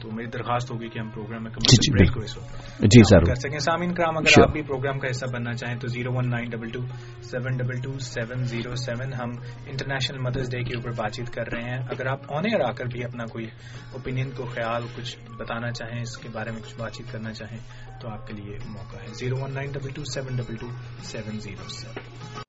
تو 0.00 0.10
میری 0.10 0.28
درخواست 0.28 0.70
ہوگی 0.70 0.88
کہ 0.88 0.98
ہم 0.98 1.10
پروگرام 1.10 1.42
میں 1.42 1.50
جی, 1.50 1.76
جی، 1.76 1.92
بریک 1.92 2.14
کو 2.14 2.20
اس 2.20 2.38
وقت۔ 2.38 2.80
جی 2.80 3.02
سر 3.02 3.24
کر 3.24 3.34
سکیں۔ 3.34 3.58
سامعین 3.58 3.94
کرام 3.94 4.16
اگر 4.16 4.42
آپ 4.42 4.52
بھی 4.52 4.62
پروگرام 4.62 4.98
کا 4.98 5.10
حصہ 5.10 5.26
بننا 5.32 5.52
چاہیں 5.52 5.78
تو 5.78 5.86
zero 5.86 6.12
one 6.12 6.30
nine 6.30 6.50
double 6.50 6.68
two 6.68 6.80
seven 7.22 7.56
double 7.56 7.80
two 7.80 7.98
seven 7.98 8.44
zero 8.44 8.74
seven 8.74 9.12
ہم 9.12 9.30
انٹرنیشنل 9.66 10.18
مدرس 10.18 10.50
ڈے 10.50 10.62
کے 10.62 10.74
اوپر 10.74 10.90
بات 10.90 11.12
چیت 11.12 11.30
کر 11.30 11.52
رہے 11.52 11.62
ہیں۔ 11.62 11.78
اگر 11.90 12.06
آپ 12.06 12.20
آن 12.32 12.44
ایئر 12.44 12.60
آ 12.60 12.72
کر 12.72 12.84
بھی 12.84 13.04
اپنا 13.04 13.24
کوئی 13.24 13.46
اوپینین 13.92 14.30
کو 14.30 14.44
خیال 14.44 14.82
کچھ 14.96 15.16
بتانا 15.38 15.72
چاہیں 15.72 16.00
اس 16.00 16.16
کے 16.16 16.28
بارے 16.32 16.50
میں 16.50 16.60
کچھ 16.62 16.74
بات 16.78 16.92
چیت 16.92 17.12
کرنا 17.12 17.32
چاہیں 17.32 17.58
تو 18.00 18.08
آپ 18.08 18.26
کے 18.26 18.32
لیے 18.32 18.58
موقع 18.66 18.96
ہے۔ 18.96 19.14
Zero 19.14 19.36
one 19.42 19.54
nine 19.54 19.72
double 19.72 19.90
two 19.94 20.04
seven 20.04 20.36
double 20.36 20.56
two 20.56 20.66
seven 21.02 21.40
zero 21.40 21.68
seven. 21.68 22.43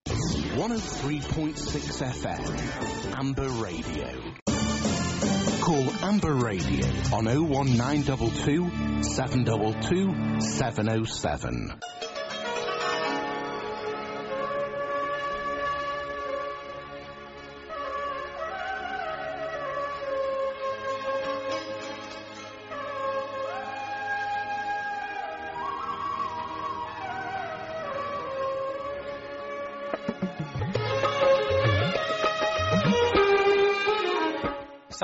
103.6 0.55 2.01
FM, 2.01 3.13
Amber 3.19 3.49
Radio. 3.61 4.07
Call 5.61 5.89
Amber 6.01 6.33
Radio 6.33 6.85
on 7.11 7.25
01922 7.25 9.03
722 9.03 10.39
707. 10.39 12.14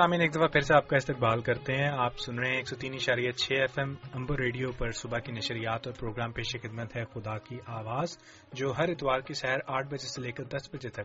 سامعین، 0.02 0.20
ایک 0.20 0.34
دفعہ 0.34 0.46
پھر 0.46 0.60
سے 0.60 0.76
آپ 0.76 0.88
کا 0.88 0.96
استقبال 0.96 1.40
کرتے 1.40 1.72
ہیں۔ 1.74 1.88
آپ 1.92 2.18
سن 2.18 2.38
رہے 2.38 2.48
ہیں 2.48 2.56
ایک 2.56 2.68
سو 2.68 2.76
تین 2.76 2.94
اشاریہ 2.94 3.30
چھ 3.30 3.52
ایف 3.52 3.78
ایم، 3.78 3.94
امبر 4.12 4.38
ریڈیو 4.38 4.72
پر 4.72 4.90
صبح 4.90 5.18
کی 5.18 5.32
نشریات 5.32 5.86
اور 5.86 5.94
پروگرام 6.00 6.32
پیش 6.32 6.56
خدمت 6.62 6.96
ہے 6.96 7.04
خدا 7.04 7.38
کی 7.38 7.56
آواز، 7.66 8.18
جو 8.52 8.72
ہر 8.78 8.88
اتوار 8.88 9.20
کی 9.20 9.34
سحر 9.34 9.58
آٹھ 9.66 9.86
بجے 9.86 10.08
سے 10.08 10.22
لے 10.22 10.32
کر 10.32 10.44
دس 10.44 10.74
بجے 10.74 10.88
تک 10.88 11.00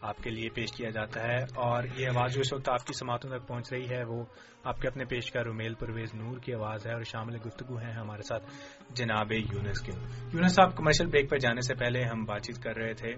آپ 0.00 0.16
کے 0.16 0.30
لیے 0.30 0.48
پیش 0.50 0.72
کیا 0.72 0.90
جاتا 0.90 1.22
ہے۔ 1.22 1.36
اور 1.36 1.82
یہ 1.96 2.08
آواز 2.08 2.34
جو 2.34 2.40
اس 2.40 2.52
وقت 2.52 2.68
آپ 2.68 2.86
کی 2.86 2.92
سماعتوں 2.92 3.30
تک 3.30 3.48
پہنچ 3.48 3.72
رہی 3.72 3.90
ہے، 3.90 4.04
وہ 4.04 4.24
آپ 4.64 4.80
کے 4.80 4.88
اپنے 4.88 5.04
پیش 5.04 5.32
کا 5.32 5.44
رومیل 5.44 5.74
پرویز 5.74 6.14
نور 6.14 6.38
کی 6.38 6.54
آواز 6.54 6.86
ہے 6.86 6.92
اور 6.92 7.02
شامل 7.02 7.36
گفتگو 7.46 7.76
ہیں 7.76 7.92
ہمارے 7.92 8.22
ساتھ 8.22 8.44
جناب 8.90 9.32
یونس 9.32 9.80
کے۔ 9.80 9.92
یونس 10.32 10.54
صاحب 10.54 10.76
کمرشل 10.76 11.06
بریک 11.06 11.30
پر 11.30 11.38
جانے 11.38 11.60
سے 11.60 11.74
پہلے 11.74 12.02
ہم 12.04 12.24
بات 12.24 12.42
چیت 12.42 12.62
کر 12.62 12.76
رہے 12.76 12.94
تھے۔ 12.94 13.14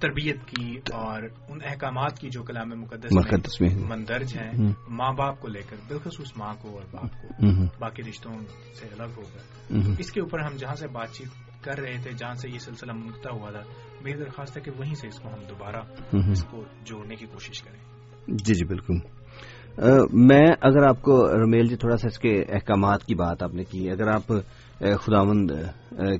تربیت 0.00 0.36
کی 0.46 0.78
اور 0.92 1.22
ان 1.48 1.58
احکامات 1.64 2.18
کی 2.18 2.28
جو 2.30 2.42
کلام 2.42 2.68
مقدس 2.68 3.12
مقدس 3.12 3.60
میں 3.60 3.68
مندرج 3.88 4.36
ہیں۔ 4.36 4.72
ماں 4.88 5.12
باپ 5.12 5.40
کو 5.40 5.48
لے 5.48 5.60
کر 5.70 5.76
بالخصوص 5.88 6.32
ماں 6.36 6.54
کو 6.60 6.68
اور 6.68 6.82
باپ 6.90 7.22
کو 7.22 7.44
باقی 7.80 8.02
رشتوں 8.08 8.32
سے 8.80 8.86
الگ 8.98 9.12
ہو 9.16 9.22
کر۔ 9.22 9.76
اس 9.98 10.12
کے 10.12 10.20
اوپر 10.20 10.38
ہم 10.38 10.56
جہاں 10.56 10.74
سے 10.74 10.88
بات 10.88 11.08
چیت 11.12 11.64
کر 11.64 11.78
رہے 11.78 11.96
تھے 12.02 12.10
جہاں 12.12 12.34
سے 12.34 12.48
یہ 12.48 12.58
سلسلہ 12.58 12.92
منقطع 12.92 13.30
ہوا 13.30 13.50
تھا 13.50 13.60
میری 14.04 14.18
درخواست 14.18 14.56
ہے 14.56 14.62
کہ 14.62 14.70
وہیں 14.78 14.94
سے 14.94 15.08
اس 15.08 15.20
کو 15.20 15.28
ہم 15.28 15.40
دوبارہ۔ 15.48 15.80
اس 16.30 16.44
کو 16.44 16.64
جوڑنے 16.84 17.14
کی 17.16 17.26
کوشش 17.26 17.62
کریں۔ 17.62 17.78
جی 18.28 18.54
جی 18.54 18.64
بالکل۔ 18.64 18.94
میں 20.12 20.46
اگر 20.60 20.88
آپ 20.88 21.02
کو 21.02 21.28
رمیل 21.32 21.66
جی 21.66 21.76
تھوڑا 21.76 21.96
سا 21.96 22.08
اس 22.08 22.18
کے 22.18 22.42
احکامات 22.48 23.04
کی 23.04 23.14
بات 23.14 23.42
آپ 23.42 23.54
نے 23.54 23.64
کی 23.64 23.90
اگر 23.90 24.08
آپ 24.08 24.26
خداوند 25.00 25.50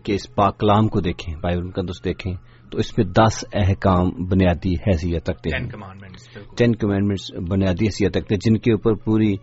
کے 0.05 0.15
اس 0.15 0.35
پاک 0.35 0.59
کلام 0.61 0.89
کو 0.89 1.01
دیکھیں 1.01 1.35
بائبل 1.35 1.63
مقدس 1.63 2.05
دیکھیں 2.05 2.35
تو 2.71 2.79
اس 2.79 2.99
میں 2.99 3.07
دس 3.07 3.45
احکام 3.55 4.09
بنیادی 4.09 4.75
حیثیت 4.75 5.31
رکھتے 5.31 5.51
ہیں۔ 5.59 5.69
کمانڈمنٹس 5.71 6.29
ٹین 6.59 6.75
کمینڈمنٹس 6.77 7.33
بنیادی 7.49 7.85
حیثیت 7.85 8.17
رکھتے 8.17 8.35
ہیں 8.35 8.51
جن 8.51 8.59
کے 8.59 8.73
اوپر 8.73 8.95
پوری 8.95 9.35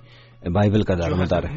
بائبل 0.54 0.84
کا 0.84 0.94
دار 0.94 1.12
مدار 1.12 1.44
ہے۔ 1.44 1.56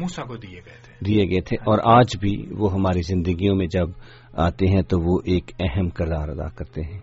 دیے 1.05 1.23
گئے 1.23 1.41
تھے۔ 1.41 1.55
اور 1.55 1.97
آج 1.97 2.17
بھی 2.19 2.45
وہ 2.51 2.73
ہماری 2.73 3.01
زندگیوں 3.01 3.55
میں 3.55 3.67
جب 3.67 3.89
آتے 4.33 4.67
ہیں 4.67 4.81
تو 4.81 4.99
وہ 4.99 5.19
ایک 5.25 5.51
اہم 5.59 5.89
کردار 5.89 6.27
ادا 6.29 6.49
کرتے 6.49 6.81
ہیں۔ 6.81 6.99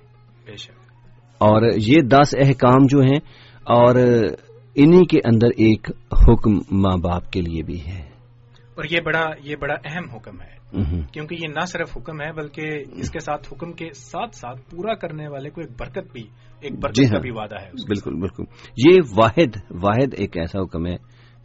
اور 1.38 1.62
یہ 1.76 2.00
دس 2.00 2.34
احکام 2.38 2.86
جو 2.88 3.00
ہیں 3.00 3.20
اور 3.64 3.94
انہی 4.74 5.06
کے 5.06 5.18
اندر 5.24 5.46
ایک 5.46 5.90
حکم 6.12 6.78
ماں 6.80 6.96
باپ 6.96 7.30
کے 7.30 7.40
لیے 7.40 7.62
بھی 7.62 7.86
ہے۔ 7.86 8.00
اور 8.74 8.84
یہ 8.90 9.00
بڑا 9.00 9.24
یہ 9.42 9.56
بڑا 9.56 9.74
اہم 9.84 10.10
حکم 10.10 10.40
ہے۔ 10.40 10.53
کیونکہ 11.12 11.34
یہ 11.34 11.48
نہ 11.48 11.66
صرف 11.66 11.96
حکم 11.96 12.20
ہے 12.20 12.32
بلکہ 12.32 12.84
اس 12.92 13.10
کے 13.10 13.18
ساتھ 13.18 13.52
حکم 13.52 13.72
کے 13.72 13.92
ساتھ 13.94 14.36
ساتھ 14.36 14.70
پورا 14.70 14.94
کرنے 14.94 15.28
والے 15.28 15.50
کو 15.50 15.60
ایک 15.60 15.70
برکت 15.78 16.12
بھی 16.12 16.24
ایک 16.60 16.78
برکت 16.78 16.96
جی 16.96 17.04
کا 17.04 17.10
ہاں 17.14 17.20
بھی 17.20 17.30
وعدہ 17.30 17.60
ہے 17.62 17.70
بالکل 17.88 18.14
بالکل۔ 18.14 18.44
یہ 18.76 19.00
واحد 19.16 19.56
واحد 19.82 20.14
ایک 20.16 20.36
ایسا 20.36 20.62
حکم 20.62 20.86
ہے 20.86 20.96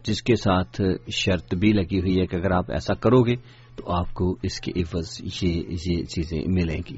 جس 0.03 0.21
کے 0.21 0.35
ساتھ 0.35 0.81
شرط 1.15 1.55
بھی 1.55 1.73
لگی 1.73 1.99
ہوئی 1.99 2.19
ہے 2.19 2.25
کہ 2.25 2.35
اگر 2.35 2.51
آپ 2.51 2.71
ایسا 2.71 2.93
کرو 2.93 3.21
گے 3.21 3.35
تو 3.75 3.91
آپ 3.91 4.13
کو 4.13 4.35
اس 4.43 4.61
کے 4.61 4.71
عوض 4.75 5.21
یہ 5.43 5.63
یہ 5.69 6.03
چیزیں 6.03 6.41
ملیں 6.47 6.81
گی۔ 6.89 6.97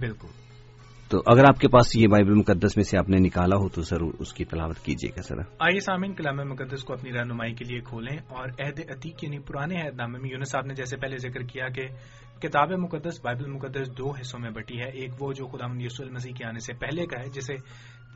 بالکل۔ 0.00 0.39
تو 1.10 1.22
اگر 1.26 1.44
آپ 1.44 1.58
کے 1.58 1.68
پاس 1.68 1.96
یہ 1.96 2.06
بائبل 2.06 2.34
مقدس 2.34 2.76
میں 2.76 2.84
سے 2.84 2.98
آپ 2.98 3.08
نے 3.08 3.16
نکالا 3.18 3.56
ہو 3.56 3.68
تو 3.68 3.82
ضرور 3.82 4.14
اس 4.18 4.32
کی 4.32 4.44
تلاوت 4.44 4.78
کیجیے 4.78 5.10
گا 5.10 5.20
ذرا۔ 5.20 5.42
آئیے 5.58 5.80
سامعین 5.80 6.14
کلام 6.14 6.36
مقدس 6.36 6.84
کو 6.84 6.92
اپنی 6.92 7.12
رہنمائی 7.12 7.54
کے 7.54 7.64
لیے 7.64 7.80
کھولیں 7.80 8.18
اور 8.28 8.48
عہد 8.48 8.80
عتیق 8.90 9.24
یعنی 9.24 9.38
پرانے 9.38 9.82
عہد 9.82 9.96
نامے 9.96 10.18
میں، 10.18 10.30
یونس 10.30 10.50
صاحب 10.50 10.66
نے 10.66 10.74
جیسے 10.74 10.96
پہلے 10.96 11.16
ذکر 11.16 11.40
کیا 11.42 11.68
کہ 11.68 11.88
کتاب 12.40 12.72
مقدس 12.72 13.20
بائبل 13.24 13.50
مقدس 13.50 13.98
دو 13.98 14.10
حصوں 14.10 14.40
میں 14.40 14.50
بٹی 14.50 14.78
ہے، 14.78 14.88
ایک 14.88 15.22
وہ 15.22 15.32
جو 15.32 15.46
خدا 15.46 15.66
یسول 15.78 16.06
المسیح 16.06 16.32
کے 16.32 16.44
آنے 16.44 16.58
سے 16.58 16.72
پہلے 16.74 17.06
کا 17.06 17.20
ہے، 17.20 17.28
جسے 17.28 17.54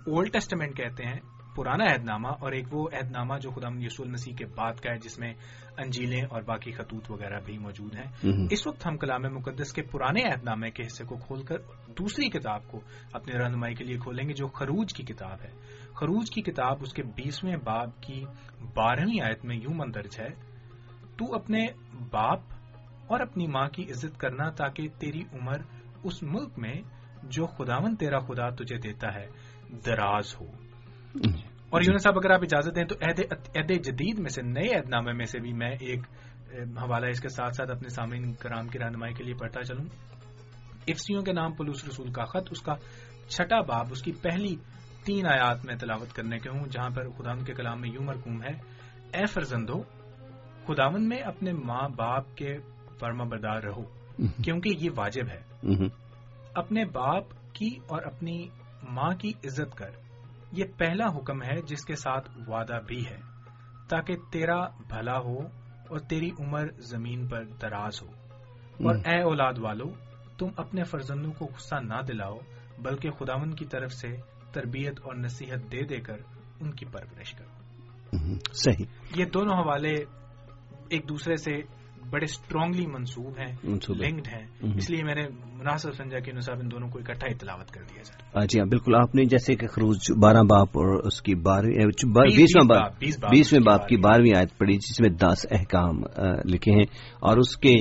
اولڈ 0.07 0.33
ٹیسٹمنٹ 0.33 0.77
کہتے 0.77 1.05
ہیں 1.05 1.21
پرانا 1.55 1.85
عہد 1.85 2.05
نامہ 2.05 2.29
اور 2.29 2.53
ایک 2.53 2.75
وہ 2.75 2.89
عہد 2.93 3.11
نامہ 3.11 3.35
جو 3.43 3.51
خدا 3.51 3.69
یسوع 3.81 4.05
المسیح 4.05 4.35
کے 4.35 4.47
بعد 4.47 4.75
کا 4.75 4.93
ہے 4.93 4.99
جس 4.99 5.19
میں 5.19 5.35
انجیلیں 5.77 6.23
اور 6.31 6.43
باقی 6.43 6.73
خطوط 6.73 7.11
وغیرہ 7.11 7.41
بھی 7.45 7.59
موجود 7.59 7.95
ہیں۔ 7.95 8.31
اس 8.51 8.67
وقت 8.67 8.87
ہم 8.87 8.97
کلام 8.97 9.23
مقدس 9.23 9.73
کے 9.73 9.83
پرانے 9.83 10.23
عہد 10.23 10.45
نامے 10.45 10.71
کے 10.71 10.83
حصے 10.83 11.05
کو 11.05 11.17
کھول 11.17 11.43
کر 11.43 11.57
دوسری 11.99 12.29
کتاب 12.29 12.69
کو 12.69 12.81
اپنی 13.13 13.39
رہنمائی 13.39 13.75
کے 13.75 13.85
لیے 13.85 13.99
کھولیں 13.99 14.29
گے 14.29 14.33
جو 14.33 14.47
خروج 14.47 14.95
کی 14.95 15.03
کتاب 15.03 15.43
ہے۔ 15.45 15.51
خروج 15.95 16.31
کی 16.31 16.43
کتاب 16.43 16.77
اس 16.81 16.93
کے 16.93 17.03
بیسویں 17.03 17.57
باب 17.57 18.01
کی 18.01 18.25
بارہویں 18.75 19.21
آیت 19.21 19.45
میں 19.45 19.57
یوں 19.57 19.75
مندرج 19.75 20.21
ہے 20.21 20.29
تو 21.17 21.35
اپنے 21.35 21.67
باپ 22.11 22.41
اور 23.07 23.21
اپنی 23.21 23.47
ماں 23.47 23.69
کی 23.69 23.83
عزت 23.83 24.21
کرنا 24.21 24.51
تاکہ 24.51 24.89
تیری 24.99 25.21
عمر 25.33 25.57
اس 26.05 26.23
ملک 26.23 26.59
میں 26.59 26.75
جو 27.23 27.47
خداون 27.47 27.97
تیرا 27.97 28.19
خدا 28.19 28.51
تجھے 28.51 28.79
دیتا 28.79 29.15
ہے 29.15 29.27
دراز 29.87 30.35
ہو۔ 30.41 30.64
اور 31.71 31.83
یونس 31.83 32.03
صاحب 32.03 32.19
اگر 32.19 32.31
آپ 32.31 32.41
اجازت 32.43 32.77
دیں 32.77 32.85
تو 32.85 32.95
عہد 33.03 33.85
جدید 33.85 34.19
میں 34.19 34.29
سے 34.29 34.43
نئے 34.43 34.77
عہد 34.77 34.89
نامے 34.89 35.12
میں 35.12 35.27
سے 35.27 35.39
بھی 35.39 35.53
میں 35.53 35.71
ایک 35.81 35.99
حوالہ 36.55 37.07
اس 37.07 37.21
کے 37.21 37.29
ساتھ 37.29 37.55
ساتھ 37.57 37.71
اپنے 37.71 37.89
سامعین 37.89 38.33
کرام 38.33 38.69
کی 38.69 38.79
رہنمائی 38.79 39.15
کے 39.15 39.25
لیے 39.25 39.35
پڑھتا 39.35 39.62
چلوں۔ 39.62 39.85
افسیوں 40.89 41.23
کے 41.23 41.33
نام 41.33 41.53
پلوس 41.53 41.85
رسول 41.85 42.12
کا 42.12 42.25
خط 42.25 42.49
اس 42.51 42.61
کا 42.62 42.75
چھٹا 43.29 43.61
باب 43.61 43.87
اس 43.91 44.03
کی 44.03 44.12
پہلی 44.12 44.57
تین 45.05 45.27
آیات 45.27 45.67
میں 45.67 45.77
تلاوت 45.77 46.12
کرنے 46.12 46.39
کے 46.39 46.49
ہوں 46.49 46.65
جہاں 46.71 46.91
پر 46.91 47.09
خداون 47.11 47.45
کے 47.45 47.55
کلام 47.55 47.81
میں 47.81 47.91
یوں 47.91 48.05
مرکوم 48.05 48.43
ہے 48.43 48.53
اے 49.12 49.27
فرزندو 49.27 49.83
خداون 50.67 51.09
میں 51.09 51.19
اپنے 51.19 51.53
ماں 51.53 51.89
باپ 51.89 52.37
کے 52.37 52.57
فرما 53.01 53.25
بردار 53.25 53.62
رہو 53.62 53.83
کیونکہ 54.45 54.71
یہ 54.79 54.91
واجب 54.97 55.25
ہے۔ 55.29 55.67
اپنے 56.55 56.85
باپ 56.85 57.25
کی 57.53 57.71
اور 57.87 58.03
اپنی 58.03 58.49
ماں 58.91 59.11
کی 59.11 59.29
عزت 59.29 59.77
کر 59.77 60.04
یہ 60.57 60.65
پہلا 60.79 61.07
حکم 61.17 61.43
ہے 61.43 61.63
جس 61.63 61.85
کے 61.85 61.97
ساتھ 61.97 62.31
وعدہ 62.47 62.79
بھی 62.87 63.07
ہے 63.07 63.19
تاکہ 63.89 64.15
تیرا 64.33 64.67
بھلا 64.67 65.19
ہو 65.19 65.39
اور 65.89 65.99
تیری 65.99 66.31
عمر 66.41 66.67
زمین 66.79 67.29
پر 67.29 67.45
دراز 67.45 68.03
ہو۔ 68.03 68.11
اور 68.89 68.95
اے 68.95 69.23
اولاد 69.23 69.53
والو 69.59 69.85
تم 70.39 70.47
اپنے 70.57 70.85
فرزندوں 70.85 71.33
کو 71.33 71.45
غصہ 71.45 71.75
نہ 71.75 72.03
دلاؤ 72.09 72.39
بلکہ 72.79 73.11
خداون 73.11 73.55
کی 73.55 73.65
طرف 73.65 73.93
سے 73.93 74.17
تربیت 74.53 75.01
اور 75.03 75.15
نصیحت 75.15 75.73
دے 75.73 75.83
دے 75.83 75.97
کر 75.97 76.17
ان 76.61 76.71
کی 76.71 76.87
پرورش 76.87 77.33
کرو۔ 77.33 77.75
صحیح۔ 78.53 78.85
یہ 79.17 79.25
دونوں 79.25 79.55
حوالے 79.55 79.95
ایک 80.89 81.09
دوسرے 81.09 81.37
سے 81.37 81.57
بڑے 82.11 82.25
اسٹرانگلی 82.25 82.87
منسوب 82.87 83.33
ہیں۔ 83.39 83.57
لنکڈ 83.89 84.29
ہیں۔ 84.29 84.47
اس 84.77 84.91
لیے 84.91 85.05
میں 85.05 85.15
نے 85.15 85.23
مناسب 85.53 85.93
سمجھا 85.93 86.19
کہ 86.19 86.33
نصاب 86.33 86.57
ان 86.63 86.71
دونوں 86.71 86.89
کو 86.89 86.99
اکٹھا 86.99 87.29
ہی 87.31 87.35
تلاوت 87.35 87.71
کر 87.71 87.81
دیا 87.83 88.03
آ، 88.41 88.45
جی 88.45 88.59
ہاں 88.59 88.67
بالکل۔ 88.67 88.95
آپ 88.95 89.15
نے 89.15 89.25
جیسے 89.25 89.55
کہ 89.55 89.67
خروج 89.67 89.97
بارہ 90.23 90.43
باپ 90.43 90.69
اور 90.69 91.05
اس 91.05 91.23
کی 91.23 91.35
بارہویں 91.35 91.75
بیس- 91.75 91.87
بیسواں 91.87 92.27
بیس 92.27 92.69
باپ 92.69 92.81
باپ، 92.81 92.99
بیس 92.99 93.19
باپ 93.19 93.31
بیسویں 93.31 93.61
باپ 93.61 93.89
کی 93.89 93.97
بارہویں۔ 93.97 94.39
آیت 94.39 94.59
پڑی 94.59 94.77
جس 94.77 95.01
میں 95.01 95.11
دس 95.11 95.47
احکام 95.51 96.03
لکھے 96.45 96.73
ہیں۔ 96.73 96.87
اور 97.21 97.37
اس 97.37 97.57
کے 97.57 97.75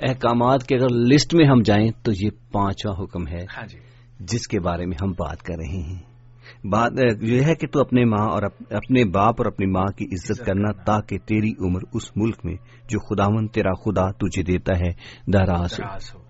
احکامات 0.00 0.66
کے 0.66 0.76
اگر 0.76 0.88
لسٹ 0.88 1.34
میں 1.34 1.46
ہم 1.46 1.62
جائیں 1.62 1.90
تو 2.02 2.12
یہ 2.12 2.30
پانچواں 2.52 3.02
حکم 3.02 3.28
ہے 3.28 3.44
ہاں 3.56 3.66
جی۔ 3.66 3.78
جس 4.20 4.48
کے 4.48 4.60
بارے 4.60 4.86
میں 4.86 4.96
ہم 5.02 5.10
بات 5.10 5.42
کر 5.42 5.54
رہے 5.54 5.82
ہیں۔ 5.82 6.09
بات 6.64 6.92
یہ 7.22 7.40
ہے 7.40 7.54
کہ 7.54 7.66
تو 7.66 7.80
اپنے 7.80 8.04
ماں 8.04 8.28
اور 8.28 8.42
اپ- 8.42 8.66
اپنے 8.70 9.04
باپ 9.04 9.34
اور 9.38 9.46
اپنی 9.46 9.66
ماں 9.66 9.86
کی 9.86 10.04
عزت 10.04 10.44
کرنا۔ 10.44 10.72
تاکہ 10.72 11.18
تیری 11.18 11.52
عمر 11.60 11.80
اس 11.92 12.16
ملک 12.16 12.36
میں 12.44 12.54
جو 12.88 12.98
خداون 12.98 13.48
تیرا 13.48 13.72
خدا 13.72 14.10
تجھے 14.10 14.42
دیتا 14.42 14.78
ہے 14.78 14.92
دراز 15.32 15.80
ہو۔ 16.14 16.20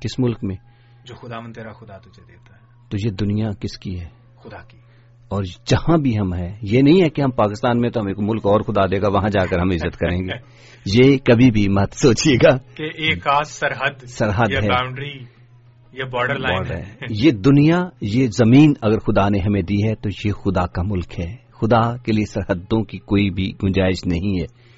کس 0.00 0.18
ملک 0.18 0.38
میں؟ 0.42 0.56
جو 1.04 1.14
خداون 1.14 1.52
تیرا 1.52 1.72
خدا 1.72 1.98
تجھے 1.98 2.22
دیتا 2.28 2.54
ہے۔ 2.54 2.60
تو 2.90 2.96
یہ 3.04 3.10
دنیا 3.10 3.48
کس 3.60 3.78
کی 3.78 4.00
ہے؟ 4.00 4.08
خدا 4.36 4.62
کی۔ 4.68 4.78
اور 5.28 5.42
جہاں 5.66 5.98
بھی 5.98 6.18
ہم 6.18 6.32
ہیں 6.32 6.56
یہ 6.62 6.82
نہیں 6.82 7.02
ہے 7.02 7.08
کہ 7.08 7.22
ہم 7.22 7.30
پاکستان 7.30 7.80
میں 7.80 7.90
تو 7.90 8.00
ہمیں 8.00 8.12
ملک 8.18 8.46
اور 8.46 8.60
خدا 8.60 8.86
دے 8.86 9.02
گا 9.02 9.08
وہاں 9.08 9.28
جا 9.28 9.46
کر 9.46 9.58
ہم 9.58 9.70
عزت 9.70 9.96
کریں 9.96 10.18
گے۔ 10.18 10.60
یہ 10.86 11.18
کبھی 11.18 11.50
بھی 11.50 11.68
مت 11.68 11.92
سوچیے 11.92 12.36
گا۔ 12.36 12.56
کہ 12.74 12.82
ایک 12.82 13.28
سرحد 13.46 14.04
سرحد 14.08 14.50
یا 14.50 14.62
ہے۔ 14.62 14.68
باؤنڈری 14.68 15.39
یا 15.92 16.04
بارڈر 16.06 16.38
لائن 16.38 16.78
ہے۔ 16.78 16.94
یہ 17.10 17.30
دنیا 17.30 17.88
یہ 18.00 18.26
زمین 18.26 18.74
اگر 18.80 18.98
خدا 18.98 19.28
نے 19.28 19.38
ہمیں 19.38 19.62
دی 19.62 19.88
ہے 19.88 19.94
تو 19.94 20.28
یہ 20.28 20.32
خدا 20.32 20.66
کا 20.66 20.82
ملک 20.82 21.20
ہے۔ 21.20 21.36
خدا 21.60 21.96
کے 21.96 22.12
لیے 22.12 22.24
سرحدوں 22.24 22.84
کی 22.84 22.98
کوئی 22.98 23.30
بھی 23.30 23.52
گنجائش 23.62 24.06
نہیں 24.06 24.40
ہے۔ 24.40 24.70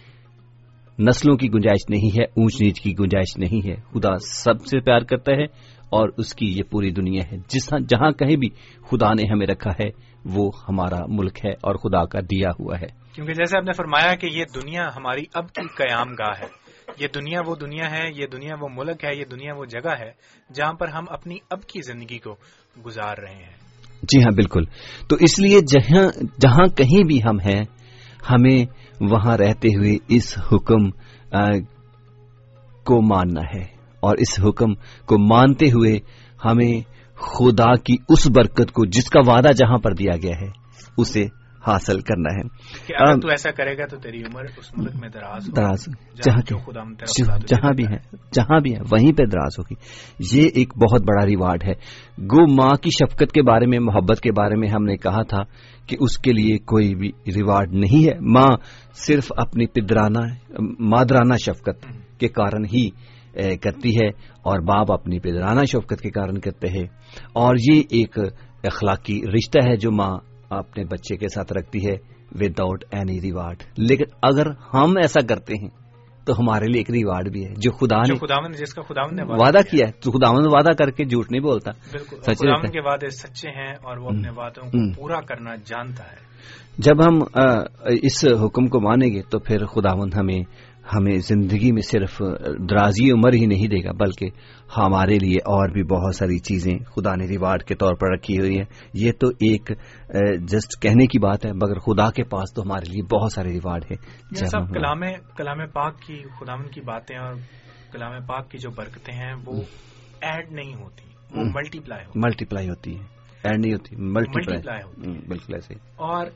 نسلوں 1.05 1.37
کی 1.37 1.49
گنجائش 1.49 1.91
نہیں 1.91 2.19
ہے 2.19 2.25
اونچ 2.25 2.63
نیچ 2.63 2.81
کی 2.81 2.93
گنجائش 3.01 3.39
نہیں 3.39 3.69
ہے۔ 3.69 3.75
خدا 3.75 4.17
سب 4.17 4.67
سے 4.67 4.81
پیار 4.81 5.01
کرتا 5.01 5.33
ہے 5.33 5.45
اور 5.89 6.09
اس 6.17 6.35
کی 6.35 6.47
یہ 6.47 6.63
پوری 6.71 6.91
دنیا 6.91 7.23
ہے۔ 7.33 7.37
جس 7.49 7.71
جہاں 7.89 8.11
کہیں 8.13 8.37
بھی 8.37 8.49
خدا 8.91 9.13
نے 9.13 9.33
ہمیں 9.33 9.47
رکھا 9.47 9.71
ہے 9.85 9.89
وہ 10.25 10.51
ہمارا 10.69 10.99
ملک 11.09 11.47
ہے 11.47 11.51
اور 11.51 11.75
خدا 11.75 12.05
کا 12.05 12.21
دیا 12.21 12.51
ہوا 12.61 12.81
ہے۔ 12.81 12.87
کیونکہ 13.15 13.33
جیسے 13.33 13.59
آپ 13.59 13.65
نے 13.65 13.73
فرمایا 13.73 14.15
کہ 14.15 14.27
یہ 14.27 14.45
دنیا 14.55 14.89
ہماری 14.97 15.23
اب 15.35 15.47
کی 15.49 15.69
قیام 15.77 16.09
گاہ 16.11 16.41
ہے۔ 16.41 16.62
یہ 16.99 17.07
دنیا 17.15 17.41
وہ 17.47 17.57
دنیا 17.57 17.91
ہے 17.91 18.11
یہ 18.17 18.27
دنیا 18.27 18.55
وہ 18.61 18.69
ملک 18.73 19.05
ہے 19.05 19.17
یہ 19.17 19.25
دنیا 19.25 19.55
وہ 19.57 19.65
جگہ 19.65 19.91
ہے 20.01 20.11
جہاں 20.55 20.73
پر 20.73 20.89
ہم 20.89 21.05
اپنی 21.09 21.37
اب 21.51 21.63
کی 21.63 21.81
زندگی 21.81 22.19
کو 22.19 22.37
گزار 22.87 23.19
رہے 23.19 23.35
ہیں۔ 23.35 23.57
جی 24.03 24.23
ہاں 24.23 24.31
بالکل۔ 24.35 24.65
تو 25.09 25.17
اس 25.21 25.39
لیے 25.39 25.61
جہاں 25.61 26.09
جہاں 26.41 26.67
کہیں 26.77 27.07
بھی 27.07 27.21
ہم 27.25 27.41
ہیں 27.41 27.65
ہمیں 28.31 28.65
وہاں 29.01 29.37
رہتے 29.37 29.69
ہوئے 29.69 29.97
اس 30.09 30.39
حکم 30.53 30.87
آ، 31.33 31.45
کو 32.85 33.03
ماننا 33.03 33.41
ہے۔ 33.55 33.83
اور 34.01 34.17
اس 34.17 34.41
حکم 34.41 34.75
کو 35.07 35.19
مانتے 35.19 35.67
ہوئے 35.67 35.99
ہمیں 36.45 36.93
خدا 37.15 37.75
کی 37.75 37.97
اس 38.09 38.31
برکت 38.31 38.73
کو 38.73 38.85
جس 38.85 39.11
کا 39.11 39.21
وعدہ 39.27 39.49
جہاں 39.49 39.79
پر 39.79 39.95
دیا 39.95 40.17
گیا 40.23 40.41
ہے 40.41 40.49
اسے 40.99 41.27
حاصل 41.67 42.01
کرنا 42.01 42.37
ہے۔ 42.37 42.41
اگر 43.05 43.21
تو 43.21 43.29
ایسا 43.29 43.51
کرے 43.51 43.79
گا 43.79 43.87
تو 43.87 43.97
تیری 43.97 44.23
عمر 44.23 44.45
اس 44.57 44.79
ملک 44.79 44.91
میں 45.01 45.09
دراز 45.09 45.47
دراز 45.57 45.85
جہاں 46.25 46.43
جہاں 47.47 47.73
بھی 47.73 47.85
ہے۔ 47.87 48.17
جہاں 48.33 48.61
بھی 48.61 48.75
ہے 48.75 48.81
وہیں 48.81 49.13
پہ 49.13 49.25
دراز 49.25 49.53
ہوگی۔ 49.59 49.75
یہ 50.33 50.49
ایک 50.55 50.77
بہت 50.77 51.03
بڑا 51.03 51.27
ریوارڈ 51.27 51.65
ہے۔ 51.65 51.73
گو 52.19 52.53
ماں 52.55 52.71
کی 52.71 52.91
شفقت 52.91 53.33
کے 53.33 53.43
بارے 53.43 53.67
میں 53.67 53.79
محبت 53.79 54.21
کے 54.21 54.33
بارے 54.33 54.55
میں 54.55 54.69
ہم 54.69 54.85
نے 54.85 54.97
کہا 54.97 55.23
تھا 55.23 55.43
کہ 55.87 55.97
اس 56.01 56.19
کے 56.19 56.33
لیے 56.33 56.59
کوئی 56.59 56.95
بھی 56.95 57.09
ریوارڈ 57.09 57.73
نہیں 57.73 58.09
ہے۔ 58.09 58.19
ماں 58.21 58.57
صرف 58.95 59.33
اپنی 59.37 59.67
پدرانہ 59.67 60.35
مادرانہ 60.79 61.35
شفقت 61.35 61.87
کے 62.21 62.29
کارن 62.29 62.65
ہی 62.65 62.91
کرتی 63.57 63.97
ہے 63.97 64.09
اور 64.43 64.59
باپ 64.59 64.93
اپنی 64.93 65.19
پدرانہ 65.19 65.65
شفقت 65.65 66.01
کے 66.01 66.11
کارن 66.11 66.39
کرتے 66.39 66.69
ہیں۔ 66.69 66.85
اور 67.33 67.57
یہ 67.73 67.83
ایک 67.91 68.19
اخلاقی 68.65 69.21
رشتہ 69.35 69.59
ہے 69.69 69.77
جو 69.77 69.91
ماں 69.93 70.32
اپنے 70.59 70.85
بچے 70.85 71.17
کے 71.17 71.29
ساتھ 71.29 71.53
رکھتی 71.53 71.87
ہے 71.87 71.95
ود 72.33 72.61
آؤٹ 72.61 72.85
اینی 72.91 73.21
ریوارڈ 73.21 73.63
لیکن 73.77 74.05
اگر 74.23 74.47
ہم 74.75 74.97
ایسا 74.97 75.21
کرتے 75.29 75.55
ہیں 75.55 75.69
تو 76.27 76.33
ہمارے 76.33 76.67
لیے 76.67 76.81
ایک 76.81 76.91
ریوارڈ 76.91 77.33
بھی 77.33 77.45
ہے 77.45 77.55
جو 77.57 77.71
خدا 77.71 78.01
نے 78.01 78.15
خداون 78.15 78.53
جس 78.53 78.75
کا 78.75 78.83
خداون 78.83 79.17
نے 79.17 79.23
وعدہ 79.23 79.59
کیا 79.71 79.87
ہے۔ 79.87 79.93
تو 79.93 80.11
خداون 80.11 80.45
وعدہ 80.47 80.73
کر 80.79 80.91
کے 80.91 81.05
جھوٹ 81.05 81.31
نہیں 81.31 81.43
بولتا۔ 81.43 81.71
خداون 81.73 82.67
ہے۔ 82.67 82.71
کے 82.71 82.81
وعدے 82.81 83.11
سچے 83.11 83.51
ہیں 83.51 83.73
اور 83.73 83.97
وہ 83.97 84.07
اپنے 84.07 84.31
وعدوں 84.31 84.71
کو 84.71 84.93
پورا 84.93 85.21
کرنا 85.21 85.55
جانتا 85.65 86.05
ہے۔ 86.05 86.33
جب 86.79 87.07
ہم 87.07 87.19
اس 87.85 88.25
حکم 88.25 88.67
کو 88.67 88.81
مانیں 88.81 89.09
گے 89.09 89.23
تو 89.31 89.39
پھر 89.39 89.67
خداون 89.67 90.11
ہمیں 90.21 90.43
ہمیں 90.95 91.19
زندگی 91.19 91.73
میں 91.73 91.83
صرف 91.83 92.21
درازی 92.71 93.11
عمر 93.11 93.33
ہی 93.33 93.47
نہیں 93.47 93.67
دے 93.67 93.85
گا 93.85 93.93
بلکہ 93.93 94.27
ہمارے 94.77 95.19
لیے 95.19 95.39
اور 95.45 95.69
بھی 95.69 95.83
بہت 95.83 96.15
ساری 96.15 96.39
چیزیں 96.39 96.75
خدا 96.87 97.15
نے 97.15 97.27
ریوارڈ 97.27 97.63
کے 97.63 97.75
طور 97.75 97.95
پر 97.95 98.13
رکھی 98.13 98.39
ہوئی 98.39 98.57
ہیں۔ 98.57 98.65
یہ 98.95 99.13
تو 99.13 99.29
ایک 99.47 99.71
جسٹ 100.49 100.81
کہنے 100.83 101.07
کی 101.07 101.19
بات 101.19 101.47
ہے 101.47 101.53
مگر 101.53 101.79
خدا 101.79 102.11
کے 102.11 102.25
پاس 102.25 102.55
تو 102.55 102.63
ہمارے 102.63 102.91
لیے 102.91 103.03
بہت 103.03 103.33
سارے 103.33 103.53
ریوارڈ 103.53 103.85
ہیں۔ 103.85 103.97
سب 104.35 104.75
کلام 104.75 105.01
کلام 105.37 105.67
پاک 105.73 106.01
کی 106.03 106.23
خداون 106.41 106.69
کی 106.69 106.81
باتیں 106.81 107.17
اور 107.19 107.35
کلام 107.93 108.13
پاک 108.27 108.51
کی 108.51 108.59
جو 108.59 108.71
برکتیں 108.71 109.15
ہیں 109.15 109.35
وہ 109.47 109.61
ایڈ 110.21 110.53
نہیں 110.53 110.75
ہوتی 110.75 111.09
وہ 111.35 111.45
ملٹی 111.45 111.81
پلائی 111.81 112.05
ملٹی 112.15 112.45
پلائی 112.45 112.69
ہوتی 112.69 112.95
ہے 112.95 113.05
ایڈ 113.45 113.61
نہیں 113.61 113.73
ہوتی 113.73 113.97
ملٹی 113.97 114.61
پلائی 114.63 114.83
ہوتی۔ 114.83 115.29
بالکل 115.29 115.55
ایسے 115.55 115.75
اور 115.97 116.27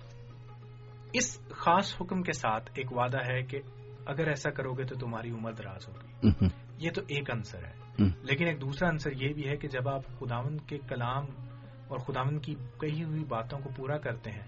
اس 1.12 1.38
خاص 1.50 1.94
حکم 2.00 2.22
کے 2.22 2.32
ساتھ 2.32 2.70
ایک 2.74 2.92
وعدہ 2.92 3.18
ہے 3.18 3.42
کہ 3.42 3.58
اگر 4.06 4.28
ایسا 4.28 4.50
کرو 4.50 4.72
گے 4.72 4.84
تو 4.84 4.94
تمہاری 4.94 5.30
عمر 5.30 5.52
دراز 5.52 5.88
ہوگی۔ 5.88 6.28
یہ 6.78 6.90
تو 6.90 7.02
ایک 7.02 7.30
عنصر 7.30 7.64
ہے۔ 7.64 7.72
لیکن 8.22 8.46
ایک 8.46 8.60
دوسرا 8.60 8.88
عنصر 8.88 9.10
یہ 9.12 9.32
بھی 9.32 9.48
ہے 9.48 9.56
کہ 9.56 9.68
جب 9.68 9.88
آپ 9.88 10.02
خداون 10.18 10.56
کے 10.56 10.78
کلام 10.78 11.24
اور 11.88 11.98
خداون 11.98 12.38
کی 12.38 12.54
کہی 12.80 13.04
ہوئی 13.04 13.24
باتوں 13.24 13.58
کو 13.58 13.70
پورا 13.76 13.98
کرتے 13.98 14.30
ہیں 14.30 14.46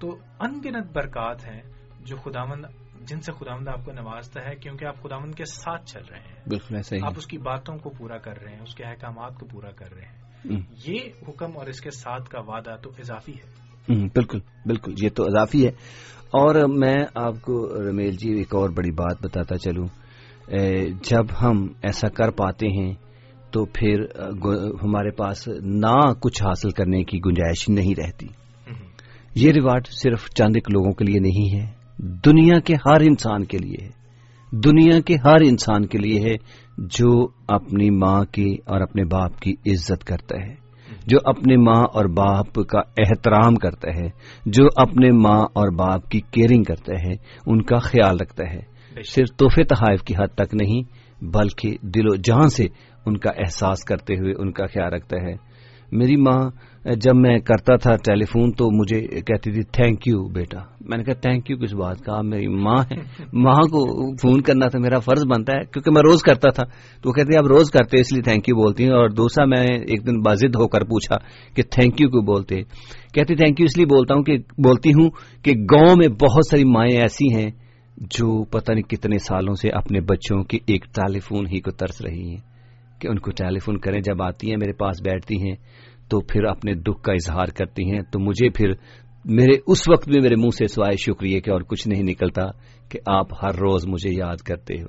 تو 0.00 0.18
ان 0.40 0.60
گنت 0.64 0.92
برکات 0.92 1.46
ہیں 1.46 1.62
جو 2.00 2.16
خداون 2.16 2.62
جن 3.00 3.20
سے 3.20 3.32
خداوند 3.32 3.68
آپ 3.68 3.84
کو 3.84 3.92
نوازتا 3.92 4.40
ہے 4.44 4.54
کیونکہ 4.56 4.84
آپ 4.84 5.02
خداون 5.02 5.32
کے 5.32 5.44
ساتھ 5.44 5.86
چل 5.86 6.04
رہے 6.04 6.20
ہیں۔ 6.20 6.48
بالکل 6.48 6.76
ایسے 6.76 6.96
ہی 6.96 7.06
آپ 7.06 7.12
اس 7.16 7.26
کی 7.26 7.38
باتوں 7.38 7.76
کو 7.76 7.90
پورا 7.90 8.18
کر 8.18 8.38
رہے 8.42 8.52
ہیں 8.52 8.60
اس 8.60 8.74
کے 8.74 8.84
احکامات 8.84 9.34
کو 9.34 9.46
پورا 9.46 9.70
کر 9.70 9.94
رہے 9.94 10.04
ہیں۔ 10.04 10.22
یہ 10.86 10.98
حکم 11.28 11.58
اور 11.58 11.66
اس 11.66 11.80
کے 11.80 11.90
ساتھ 11.90 12.30
کا 12.30 12.40
وعدہ 12.40 12.76
تو 12.82 12.90
اضافی 12.90 13.32
ہے۔ 13.32 13.63
بالکل 13.88 14.38
بالکل 14.66 14.92
یہ 15.02 15.08
تو 15.08 15.24
اضافی 15.24 15.64
ہے۔ 15.64 15.70
اور 16.30 16.54
میں 16.68 16.96
آپ 17.14 17.42
کو 17.42 17.68
رمیل 17.90 18.10
جی 18.10 18.30
ایک 18.30 18.54
اور 18.54 18.70
بڑی 18.70 18.90
بات 18.90 19.16
بتاتا 19.22 19.58
چلوں۔ 19.58 19.86
جب 21.10 21.24
ہم 21.42 21.66
ایسا 21.82 22.08
کر 22.08 22.30
پاتے 22.30 22.66
ہیں 22.68 22.94
تو 23.50 23.64
پھر 23.64 24.00
ہمارے 24.82 25.10
پاس 25.10 25.48
نہ 25.62 26.12
کچھ 26.20 26.42
حاصل 26.42 26.70
کرنے 26.70 27.04
کی 27.04 27.18
گنجائش 27.26 27.68
نہیں 27.68 27.94
رہتی۔ 27.98 28.26
یہ 29.34 29.52
ریوارڈ 29.52 29.86
صرف 29.86 30.28
چند 30.30 30.50
ایک 30.54 30.70
لوگوں 30.70 30.92
کے 30.92 31.04
لیے 31.04 31.20
نہیں 31.20 31.58
ہے 31.58 31.72
دنیا 31.98 32.60
کے 32.60 32.74
ہر 32.74 33.00
انسان 33.00 33.44
کے 33.44 33.58
لیے 33.58 33.84
ہے۔ 33.84 34.04
دنیا 34.52 35.00
کے 35.00 35.14
ہر 35.14 35.40
انسان 35.40 35.86
کے 35.86 35.98
لیے 35.98 36.20
ہے 36.20 36.34
جو 36.78 37.28
اپنی 37.48 37.90
ماں 37.90 38.24
کی 38.24 38.56
اور 38.66 38.80
اپنے 38.80 39.04
باپ 39.04 39.40
کی 39.40 39.52
عزت 39.66 40.04
کرتا 40.04 40.36
ہے۔ 40.46 40.63
جو 41.06 41.18
اپنے 41.24 41.56
ماں 41.56 41.82
اور 41.92 42.04
باپ 42.04 42.54
کا 42.54 42.78
احترام 42.78 43.54
کرتا 43.54 43.90
ہے 43.94 44.08
جو 44.46 44.66
اپنے 44.76 45.10
ماں 45.10 45.40
اور 45.40 45.68
باپ 45.68 46.08
کی 46.08 46.20
کیئرنگ 46.20 46.62
کرتا 46.62 46.92
ہے 46.92 47.12
ان 47.46 47.62
کا 47.62 47.78
خیال 47.78 48.16
رکھتا 48.20 48.44
ہے۔ 48.52 48.74
صرف 49.04 49.36
تحفے 49.36 49.64
تحائف 49.64 50.02
کی 50.02 50.14
حد 50.14 50.34
تک 50.34 50.54
نہیں 50.54 50.82
بلکہ 51.24 51.76
دل 51.82 52.08
و 52.08 52.14
جان 52.14 52.48
سے 52.48 52.64
ان 53.06 53.16
کا 53.16 53.30
احساس 53.36 53.84
کرتے 53.84 54.14
ہوئے 54.14 54.32
ان 54.38 54.52
کا 54.52 54.66
خیال 54.66 54.92
رکھتا 54.92 55.16
ہے 55.22 55.34
میری 55.92 56.16
ماں 56.16 56.50
جب 56.84 57.16
میں 57.16 57.38
کرتا 57.38 57.76
تھا 57.76 57.96
ٹیلی 57.96 58.24
فون 58.24 58.52
تو 58.52 58.68
مجھے 58.70 59.00
کہتی 59.00 59.52
تھی 59.52 59.62
تھینک 59.62 60.08
یو 60.08 60.28
بیٹا. 60.28 60.60
میں 60.80 60.98
نے 60.98 61.04
کہا 61.04 61.14
تھینک 61.14 61.50
یو 61.50 61.56
کس 61.56 61.74
بات 61.74 62.00
کا؟ 62.00 62.18
آپ 62.18 62.24
میری 62.24 62.48
ماں 62.48 62.82
ہے 62.90 62.96
ماں 63.32 63.62
کو 63.62 64.16
فون 64.16 64.40
کرنا 64.40 64.68
تو 64.68 64.80
میرا 64.80 64.98
فرض 64.98 65.24
بنتا 65.24 65.52
ہے، 65.52 65.64
کیونکہ 65.64 65.90
میں 65.90 66.02
روز 66.02 66.22
کرتا 66.22 66.50
تھا۔ 66.50 66.62
تو 67.02 67.08
وہ 67.08 67.12
کہتے 67.12 67.38
آپ 67.38 67.44
روز 67.44 67.70
کرتے 67.70 68.00
اس 68.00 68.12
لیے 68.12 68.22
تھینک 68.22 68.48
یو 68.48 68.56
بولتی 68.56 68.84
ہیں. 68.84 68.90
اور 68.90 69.08
دوسرا 69.08 69.44
میں 69.44 69.66
ایک 69.66 70.06
دن 70.06 70.20
بازد 70.20 70.56
ہو 70.56 70.68
کر 70.68 70.84
پوچھا 70.84 71.16
کہ 71.54 71.62
تھینک 71.62 72.00
یو 72.00 72.08
کیوں 72.08 72.22
بولتے 72.22 72.62
کہتی 73.14 73.34
تھینک 73.34 73.60
یو 73.60 73.64
اس 73.64 73.76
لیے 73.76 73.86
بولتا 73.86 74.14
ہوں 74.14 74.22
کہ، 74.22 74.38
بولتی 74.38 74.90
ہوں 74.90 75.10
کہ 75.44 75.52
گاؤں 75.52 75.96
میں 75.96 76.08
بہت 76.08 76.46
ساری 76.50 76.64
مائیں 76.64 77.00
ایسی 77.00 77.34
ہیں 77.34 77.50
جو 77.96 78.44
پتہ 78.44 78.72
نہیں 78.72 78.82
کتنے 78.82 79.18
سالوں 79.18 79.54
سے 79.54 79.68
اپنے 79.68 80.00
بچوں 80.00 80.44
کے 80.44 80.58
ایک 80.66 80.84
ٹیلی 80.84 81.20
فون 81.20 81.46
ہی 81.46 81.60
کو 81.60 81.70
ترس 81.70 82.02
رہی 82.02 82.28
ہیں 82.28 82.40
کہ 83.00 83.08
ان 83.08 83.18
کو 83.18 83.30
ٹیلی 83.30 83.58
فون 83.58 83.78
کریں 83.78 84.00
جب 84.00 84.22
آتی 84.22 84.50
ہیں، 84.50 84.56
میرے 84.56 84.72
پاس 84.72 84.96
بیٹھتی 85.04 85.36
ہیں۔ 85.36 85.56
تو 86.08 86.20
پھر 86.20 86.44
اپنے 86.44 86.74
دکھ 86.74 87.02
کا 87.02 87.12
اظہار 87.12 87.46
کرتی 87.46 87.92
ہیں، 87.92 88.02
تو 88.12 88.20
مجھے 88.20 88.48
پھر 88.50 88.68
میرے 89.24 89.58
اس 89.66 89.88
وقت 89.88 90.08
میں 90.08 90.22
میرے 90.22 90.36
منہ 90.36 90.48
سے 90.48 90.66
سوائے 90.66 90.96
شکریہ 90.96 91.40
کہ 91.40 91.50
اور 91.50 91.60
کچھ 91.60 91.88
نہیں 91.88 92.02
نکلتا 92.02 92.42
کہ 92.88 92.98
آپ 93.06 93.26
ہر 93.42 93.54
روز 93.54 93.86
مجھے 93.86 94.10
یاد 94.10 94.36
کرتے 94.36 94.80
ہو۔ 94.80 94.86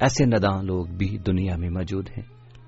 ایسے 0.00 0.24
نداں 0.26 0.62
لوگ 0.62 0.86
بھی 0.86 1.18
دنیا 1.26 1.56
میں 1.56 1.70
موجود 1.70 2.08
ہیں۔ 2.10 2.24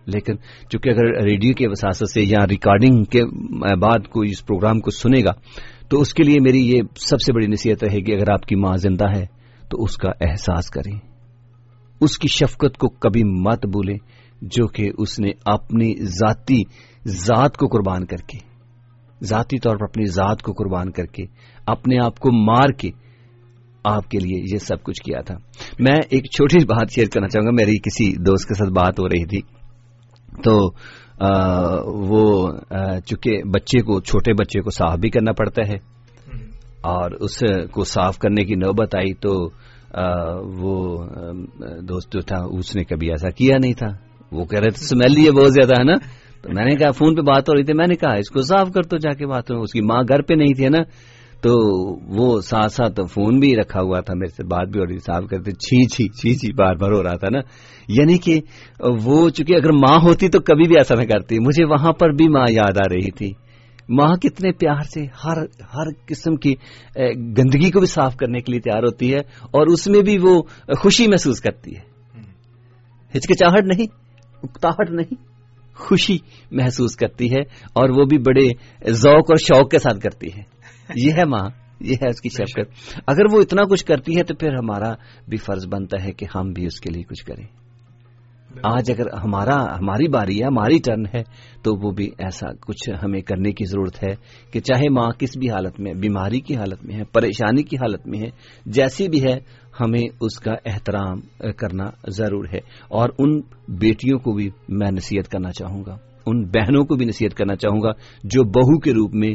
لیکن 0.07 0.37
چونکہ 0.71 0.89
اگر 0.89 1.23
ریڈیو 1.23 1.53
کے 1.55 1.69
وساست 1.69 2.11
سے 2.11 2.23
یا 2.23 2.47
ریکارڈنگ 2.51 3.05
کے 3.05 3.25
بعد 3.77 4.09
کوئی 4.09 4.31
اس 4.31 4.47
پروگرام 4.47 4.81
کو 4.81 4.91
سنے 4.91 5.21
گا، 5.21 5.33
تو 5.89 6.01
اس 6.01 6.15
کے 6.15 6.23
لیے 6.23 6.37
میری 6.41 6.69
یہ 6.69 6.81
سب 6.97 7.21
سے 7.21 7.33
بڑی 7.33 7.47
نصیحت 7.47 7.85
رہے 7.85 7.99
گی، 7.99 8.15
اگر 8.15 8.31
آپ 8.31 8.43
کی 8.43 8.57
ماں 8.57 8.77
زندہ 8.77 9.17
ہے 9.17 9.27
تو 9.71 9.83
اس 9.83 9.97
کا 9.97 10.11
احساس 10.21 10.71
کریں۔ 10.71 10.99
اس 12.01 12.19
کی 12.19 12.29
شفقت 12.29 12.79
کو 12.79 12.89
کبھی 12.89 13.25
مت 13.25 13.67
بھولیں 13.67 13.99
جو 14.43 14.69
کہ 14.69 14.91
اس 14.99 15.19
نے 15.19 15.29
اپنی 15.45 16.05
ذاتی 16.05 16.63
ذات 17.07 17.57
کو 17.57 17.67
قربان 17.67 18.07
کر 18.07 18.17
کے 18.17 18.39
ذاتی 19.25 19.59
طور 19.59 19.77
پر 19.77 19.85
اپنی 19.85 20.05
ذات 20.05 20.43
کو 20.43 20.53
قربان 20.53 20.91
کر 20.91 21.05
کے 21.05 21.25
اپنے 21.67 21.99
آپ 22.05 22.19
کو 22.19 22.33
مار 22.33 22.69
کے 22.69 22.91
آپ 23.85 24.11
کے 24.11 24.19
لیے 24.19 24.43
یہ 24.53 24.59
سب 24.59 24.83
کچھ 24.83 25.03
کیا 25.03 25.21
تھا۔ 25.21 25.35
میں 25.79 25.99
ایک 26.11 26.25
چھوٹی 26.25 26.65
بات 26.65 26.91
شیئر 26.91 27.07
کرنا 27.15 27.29
چاہوں 27.29 27.47
گا 27.47 27.51
میری 27.51 27.79
کسی 27.79 28.23
دوست 28.23 28.49
کے 28.49 28.55
ساتھ 28.55 28.71
بات 28.71 29.01
ہو 29.01 29.09
رہی 29.09 29.27
تھی۔ 29.27 29.41
تو 30.45 30.71
آ, 31.19 31.31
وہ 31.85 32.49
آ, 32.71 32.99
چونکہ 32.99 33.43
بچے 33.43 33.81
کو 33.81 34.01
چھوٹے 34.01 34.33
بچے 34.33 34.61
کو 34.61 34.71
صاف 34.71 34.99
بھی 34.99 35.11
کرنا 35.11 35.33
پڑتا 35.33 35.63
ہے 35.69 35.77
اور 36.81 37.11
اس 37.11 37.39
کو 37.71 37.85
صاف 37.85 38.19
کرنے 38.19 38.45
کی 38.45 38.55
نوبت 38.55 38.97
آئی 38.97 39.15
تو 39.15 39.49
آ, 39.95 40.35
وہ 40.35 41.05
دوست 41.83 42.13
جو 42.13 42.21
تھا 42.21 42.37
اس 42.51 42.77
نے 42.77 42.85
کبھی 42.85 43.11
ایسا 43.11 43.31
کیا 43.31 43.57
نہیں 43.59 43.73
تھا۔ 43.73 43.89
وہ 44.33 44.45
کہہ 44.45 44.59
رہے 44.59 44.71
تھے 44.71 44.85
اسمیل 44.85 45.19
یہ 45.19 45.31
بہت 45.31 45.53
زیادہ 45.53 45.73
ہے 45.73 45.85
نا؟ 45.85 45.95
تو 46.47 46.53
میں 46.53 46.65
نے 46.65 46.77
کہا 46.77 46.91
فون 46.91 47.15
پہ 47.15 47.21
بات 47.21 47.49
ہو 47.49 47.55
رہی 47.55 47.65
تھی 47.65 47.75
میں 47.75 47.87
نے 47.87 47.95
کہا 47.95 48.15
اس 48.15 48.31
کو 48.31 48.43
صاف 48.43 48.71
کر 48.73 48.83
تو 48.83 48.97
جا 48.97 49.13
کے 49.13 49.27
بات 49.27 49.51
ہو۔ 49.51 49.61
اس 49.61 49.73
کی 49.73 49.81
ماں 49.81 50.03
گھر 50.09 50.23
پہ 50.23 50.35
نہیں 50.35 50.55
تھی 50.55 50.69
نا؟ 50.69 50.83
تو 51.43 51.51
وہ 52.17 52.41
ساتھ 52.41 52.73
ساتھ 52.73 53.01
فون 53.15 53.39
بھی 53.39 53.57
رکھا 53.57 53.81
ہوا 53.81 54.01
تھا 54.01 54.15
میرے 54.15 54.31
سے 54.31 54.45
بات 54.45 54.69
بھی 54.69 54.81
ہو 54.81 54.87
رہی 54.87 54.99
صاف 54.99 55.25
کرتے 55.31 55.51
چھی 55.51 55.87
چھی 55.87 56.09
چھی 56.09 56.35
چھی 56.35 56.53
بار 56.53 56.75
بار 56.77 56.93
ہو 56.93 57.03
رہا 57.03 57.17
تھا 57.17 57.29
نا؟ 57.33 57.39
یعنی 57.89 58.19
کہ 58.19 58.41
وہ 59.05 59.31
چونکہ 59.31 59.55
اگر 59.55 59.73
ماں 59.73 59.99
ہوتی 60.03 60.29
تو 60.29 60.41
کبھی 60.41 60.69
بھی 60.69 60.75
ایسا 60.79 60.95
نہ 60.95 61.05
کرتی۔ 61.05 61.39
مجھے 61.39 61.65
وہاں 61.65 61.93
پر 61.93 62.11
بھی 62.11 62.29
ماں 62.29 62.47
یاد 62.51 62.77
آ 62.77 62.89
رہی 62.91 63.11
تھی۔ 63.11 63.33
ماں 63.89 64.17
کتنے 64.17 64.53
پیار 64.53 64.83
سے 64.83 65.05
ہر 65.25 65.37
ہر 65.75 65.87
قسم 66.07 66.37
کی 66.37 66.55
گندگی 67.39 67.71
کو 67.71 67.79
بھی 67.79 67.87
صاف 67.87 68.17
کرنے 68.17 68.41
کے 68.41 68.53
لیے 68.53 68.61
تیار 68.61 68.83
ہوتی 68.83 69.13
ہے 69.13 69.19
اور 69.43 69.67
اس 69.67 69.87
میں 69.87 70.01
بھی 70.01 70.19
وہ 70.19 70.43
خوشی 70.79 71.07
محسوس 71.07 71.41
کرتی 71.41 71.77
ہے۔ 71.77 71.81
ہچکچاہٹ 73.17 73.65
نہیں 73.65 73.87
اکتاہٹ 74.43 74.91
نہیں۔ 74.91 75.36
خوشی 75.77 76.19
محسوس 76.51 76.97
کرتی 76.97 77.33
ہے 77.33 77.41
اور 77.73 77.89
وہ 77.89 78.05
بھی 78.05 78.19
بڑے 78.19 78.49
ذوق 78.91 79.31
اور 79.31 79.37
شوق 79.37 79.71
کے 79.71 79.79
ساتھ 79.79 80.01
کرتی 80.01 80.27
ہے۔ 80.27 80.43
یہ 80.97 81.13
ہے 81.13 81.25
ماں، 81.25 81.49
یہ 81.81 81.95
ہے 81.95 82.09
اس 82.09 82.21
کی 82.21 82.29
شفقت۔ 82.29 83.01
اگر 83.07 83.33
وہ 83.33 83.41
اتنا 83.41 83.63
کچھ 83.63 83.85
کرتی 83.85 84.17
ہے 84.17 84.23
تو 84.23 84.35
پھر 84.35 84.55
ہمارا 84.55 84.95
بھی 85.29 85.37
فرض 85.37 85.67
بنتا 85.67 86.05
ہے 86.05 86.13
کہ 86.13 86.27
ہم 86.35 86.53
بھی 86.53 86.67
اس 86.67 86.81
کے 86.81 86.91
لیے 86.91 87.03
کچھ 87.03 87.25
کریں۔ 87.25 87.47
آج 88.63 88.91
اگر 88.91 89.13
ہمارا، 89.13 89.77
ہماری 89.79 90.09
باری 90.09 90.41
ہے، 90.41 90.47
ہماری 90.47 90.79
ٹرن 90.79 91.07
ہے، 91.07 91.23
تو 91.63 91.87
وہ 91.87 91.91
بھی 91.91 92.11
ایسا 92.19 92.53
کچھ 92.53 92.91
ہمیں 93.05 93.21
کرنے 93.21 93.53
کی 93.53 93.65
ضرورت 93.65 94.03
ہے 94.03 94.15
کہ 94.53 94.61
چاہے 94.61 94.89
ماں 94.91 95.11
کس 95.11 95.37
بھی 95.37 95.51
حالت 95.51 95.81
میں، 95.81 95.95
بیماری 95.95 96.41
کی 96.41 96.57
حالت 96.57 96.85
میں 96.85 96.95
ہے، 96.97 97.05
پریشانی 97.05 97.63
کی 97.63 97.77
حالت 97.77 98.07
میں 98.07 98.19
ہے، 98.19 98.31
جیسی 98.67 99.09
بھی 99.09 99.23
ہے 99.23 99.39
ہمیں 99.81 100.01
اس 100.21 100.41
کا 100.41 100.53
احترام 100.65 101.21
کرنا 101.57 101.91
ضرور 102.09 102.45
ہے 102.53 102.59
اور 102.89 103.09
ان 103.19 103.41
بیٹیوں 103.69 104.19
کو 104.19 104.33
بھی 104.33 104.51
میں 104.69 104.91
نصیحت 104.91 105.29
کرنا 105.29 105.53
چاہوں 105.53 105.85
گا، 105.87 105.97
ان 106.27 106.45
بہنوں 106.45 106.85
کو 106.85 106.95
بھی 106.95 107.07
نصیحت 107.07 107.37
کرنا 107.37 107.57
چاہوں 107.57 107.83
گا 107.83 107.91
جو 108.25 108.45
بہو 108.45 108.79
کے 108.79 108.93
روپ 108.93 109.15
میں 109.15 109.35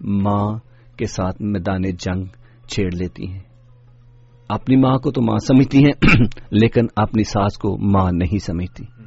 ماں 0.00 0.58
کے 0.96 1.06
ساتھ 1.06 1.42
میدان 1.42 1.82
جنگ 1.82 2.24
چھیڑ 2.68 2.90
لیتی 2.94 3.26
ہیں۔ 3.26 3.40
اپنی 4.48 4.76
ماں 4.76 4.98
کو 4.98 5.10
تو 5.10 5.22
ماں 5.22 5.36
سمجھتی 5.36 5.84
ہیں، 5.84 5.92
لیکن 6.50 6.86
اپنی 6.96 7.24
ساس 7.24 7.58
کو 7.58 7.78
ماں 7.78 8.10
نہیں 8.12 8.38
سمجھتی۔ 8.38 8.99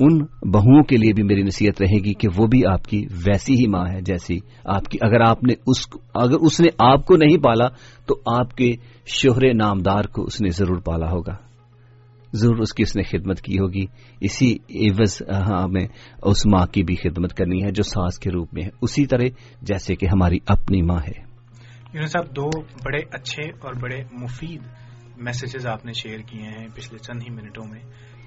ان 0.00 0.18
بہوؤں 0.50 0.82
کے 0.82 0.96
لیے 0.96 1.12
بھی 1.12 1.22
میری 1.22 1.42
نصیحت 1.42 1.82
رہے 1.82 2.04
گی 2.04 2.14
کہ 2.14 2.28
وہ 2.36 2.46
بھی 2.46 2.66
آپ 2.66 2.84
کی 2.84 3.06
ویسی 3.10 3.54
ہی 3.54 3.66
ماں 3.66 3.86
ہے 3.92 4.00
جیسی 4.00 4.38
آپ 4.64 4.84
کی 4.84 4.98
اگر 5.02 5.20
آپ 5.20 5.44
نے 5.44 5.54
اس 5.66 5.88
اگر 6.14 6.36
اس 6.40 6.60
نے 6.60 6.68
آپ 6.78 7.06
کو 7.06 7.16
نہیں 7.16 7.36
پالا 7.36 7.68
تو 8.06 8.20
آپ 8.26 8.56
کے 8.56 8.72
شوہر 9.06 9.54
نامدار 9.54 10.04
کو 10.04 10.22
اس 10.22 10.40
نے 10.40 10.48
ضرور 10.48 10.76
پالا 10.76 11.10
ہوگا۔ 11.10 11.36
ضرور 12.32 12.56
اس 12.56 12.72
کی 12.72 12.82
اس 12.82 12.96
نے 12.96 13.02
خدمت 13.02 13.40
کی 13.40 13.58
ہوگی۔ 13.58 13.86
اسی 14.20 14.56
عوض 14.88 15.22
ہاں، 15.32 15.62
ہمیں 15.62 15.86
اس 16.22 16.46
ماں 16.46 16.66
کی 16.66 16.82
بھی 16.82 16.94
خدمت 16.94 17.34
کرنی 17.34 17.62
ہے 17.62 17.70
جو 17.70 17.82
ساس 17.82 18.18
کے 18.18 18.30
روپ 18.30 18.54
میں 18.54 18.62
ہے۔ 18.62 18.68
اسی 18.82 19.06
طرح 19.06 19.24
جیسے 19.62 19.94
کہ 19.94 20.06
ہماری 20.06 20.38
اپنی 20.46 20.82
ماں 20.82 20.98
ہے۔ 20.98 21.26
صاحب، 22.06 22.36
دو 22.36 22.46
بڑے 22.84 22.98
اچھے 23.10 23.42
اور 23.42 23.74
بڑے 23.80 24.02
مفید 24.12 24.62
میسیجز 25.16 25.66
آپ 25.66 25.86
نے 25.86 25.92
شیئر 25.92 26.18
کیے 26.18 26.42
ہیں 26.42 26.68
پچھلے 26.74 26.98
چند 26.98 27.22
ہی 27.22 27.34
منٹوں 27.34 27.64
میں۔ 27.66 27.80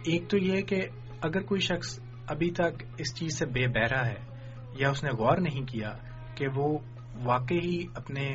ایک 0.05 0.29
تو 0.29 0.37
یہ 0.37 0.61
کہ 0.61 0.81
اگر 1.21 1.41
کوئی 1.41 1.61
شخص 1.61 1.99
ابھی 2.27 2.51
تک 2.51 2.83
اس 2.97 3.15
چیز 3.15 3.39
سے 3.39 3.45
بے 3.45 3.67
بہرا 3.67 4.07
ہے 4.07 4.19
یا 4.77 4.89
اس 4.89 5.03
نے 5.03 5.09
غور 5.09 5.37
نہیں 5.37 5.65
کیا 5.65 5.93
کہ 6.35 6.47
وہ 6.55 6.77
واقعی 7.23 7.83
اپنے 7.95 8.29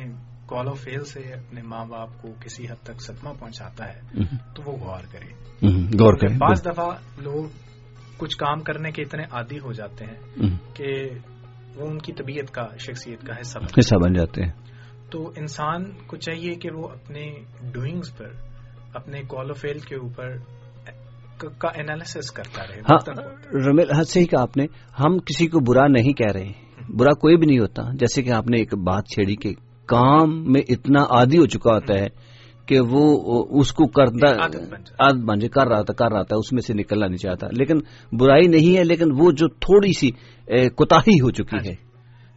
کال 0.47 0.67
آف 0.67 0.79
فیل 0.79 1.05
سے 1.05 1.19
اپنے 1.19 1.61
ماں 1.61 1.85
باپ 1.85 2.09
کو 2.21 2.27
کسی 2.39 2.65
حد 2.65 2.83
تک 2.83 3.01
صدمہ 3.01 3.29
پہنچاتا 3.39 3.93
ہے 3.93 4.01
تو 4.55 4.63
وہ 4.65 4.77
غور 4.77 4.99
کرے۔ 5.11 5.33
غور 5.99 6.13
کرے۔ 6.13 6.37
بعض 6.37 6.65
دفعہ 6.65 6.91
لوگ 7.17 7.45
کچھ 8.17 8.37
کام 8.37 8.59
کرنے 8.59 8.91
کے 8.91 9.01
اتنے 9.01 9.23
عادی 9.31 9.59
ہو 9.59 9.71
جاتے 9.71 10.05
ہیں 10.05 10.47
کہ 10.73 11.09
وہ 11.75 11.87
ان 11.87 11.99
کی 11.99 12.13
طبیعت 12.13 12.51
کا 12.51 12.67
شخصیت 12.77 13.21
کا 13.21 13.33
حصہ 13.41 13.59
حصہ 13.79 13.95
بن 13.95 14.13
جاتے 14.13 14.43
ہیں۔ 14.43 14.51
تو 15.11 15.29
انسان 15.35 15.91
کو 16.07 16.17
چاہیے 16.17 16.55
کہ 16.55 16.69
وہ 16.71 16.89
اپنے 16.89 17.33
ڈوئنگز 17.71 18.17
پر 18.17 18.31
اپنے 18.93 19.21
کال 19.21 19.49
آف 19.49 19.57
فیل 19.57 19.79
کے 19.79 19.95
اوپر 19.95 20.37
کا 21.37 21.69
کرتا 22.35 22.63
رہے 22.69 22.79
ہاں 22.79 22.97
رمیل 23.53 23.91
حد 23.91 24.17
ہی 24.17 24.25
کہا 24.25 24.41
آپ 24.41 24.57
نے 24.57 24.65
ہم 24.99 25.17
کسی 25.17 25.47
کو 25.47 25.59
برا 25.59 25.87
نہیں 25.87 26.13
کہہ 26.13 26.31
رہے 26.33 26.51
برا 26.95 27.11
کوئی 27.11 27.37
بھی 27.37 27.47
نہیں 27.47 27.59
ہوتا۔ 27.59 27.83
جیسے 27.93 28.23
کہ 28.23 28.29
آپ 28.29 28.47
نے 28.47 28.57
ایک 28.57 28.73
بات 28.75 29.05
چھیڑی 29.05 29.35
کہ 29.35 29.53
کام 29.85 30.51
میں 30.51 30.61
اتنا 30.69 31.01
عادی 31.01 31.37
ہو 31.37 31.45
چکا 31.45 31.73
ہوتا 31.73 31.93
ہے 31.99 32.07
کہ 32.65 32.79
وہ 32.79 33.45
اس 33.61 33.71
کو 33.71 33.87
کرتا 33.87 34.27
عادت 34.99 35.15
بن 35.15 35.39
جائے 35.39 35.49
کر 35.49 35.67
رہا 35.67 35.81
تھا 35.81 35.93
کر 35.93 36.11
رہا 36.11 36.23
تھا 36.23 36.35
اس 36.35 36.53
میں 36.53 36.61
سے 36.61 36.73
نکلنا 36.73 37.07
نہیں 37.07 37.17
چاہتا۔ 37.17 37.47
لیکن 37.51 37.77
برائی 38.11 38.47
نہیں 38.47 38.77
ہے 38.77 38.83
لیکن 38.83 39.11
وہ 39.11 39.31
جو 39.31 39.47
تھوڑی 39.47 39.93
سی 39.93 40.09
کوتا 40.69 40.95
ہو 40.95 41.31
چکی 41.31 41.55
ہاں 41.55 41.65
ہے۔ 41.65 41.73
جی۔ 41.73 41.75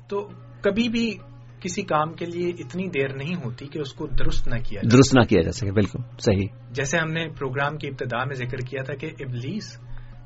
تو 0.08 0.28
کبھی 0.60 0.88
بھی 0.88 1.18
کسی 1.60 1.82
کام 1.82 2.12
کے 2.12 2.26
لیے 2.26 2.48
اتنی 2.48 2.88
دیر 2.88 3.16
نہیں 3.16 3.34
ہوتی 3.34 3.66
کہ 3.66 3.78
اس 3.78 3.92
کو 3.92 4.06
درست 4.06 4.48
نہ 4.48 4.58
کیا 4.68 4.80
درست 4.92 5.14
نہ 5.14 5.22
کیا 5.22 5.42
جا 5.42 5.52
سکے 5.52 5.72
بالکل 5.72 5.98
صحیح۔ 6.18 6.46
جیسے 6.70 6.98
ہم 6.98 7.12
نے 7.12 7.28
پروگرام 7.38 7.76
کی 7.76 7.88
ابتدا 7.88 8.24
میں 8.24 8.34
ذکر 8.34 8.56
کیا 8.58 8.82
تھا 8.82 8.94
کہ 8.94 9.06
ابلیس 9.20 9.80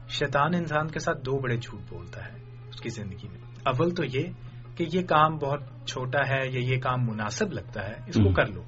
شیطان 0.09 0.54
انسان 0.54 0.88
کے 0.88 0.98
ساتھ 0.98 1.18
دو 1.18 1.38
بڑے 1.38 1.56
جھوٹ 1.56 1.80
بولتا 1.88 2.24
ہے 2.24 2.38
اس 2.68 2.80
کی 2.80 2.88
زندگی 2.88 3.28
میں۔ 3.28 3.38
اول 3.64 3.90
تو 3.90 4.04
یہ 4.04 4.22
کہ 4.76 4.86
یہ 4.92 5.02
کام 5.02 5.36
بہت 5.36 5.60
چھوٹا 5.86 6.18
ہے 6.18 6.48
یا 6.50 6.74
یہ 6.74 6.80
کام 6.80 7.06
مناسب 7.06 7.52
لگتا 7.52 7.88
ہے 7.88 7.94
اس 8.06 8.14
کو 8.14 8.32
کر 8.32 8.46
لو۔ 8.46 8.62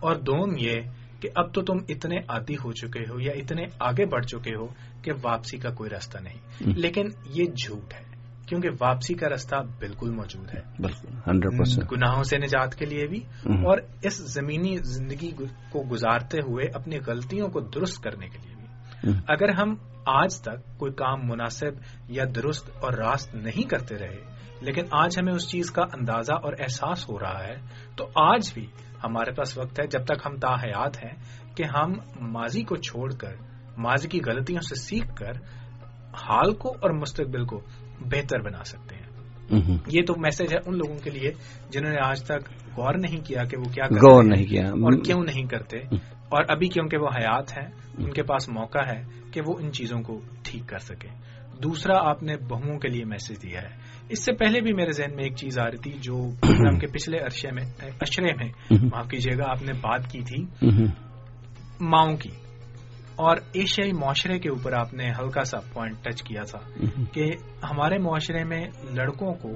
اور 0.00 0.16
دوم 0.16 0.54
یہ 0.58 0.80
کہ 1.20 1.28
اب 1.34 1.54
تو 1.54 1.62
تم 1.62 1.76
اتنے 1.88 2.16
عادی 2.28 2.54
ہو 2.54 2.72
چکے 2.72 3.00
ہو 3.00 3.20
یا 3.20 3.32
اتنے 3.32 3.62
آگے 3.80 4.06
بڑھ 4.06 4.26
چکے 4.26 4.56
ہو 4.56 4.66
کہ 5.02 5.12
واپسی 5.22 5.58
کا 5.58 5.70
کوئی 5.70 5.90
راستہ 5.90 6.18
نہیں۔ 6.18 6.68
لیکن 6.76 7.06
یہ 7.34 7.44
جھوٹ 7.44 7.94
ہے۔ 7.94 8.11
کیونکہ 8.46 8.68
واپسی 8.80 9.14
کا 9.14 9.28
راستہ 9.28 9.56
بالکل 9.78 10.10
موجود 10.10 10.54
ہے۔ 10.54 10.60
بالکل 10.82 11.08
گناہوں 11.92 12.22
سے 12.22 12.38
نجات 12.38 12.74
کے 12.74 12.86
لیے 12.86 13.06
بھی۔ 13.06 13.20
اور 13.64 13.78
اس 14.02 14.32
زمینی 14.32 14.76
زندگی 14.76 15.30
کو 15.70 15.84
گزارتے 15.90 16.38
ہوئے 16.38 16.66
اپنی 16.74 16.96
غلطیوں 17.06 17.48
کو 17.48 17.60
درست 17.60 18.02
کرنے 18.02 18.28
کے 18.28 18.38
لیے 18.46 18.56
بھی۔ 18.56 18.66
اگر 19.28 19.48
ہم 19.48 19.74
آج 20.06 20.40
تک 20.40 20.78
کوئی 20.78 20.92
کام 20.92 21.20
مناسب 21.22 21.70
یا 22.08 22.24
درست 22.34 22.70
اور 22.80 22.92
راست 22.92 23.34
نہیں 23.34 23.68
کرتے 23.68 23.96
رہے 23.96 24.32
لیکن 24.60 24.82
آج 24.90 25.18
ہمیں 25.18 25.32
اس 25.32 25.48
چیز 25.48 25.70
کا 25.70 25.82
اندازہ 25.82 26.32
اور 26.32 26.52
احساس 26.58 27.10
ہو 27.10 27.18
رہا 27.18 27.44
ہے 27.44 27.56
تو 27.96 28.08
آج 28.14 28.54
بھی 28.54 28.66
ہمارے 29.04 29.32
پاس 29.32 29.58
وقت 29.58 29.80
ہے 29.80 29.86
جب 29.86 30.04
تک 30.04 30.26
ہم 30.26 30.36
تاحیات 30.36 31.04
ہیں 31.04 31.14
کہ 31.56 31.64
ہم 31.76 31.92
ماضی 32.20 32.62
کو 32.62 32.76
چھوڑ 32.76 33.14
کر 33.14 33.34
ماضی 33.78 34.08
کی 34.08 34.20
غلطیوں 34.26 34.60
سے 34.60 34.74
سیکھ 34.74 35.14
کر 35.16 35.32
حال 36.14 36.54
کو 36.54 36.68
اور 36.68 36.90
مستقبل 36.90 37.44
کو 37.44 37.60
بہتر 38.02 38.40
بنا 38.40 38.64
سکتے 38.64 38.94
ہیں۔ 38.94 39.02
یہ 39.86 40.02
تو 40.06 40.14
میسج 40.18 40.54
ہے 40.54 40.58
ان 40.66 40.78
لوگوں 40.78 40.98
کے 40.98 41.10
لیے 41.10 41.32
جنہوں 41.70 41.92
نے 41.92 41.98
آج 42.02 42.22
تک 42.22 42.50
غور 42.76 42.94
نہیں 42.94 43.26
کیا 43.26 43.44
کہ 43.44 43.56
وہ 43.56 43.64
کیا 43.64 43.84
غور 43.84 44.24
نہیں 44.24 44.46
کیا۔ 44.46 44.68
اور 44.68 45.02
کیوں 45.04 45.24
نہیں 45.24 45.42
کرتے۔ 45.42 45.78
اور 46.06 46.44
ابھی 46.48 46.68
کیونکہ 46.68 46.96
وہ 46.96 47.08
حیات 47.16 47.58
ہیں 47.58 47.68
ان 47.98 48.12
کے 48.12 48.22
پاس 48.22 48.48
موقع 48.48 48.78
ہے 48.78 49.02
کہ 49.32 49.40
وہ 49.46 49.54
ان 49.60 49.72
چیزوں 49.72 50.02
کو 50.02 50.20
ٹھیک 50.42 50.68
کر 50.68 50.78
سکے 50.78 51.08
دوسرا 51.62 52.08
آپ 52.10 52.22
نے 52.22 52.36
بہوؤں 52.36 52.78
کے 52.78 52.88
لیے 52.88 53.04
میسج 53.04 53.42
دیا 53.42 53.62
ہے۔ 53.62 53.68
اس 54.08 54.24
سے 54.24 54.32
پہلے 54.32 54.60
بھی 54.60 54.72
میرے 54.72 54.90
ذہن 54.90 55.14
میں 55.14 55.24
ایک 55.24 55.36
چیز 55.36 55.58
آ 55.58 55.64
رہی 55.64 55.76
تھی 55.76 55.92
جو 56.00 56.16
پروگرام 56.40 56.78
کے 56.78 56.86
پچھلے 56.86 57.18
عرصے 57.18 57.48
میں 57.50 57.64
اشرے 58.00 58.34
میں 58.34 58.52
معاف 58.70 59.08
کیجیے 59.08 59.38
گا 59.38 59.44
آپ 59.50 59.62
نے 59.62 59.72
بات 59.72 60.12
کی 60.12 60.20
تھی۔ 60.20 60.68
ماؤں 61.80 62.16
کی۔ 62.16 62.30
اور 63.16 63.36
ایشیائی 63.52 63.92
معاشرے 63.92 64.38
کے 64.38 64.48
اوپر 64.48 64.72
آپ 64.72 64.94
نے 64.94 65.10
ہلکا 65.10 65.44
سا 65.44 65.58
پوائنٹ 65.72 66.04
ٹچ 66.04 66.22
کیا 66.22 66.42
تھا 66.42 66.58
کہ 67.12 67.32
ہمارے 67.70 67.98
معاشرے 67.98 68.44
میں 68.44 68.68
لڑکوں 68.92 69.34
کو 69.34 69.48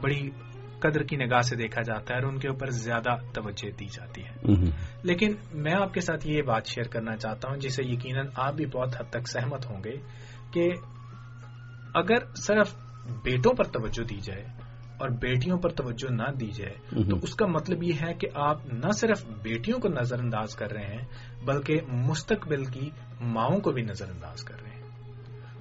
بڑی 0.00 0.30
قدر 0.78 1.02
کی 1.02 1.16
نگاہ 1.16 1.40
سے 1.40 1.56
دیکھا 1.56 1.82
جاتا 1.82 2.14
ہے 2.14 2.22
اور 2.22 2.32
ان 2.32 2.38
کے 2.38 2.48
اوپر 2.48 2.70
زیادہ 2.70 3.14
توجہ 3.34 3.70
دی 3.70 3.86
جاتی 3.86 4.22
ہے۔ 4.24 4.62
لیکن 5.02 5.34
میں 5.54 5.72
آپ 5.74 5.94
کے 5.94 6.00
ساتھ 6.00 6.28
یہ 6.28 6.42
بات 6.42 6.66
شیئر 6.66 6.88
کرنا 6.88 7.16
چاہتا 7.16 7.48
ہوں 7.48 7.56
جسے 7.56 7.82
یقیناً 7.84 8.26
آپ 8.36 8.54
بھی 8.54 8.66
بہت 8.66 9.00
حد 9.00 9.10
تک 9.10 9.28
سہمت 9.28 9.66
ہوں 9.66 9.84
گے 9.84 9.94
کہ 10.52 10.70
اگر 11.94 12.34
صرف 12.36 12.74
بیٹوں 13.24 13.52
پر 13.54 13.64
توجہ 13.64 14.04
دی 14.04 14.20
جائے 14.20 14.44
اور 15.00 15.08
بیٹیوں 15.08 15.58
پر 15.58 15.68
توجہ 15.68 16.12
نہ 16.12 16.32
دی 16.40 16.46
جائے 16.46 17.04
تو 17.10 17.16
اس 17.22 17.34
کا 17.34 17.46
مطلب 17.46 17.82
یہ 17.82 17.92
ہے 17.92 18.14
کہ 18.14 18.28
آپ 18.34 18.72
نہ 18.72 18.90
صرف 18.90 19.24
بیٹیوں 19.42 19.78
کو 19.78 19.88
نظر 19.88 20.18
انداز 20.18 20.54
کر 20.54 20.72
رہے 20.72 20.86
ہیں 20.86 21.02
بلکہ 21.44 21.80
مستقبل 21.92 22.64
کی 22.64 22.90
ماؤں 23.20 23.60
کو 23.60 23.72
بھی 23.72 23.82
نظر 23.82 24.08
انداز 24.08 24.44
کر 24.44 24.54
رہے 24.62 24.70
ہیں۔ 24.70 24.80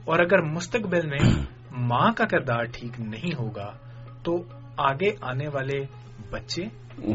اور 0.05 0.19
اگر 0.19 0.41
مستقبل 0.41 1.07
میں 1.07 1.45
ماں 1.77 2.11
کا 2.17 2.25
کردار 2.25 2.63
ٹھیک 2.63 2.99
نہیں 2.99 3.31
ہوگا 3.39 3.77
تو 4.23 4.43
آگے 4.77 5.11
آنے 5.21 5.47
والے 5.47 5.85
بچے 6.31 6.63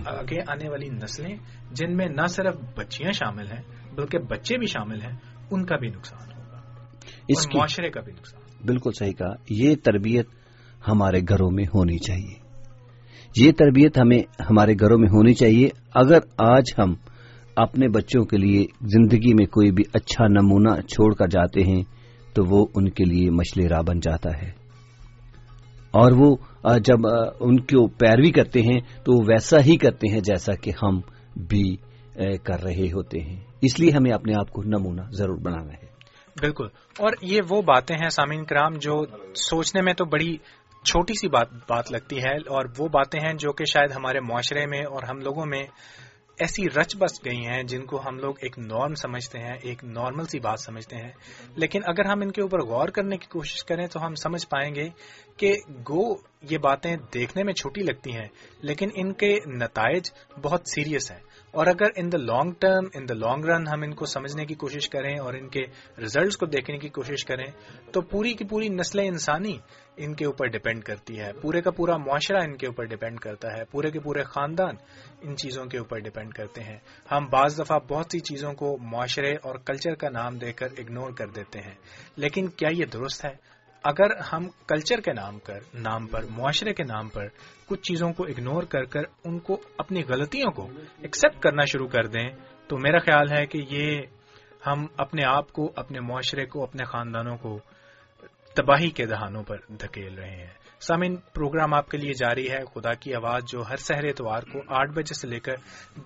آگے 0.07 0.41
آنے 0.41 0.69
والی 0.69 0.89
نسلیں 0.89 1.37
جن 1.71 1.97
میں 1.97 2.07
نہ 2.07 2.27
صرف 2.27 2.55
بچیاں 2.77 3.13
شامل 3.13 3.47
ہیں 3.47 3.95
بلکہ 3.95 4.19
بچے 4.19 4.59
بھی 4.59 4.67
شامل 4.67 5.01
ہیں 5.03 5.17
ان 5.51 5.67
کا 5.67 5.77
بھی 5.77 5.89
نقصان 5.89 6.39
ہوگا۔ 6.39 6.61
اس 7.29 7.47
معاشرے 7.55 7.91
کا 7.91 8.01
بھی 8.01 8.13
نقصان۔ 8.13 8.67
بالکل 8.67 8.91
صحیح 8.99 9.13
کہا۔ 9.13 9.33
یہ 9.51 9.75
تربیت 9.85 10.29
ہمارے 10.89 11.21
گھروں 11.29 11.51
میں 11.51 11.65
ہونی 11.75 11.99
چاہیے۔ 11.99 12.45
یہ 13.37 13.53
تربیت 13.53 13.99
ہمیں 13.99 14.19
ہمارے 14.19 14.75
گھروں 14.81 14.99
میں 14.99 15.09
ہونی 15.09 15.35
چاہیے۔ 15.35 15.69
اگر 15.95 16.19
آج 16.39 16.65
ہم 16.79 16.95
اپنے 17.57 17.89
بچوں 17.89 18.25
کے 18.25 18.37
لیے 18.37 18.67
زندگی 18.81 19.35
میں 19.35 19.47
کوئی 19.47 19.71
بھی 19.71 19.85
اچھا 19.93 20.27
نمونہ 20.27 20.81
چھوڑ 20.81 21.15
کر 21.15 21.27
جاتے 21.27 21.63
ہیں، 21.63 21.83
تو 22.35 22.45
وہ 22.45 22.67
ان 22.75 22.89
کے 22.89 23.05
لیے 23.05 23.31
مچھلی 23.31 23.69
راہ 23.69 23.83
بن 23.83 24.01
جاتا 24.01 24.43
ہے۔ 24.43 24.51
اور 25.91 26.13
وہ 26.13 26.37
جب 26.79 26.99
ان 27.41 27.61
کی 27.61 27.89
پیروی 27.89 28.31
کرتے 28.31 28.63
ہیں، 28.63 28.81
تو 29.05 29.19
وہ 29.19 29.25
ویسا 29.29 29.61
ہی 29.61 29.77
کرتے 29.77 30.09
ہیں 30.09 30.21
جیسا 30.21 30.55
کہ 30.55 30.73
ہم 30.83 31.01
بھی 31.37 31.77
کر 32.43 32.63
رہے 32.63 32.87
ہوتے 32.93 33.21
ہیں۔ 33.21 33.41
اس 33.63 33.81
لیے 33.81 33.91
ہمیں 33.91 34.11
اپنے 34.11 34.35
آپ 34.35 34.53
کو 34.53 34.63
نمونہ 34.63 35.01
ضرور 35.13 35.39
بنانا 35.39 35.73
ہے۔ 35.73 35.95
بالکل۔ 36.41 36.67
اور 36.99 37.11
یہ 37.23 37.41
وہ 37.49 37.63
باتیں 37.63 37.97
ہیں 37.97 38.09
سامعین 38.09 38.45
کرام 38.45 38.75
جو 38.75 39.05
سوچنے 39.35 39.83
میں 39.83 39.95
تو 39.95 40.05
بڑی 40.05 40.37
چھوٹی 40.85 41.15
سی 41.21 41.29
بات 41.29 41.49
بات 41.53 41.93
لگتی 41.93 42.19
ہے 42.19 42.35
اور 42.35 42.65
وہ 42.79 42.89
باتیں 42.89 43.21
ہیں 43.21 43.35
جو 43.35 43.53
کہ 43.53 43.65
شاید 43.65 43.93
ہمارے 43.93 44.21
معاشرے 44.21 44.67
میں 44.67 44.81
اور 44.81 45.03
ہم 45.03 45.21
لوگوں 45.21 45.47
میں 45.47 45.63
ایسی 46.39 46.65
رچ 46.69 46.97
بس 46.97 47.25
گئی 47.25 47.47
ہیں 47.47 47.63
جن 47.63 47.87
کو 47.87 48.01
ہم 48.09 48.19
لوگ 48.19 48.35
ایک 48.41 48.59
نارم 48.59 48.95
سمجھتے 48.95 49.39
ہیں، 49.39 49.55
ایک 49.63 49.85
نارمل 49.85 50.25
سی 50.25 50.41
بات 50.41 50.61
سمجھتے 50.61 50.97
ہیں۔ 50.97 51.13
لیکن 51.57 51.81
اگر 51.87 52.05
ہم 52.05 52.21
ان 52.21 52.31
کے 52.31 52.43
اوپر 52.43 52.63
غور 52.63 52.89
کرنے 52.89 53.17
کی 53.17 53.27
کوشش 53.27 53.65
کریں 53.65 53.87
تو 53.87 54.07
ہم 54.07 54.15
سمجھ 54.15 54.47
پائیں 54.49 54.75
گے 54.75 54.89
کہ 55.37 55.53
گو 55.71 56.15
یہ 56.51 56.59
باتیں 56.59 56.97
دیکھنے 57.15 57.43
میں 57.43 57.53
چھوٹی 57.53 57.83
لگتی 57.83 58.13
ہیں، 58.13 58.29
لیکن 58.63 58.89
ان 58.95 59.13
کے 59.13 59.39
نتائج 59.47 60.11
بہت 60.43 60.63
سیریس 60.75 61.11
ہیں۔ 61.11 61.21
اور 61.55 61.67
اگر 61.67 61.87
in 61.97 62.13
the 62.13 62.19
long 62.19 62.53
term 62.59 62.85
in 62.95 63.09
the 63.09 63.15
long 63.15 63.45
run 63.45 63.69
ہم 63.69 63.83
ان 63.83 63.95
کو 63.95 64.07
سمجھنے 64.07 64.45
کی 64.45 64.55
کوشش 64.55 64.89
کریں 64.89 65.19
اور 65.19 65.35
ان 65.35 65.49
کے 65.49 65.61
ریزلٹس 65.99 66.37
کو 66.37 66.47
دیکھنے 66.47 66.79
کی 66.79 66.89
کوشش 66.89 67.25
کریں، 67.25 67.45
تو 67.93 68.01
پوری 68.01 68.35
کی 68.35 68.45
پوری 68.45 68.69
نسل 68.69 68.99
انسانی 68.99 69.59
ان 69.97 70.15
کے 70.15 70.25
اوپر 70.25 70.47
ڈپینڈ 70.47 70.85
کرتی 70.85 71.21
ہے۔ 71.21 71.33
پورے 71.43 71.61
کا 71.61 71.71
پورا 71.71 71.97
معاشرہ 71.97 72.43
ان 72.43 72.57
کے 72.57 72.67
اوپر 72.67 72.85
ڈپینڈ 72.85 73.21
کرتا 73.21 73.49
ہے۔ 73.57 73.65
پورے 73.65 73.91
کے 73.91 74.01
پورے 74.01 74.23
خاندان 74.23 74.75
ان 75.21 75.37
چیزوں 75.37 75.65
کے 75.65 75.79
اوپر 75.79 75.99
ڈپینڈ 75.99 76.35
کرتے 76.35 76.63
ہیں۔ 76.63 76.79
ہم 77.13 77.27
بعض 77.27 77.61
دفعہ 77.61 77.79
بہت 77.79 78.07
سی 78.13 78.21
چیزوں 78.21 78.53
کو 78.53 78.79
معاشرے 78.81 79.33
اور 79.33 79.55
کلچر 79.55 79.95
کا 79.95 80.09
نام 80.09 80.39
دے 80.39 80.53
کر 80.53 80.67
اگنور 80.79 81.11
کر 81.13 81.27
دیتے 81.27 81.61
ہیں۔ 81.61 81.75
لیکن 82.17 82.47
کیا 82.47 82.69
یہ 82.73 82.85
درست 82.85 83.25
ہے؟ 83.25 83.54
اگر 83.85 84.17
ہم 84.33 84.49
کلچر 84.67 85.01
کے 85.01 85.13
نام 85.13 85.39
کر 85.39 85.59
نام 85.75 86.07
پر، 86.07 86.25
معاشرے 86.31 86.75
کے 86.75 86.83
نام 86.83 87.09
پر 87.09 87.27
کچھ 87.67 87.81
چیزوں 87.81 88.13
کو 88.13 88.25
اگنور 88.25 88.63
کر 88.63 88.85
کر 88.85 89.01
ان 89.25 89.39
کو 89.39 89.61
اپنی 89.79 90.03
غلطیوں 90.09 90.51
کو 90.51 90.69
ایکسپٹ 90.99 91.43
کرنا 91.43 91.65
شروع 91.65 91.89
کر 91.89 92.07
دیں، 92.07 92.29
تو 92.69 92.79
میرا 92.79 92.99
خیال 92.99 93.39
ہے 93.39 93.47
کہ 93.47 93.59
یہ 93.71 94.03
ہم 94.67 94.87
اپنے 94.97 95.23
آپ 95.27 95.53
کو، 95.53 95.73
اپنے 95.77 96.01
معاشرے 96.01 96.47
کو، 96.47 96.63
اپنے 96.63 96.85
خاندانوں 96.85 97.37
کو 97.37 97.59
تباہی 98.55 98.91
کے 98.91 99.07
دہانوں 99.07 99.43
پر 99.43 99.57
دھکیل 99.69 100.19
رہے 100.19 100.37
ہیں۔ 100.37 100.64
سامن 100.87 101.17
پروگرام 101.17 101.75
آپ 101.75 101.89
کے 101.89 101.99
لیے 101.99 102.13
جاری 102.13 102.51
ہے۔ 102.51 102.59
خدا 102.75 102.95
کی 102.95 103.15
آواز 103.15 103.43
جو 103.53 103.63
ہر 103.71 103.77
سہر 103.77 104.05
اتوار 104.05 104.43
کو 104.43 104.59
آٹھ 104.69 104.91
بجے 104.91 105.15
سے 105.15 105.29
لے 105.29 105.41
کر 105.41 105.53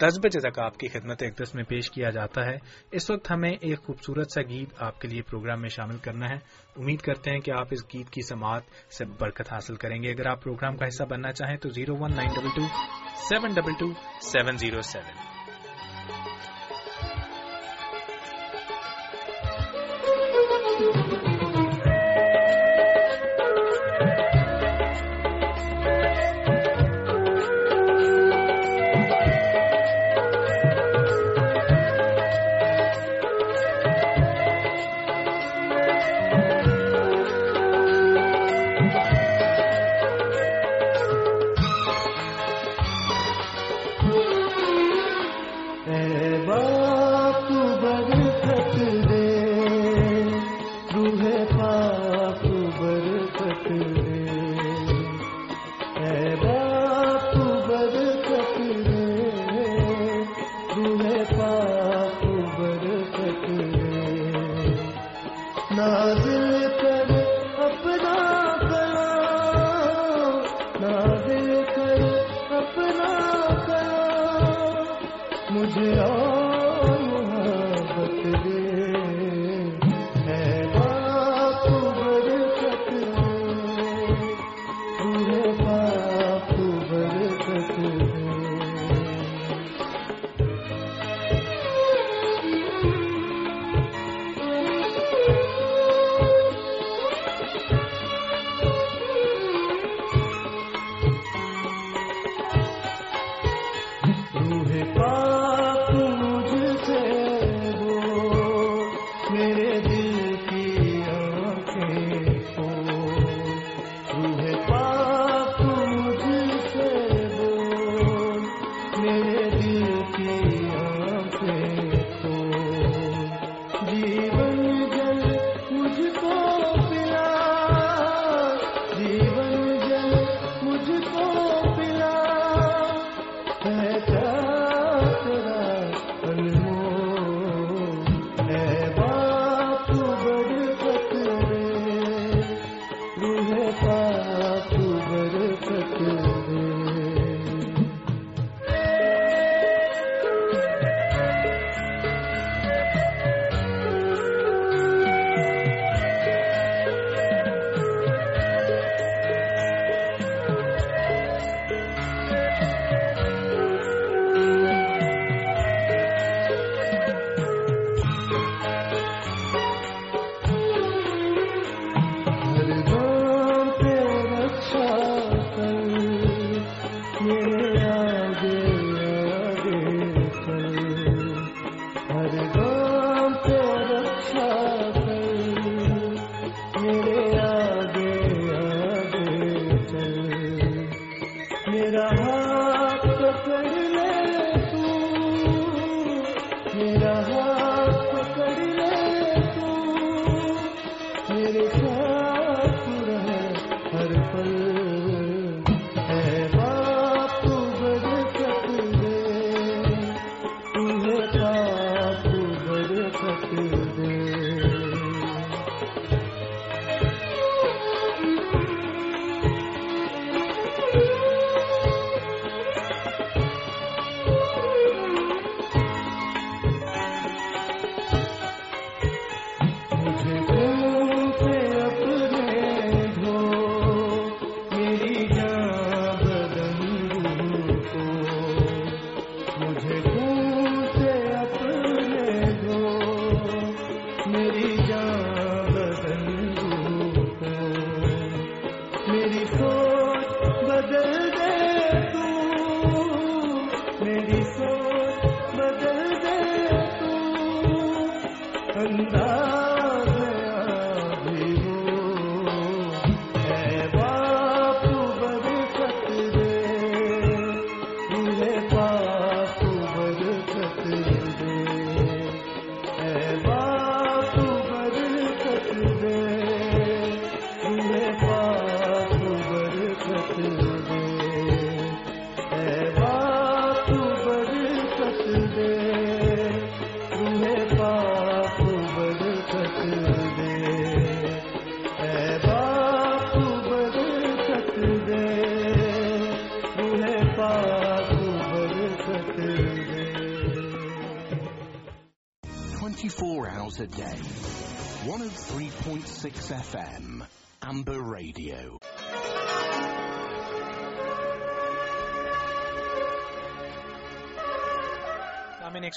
دس 0.00 0.18
بجے 0.18 0.50
تک 0.50 0.58
آپ 0.58 0.78
کی 0.78 0.88
خدمت 0.88 1.22
اقدس 1.22 1.54
میں 1.54 1.64
پیش 1.64 1.90
کیا 1.90 2.10
جاتا 2.10 2.46
ہے۔ 2.46 2.56
اس 2.92 3.10
وقت 3.10 3.30
ہمیں 3.30 3.50
ایک 3.50 3.78
خوبصورت 3.82 4.26
سا 4.34 4.42
گیت 4.42 4.68
آپ 4.78 5.00
کے 5.00 5.08
لیے 5.08 5.22
پروگرام 5.22 5.60
میں 5.60 5.68
شامل 5.68 5.96
کرنا 5.98 6.28
ہے۔ 6.28 6.36
امید 6.76 7.00
کرتے 7.00 7.30
ہیں 7.30 7.40
کہ 7.40 7.50
آپ 7.50 7.66
اس 7.70 7.84
گیت 7.94 8.10
کی 8.10 8.22
سماعت 8.22 8.94
سے 8.98 9.04
برکت 9.04 9.52
حاصل 9.52 9.74
کریں 9.74 10.02
گے۔ 10.02 10.10
اگر 10.10 10.26
آپ 10.26 10.42
پروگرام 10.42 10.76
کا 10.76 10.86
حصہ 10.88 11.04
بننا 11.04 11.32
چاہیں 11.32 11.56
تو 11.56 11.68
zero 11.68 11.96
one 11.96 12.10
nine 12.16 12.28
double 12.36 12.48
two 12.56 12.62
seven 13.14 13.50
double 13.54 13.72
two 13.78 13.92
seven 14.20 14.56
zero 14.56 14.80
seven. 14.80 15.37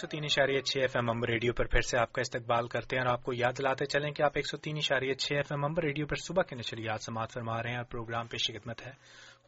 سو 0.02 0.07
تین 0.07 0.23
اشاریہ 0.23 0.60
چھ 0.60 0.78
ایف 0.78 0.95
ایم 0.95 1.10
امبر 1.10 1.30
ریڈیو 1.30 1.53
پر 1.53 1.65
پھر 1.65 1.82
سے 1.82 1.98
آپ 1.98 2.14
کا 2.14 2.22
استقبال 2.22 2.68
کرتے 2.68 2.95
ہیں 2.95 3.03
اور 3.03 3.14
آپ 3.14 3.23
کو 3.23 3.34
یاد 3.34 3.57
دلاتے 3.57 3.86
چلیں 3.86 4.11
کہ 4.11 4.23
آپ 4.23 4.32
ایک 4.36 4.48
سو 4.48 4.57
تین 4.57 4.78
اشاریہ 4.78 5.14
چھ 5.14 5.34
ایف 5.34 5.52
ایم 5.52 5.65
امبر 5.65 5.84
ریڈیو 5.84 6.07
پر 6.07 6.15
صبح 6.15 6.44
کے 6.44 6.56
نشریات 6.56 7.03
سماعت 7.03 7.32
فرما 7.32 7.64
رہے 7.64 7.69
ہیں 7.69 7.78
اور 7.78 7.86
پروگرام 7.86 8.28
پہ 8.28 8.38
شکمت 8.38 8.88
ہے۔ 8.88 8.91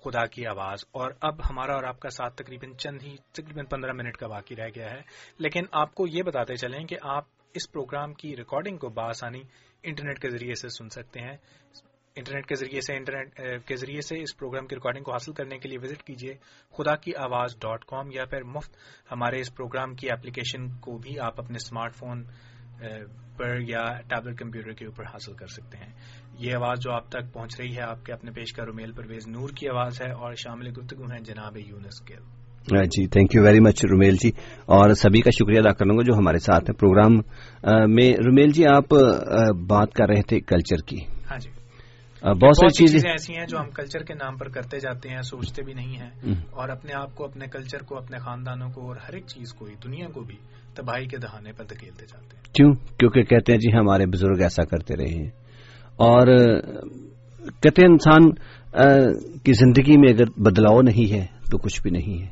خدا 0.04 0.26
کی 0.26 0.48
آواز۔ 0.48 0.86
اور 0.92 1.12
اب 1.22 1.40
ہمارا 1.50 1.74
اور 1.74 1.84
آپ 1.84 2.00
کا 2.00 2.10
ساتھ 2.10 2.36
تقریباً 2.36 2.74
چند 2.74 3.04
ہی 3.04 3.16
تقریباً 3.32 3.66
پندرہ 3.66 3.94
منٹ 3.94 4.18
کا 4.18 4.28
باقی 4.28 4.56
رہ 4.56 4.68
گیا 4.76 4.92
ہے۔ 4.92 5.02
لیکن 5.38 5.64
آپ 5.72 5.96
کو 5.96 6.08
یہ 6.08 6.24
بتاتے 6.24 6.56
چلیں 6.56 6.86
کہ 6.86 6.98
آپ 7.02 7.24
اس 7.54 7.72
پروگرام 7.72 8.14
کی 8.14 8.36
ریکارڈنگ 8.36 8.78
کو 8.78 8.90
بآسانی 8.90 9.42
انٹرنیٹ 9.84 10.20
کے 10.20 10.30
ذریعے 10.30 10.54
سے 10.54 10.70
سن 10.70 10.90
سکتے 10.90 11.20
ہیں۔ 11.20 11.38
انٹرنیٹ 12.16 12.46
کے 12.46 12.56
ذریعے 12.56 12.82
سے 12.82 12.96
انٹرنیٹ 12.96 13.66
کے 13.66 13.76
ذریعے 13.76 14.02
سے 14.02 14.22
اس 14.22 14.38
پروگرام 14.38 14.68
کی 14.68 14.76
ریکارڈنگ 14.76 15.04
کو 15.04 15.12
حاصل 15.12 15.34
کرنے 15.34 15.58
کے 15.58 15.70
لیے 15.70 15.78
وزٹ 15.78 16.04
کیجیے 16.04 16.34
خدا 16.74 16.96
کی 16.96 17.12
آواز 17.18 17.56
ڈاٹ 17.60 17.86
کام 17.86 18.12
یا 18.12 18.26
پھر 18.26 18.44
مفت 18.48 18.76
ہمارے 19.12 19.40
اس 19.40 19.54
پروگرام 19.56 19.94
کی 19.94 20.10
اپلیکیشن 20.12 20.68
کو 20.80 20.98
بھی 20.98 21.18
آپ 21.20 21.40
اپنے 21.40 21.56
اسمارٹ 21.56 21.96
فون 21.96 22.24
پر 23.38 23.60
یا 23.68 23.84
ٹیبلٹ 24.10 24.40
کمپیوٹر 24.40 24.72
کے 24.72 24.86
اوپر 24.86 25.04
حاصل 25.04 25.34
کر 25.34 25.48
سکتے 25.48 25.78
ہیں۔ 25.78 25.92
یہ 26.40 26.56
آواز 26.56 26.80
جو 26.80 26.92
آپ 26.92 27.10
تک 27.10 27.34
پہنچ 27.34 27.60
رہی 27.60 27.76
ہے 27.76 27.82
آپ 27.82 28.06
کے 28.06 28.14
اپنے 28.14 28.32
پیش 28.32 28.54
کا 28.54 28.66
رومیل 28.66 28.92
پرویز 28.92 29.28
نور 29.28 29.50
کی 29.50 29.70
آواز 29.70 30.02
ہے 30.02 30.12
اور 30.12 30.36
شامل 30.36 30.70
گفتگو 30.70 31.12
ہیں 31.12 31.20
جناب 31.20 31.58
Younus 31.58 32.02
Gul 32.10 32.86
ji 32.88 33.08
thank 33.08 33.36
you 33.36 33.44
very 33.44 33.60
much 33.60 33.84
Romail 33.86 34.16
ji. 34.16 34.30
اور 34.68 34.94
سبھی 34.98 35.22
کا 35.22 35.30
شکریہ 35.30 35.60
ادا 35.60 35.74
کروں 35.74 35.98
گا 35.98 36.04
جو 36.04 36.18
ہمارے 36.18 36.40
ساتھ 36.42 36.70
ہیں۔ 36.70 36.78
پروگرام 36.78 37.18
میں 37.96 38.10
رومیل 38.20 38.52
جی 38.52 38.66
آپ 38.68 38.94
بات 39.68 39.94
کر 39.94 40.10
رہے 40.10 40.22
تھے 40.22 40.40
کلچر 40.46 40.86
کی۔ 40.88 41.04
ہاں 41.32 41.40
جی۔ 41.40 41.50
بہت 42.24 42.58
ساری 42.58 42.74
چیزیں 42.74 43.10
ایسی 43.10 43.38
ہیں 43.38 43.46
جو 43.46 43.58
ہم 43.58 43.70
کلچر 43.70 44.04
کے 44.04 44.14
نام 44.14 44.38
پر 44.38 44.48
کرتے 44.50 44.80
جاتے 44.80 45.10
ہیں 45.10 45.22
سوچتے 45.22 45.64
بھی 45.64 45.74
نہیں 45.74 45.96
ہیں۔ 45.96 46.10
اور 46.52 46.70
اپنے 46.70 46.94
آپ 46.94 47.16
کو 47.16 47.26
اپنے 47.26 47.46
کلچر 47.48 47.84
کو 47.84 47.98
اپنے 47.98 48.18
خاندانوں 48.18 48.70
کو 48.70 48.88
اور 48.88 48.96
ہر 48.96 49.14
ایک 49.14 49.26
چیز 49.28 49.54
کو 49.54 49.68
دنیا 49.84 50.08
کو 50.08 50.22
بھی 50.22 50.36
تباہی 50.76 51.06
کے 51.06 51.18
دہانے 51.18 51.52
پر 51.52 51.64
دھکیلتے 51.64 52.06
جاتے 52.06 52.36
ہیں۔ 52.36 52.54
کیوں؟ 52.54 52.74
کیونکہ 52.74 53.24
کہتے 53.24 53.52
ہیں 53.52 53.60
جی 53.60 53.78
ہمارے 53.78 54.06
بزرگ 54.06 54.42
ایسا 54.42 54.64
کرتے 54.64 54.96
رہے 54.96 55.24
ہیں۔ 55.24 55.30
اور 55.96 56.28
کہتے 57.62 57.82
ہیں 57.82 57.90
انسان 57.90 58.34
کی 59.38 59.54
زندگی 59.54 59.98
میں 59.98 60.14
اگر 60.14 60.40
بدلاؤ 60.42 60.82
نہیں 60.82 61.14
ہے 61.14 61.26
تو 61.52 61.58
کچھ 61.58 61.82
بھی 61.82 61.92
نہیں 61.92 62.22
ہے۔ 62.22 62.28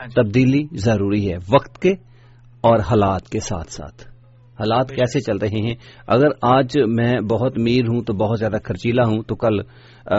ہاں 0.00 0.06
جی۔ 0.06 0.22
تبدیلی 0.22 0.66
ضروری 0.72 1.32
ہے 1.32 1.36
وقت 1.36 1.82
کے 1.82 1.90
اور 2.60 2.78
حالات 2.78 3.28
کے 3.28 3.40
ساتھ 3.40 3.72
ساتھ۔ 3.72 4.15
حالات 4.60 4.88
کیسے 4.88 5.20
چل 5.20 5.36
رہے 5.36 5.60
ہیں؟ 5.60 5.74
اگر 6.06 6.28
آج 6.42 6.78
میں 6.86 7.20
بہت 7.20 7.58
میر 7.58 7.82
ہوں 7.88 8.02
تو 8.02 8.12
بہت 8.12 8.38
زیادہ 8.38 8.56
خرچیلا 8.64 9.02
ہوں 9.02 9.22
تو 9.22 9.34
کل 9.34 9.58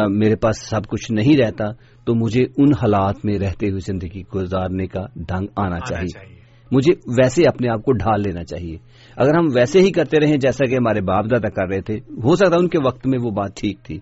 میرے 0.09 0.35
پاس 0.35 0.69
سب 0.69 0.87
کچھ 0.87 1.11
نہیں 1.11 1.37
رہتا 1.37 1.71
تو 2.05 2.15
مجھے 2.15 2.43
ان 2.57 2.69
حالات 2.81 3.15
میں 3.23 3.39
رہتے 3.39 3.69
ہوئے 3.69 3.79
زندگی 3.79 4.21
گزارنے 4.35 4.87
کا 4.87 5.05
ڈھنگ 5.15 5.47
آنا 5.55 5.79
چاہیے۔ 5.79 6.37
مجھے 6.71 6.93
ویسے 6.93 7.43
اپنے 7.47 7.69
آپ 7.69 7.81
کو 7.83 7.91
ڈھال 7.91 8.21
لینا 8.21 8.43
چاہیے۔ 8.43 8.77
اگر 9.17 9.35
ہم 9.35 9.45
ویسے 9.53 9.79
ہی 9.79 9.91
کرتے 9.91 10.19
رہے 10.19 10.37
جیسا 10.37 10.65
کہ 10.65 10.75
ہمارے 10.75 11.01
باپ 11.01 11.25
دادا 11.31 11.49
کر 11.49 11.67
رہے 11.67 11.81
تھے 11.81 11.95
ہو 11.97 12.35
سکتا 12.35 12.55
ان 12.55 12.67
کے 12.67 12.77
وقت 12.85 13.07
میں 13.07 13.19
وہ 13.23 13.31
بات 13.31 13.55
ٹھیک 13.55 13.83
تھی 13.83 13.99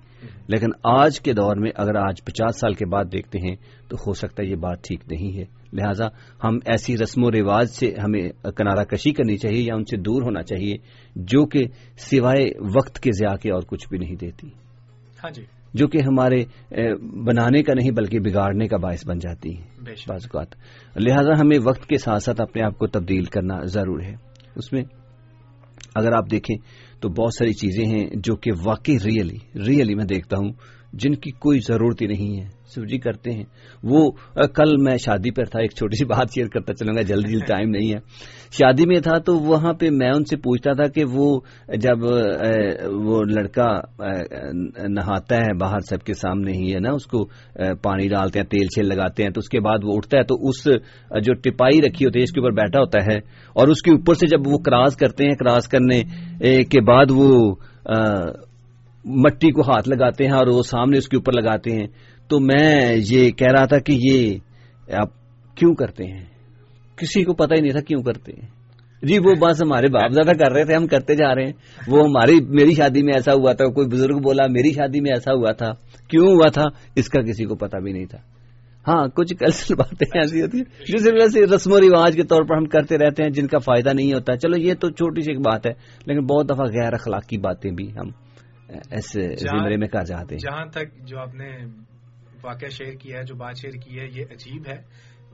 لیکن 0.48 0.68
آج 0.84 1.20
کے 1.22 1.34
دور 1.34 1.56
میں 1.56 1.72
اگر 1.76 1.96
آج 1.96 2.24
پچاس 2.26 2.60
سال 2.60 2.74
کے 2.74 2.86
بعد 2.86 3.06
دیکھتے 3.12 3.40
ہیں 3.40 3.56
تو 3.88 3.98
ہو 4.08 4.14
سکتا 4.14 4.44
یہ 4.44 4.56
بات 4.56 4.84
ٹھیک 4.84 5.00
نہیں 5.12 5.38
ہے۔ 5.38 5.44
لہذا 5.74 6.06
ہم 6.44 6.58
ایسی 6.66 6.98
رسم 6.98 7.24
و 7.24 7.32
رواج 7.32 7.68
سے 7.70 7.94
ہمیں 8.04 8.30
کنارہ 8.44 8.84
کشی 8.84 9.12
کرنی 9.12 9.38
چاہیے 9.38 9.62
یا 9.62 9.76
ان 9.76 9.84
سے 9.84 9.98
دور 9.98 10.22
ہونا 10.22 10.44
چاہیے 10.44 10.78
جو 11.16 11.46
کہ 11.46 11.64
سوائے 11.98 12.46
وقت 12.78 13.00
کے 13.00 13.12
ضیاع 13.12 13.36
کے 13.36 13.52
اور 13.52 13.62
کچھ 13.68 13.90
بھی 13.90 13.98
نہیں 13.98 14.16
دیتی۔ 14.16 14.48
ہاں 15.24 15.32
جی۔ 15.32 15.44
جو 15.74 15.88
کہ 15.88 15.98
ہمارے 15.98 16.44
بنانے 17.24 17.64
کا 17.64 17.74
نہیں 17.74 17.92
بلکہ 17.92 18.20
بگاڑنے 18.20 18.68
کا 18.68 18.78
باعث 18.78 19.08
بن 19.08 19.20
جاتی 19.20 19.58
ہے 19.58 19.94
بعض 20.08 20.28
اوقات۔ 20.34 20.48
لہٰذا 20.96 21.40
ہمیں 21.40 21.58
وقت 21.64 21.86
کے 21.86 21.98
ساتھ 21.98 22.24
ساتھ 22.24 22.42
اپنے 22.42 22.64
آپ 22.64 22.78
کو 22.78 22.88
تبدیل 22.88 23.24
کرنا 23.24 23.64
ضرور 23.64 24.02
ہے۔ 24.02 24.16
اس 24.56 24.74
میں 24.74 24.84
اگر 25.96 26.12
آپ 26.12 26.32
دیکھیں 26.32 26.56
تو 27.02 27.10
بہت 27.10 27.34
ساری 27.34 27.54
چیزیں 27.54 27.86
ہیں 27.86 28.10
جو 28.14 28.36
کہ 28.36 28.52
واقعی 28.64 28.98
ریئلی 29.06 29.38
ریئلی 29.68 29.96
میں 29.96 30.06
دیکھتا 30.06 30.38
ہوں۔ 30.38 30.52
جن 31.00 31.16
کی 31.16 31.32
کوئی 31.40 31.60
ضرورت 31.68 32.02
ہی 32.02 32.08
نہیں 32.08 32.40
ہے۔ 32.40 32.48
شیو 32.74 32.84
جی 32.86 32.98
کرتے 32.98 33.32
ہیں۔ 33.32 33.44
وہ 33.84 34.10
کل 34.56 34.76
میں 34.78 34.96
شادی 34.98 35.32
پر 35.32 35.46
تھا، 35.46 35.60
ایک 35.62 35.72
چھوٹی 35.72 35.98
سی 35.98 36.06
بات 36.06 36.34
شیئر 36.36 36.48
کرتا 36.48 36.74
چلوں 36.74 36.96
گا، 36.96 37.02
جلدی 37.02 37.32
جلد 37.32 37.48
ٹائم 37.48 37.70
نہیں 37.70 37.90
ہے۔ 37.90 38.00
شادی 38.52 38.86
میں 38.88 39.00
تھا 39.00 39.18
تو 39.20 39.36
وہاں 39.40 39.74
پہ 39.74 39.90
میں 39.92 40.10
ان 40.10 40.24
سے 40.24 40.38
پوچھتا 40.38 40.74
تھا 40.74 40.88
کہ 40.88 41.04
وہ 41.12 41.28
جب 41.78 42.04
وہ 43.06 43.22
لڑکا 43.30 43.68
نہاتا 44.90 45.38
ہے 45.38 45.54
باہر 45.58 45.80
سب 45.90 46.04
کے 46.04 46.14
سامنے 46.14 46.52
ہی، 46.52 46.74
ہے 46.74 46.80
نا، 46.80 46.92
اس 46.92 47.06
کو 47.06 47.26
پانی 47.84 48.08
ڈالتے 48.08 48.40
ہیں، 48.40 48.46
تیل 48.46 48.68
شیل 48.76 48.88
لگاتے 48.88 49.24
ہیں، 49.24 49.30
تو 49.30 49.40
اس 49.40 49.50
کے 49.50 49.60
بعد 49.60 49.84
وہ 49.84 49.96
اٹھتا 49.96 50.18
ہے 50.18 50.24
تو 50.24 50.36
اس 50.48 50.66
جو 51.26 51.34
ٹپائی 51.34 51.82
رکھی 51.82 52.06
ہوتی 52.06 52.20
ہے، 52.20 52.24
اس 52.24 52.32
کے 52.32 52.40
اوپر 52.40 52.54
بیٹھا 52.54 52.80
ہوتا 52.80 53.04
ہے 53.04 53.18
اور 53.56 53.68
اس 53.68 53.82
کے 53.82 53.92
اوپر 53.92 54.14
سے 54.14 54.28
جب 54.28 54.48
وہ 54.48 54.58
کراس 54.58 54.96
کرتے 54.96 55.28
ہیں، 55.28 55.36
کراس 55.36 55.68
کرنے 55.68 56.02
کے 56.64 56.82
بعد 56.82 57.12
وہ 57.12 57.56
مٹی 59.06 59.52
کو 59.52 59.62
ہاتھ 59.62 59.90
لگاتے 59.90 60.26
ہیں 60.26 60.32
اور 60.32 60.48
وہ 60.48 60.62
سامنے 60.62 60.98
اس 60.98 61.10
کے 61.10 61.18
اوپر 61.18 61.42
لگاتے 61.42 61.72
ہیں۔ 61.72 61.88
تو 62.28 62.40
میں 62.40 62.96
یہ 63.10 63.32
کہہ 63.32 63.52
رہا 63.52 63.66
تھا 63.66 63.80
کہ 63.80 63.98
یہ 64.02 64.38
آپ 64.94 65.10
کیوں 65.56 65.76
کرتے 65.76 66.04
ہیں؟ 66.04 66.26
کسی 66.96 67.24
کو 67.24 67.34
پتہ 67.34 67.54
ہی 67.56 67.62
نہیں 67.62 67.72
تھا 67.72 67.80
کیوں 67.80 68.04
کرتے 68.04 68.32
ہیں۔ 68.32 68.56
جی 69.04 69.18
وہ 69.18 69.34
بس 69.42 69.64
ہمارے 69.64 69.88
باپ 69.88 70.12
زیادہ 70.12 70.38
کر 70.38 70.52
رہے 70.52 70.66
تھے، 70.66 70.76
ہم 70.76 70.88
کرتے 70.88 71.16
جا 71.16 71.36
رہے 71.36 71.46
ہیں۔ 71.46 71.52
وہ 71.88 72.00
ہماری، 72.00 72.46
میری 72.50 72.72
شادی 72.72 73.04
میں 73.04 73.14
ایسا 73.14 73.34
ہوا 73.34 73.54
تھا، 73.54 73.66
کوئی 73.66 73.88
بزرگ 73.88 74.18
بولا 74.22 74.44
میری 74.48 74.72
شادی 74.72 75.02
میں 75.02 75.12
ایسا 75.12 75.34
ہوا 75.34 75.52
تھا۔ 75.52 75.72
کیوں 76.08 76.28
ہوا 76.28 76.50
تھا؟ 76.50 76.64
اس 76.96 77.10
کا 77.10 77.22
کسی 77.22 77.46
کو 77.46 77.56
پتا 77.56 77.80
بھی 77.80 77.92
نہیں 77.92 78.06
تھا۔ 78.06 78.18
ہاں 78.88 79.08
کچھ 79.08 79.34
کلچرل 79.40 79.76
باتیں 79.76 80.20
ایسی 80.20 80.42
ہوتی 80.42 80.58
ہیں 80.58 80.66
جس 80.88 81.08
وجہ 81.08 81.28
سے 81.28 81.56
رسم 81.56 81.72
و 81.72 81.80
رواج 81.80 82.16
کے 82.16 82.24
طور 82.24 82.44
پر 82.44 82.56
ہم 82.56 82.66
کرتے 82.66 82.98
رہتے 82.98 83.24
ہیں 83.24 83.30
جن 83.30 83.48
کا 83.48 83.58
فائدہ 83.58 83.90
نہیں 83.94 84.14
ہوتا۔ 84.14 84.36
چلو، 84.36 84.58
یہ 84.58 84.74
تو 84.74 84.90
چھوٹی 84.90 85.22
سی 85.22 85.32
ایک 85.32 85.40
بات 85.40 85.68
ہے، 85.68 85.72
لیکن 86.06 86.26
بہت 86.26 86.50
دفعہ 86.50 86.66
غیر 86.66 86.94
اخلاقی 86.94 87.38
باتیں 87.38 87.72
بھی 87.72 87.92
ہم 87.92 88.25
ایسے 88.70 89.36
زمرے 89.36 89.78
میں 89.78 89.88
کہا 89.88 90.04
جاتے 90.04 90.36
ہیں۔ 90.36 90.40
جہاں 90.40 90.66
تک 90.66 91.08
جو 91.08 91.20
آپ 91.20 91.36
نے 91.36 91.50
واقعہ 92.44 92.70
شیئر 92.70 92.94
کیا 92.94 93.18
ہے 93.18 93.24
جو 93.24 93.36
بات 93.36 93.58
شیئر 93.58 93.74
کی 93.74 94.00
ہے 94.00 94.06
یہ 94.06 94.26
عجیب 94.32 94.64
ہے۔ 94.68 94.78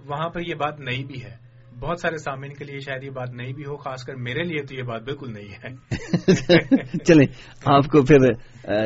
وہاں 0.06 0.30
پر 0.30 0.40
یہ 0.48 0.56
بات 0.56 0.80
نئی 0.80 1.04
بھی 1.04 1.24
ہے۔ 1.24 1.52
بہت 1.80 2.00
سارے 2.00 2.18
سامعین 2.18 2.54
کے 2.54 2.66
لیے 2.66 2.80
شاید 2.80 3.04
یہ 3.04 3.10
بات 3.10 3.30
نہیں 3.34 3.54
بھی 3.54 3.64
ہو 3.64 3.78
خاص 3.78 4.04
کر 4.04 4.16
میرے 4.16 4.44
لیے 4.44 4.64
تو 4.64 4.76
یہ 4.76 4.84
بات 4.84 5.02
بالکل 5.04 5.34
نہیں 5.34 5.50
ہے۔ 5.50 5.76
چلیں 7.06 7.26
آپ 7.66 7.86
کو 7.88 8.02
پھر 8.02 8.18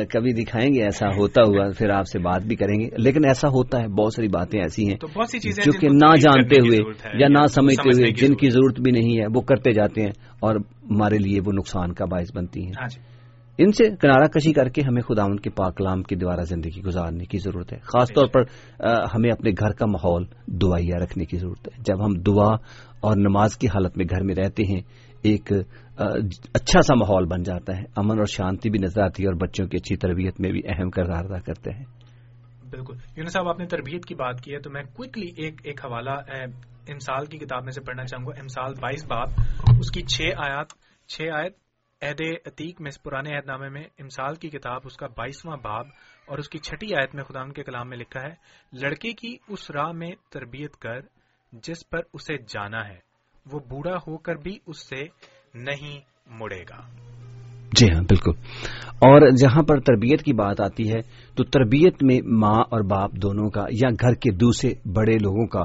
کبھی 0.04 0.44
دکھائیں 0.44 0.74
گے 0.74 0.82
ایسا 0.82 1.06
ہوتا 1.08 1.42
ہوا 1.42 1.70
پھر 1.78 1.90
آپ 1.90 2.06
سے 2.06 2.18
بات 2.18 2.42
بھی 2.42 2.56
کریں 2.56 2.80
گے۔ 2.80 2.88
لیکن 2.98 3.24
ایسا 3.24 3.48
ہوتا 3.48 3.80
ہے 3.80 3.88
بہت 3.88 4.14
ساری 4.14 4.28
باتیں 4.28 4.60
ایسی 4.60 4.88
ہیں 4.88 4.96
بہت 5.04 5.30
سی 5.30 5.38
چیزیں 5.38 5.64
جو 5.64 5.72
کہ 5.80 5.88
نہ 5.88 6.16
جانتے 6.16 6.56
ہوئے 6.66 6.78
یا 7.20 7.28
نہ 7.28 7.46
سمجھتے 7.46 7.88
ہوئے 7.96 8.10
جن 8.10 8.34
کی 8.34 8.50
ضرورت 8.50 8.80
بھی 8.80 8.90
نہیں 8.90 9.20
ہے 9.20 9.26
وہ 9.34 9.40
کرتے 9.40 9.72
جاتے 9.72 10.00
ہیں 10.00 10.12
اور 10.40 10.56
ہمارے 10.90 11.18
لیے 11.18 11.40
وہ 11.46 11.52
نقصان 11.52 11.92
کا 11.92 12.04
باعث 12.04 12.36
بنتی 12.36 12.60
ہیں۔ 12.60 12.72
ہاں 12.80 12.88
جی۔ 12.88 13.15
ان 13.58 13.72
سے 13.72 13.84
کنارہ 14.00 14.26
کشی 14.28 14.52
کر 14.52 14.68
کے 14.68 14.82
ہمیں 14.82 15.02
خدا 15.02 15.22
ان 15.24 15.38
کے 15.40 15.50
پاکلام 15.56 16.02
کے 16.02 16.16
دوارا 16.16 16.42
زندگی 16.44 16.82
گزارنے 16.82 17.24
کی 17.24 17.38
ضرورت 17.38 17.72
ہے. 17.72 17.78
خاص 17.84 18.12
طور 18.14 18.26
پر 18.28 18.42
ہمیں 19.14 19.30
اپنے 19.30 19.50
گھر 19.52 19.72
کا 19.72 19.86
ماحول 19.86 20.24
دعائیا 20.62 20.98
رکھنے 20.98 21.24
کی 21.24 21.36
ضرورت 21.36 21.68
ہے. 21.68 21.82
جب 21.82 22.04
ہم 22.04 22.14
دعا 22.22 22.52
اور 23.00 23.16
نماز 23.18 23.56
کی 23.58 23.66
حالت 23.66 23.96
میں 23.98 24.06
گھر 24.06 24.22
میں 24.22 24.34
رہتے 24.34 24.62
ہیں، 24.64 24.80
ایک 25.24 25.52
اچھا 25.98 26.80
سا 26.80 26.94
ماحول 26.94 27.26
بن 27.26 27.42
جاتا 27.42 27.76
ہے. 27.76 27.84
امن 27.96 28.18
اور 28.18 28.26
شانتی 28.30 28.70
بھی 28.70 28.78
نظر 28.78 29.02
آتی 29.02 29.22
ہے 29.22 29.28
اور 29.28 29.36
بچوں 29.40 29.66
کی 29.66 29.76
اچھی 29.76 29.96
تربیت 29.96 30.40
میں 30.40 30.50
بھی 30.52 30.60
اہم 30.66 30.90
کردار 30.90 31.24
ادا 31.24 31.40
کرتے 31.46 31.70
ہیں. 31.70 31.84
بالکل. 32.70 32.94
یونس 33.16 33.32
صاحب، 33.32 33.48
آپ 33.48 33.58
نے 33.58 33.66
تربیت 33.66 34.04
کی 34.04 34.14
بات 34.14 34.40
کی 34.40 34.54
ہے 34.54 34.60
تو 34.60 34.70
میں 34.70 34.82
کوکلی 34.96 35.28
ایک 35.36 35.60
ایک 35.64 35.84
حوالہ 35.84 36.16
امسال 36.88 37.26
کی 37.26 37.38
کتاب 37.38 37.64
میں 37.64 37.72
سے 37.72 37.80
پڑھنا 37.80 38.04
چاہوں 38.04 38.26
گا. 38.26 38.40
امسال 38.40 38.72
بائیس 38.80 39.04
باپ 39.06 39.28
اس 39.80 39.90
کی 39.90 40.02
چھ 40.06 40.22
آیات، 40.38 40.68
چھ 41.08 41.30
آیت 41.34 41.54
عہد 42.06 42.20
عتیق 42.46 42.80
میں 42.80 42.88
اس 42.88 43.02
پرانے 43.02 43.36
عہد 43.36 43.46
نامے 43.46 43.68
میں 43.68 43.82
امسال 43.98 44.34
کی 44.34 44.48
کتاب 44.48 44.80
اس 44.84 44.96
کا 44.96 45.06
بائیسواں 45.06 45.56
باب 45.56 45.86
اور 46.28 46.38
اس 46.38 46.48
کی 46.48 46.58
چھٹی 46.58 46.94
آیت 46.94 47.14
میں 47.14 47.24
خدا 47.24 47.40
ان 47.40 47.52
کے 47.52 47.62
کلام 47.62 47.88
میں 47.88 47.96
لکھا 47.96 48.22
ہے 48.22 48.34
لڑکے 48.82 49.12
کی 49.12 49.36
اس 49.48 49.70
راہ 49.70 49.92
میں 49.92 50.10
تربیت 50.30 50.76
کر 50.76 51.00
جس 51.52 51.90
پر 51.90 51.98
اسے 52.12 52.36
جانا 52.38 52.88
ہے 52.88 52.98
وہ 53.52 53.58
بوڑھا 53.58 53.96
ہو 53.96 54.16
کر 54.16 54.34
بھی 54.34 54.58
اس 54.66 54.88
سے 54.88 55.04
نہیں 55.54 56.00
مڑے 56.26 56.62
گا۔ 56.62 56.80
جی 57.72 57.86
ہاں 57.94 58.02
بالکل۔ 58.02 58.30
اور 58.98 59.30
جہاں 59.30 59.62
پر 59.62 59.80
تربیت 59.80 60.22
کی 60.22 60.32
بات 60.32 60.60
آتی 60.60 60.90
ہے 60.90 61.00
تو 61.34 61.44
تربیت 61.44 62.02
میں 62.02 62.20
ماں 62.26 62.62
اور 62.70 62.80
باپ 62.80 63.12
دونوں 63.12 63.50
کا 63.50 63.64
یا 63.70 63.90
گھر 63.90 64.14
کے 64.14 64.30
دوسرے 64.30 64.72
بڑے 64.92 65.12
لوگوں 65.12 65.46
کا 65.46 65.60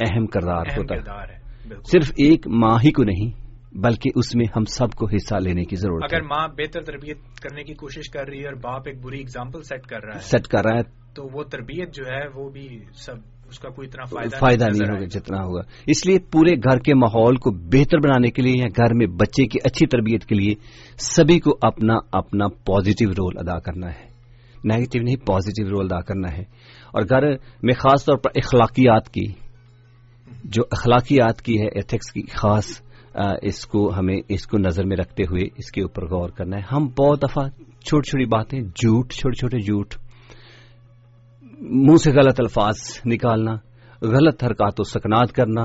اہم 0.00 0.26
کردار 0.26 0.66
اہم 0.66 0.78
ہوتا 0.78 0.94
کردار 0.94 1.28
ہے 1.28 1.36
صرف 1.68 2.10
ایک 2.16 2.46
ماں 2.46 2.76
ہی 2.84 2.90
کو 2.90 3.04
نہیں 3.04 3.45
بلکہ 3.76 4.10
اس 4.14 4.34
میں 4.34 4.46
ہم 4.56 4.64
سب 4.64 4.92
کو 4.92 5.06
حصہ 5.06 5.34
لینے 5.34 5.64
کی 5.64 5.76
ضرورت 5.76 6.04
اگر 6.04 6.12
ہے۔ 6.12 6.18
اگر 6.18 6.38
ماں 6.38 6.48
بہتر 6.48 6.80
تربیت 6.80 7.40
کرنے 7.42 7.62
کی 7.64 7.74
کوشش 7.74 8.10
کر 8.10 8.28
رہی 8.28 8.40
ہے 8.40 8.46
اور 8.46 8.54
باپ 8.54 8.82
ایک 8.86 9.04
بری 9.04 9.20
اگزامپل 9.20 9.62
سیٹ 9.62 9.86
کر 9.86 10.04
رہا 10.04 10.14
ہے 10.14 10.20
سیٹ 10.20 10.46
کر 10.46 10.64
رہا 10.64 10.76
ہے 10.76 10.82
تو 11.14 11.28
وہ 11.32 11.44
تربیت 11.44 11.94
جو 11.94 12.04
ہے 12.06 12.28
وہ 12.34 12.50
بھی 12.50 12.78
سب 12.94 13.14
اس 13.48 13.58
کا 13.58 13.68
کوئی 13.68 13.88
اتنا 13.88 14.04
فائدہ, 14.04 14.36
فائدہ 14.36 14.64
نہیں 14.64 14.94
ہوگا 14.94 15.04
جتنا 15.04 15.38
ہوگا۔ 15.38 15.60
اس 15.86 16.06
لیے 16.06 16.18
پورے 16.32 16.56
گھر 16.56 16.78
کے 16.78 16.94
ماحول 16.94 17.36
کو 17.36 17.50
بہتر 17.50 17.98
بنانے 17.98 18.30
کے 18.30 18.42
لیے 18.42 18.54
یا 18.58 18.66
گھر 18.76 18.94
میں 18.94 19.06
بچے 19.06 19.46
کی 19.46 19.58
اچھی 19.64 19.86
تربیت 19.86 20.24
کے 20.24 20.34
لیے 20.34 20.54
سبھی 20.98 21.40
کو 21.40 21.58
اپنا 21.62 21.94
اپنا 22.12 22.48
پازیٹو 22.48 23.10
رول 23.10 23.38
ادا 23.38 23.58
کرنا 23.58 23.86
ہے۔ 23.86 24.06
نیگیٹو 24.64 25.02
نہیں 25.02 25.16
پازیٹو 25.16 25.70
رول 25.70 25.86
ادا 25.90 26.00
کرنا 26.00 26.32
ہے۔ 26.32 26.42
اور 26.92 27.02
گھر 27.02 27.28
میں 27.62 27.74
خاص 27.74 28.04
طور 28.04 28.16
پر 28.16 28.30
اخلاقیات 28.34 29.08
کی 29.08 29.32
جو 30.44 30.62
اخلاقیات 30.70 31.42
کی 31.42 31.60
ہے 31.60 31.66
ایتھکس 31.66 32.12
کی 32.12 32.22
خاص 32.22 32.85
اس 33.42 33.66
کو 33.66 33.94
ہمیں 33.98 34.16
اس 34.28 34.46
کو 34.46 34.58
نظر 34.58 34.84
میں 34.84 34.96
رکھتے 34.96 35.22
ہوئے 35.22 35.48
اس 35.56 35.70
کے 35.70 35.82
اوپر 35.82 36.06
غور 36.06 36.28
کرنا 36.28 36.56
ہے۔ 36.56 36.62
ہم 36.72 36.86
بہت 36.86 37.22
دفعہ 37.22 37.48
چھوٹی 37.48 38.10
چھوٹی 38.10 38.24
باتیں 38.24 38.60
جھوٹ 38.60 39.12
چھوٹے 39.12 39.34
چھوٹے 39.34 39.58
جھوٹ 39.58 39.94
منہ 41.60 41.96
سے 41.96 42.10
غلط 42.10 42.40
الفاظ 42.40 42.76
نکالنا 43.06 43.52
غلط 44.02 44.44
حرکات 44.44 44.80
و 44.80 44.82
سکنات 44.82 45.32
کرنا 45.32 45.64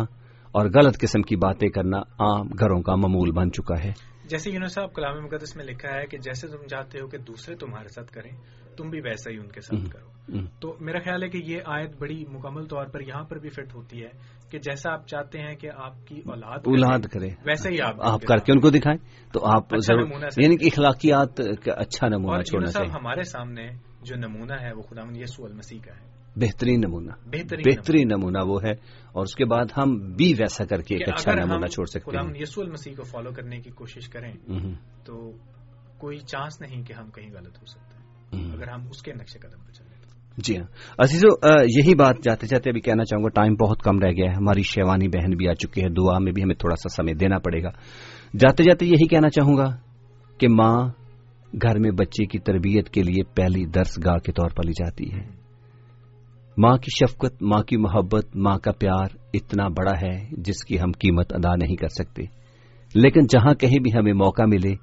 اور 0.51 0.65
غلط 0.65 0.99
قسم 0.99 1.21
کی 1.21 1.35
باتیں 1.35 1.69
کرنا 1.69 1.97
عام 1.97 2.47
گھروں 2.59 2.81
کا 2.81 2.95
معمول 2.95 3.31
بن 3.31 3.51
چکا 3.51 3.83
ہے۔ 3.83 3.91
جیسے 4.25 4.51
یونس 4.51 4.73
صاحب 4.73 4.93
کلام 4.93 5.23
مقدس 5.23 5.55
میں 5.55 5.65
لکھا 5.65 5.95
ہے 5.95 6.05
کہ 6.05 6.17
جیسے 6.17 6.47
تم 6.47 6.67
چاہتے 6.67 6.99
ہو 6.99 7.07
کہ 7.07 7.17
دوسرے 7.17 7.55
تمہارے 7.55 7.87
ساتھ 7.87 8.11
کریں 8.11 8.31
تم 8.77 8.89
بھی 8.89 9.01
ویسا 9.01 9.31
ہی 9.31 9.37
ان 9.37 9.47
کے 9.47 9.61
ساتھ 9.61 9.91
کرو۔ 9.91 10.11
تو 10.59 10.75
میرا 10.79 10.99
خیال 10.99 11.23
ہے 11.23 11.29
کہ 11.29 11.41
یہ 11.45 11.59
آیت 11.65 11.97
بڑی 11.99 12.25
مکمل 12.29 12.65
طور 12.65 12.85
پر 12.85 13.01
یہاں 13.01 13.23
پر 13.23 13.37
بھی 13.39 13.49
فٹ 13.49 13.75
ہوتی 13.75 14.03
ہے۔ 14.03 14.40
کہ 14.51 14.59
جیسا 14.59 14.93
آپ 14.93 15.07
چاہتے 15.07 15.39
ہیں 15.39 15.55
کہ 15.55 15.69
آپ 15.75 16.07
کی 16.07 16.21
اولاد 16.25 16.57
اولاد 16.57 16.99
کرے۔ 16.99 17.29
ویسے 17.45 17.69
ہی 17.69 17.81
آپ 17.81 17.95
آپ 17.99 18.21
کر 18.21 18.37
کے 18.37 18.51
ان 18.51 18.59
کو 18.59 18.69
دکھائیں 18.69 19.31
تو 19.33 19.45
آپ 19.45 19.73
اچھا 19.73 19.95
یعنی 20.37 20.57
کہ 20.57 20.65
اخلاقیات 20.65 21.37
کا 21.37 21.73
اچھا 21.73 22.07
نمونہ 22.07 22.41
چھوڑنا 22.41 22.71
چاہیے۔ 22.71 22.91
ہمارے 22.91 23.23
سامنے 23.23 23.67
جو 24.01 24.15
نمونہ 24.15 24.53
ہے 24.61 24.73
وہ 24.73 24.81
خدا 24.81 25.01
یسو 25.15 25.45
المسیح 25.45 25.79
کا 25.85 25.93
ہے۔ 25.93 26.21
بہترین 26.35 26.81
نمونہ۔ 26.87 27.11
بہترین 27.65 28.07
نمونہ۔ 28.07 28.37
وہ 28.45 28.59
ہے 28.63 28.71
اور 29.11 29.23
اس 29.23 29.35
کے 29.35 29.45
بعد 29.45 29.65
ہم 29.77 30.11
بھی 30.11 30.33
ویسا 30.39 30.65
کر 30.65 30.81
کے 30.81 30.95
ایک 30.95 31.09
اچھا 31.09 31.31
نمونہ 31.33 31.65
چھوڑ 31.65 31.85
سکتے 31.85 32.17
ہیں۔ 32.17 32.33
یسو 32.39 32.61
المسیح 32.61 32.93
کو 32.97 33.03
فالو 33.03 33.31
کرنے 33.31 33.59
کی 33.59 33.69
کوشش 33.69 34.09
کریں 34.09 34.33
تو 35.05 35.31
کوئی 35.97 36.19
چانس 36.19 36.61
نہیں 36.61 36.83
کہ 36.83 36.93
ہم 36.93 37.09
کہیں 37.09 37.29
غلط 37.33 37.61
ہو 37.61 37.65
سکتے 37.65 37.97
ہیں۔ 37.97 38.51
اگر 38.53 38.67
ہم 38.67 38.87
اس 38.89 39.01
کے 39.01 39.13
نقشے 39.13 39.39
قدم 39.39 39.59
پر 39.65 39.71
چلیں۔ 39.71 39.90
جی 40.37 40.57
ہاں۔ 40.57 40.65
عزیزو 40.97 41.27
یہی 41.63 41.95
بات 41.95 42.15
جاتے 42.23 42.47
جاتے 42.47 42.69
ابھی 42.69 42.81
کہنا 42.81 43.03
چاہوں 43.03 43.23
گا، 43.23 43.29
ٹائم 43.29 43.53
بہت 43.53 43.81
کم 43.83 43.99
رہ 43.99 44.11
گیا 44.11 44.25
ہے۔ 44.31 44.35
ہماری 44.35 44.61
شیوانی 44.61 45.07
بہن 45.07 45.31
بھی 45.31 45.47
آ 45.47 45.53
چکی 45.53 45.83
ہے 45.83 45.89
دعا 45.89 46.19
میں 46.19 46.31
بھی 46.31 46.43
ہمیں 46.43 46.55
تھوڑا 46.55 46.75
سا 46.75 46.89
سمے 46.89 47.13
دینا 47.13 47.37
پڑے 47.37 47.63
گا۔ 47.63 47.69
جاتے 48.39 48.63
جاتے 48.63 48.85
یہی 48.85 49.07
کہنا 49.07 49.29
چاہوں 49.29 49.57
گا 49.57 49.75
کہ 50.37 50.47
ماں 50.49 50.89
گھر 51.61 51.79
میں 51.79 51.91
بچے 51.91 52.25
کی 52.25 52.39
تربیت 52.39 52.89
کے 52.89 53.03
لیے 53.03 53.23
پہلی 53.23 53.65
درس 53.65 53.99
گاہ 54.05 54.17
کے 54.17 54.31
طور 54.31 54.49
پر 54.49 54.63
لی 54.63 54.71
جاتی 54.71 55.11
ہے۔ 55.13 55.41
ماں 56.57 56.77
کی 56.77 57.05
شفقت، 57.05 57.43
ماں 57.43 57.63
کی 57.63 57.77
محبت، 57.77 58.35
ماں 58.35 58.57
کا 58.57 58.71
پیار 58.71 59.15
اتنا 59.33 59.67
بڑا 59.67 59.91
ہے 59.91 60.27
جس 60.31 60.65
کی 60.65 60.79
ہم 60.79 60.91
قیمت 60.91 61.33
ادا 61.33 61.55
نہیں 61.55 61.75
کر 61.75 61.87
سکتے۔ 61.87 62.23
لیکن 62.95 63.21
جہاں 63.21 63.53
کہیں 63.53 63.79
بھی 63.79 63.99
ہمیں 63.99 64.13
موقع 64.13 64.43
ملے، 64.47 64.73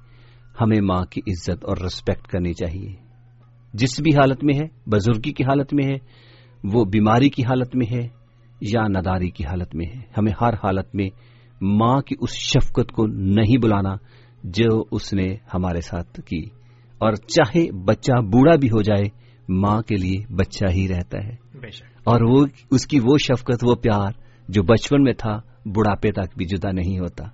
ہمیں 0.61 0.81
ماں 0.81 1.03
کی 1.05 1.21
عزت 1.27 1.65
اور 1.65 1.77
ریسپیکٹ 1.77 2.27
کرنی 2.27 2.53
چاہیے۔ 2.53 3.08
جس 3.73 4.01
بھی 4.01 4.15
حالت 4.15 4.43
میں 4.43 4.53
ہے 4.53 4.89
بزرگی 4.89 5.33
کی 5.33 5.43
حالت 5.43 5.73
میں 5.73 5.85
ہے 5.85 5.95
وہ 6.63 6.85
بیماری 6.85 7.29
کی 7.29 7.43
حالت 7.43 7.75
میں 7.75 7.85
ہے 7.91 8.07
یا 8.61 8.87
نداری 8.87 9.29
کی 9.29 9.45
حالت 9.45 9.75
میں 9.75 9.85
ہے۔ 9.85 9.99
ہمیں 10.17 10.31
ہر 10.41 10.53
حالت 10.53 10.95
میں 10.95 11.09
ماں 11.61 12.01
کی 12.01 12.15
اس 12.19 12.29
شفقت 12.33 12.91
کو 12.91 13.07
نہیں 13.07 13.57
بلانا 13.57 13.95
جو 14.43 14.83
اس 14.91 15.13
نے 15.13 15.35
ہمارے 15.53 15.81
ساتھ 15.81 16.21
کی۔ 16.21 16.43
اور 16.97 17.13
چاہے 17.13 17.71
بچہ 17.71 18.21
بوڑھا 18.21 18.55
بھی 18.55 18.67
ہو 18.67 18.81
جائے 18.81 19.09
ماں 19.49 19.81
کے 19.81 19.95
لیے 19.95 20.33
بچہ 20.33 20.65
ہی 20.71 20.87
رہتا 20.87 21.17
ہے۔ 21.23 21.35
اور 22.03 22.21
وہ 22.21 22.45
اس 22.71 22.87
کی 22.87 22.99
وہ 22.99 23.17
شفقت 23.17 23.63
وہ 23.63 23.75
پیار 23.75 24.11
جو 24.49 24.63
بچپن 24.63 25.03
میں 25.03 25.13
تھا 25.13 25.39
بڑھاپے 25.65 26.11
تک 26.11 26.37
بھی 26.37 26.45
جدا 26.45 26.71
نہیں 26.71 26.99
ہوتا۔ 26.99 27.25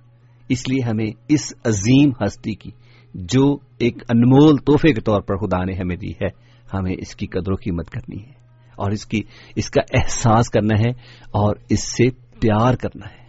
اس 0.48 0.68
لیے 0.68 0.84
ہمیں 0.84 1.10
اس 1.28 1.52
عظیم 1.64 2.10
ہستی 2.24 2.54
کی 2.54 2.70
جو 3.16 3.58
ایک 3.78 3.96
انمول 4.08 4.56
تحفے 4.56 4.92
کے 4.92 5.00
طور 5.00 5.20
پر 5.20 5.36
خدا 5.36 5.64
نے 5.64 5.72
ہمیں 5.72 5.96
دی 5.96 6.10
ہے 6.10 6.28
ہمیں 6.74 6.92
اس 6.98 7.16
کی 7.16 7.26
قدر 7.26 7.52
و 7.52 7.54
قیمت 7.54 7.90
کرنی 7.90 8.22
ہے 8.22 8.32
اور 8.76 8.90
اس 8.90 9.06
کی 9.06 9.20
اس 9.56 9.70
کا 9.70 9.80
احساس 9.92 10.50
کرنا 10.50 10.80
ہے 10.80 10.90
اور 11.22 11.56
اس 11.68 11.88
سے 11.88 12.10
پیار 12.10 12.74
کرنا 12.74 13.06
ہے۔ 13.06 13.26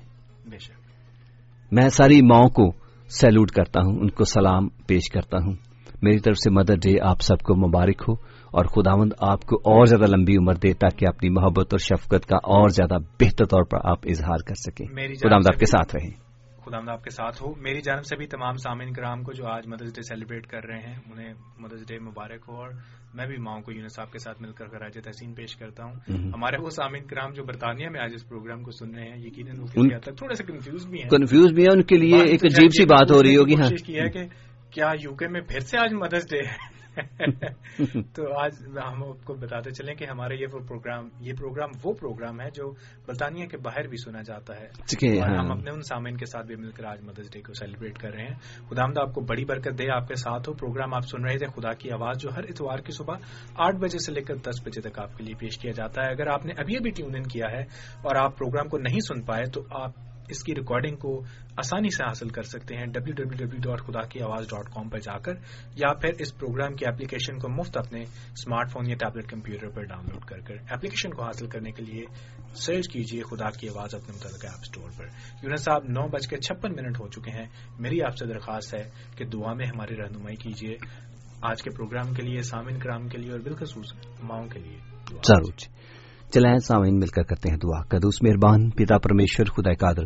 میں 1.72 1.89
ساری 1.89 2.22
ماؤں 2.22 2.49
کو 2.49 2.72
سیلوٹ 3.09 3.51
کرتا 3.51 3.81
ہوں 3.85 3.99
ان 3.99 4.09
کو 4.09 4.23
سلام 4.23 4.68
پیش 4.68 5.09
کرتا 5.09 5.38
ہوں۔ 5.45 5.53
میری 6.01 6.19
طرف 6.19 6.38
سے 6.38 6.49
مدر 6.49 6.76
ڈے 6.76 7.01
آپ 7.01 7.22
سب 7.22 7.39
کو 7.39 7.68
مبارک 7.68 8.03
ہو 8.07 8.14
اور 8.51 8.65
خداوند 8.65 9.14
آپ 9.19 9.41
کو 9.41 9.55
اور 9.55 9.85
زیادہ 9.85 10.15
لمبی 10.15 10.38
عمر 10.38 10.53
دے 10.53 10.73
تاکہ 10.73 11.05
اپنی 11.07 11.30
محبت 11.30 11.68
اور 11.72 11.77
شفقت 11.77 12.26
کا 12.26 12.35
اور 12.35 12.69
زیادہ 12.69 12.97
بہتر 13.19 13.45
طور 13.45 13.64
پر 13.64 13.77
آپ 13.84 13.99
اظہار 14.03 14.38
کر 14.47 14.55
سکیں۔ 14.55 14.85
خداوند 15.30 15.45
آپ 15.53 15.59
کے 15.59 15.65
ساتھ 15.65 15.95
رہیں۔ 15.95 16.26
خدا 16.68 16.91
آپ 16.91 17.03
کے 17.03 17.10
ساتھ 17.10 17.44
ہو 17.44 17.53
میری 17.56 17.81
جانب 17.81 18.06
سے 18.06 18.15
بھی 18.15 18.27
تمام 18.27 18.56
سامعین 18.56 18.94
کرام 18.94 19.23
کو 19.23 19.34
جو 19.34 19.48
آج 19.48 19.68
مدرس 19.68 19.95
ڈے 19.95 20.02
سیلیبریٹ 20.02 20.48
کر 20.48 20.65
رہے 20.65 20.80
ہیں 20.80 20.95
انہیں 21.11 21.34
مدرس 21.57 21.88
ڈے 21.88 21.99
مبارک 21.99 22.45
ہو 22.48 22.56
اور 22.56 22.69
میں 23.14 23.26
بھی 23.26 23.38
ماؤں 23.38 23.61
کو 23.61 23.72
یونس 23.72 23.95
صاحب 23.95 24.11
کے 24.11 24.19
ساتھ 24.19 24.41
مل 24.41 24.52
کر 24.52 24.68
خراج 24.68 24.98
تحسین 25.03 25.34
پیش 25.34 25.56
کرتا 25.56 25.84
ہوں۔ 25.84 25.94
ہمارے 26.34 26.57
وہ 26.61 26.69
سامعین 26.69 27.07
کرام 27.07 27.34
جو 27.34 27.44
برطانیہ 27.44 27.89
میں 27.89 28.02
آج 28.02 28.11
اس 28.14 28.30
پروگرام 28.30 28.64
کو 28.64 28.72
سن 28.72 28.95
رہے 28.95 29.10
ہیں 29.10 29.18
یقیناً 29.18 29.56
تھوڑے 30.15 30.34
سے 30.34 30.44
کنفیوز 30.44 30.88
بھی 30.88 31.02
ہیں۔ 31.02 31.10
کنفیوز 31.10 31.52
بھی 31.53 31.64
ہیں 31.64 31.73
ان 31.73 31.84
کے 31.84 31.98
لیے 31.98 32.18
ایک 32.18 32.45
عجیب 32.45 32.69
سی 32.69 32.85
بات 32.85 33.11
ہو 33.11 33.23
رہی 33.23 33.38
ہوگی 33.38 33.56
ہاں۔ 33.56 33.69
کوشش 33.69 33.84
کی 33.84 33.99
ہے 33.99 34.10
کہ 34.10 34.23
کیا 34.72 34.91
یو 35.03 35.15
کے 35.15 35.27
میں 35.27 35.41
پھر 35.41 35.60
سے 35.60 35.77
آج 35.77 35.94
مدرس 35.94 36.30
ڈے 36.30 36.39
ہے؟ 36.39 36.76
تو 38.15 38.40
آج 38.40 38.52
ہم 38.88 39.03
آپ 39.03 39.26
کو 39.26 39.34
بتاتے 39.34 39.72
چلیں 39.72 39.95
کہ 39.95 40.06
ہمارے 40.06 40.36
یہ 40.36 40.45
وہ 40.53 40.60
پروگرام 40.60 41.10
یہ 41.19 41.34
پروگرام 41.34 41.69
وہ 41.84 41.94
پروگرام 41.94 42.41
ہے 42.41 42.49
جو 42.49 42.72
برطانیہ 43.06 43.45
کے 43.45 43.57
باہر 43.57 43.88
بھی 43.88 43.98
سنا 43.98 44.22
جاتا 44.22 44.56
ہے۔ 44.60 44.68
اور 45.19 45.30
ہم 45.30 45.52
ہاں۔ 45.52 45.57
اپنے 45.57 45.72
ان 45.72 45.82
سامعین 45.82 46.18
کے 46.18 46.26
ساتھ 46.26 46.48
بھی 46.48 46.56
مل 46.56 46.72
کر 46.72 46.84
آج 46.86 47.02
مدرس 47.02 47.34
ڈے 47.34 47.41
کو 47.41 47.53
سیلیبریٹ 47.53 47.98
کر 47.99 48.11
رہے 48.11 48.24
ہیں۔ 48.24 48.36
خدا 48.69 48.84
آمد 48.84 48.98
آپ 48.98 49.14
کو 49.14 49.22
بڑی 49.22 49.45
برکت 49.45 49.78
دے 49.78 49.91
آپ 49.91 50.07
کے 50.07 50.15
ساتھ 50.15 50.49
ہو 50.49 50.53
پروگرام 50.53 50.94
آپ 50.94 51.02
سن 51.02 51.26
رہے 51.26 51.38
تھے 51.38 51.45
خدا 51.45 51.74
کی 51.74 51.91
آواز 51.91 52.18
جو 52.19 52.30
ہر 52.38 52.44
اتوار 52.44 52.80
کی 52.80 52.91
صبح 52.91 53.15
آٹھ 53.56 53.76
بجے 53.76 53.99
سے 53.99 54.11
لے 54.11 54.22
کر 54.22 54.36
دس 54.36 54.61
بجے 54.65 54.82
تک 54.82 54.99
آپ 54.99 55.18
کے 55.18 55.24
لیے 55.24 55.36
پیش 55.36 55.57
کیا 55.57 55.72
جاتا 55.72 56.06
ہے۔ 56.06 56.10
اگر 56.11 56.28
آپ 56.28 56.45
نے 56.45 56.53
ابھی 56.57 56.78
ابھی 56.78 56.91
ٹیون 56.91 57.15
ان 57.15 57.24
کیا 57.24 57.45
ہے 57.52 57.61
اور 58.02 58.15
آپ 58.15 58.38
پروگرام 58.38 58.68
کو 58.68 58.78
نہیں 58.78 58.99
سن 58.99 59.22
پائے 59.22 59.45
تو 59.45 59.61
آپ 59.69 59.91
اس 60.29 60.43
کی 60.43 60.55
ریکارڈنگ 60.55 60.95
کو 60.95 61.23
آسانی 61.57 61.89
سے 61.89 62.03
حاصل 62.03 62.29
کر 62.29 62.43
سکتے 62.43 62.75
ہیں 62.75 62.85
ڈبلو 62.85 63.13
ڈبلو 63.13 63.37
ڈبلو 63.37 63.59
ڈاٹ 63.59 63.81
خدا 63.81 64.01
کی 64.01 64.21
آواز 64.21 64.45
ڈاٹ 64.49 64.69
کام 64.73 64.89
پر 64.89 64.99
جا 64.99 65.17
کر، 65.17 65.33
یا 65.75 65.93
پھر 65.93 66.09
اس 66.19 66.37
پروگرام 66.37 66.75
کی 66.75 66.85
اپلیکیشن 66.85 67.39
کو 67.39 67.49
مفت 67.49 67.77
اپنے 67.77 68.01
اسمارٹ 68.01 68.71
فون 68.71 68.89
یا 68.89 68.95
ٹیبلٹ 68.95 69.29
کمپیوٹر 69.29 69.69
پر 69.69 69.83
ڈاؤن 69.83 70.05
لوڈ 70.13 70.25
کر 70.25 70.39
کر 70.39 70.55
اپلیکیشن 70.69 71.13
کو 71.13 71.23
حاصل 71.23 71.47
کرنے 71.47 71.71
کے 71.71 71.83
لیے 71.83 72.01
سرچ 72.55 72.89
کیجیے 72.89 73.21
خدا 73.23 73.49
کی 73.49 73.69
آواز 73.69 73.95
اپنے 73.95 74.15
متعلقہ 74.15 74.47
ایپ 74.47 74.59
اسٹور 74.61 74.89
پر۔ 74.97 75.05
یونس 75.43 75.61
صاحب، 75.61 75.83
نو 75.83 76.07
بج 76.07 76.27
کے 76.27 76.37
چھپن 76.37 76.71
منٹ 76.71 76.99
ہو 76.99 77.07
چکے 77.07 77.31
ہیں۔ 77.31 77.45
میری 77.79 78.01
آپ 78.01 78.17
سے 78.17 78.25
درخواست 78.25 78.75
ہے 78.75 78.89
کہ 79.17 79.25
دعا 79.25 79.53
میں 79.53 79.65
ہماری 79.65 79.95
رہنمائی 79.95 80.35
کیجیے۔ 80.35 80.77
آج 81.41 81.63
کے 81.63 81.69
پروگرام 81.69 82.13
کے 82.13 82.21
لیے 82.21 82.41
سامن 82.41 82.79
کرام 82.79 83.07
کے 83.07 83.17
لیے 83.17 83.31
اور 83.31 83.39
بالخصوص 83.39 83.93
ماؤں 84.23 84.47
کے 84.47 84.59
لیے 84.59 84.77
ضرور 85.23 85.51
جی۔ 85.57 85.97
چلائیں 86.33 86.57
سامعین 86.57 86.99
مل 86.99 87.07
کر 87.07 87.23
کرتے 87.23 87.49
ہیں 87.49 87.57
دعا. 87.57 87.81
قدوس 87.81 88.23
مہربان 88.23 88.69
پتا 88.69 88.97
پرمیشور 88.97 89.45
خدا 89.45 89.73
قادر. 89.73 90.03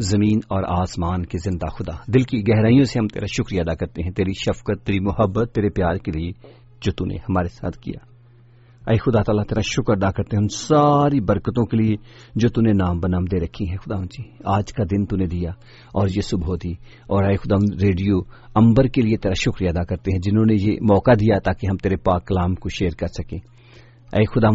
زمین 0.00 0.38
اور 0.48 0.62
آسمان 0.80 1.26
کے 1.26 1.38
زندہ 1.38 1.66
خدا. 1.66 1.92
دل 2.06 2.22
کی 2.22 2.42
گہرائیوں 2.48 2.84
سے 2.84 2.98
ہم 2.98 3.08
تیرا 3.08 3.26
شکریہ 3.26 3.60
ادا 3.60 3.74
کرتے 3.74 4.02
ہیں. 4.02 4.10
تیری 4.10 4.32
شفقت، 4.32 4.86
تیری 4.86 5.00
محبت، 5.00 5.52
تیرے 5.54 5.68
پیار 5.68 5.96
کے 5.96 6.10
لیے 6.10 6.30
جو 6.80 6.92
تو 6.92 7.04
نے 7.04 7.14
ہمارے 7.14 7.48
ساتھ 7.48 7.78
کیا. 7.78 8.04
اے 8.90 8.96
خدا 8.96 9.22
تعالیٰ، 9.22 9.44
تیرا 9.44 9.60
شکر 9.60 9.92
ادا 9.92 10.10
کرتے 10.10 10.36
ہیں 10.36 10.42
ان 10.42 10.48
ساری 10.48 11.20
برکتوں 11.20 11.64
کے 11.66 11.76
لیے 11.76 11.96
جو 12.34 12.48
تو 12.48 12.60
نے 12.60 12.72
نام 12.72 13.00
بنام 13.00 13.24
دے 13.24 13.44
رکھی 13.44 13.70
ہے 13.70 13.76
خدا 13.76 13.96
جی 14.04 14.22
آج 14.44 14.72
کا 14.72 14.84
دن 14.84 15.06
تو 15.06 15.16
نے 15.16 15.26
دیا 15.26 15.50
اور 15.92 16.08
یہ 16.08 16.20
صبح 16.20 16.54
دی. 16.64 16.72
اور 17.06 17.24
اے 17.24 17.36
خدا 17.36 17.56
ریڈیو 17.82 18.18
امبر 18.54 18.86
کے 18.86 19.02
لیے 19.02 19.16
تیرا 19.16 19.34
شکریہ 19.34 19.68
ادا 19.68 19.84
کرتے 19.84 20.12
ہیں 20.12 20.18
جنہوں 20.18 20.46
نے 20.46 20.54
یہ 20.60 20.78
موقع 20.82 21.10
دیا 21.10 21.38
تاکہ 21.38 21.66
ہم 21.66 21.76
تیرے 21.76 21.96
پاک 21.96 22.26
کلام 22.26 22.54
کو 22.54 22.68
شیئر 22.68 22.90
کر 22.90 23.06
سکیں. 23.06 23.55
اے 24.12 24.24
خدا 24.24 24.50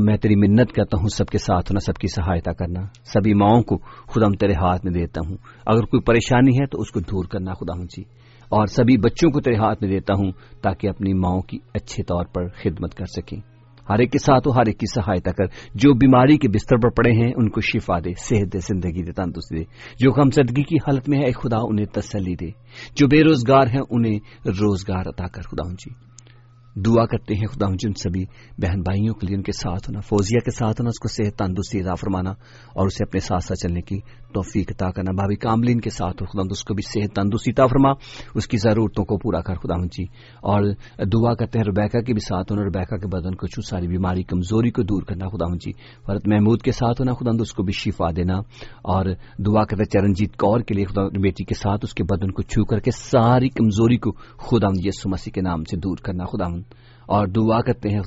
میں 0.00 0.16
تیری 0.16 0.36
منت 0.36 0.72
کرتا 0.72 1.00
ہوں 1.00 1.08
سب 1.08 1.26
کے 1.26 1.38
ساتھ 1.38 1.72
ہونا 1.72 1.80
سب 1.80 1.94
کی 1.94 2.06
سہایتا 2.06 2.52
کرنا۔ 2.52 2.80
سبھی 3.04 3.34
ماؤں 3.34 3.62
کو 3.62 3.78
خدا 3.78 4.26
تیرے 4.40 4.52
ہاتھ 4.52 4.84
میں 4.84 4.92
دیتا 4.92 5.20
ہوں۔ 5.28 5.36
اگر 5.66 5.82
کوئی 5.84 6.00
پریشانی 6.00 6.56
ہے 6.56 6.66
تو 6.66 6.80
اس 6.80 6.90
کو 6.90 7.00
دور 7.00 7.24
کرنا 7.24 7.54
خدا 7.54 7.84
جی۔ 7.84 8.02
اور 8.48 8.66
سبھی 8.66 8.96
بچوں 8.96 9.30
کو 9.30 9.40
تیرے 9.40 9.56
ہاتھ 9.56 9.82
میں 9.82 9.90
دیتا 9.90 10.14
ہوں 10.14 10.32
تاکہ 10.62 10.88
اپنی 10.88 11.12
ماؤں 11.12 11.40
کی 11.40 11.58
اچھے 11.74 12.02
طور 12.02 12.24
پر 12.24 12.48
خدمت 12.48 12.94
کر 12.94 13.04
سکیں۔ 13.04 13.38
ہر 13.90 13.98
ایک 13.98 14.12
کے 14.12 14.18
ساتھ 14.18 14.48
ہو 14.48 14.52
ہر 14.52 14.66
ایک 14.66 14.78
کی 14.78 15.00
سہایتا 15.00 15.32
کر۔ 15.32 15.44
جو 15.74 15.94
بیماری 15.94 16.36
کے 16.36 16.48
بستر 16.48 16.76
پر 16.76 16.90
پڑے 16.90 17.10
ہیں، 17.12 17.32
ان 17.36 17.48
کو 17.50 17.60
شفا 17.60 17.98
دے، 17.98 18.12
صحت 18.18 18.52
دے، 18.52 18.58
زندگی 18.58 19.02
دے، 19.02 19.12
تندرستی 19.12 19.58
دے۔ 19.58 19.64
جو 19.98 20.12
کم 20.12 20.30
زدگی 20.30 20.62
کی 20.62 20.76
حالت 20.76 21.08
میں 21.08 21.18
ہے، 21.18 21.24
اے 21.24 21.32
خدا، 21.32 21.58
انہیں 21.62 21.86
تسلی 21.86 22.34
دے۔ 22.34 22.50
جو 22.96 23.06
بے 23.06 23.22
روزگار 23.22 23.66
ہیں، 23.66 23.82
انہیں 23.90 24.18
روزگار 24.46 25.08
عطا 25.08 25.26
کر 25.28 25.42
خدا 25.42 25.68
جی۔ 25.68 26.13
دعا 26.76 27.06
کرتے 27.06 27.34
ہیں 27.34 27.46
خدا 27.46 27.66
جن 27.78 27.92
سبھی 27.92 28.24
بہن 28.58 28.80
بھائیوں 28.80 29.14
کے 29.14 29.26
لیے 29.26 29.36
ان 29.36 29.42
کے 29.42 29.52
ساتھ 29.52 29.90
ہونا، 29.90 30.00
فوزیہ 30.00 30.40
کے 30.40 30.50
ساتھ 30.50 30.80
ہونا، 30.80 30.88
اس 30.88 30.98
کو 30.98 31.08
صحت 31.08 31.38
تندرستی 31.38 31.80
ادا 31.80 31.94
فرمانا 31.94 32.30
اور 32.74 32.86
اسے 32.86 33.04
اپنے 33.04 33.20
ساتھ 33.20 33.44
ساتھ 33.44 33.60
چلنے 33.60 33.80
کی 33.80 34.00
توفیق 34.34 34.70
عطا 34.70 34.90
کرنا۔ 34.90 35.12
بھابھی 35.12 35.36
کاملین 35.36 35.80
کے 35.80 35.90
ساتھ 35.90 36.22
ہو، 36.22 36.26
خدا 36.26 36.48
اس 36.50 36.64
کو 36.64 36.74
بھی 36.74 36.82
صحت 36.82 37.14
تندرستی 37.14 37.50
عطا 37.50 37.66
فرما۔ 37.66 37.90
اس 38.34 38.48
کی 38.48 38.56
ضرورتوں 38.56 39.04
کو 39.04 39.18
پورا 39.18 39.40
کر، 39.40 39.54
خدا 39.54 39.84
جی۔ 39.84 40.04
اور 40.34 40.72
دعا 40.98 41.34
کرتے 41.34 41.58
ہیں 41.58 41.64
ربیکا 41.66 42.00
کے 42.00 42.12
بھی 42.12 42.20
ساتھ 42.20 42.52
ہونا 42.52 42.64
ربیکا 42.64 42.96
کے 42.96 43.06
بدن 43.06 43.34
کو 43.34 43.46
چھو، 43.46 43.62
ساری 43.62 43.88
بیماری 43.88 44.22
کمزوری 44.22 44.70
کو 44.70 44.82
دور 44.82 45.02
کرنا، 45.02 45.28
خدا 45.28 45.56
جی۔ 45.56 45.72
فرت 46.06 46.28
محمود 46.28 46.62
کے 46.62 46.72
ساتھ 46.72 47.00
ہونا، 47.00 47.12
خدا 47.12 47.30
اس 47.40 47.52
کو 47.52 47.62
بھی 47.62 47.72
شفا 47.72 48.06
دینا۔ 48.16 48.34
اور 48.82 49.04
دعا 49.38 49.64
کرتے 49.64 49.84
چرنجیت 49.84 50.36
کور 50.36 50.60
کے 50.60 50.74
لیے، 50.74 50.84
خدا 50.84 51.02
بیٹی 51.08 51.44
کے 51.44 51.54
ساتھ 51.54 51.80
اس 51.82 51.94
کے 51.94 52.04
بدن 52.04 52.30
کو 52.30 52.42
چھو 52.42 52.64
کر 52.64 52.78
کے 52.78 52.90
ساری 52.90 53.48
کمزوری 53.48 53.96
کو 53.96 54.12
خدا 54.12 54.68
یسو 54.84 55.10
مسیح 55.10 55.32
کے 55.32 55.40
نام 55.40 55.64
سے 55.64 55.76
دور 55.76 55.96
کرنا، 55.96 56.24
خدا 56.24 56.63
اور 57.06 57.26
دعا 57.26 57.60
کرتے 57.60 57.88
ہیں 57.88 58.00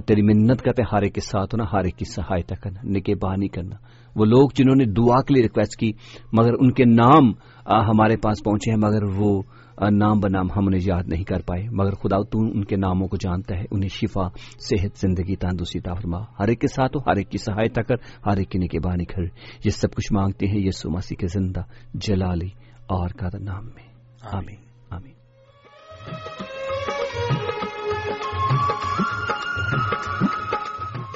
تیری 0.00 0.22
منت 0.22 0.62
کرتے 0.62 0.82
ہیں 0.82 0.88
ہارے 0.92 1.10
کے 1.10 1.20
ساتھ 1.20 1.54
ہونا 1.54 1.64
ہارے 1.72 1.90
کی 1.90 2.04
سہایتا 2.04 2.54
کرنا 2.54 2.80
نکے 2.84 3.14
بہانی 3.14 3.48
کرنا۔ 3.48 3.76
وہ 4.16 4.24
لوگ 4.24 4.48
جنہوں 4.54 4.76
نے 4.76 4.84
دعا 4.84 5.22
کے 5.22 5.34
لیے 5.34 5.42
ریکویسٹ 5.42 5.80
کی 5.80 5.92
مگر 6.32 6.52
ان 6.60 6.72
کے 6.72 6.84
نام 6.84 7.30
ہمارے 7.66 8.16
پاس 8.16 8.44
پہنچے 8.44 8.70
ہیں 8.70 8.78
مگر 8.78 9.02
وہ 9.16 9.42
نام 9.90 10.20
بنام 10.20 10.46
ہم 10.56 10.66
انہیں 10.66 10.80
یاد 10.86 11.02
نہیں 11.08 11.24
کر 11.24 11.40
پائے۔ 11.46 11.64
مگر 11.72 11.90
خدا 11.90 12.22
تو 12.22 12.38
ان 12.38 12.64
کے 12.64 12.76
ناموں 12.76 13.08
کو 13.08 13.16
جانتا 13.16 13.56
ہے 13.58 13.64
انہیں 13.70 13.88
شفا 13.88 14.28
صحت 14.60 14.98
زندگی 14.98 15.36
تندرستی 15.36 15.80
فرما۔ 15.80 16.18
ہر 16.18 16.48
ایک 16.48 16.60
کے 16.60 16.68
ساتھ 16.68 16.96
ہو 16.96 17.10
ہر 17.10 17.16
ایک 17.16 17.30
کی 17.30 17.38
سہایتا 17.38 17.82
کر 17.82 17.94
ہر 18.26 18.36
ایک 18.36 18.48
کی 18.50 18.58
نکے 18.58 18.78
بانی 18.80 19.04
کر۔ 19.04 19.22
یہ 19.64 19.70
سب 19.70 19.94
کچھ 19.94 20.12
مانگتے 20.12 20.46
ہیں 20.46 20.60
یہ 20.60 20.70
سماسی 20.70 21.16
کے 21.16 21.26
زندہ 21.26 21.60
جلالی 21.94 22.48
اور 22.86 23.08
کا 23.08 23.28
نام 23.40 23.64
میں۔ 23.64 23.88
آمین۔ 24.32 24.60
آمین۔ 24.90 26.55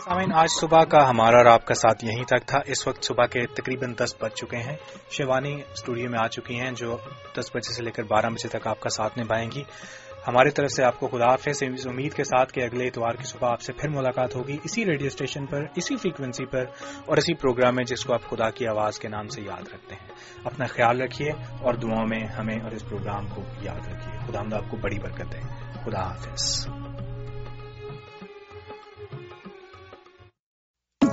سامعین، 0.05 0.33
آج 0.35 0.49
صبح 0.61 0.85
کا 0.85 1.11
ہمارا 1.11 1.37
اور 1.37 1.47
آپ 1.47 1.65
کا 1.65 1.75
ساتھ 1.75 2.05
یہیں 2.05 2.25
تک 2.25 2.47
تھا۔ 2.47 2.59
اس 2.67 2.87
وقت 2.87 3.05
صبح 3.05 3.27
کے 3.27 3.47
تقریباً 3.47 3.95
دس 3.97 4.15
بج 4.21 4.31
چکے 4.35 4.57
ہیں۔ 4.57 4.77
شیوانی 5.11 5.55
اسٹوڈیو 5.55 6.11
میں 6.11 6.19
آ 6.23 6.29
چکی 6.29 6.61
ہیں 6.61 6.71
جو 6.71 6.97
دس 7.39 7.51
بجے 7.55 7.73
سے 7.73 7.83
لے 7.83 7.91
کر 7.91 8.03
بارہ 8.03 8.27
بجے 8.27 8.49
تک 8.49 8.67
آپ 8.67 8.81
کا 8.81 8.89
ساتھ 8.89 9.19
نبھائیں 9.19 9.51
گی۔ 9.55 9.63
ہماری 10.29 10.51
طرف 10.51 10.71
سے 10.71 10.85
آپ 10.85 11.01
کو 11.01 11.09
خدا 11.09 11.27
حافظ۔ 11.27 11.63
امید 11.63 12.15
کے 12.15 12.25
ساتھ 12.25 12.53
کہ 12.53 12.61
اگلے 12.61 12.87
اتوار 12.87 13.15
کی 13.15 13.25
صبح 13.25 13.49
آپ 13.51 13.61
سے 13.61 13.73
پھر 13.73 13.89
ملاقات 13.89 14.37
ہوگی۔ 14.37 14.57
اسی 14.65 14.85
ریڈیو 14.85 15.07
اسٹیشن 15.07 15.47
پر، 15.47 15.65
اسی 15.77 15.97
فریکوینسی 15.97 16.47
پر 16.47 16.65
اور 17.07 17.17
اسی 17.17 17.35
پروگرام 17.35 17.75
میں 17.75 17.85
جس 17.85 18.05
کو 18.05 18.15
آپ 18.15 18.31
خدا 18.31 18.51
کی 18.51 18.67
آواز 18.67 18.99
کے 18.99 19.09
نام 19.09 19.29
سے 19.29 19.43
یاد 19.43 19.69
رکھتے 19.75 19.95
ہیں۔ 19.95 20.09
اپنا 20.45 20.67
خیال 20.67 21.01
رکھیے 21.01 21.31
اور 21.61 21.75
دعاؤں 21.75 22.07
میں 22.07 22.27
ہمیں 22.27 22.61
اور 22.63 22.71
اس 22.71 22.89
پروگرام 22.89 23.29
کو 23.29 23.43
یاد 23.63 23.89
رکھیے۔ 23.89 24.19
خدا 24.27 24.41
ہم 24.41 24.55
آپ 24.55 24.71
کو 24.71 24.77
بڑی 24.77 24.99
برکت 24.99 25.35
ہے 25.35 25.41
خدا 25.85 26.03
حافظ۔ 26.03 26.69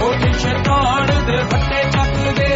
اٹھ 0.02 0.38
شیطان 0.38 1.07
دے 1.27 1.41
پٹے 1.49 1.82
چک 1.91 2.38
دے 2.38 2.53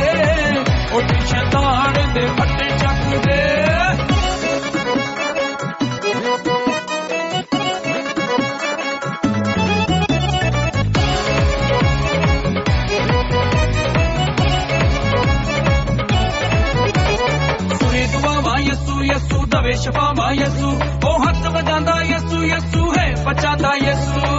شفا 19.89 20.31
یسو 20.33 20.69
وہ 21.03 21.13
ہاتھ 21.21 21.47
بجا 21.53 21.95
یسو 22.09 22.43
یسو 22.43 22.89
ہے 22.95 23.05
بچا 23.23 23.71
یسو 23.75 24.35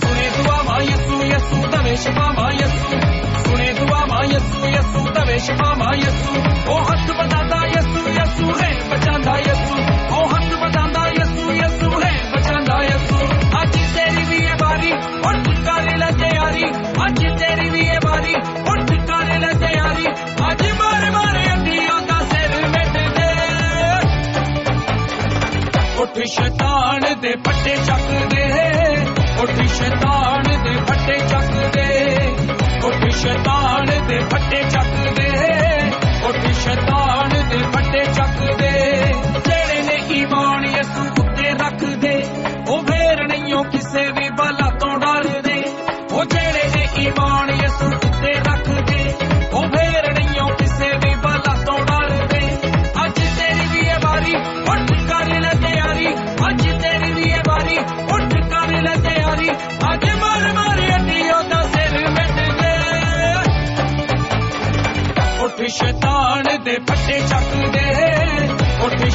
سنے 0.00 0.28
دعا 0.36 0.60
ماں 0.66 0.80
یسو 0.82 1.22
یسو 1.24 1.62
دے 1.72 1.96
شفا 2.04 2.30
ماں 2.38 2.52
یسو 2.52 3.00
سنے 3.44 3.72
دعا 3.80 4.04
ماں 4.04 4.24
یسو 4.24 4.66
یسو 4.68 6.41
دے 27.64 27.74
پٹے 27.74 27.84
چک 27.84 28.32
دے 28.32 28.44
اٹھ 29.40 29.60
شیطان 29.78 30.50
دے 30.64 30.76
پٹے 30.86 31.18
چک 31.28 31.74
دے 31.74 31.88
اٹھ 32.82 33.08
شیطان 33.16 33.86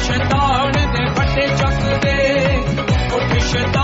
ਸ਼ੈਤਾਨ 0.08 0.72
ਦੇ 0.72 1.04
ਫੱਟੇ 1.06 1.46
ਚੱਕਦੇ 1.56 2.16
ਉੱਠ 3.12 3.38
ਸ਼ੈਤਾਨ 3.42 3.77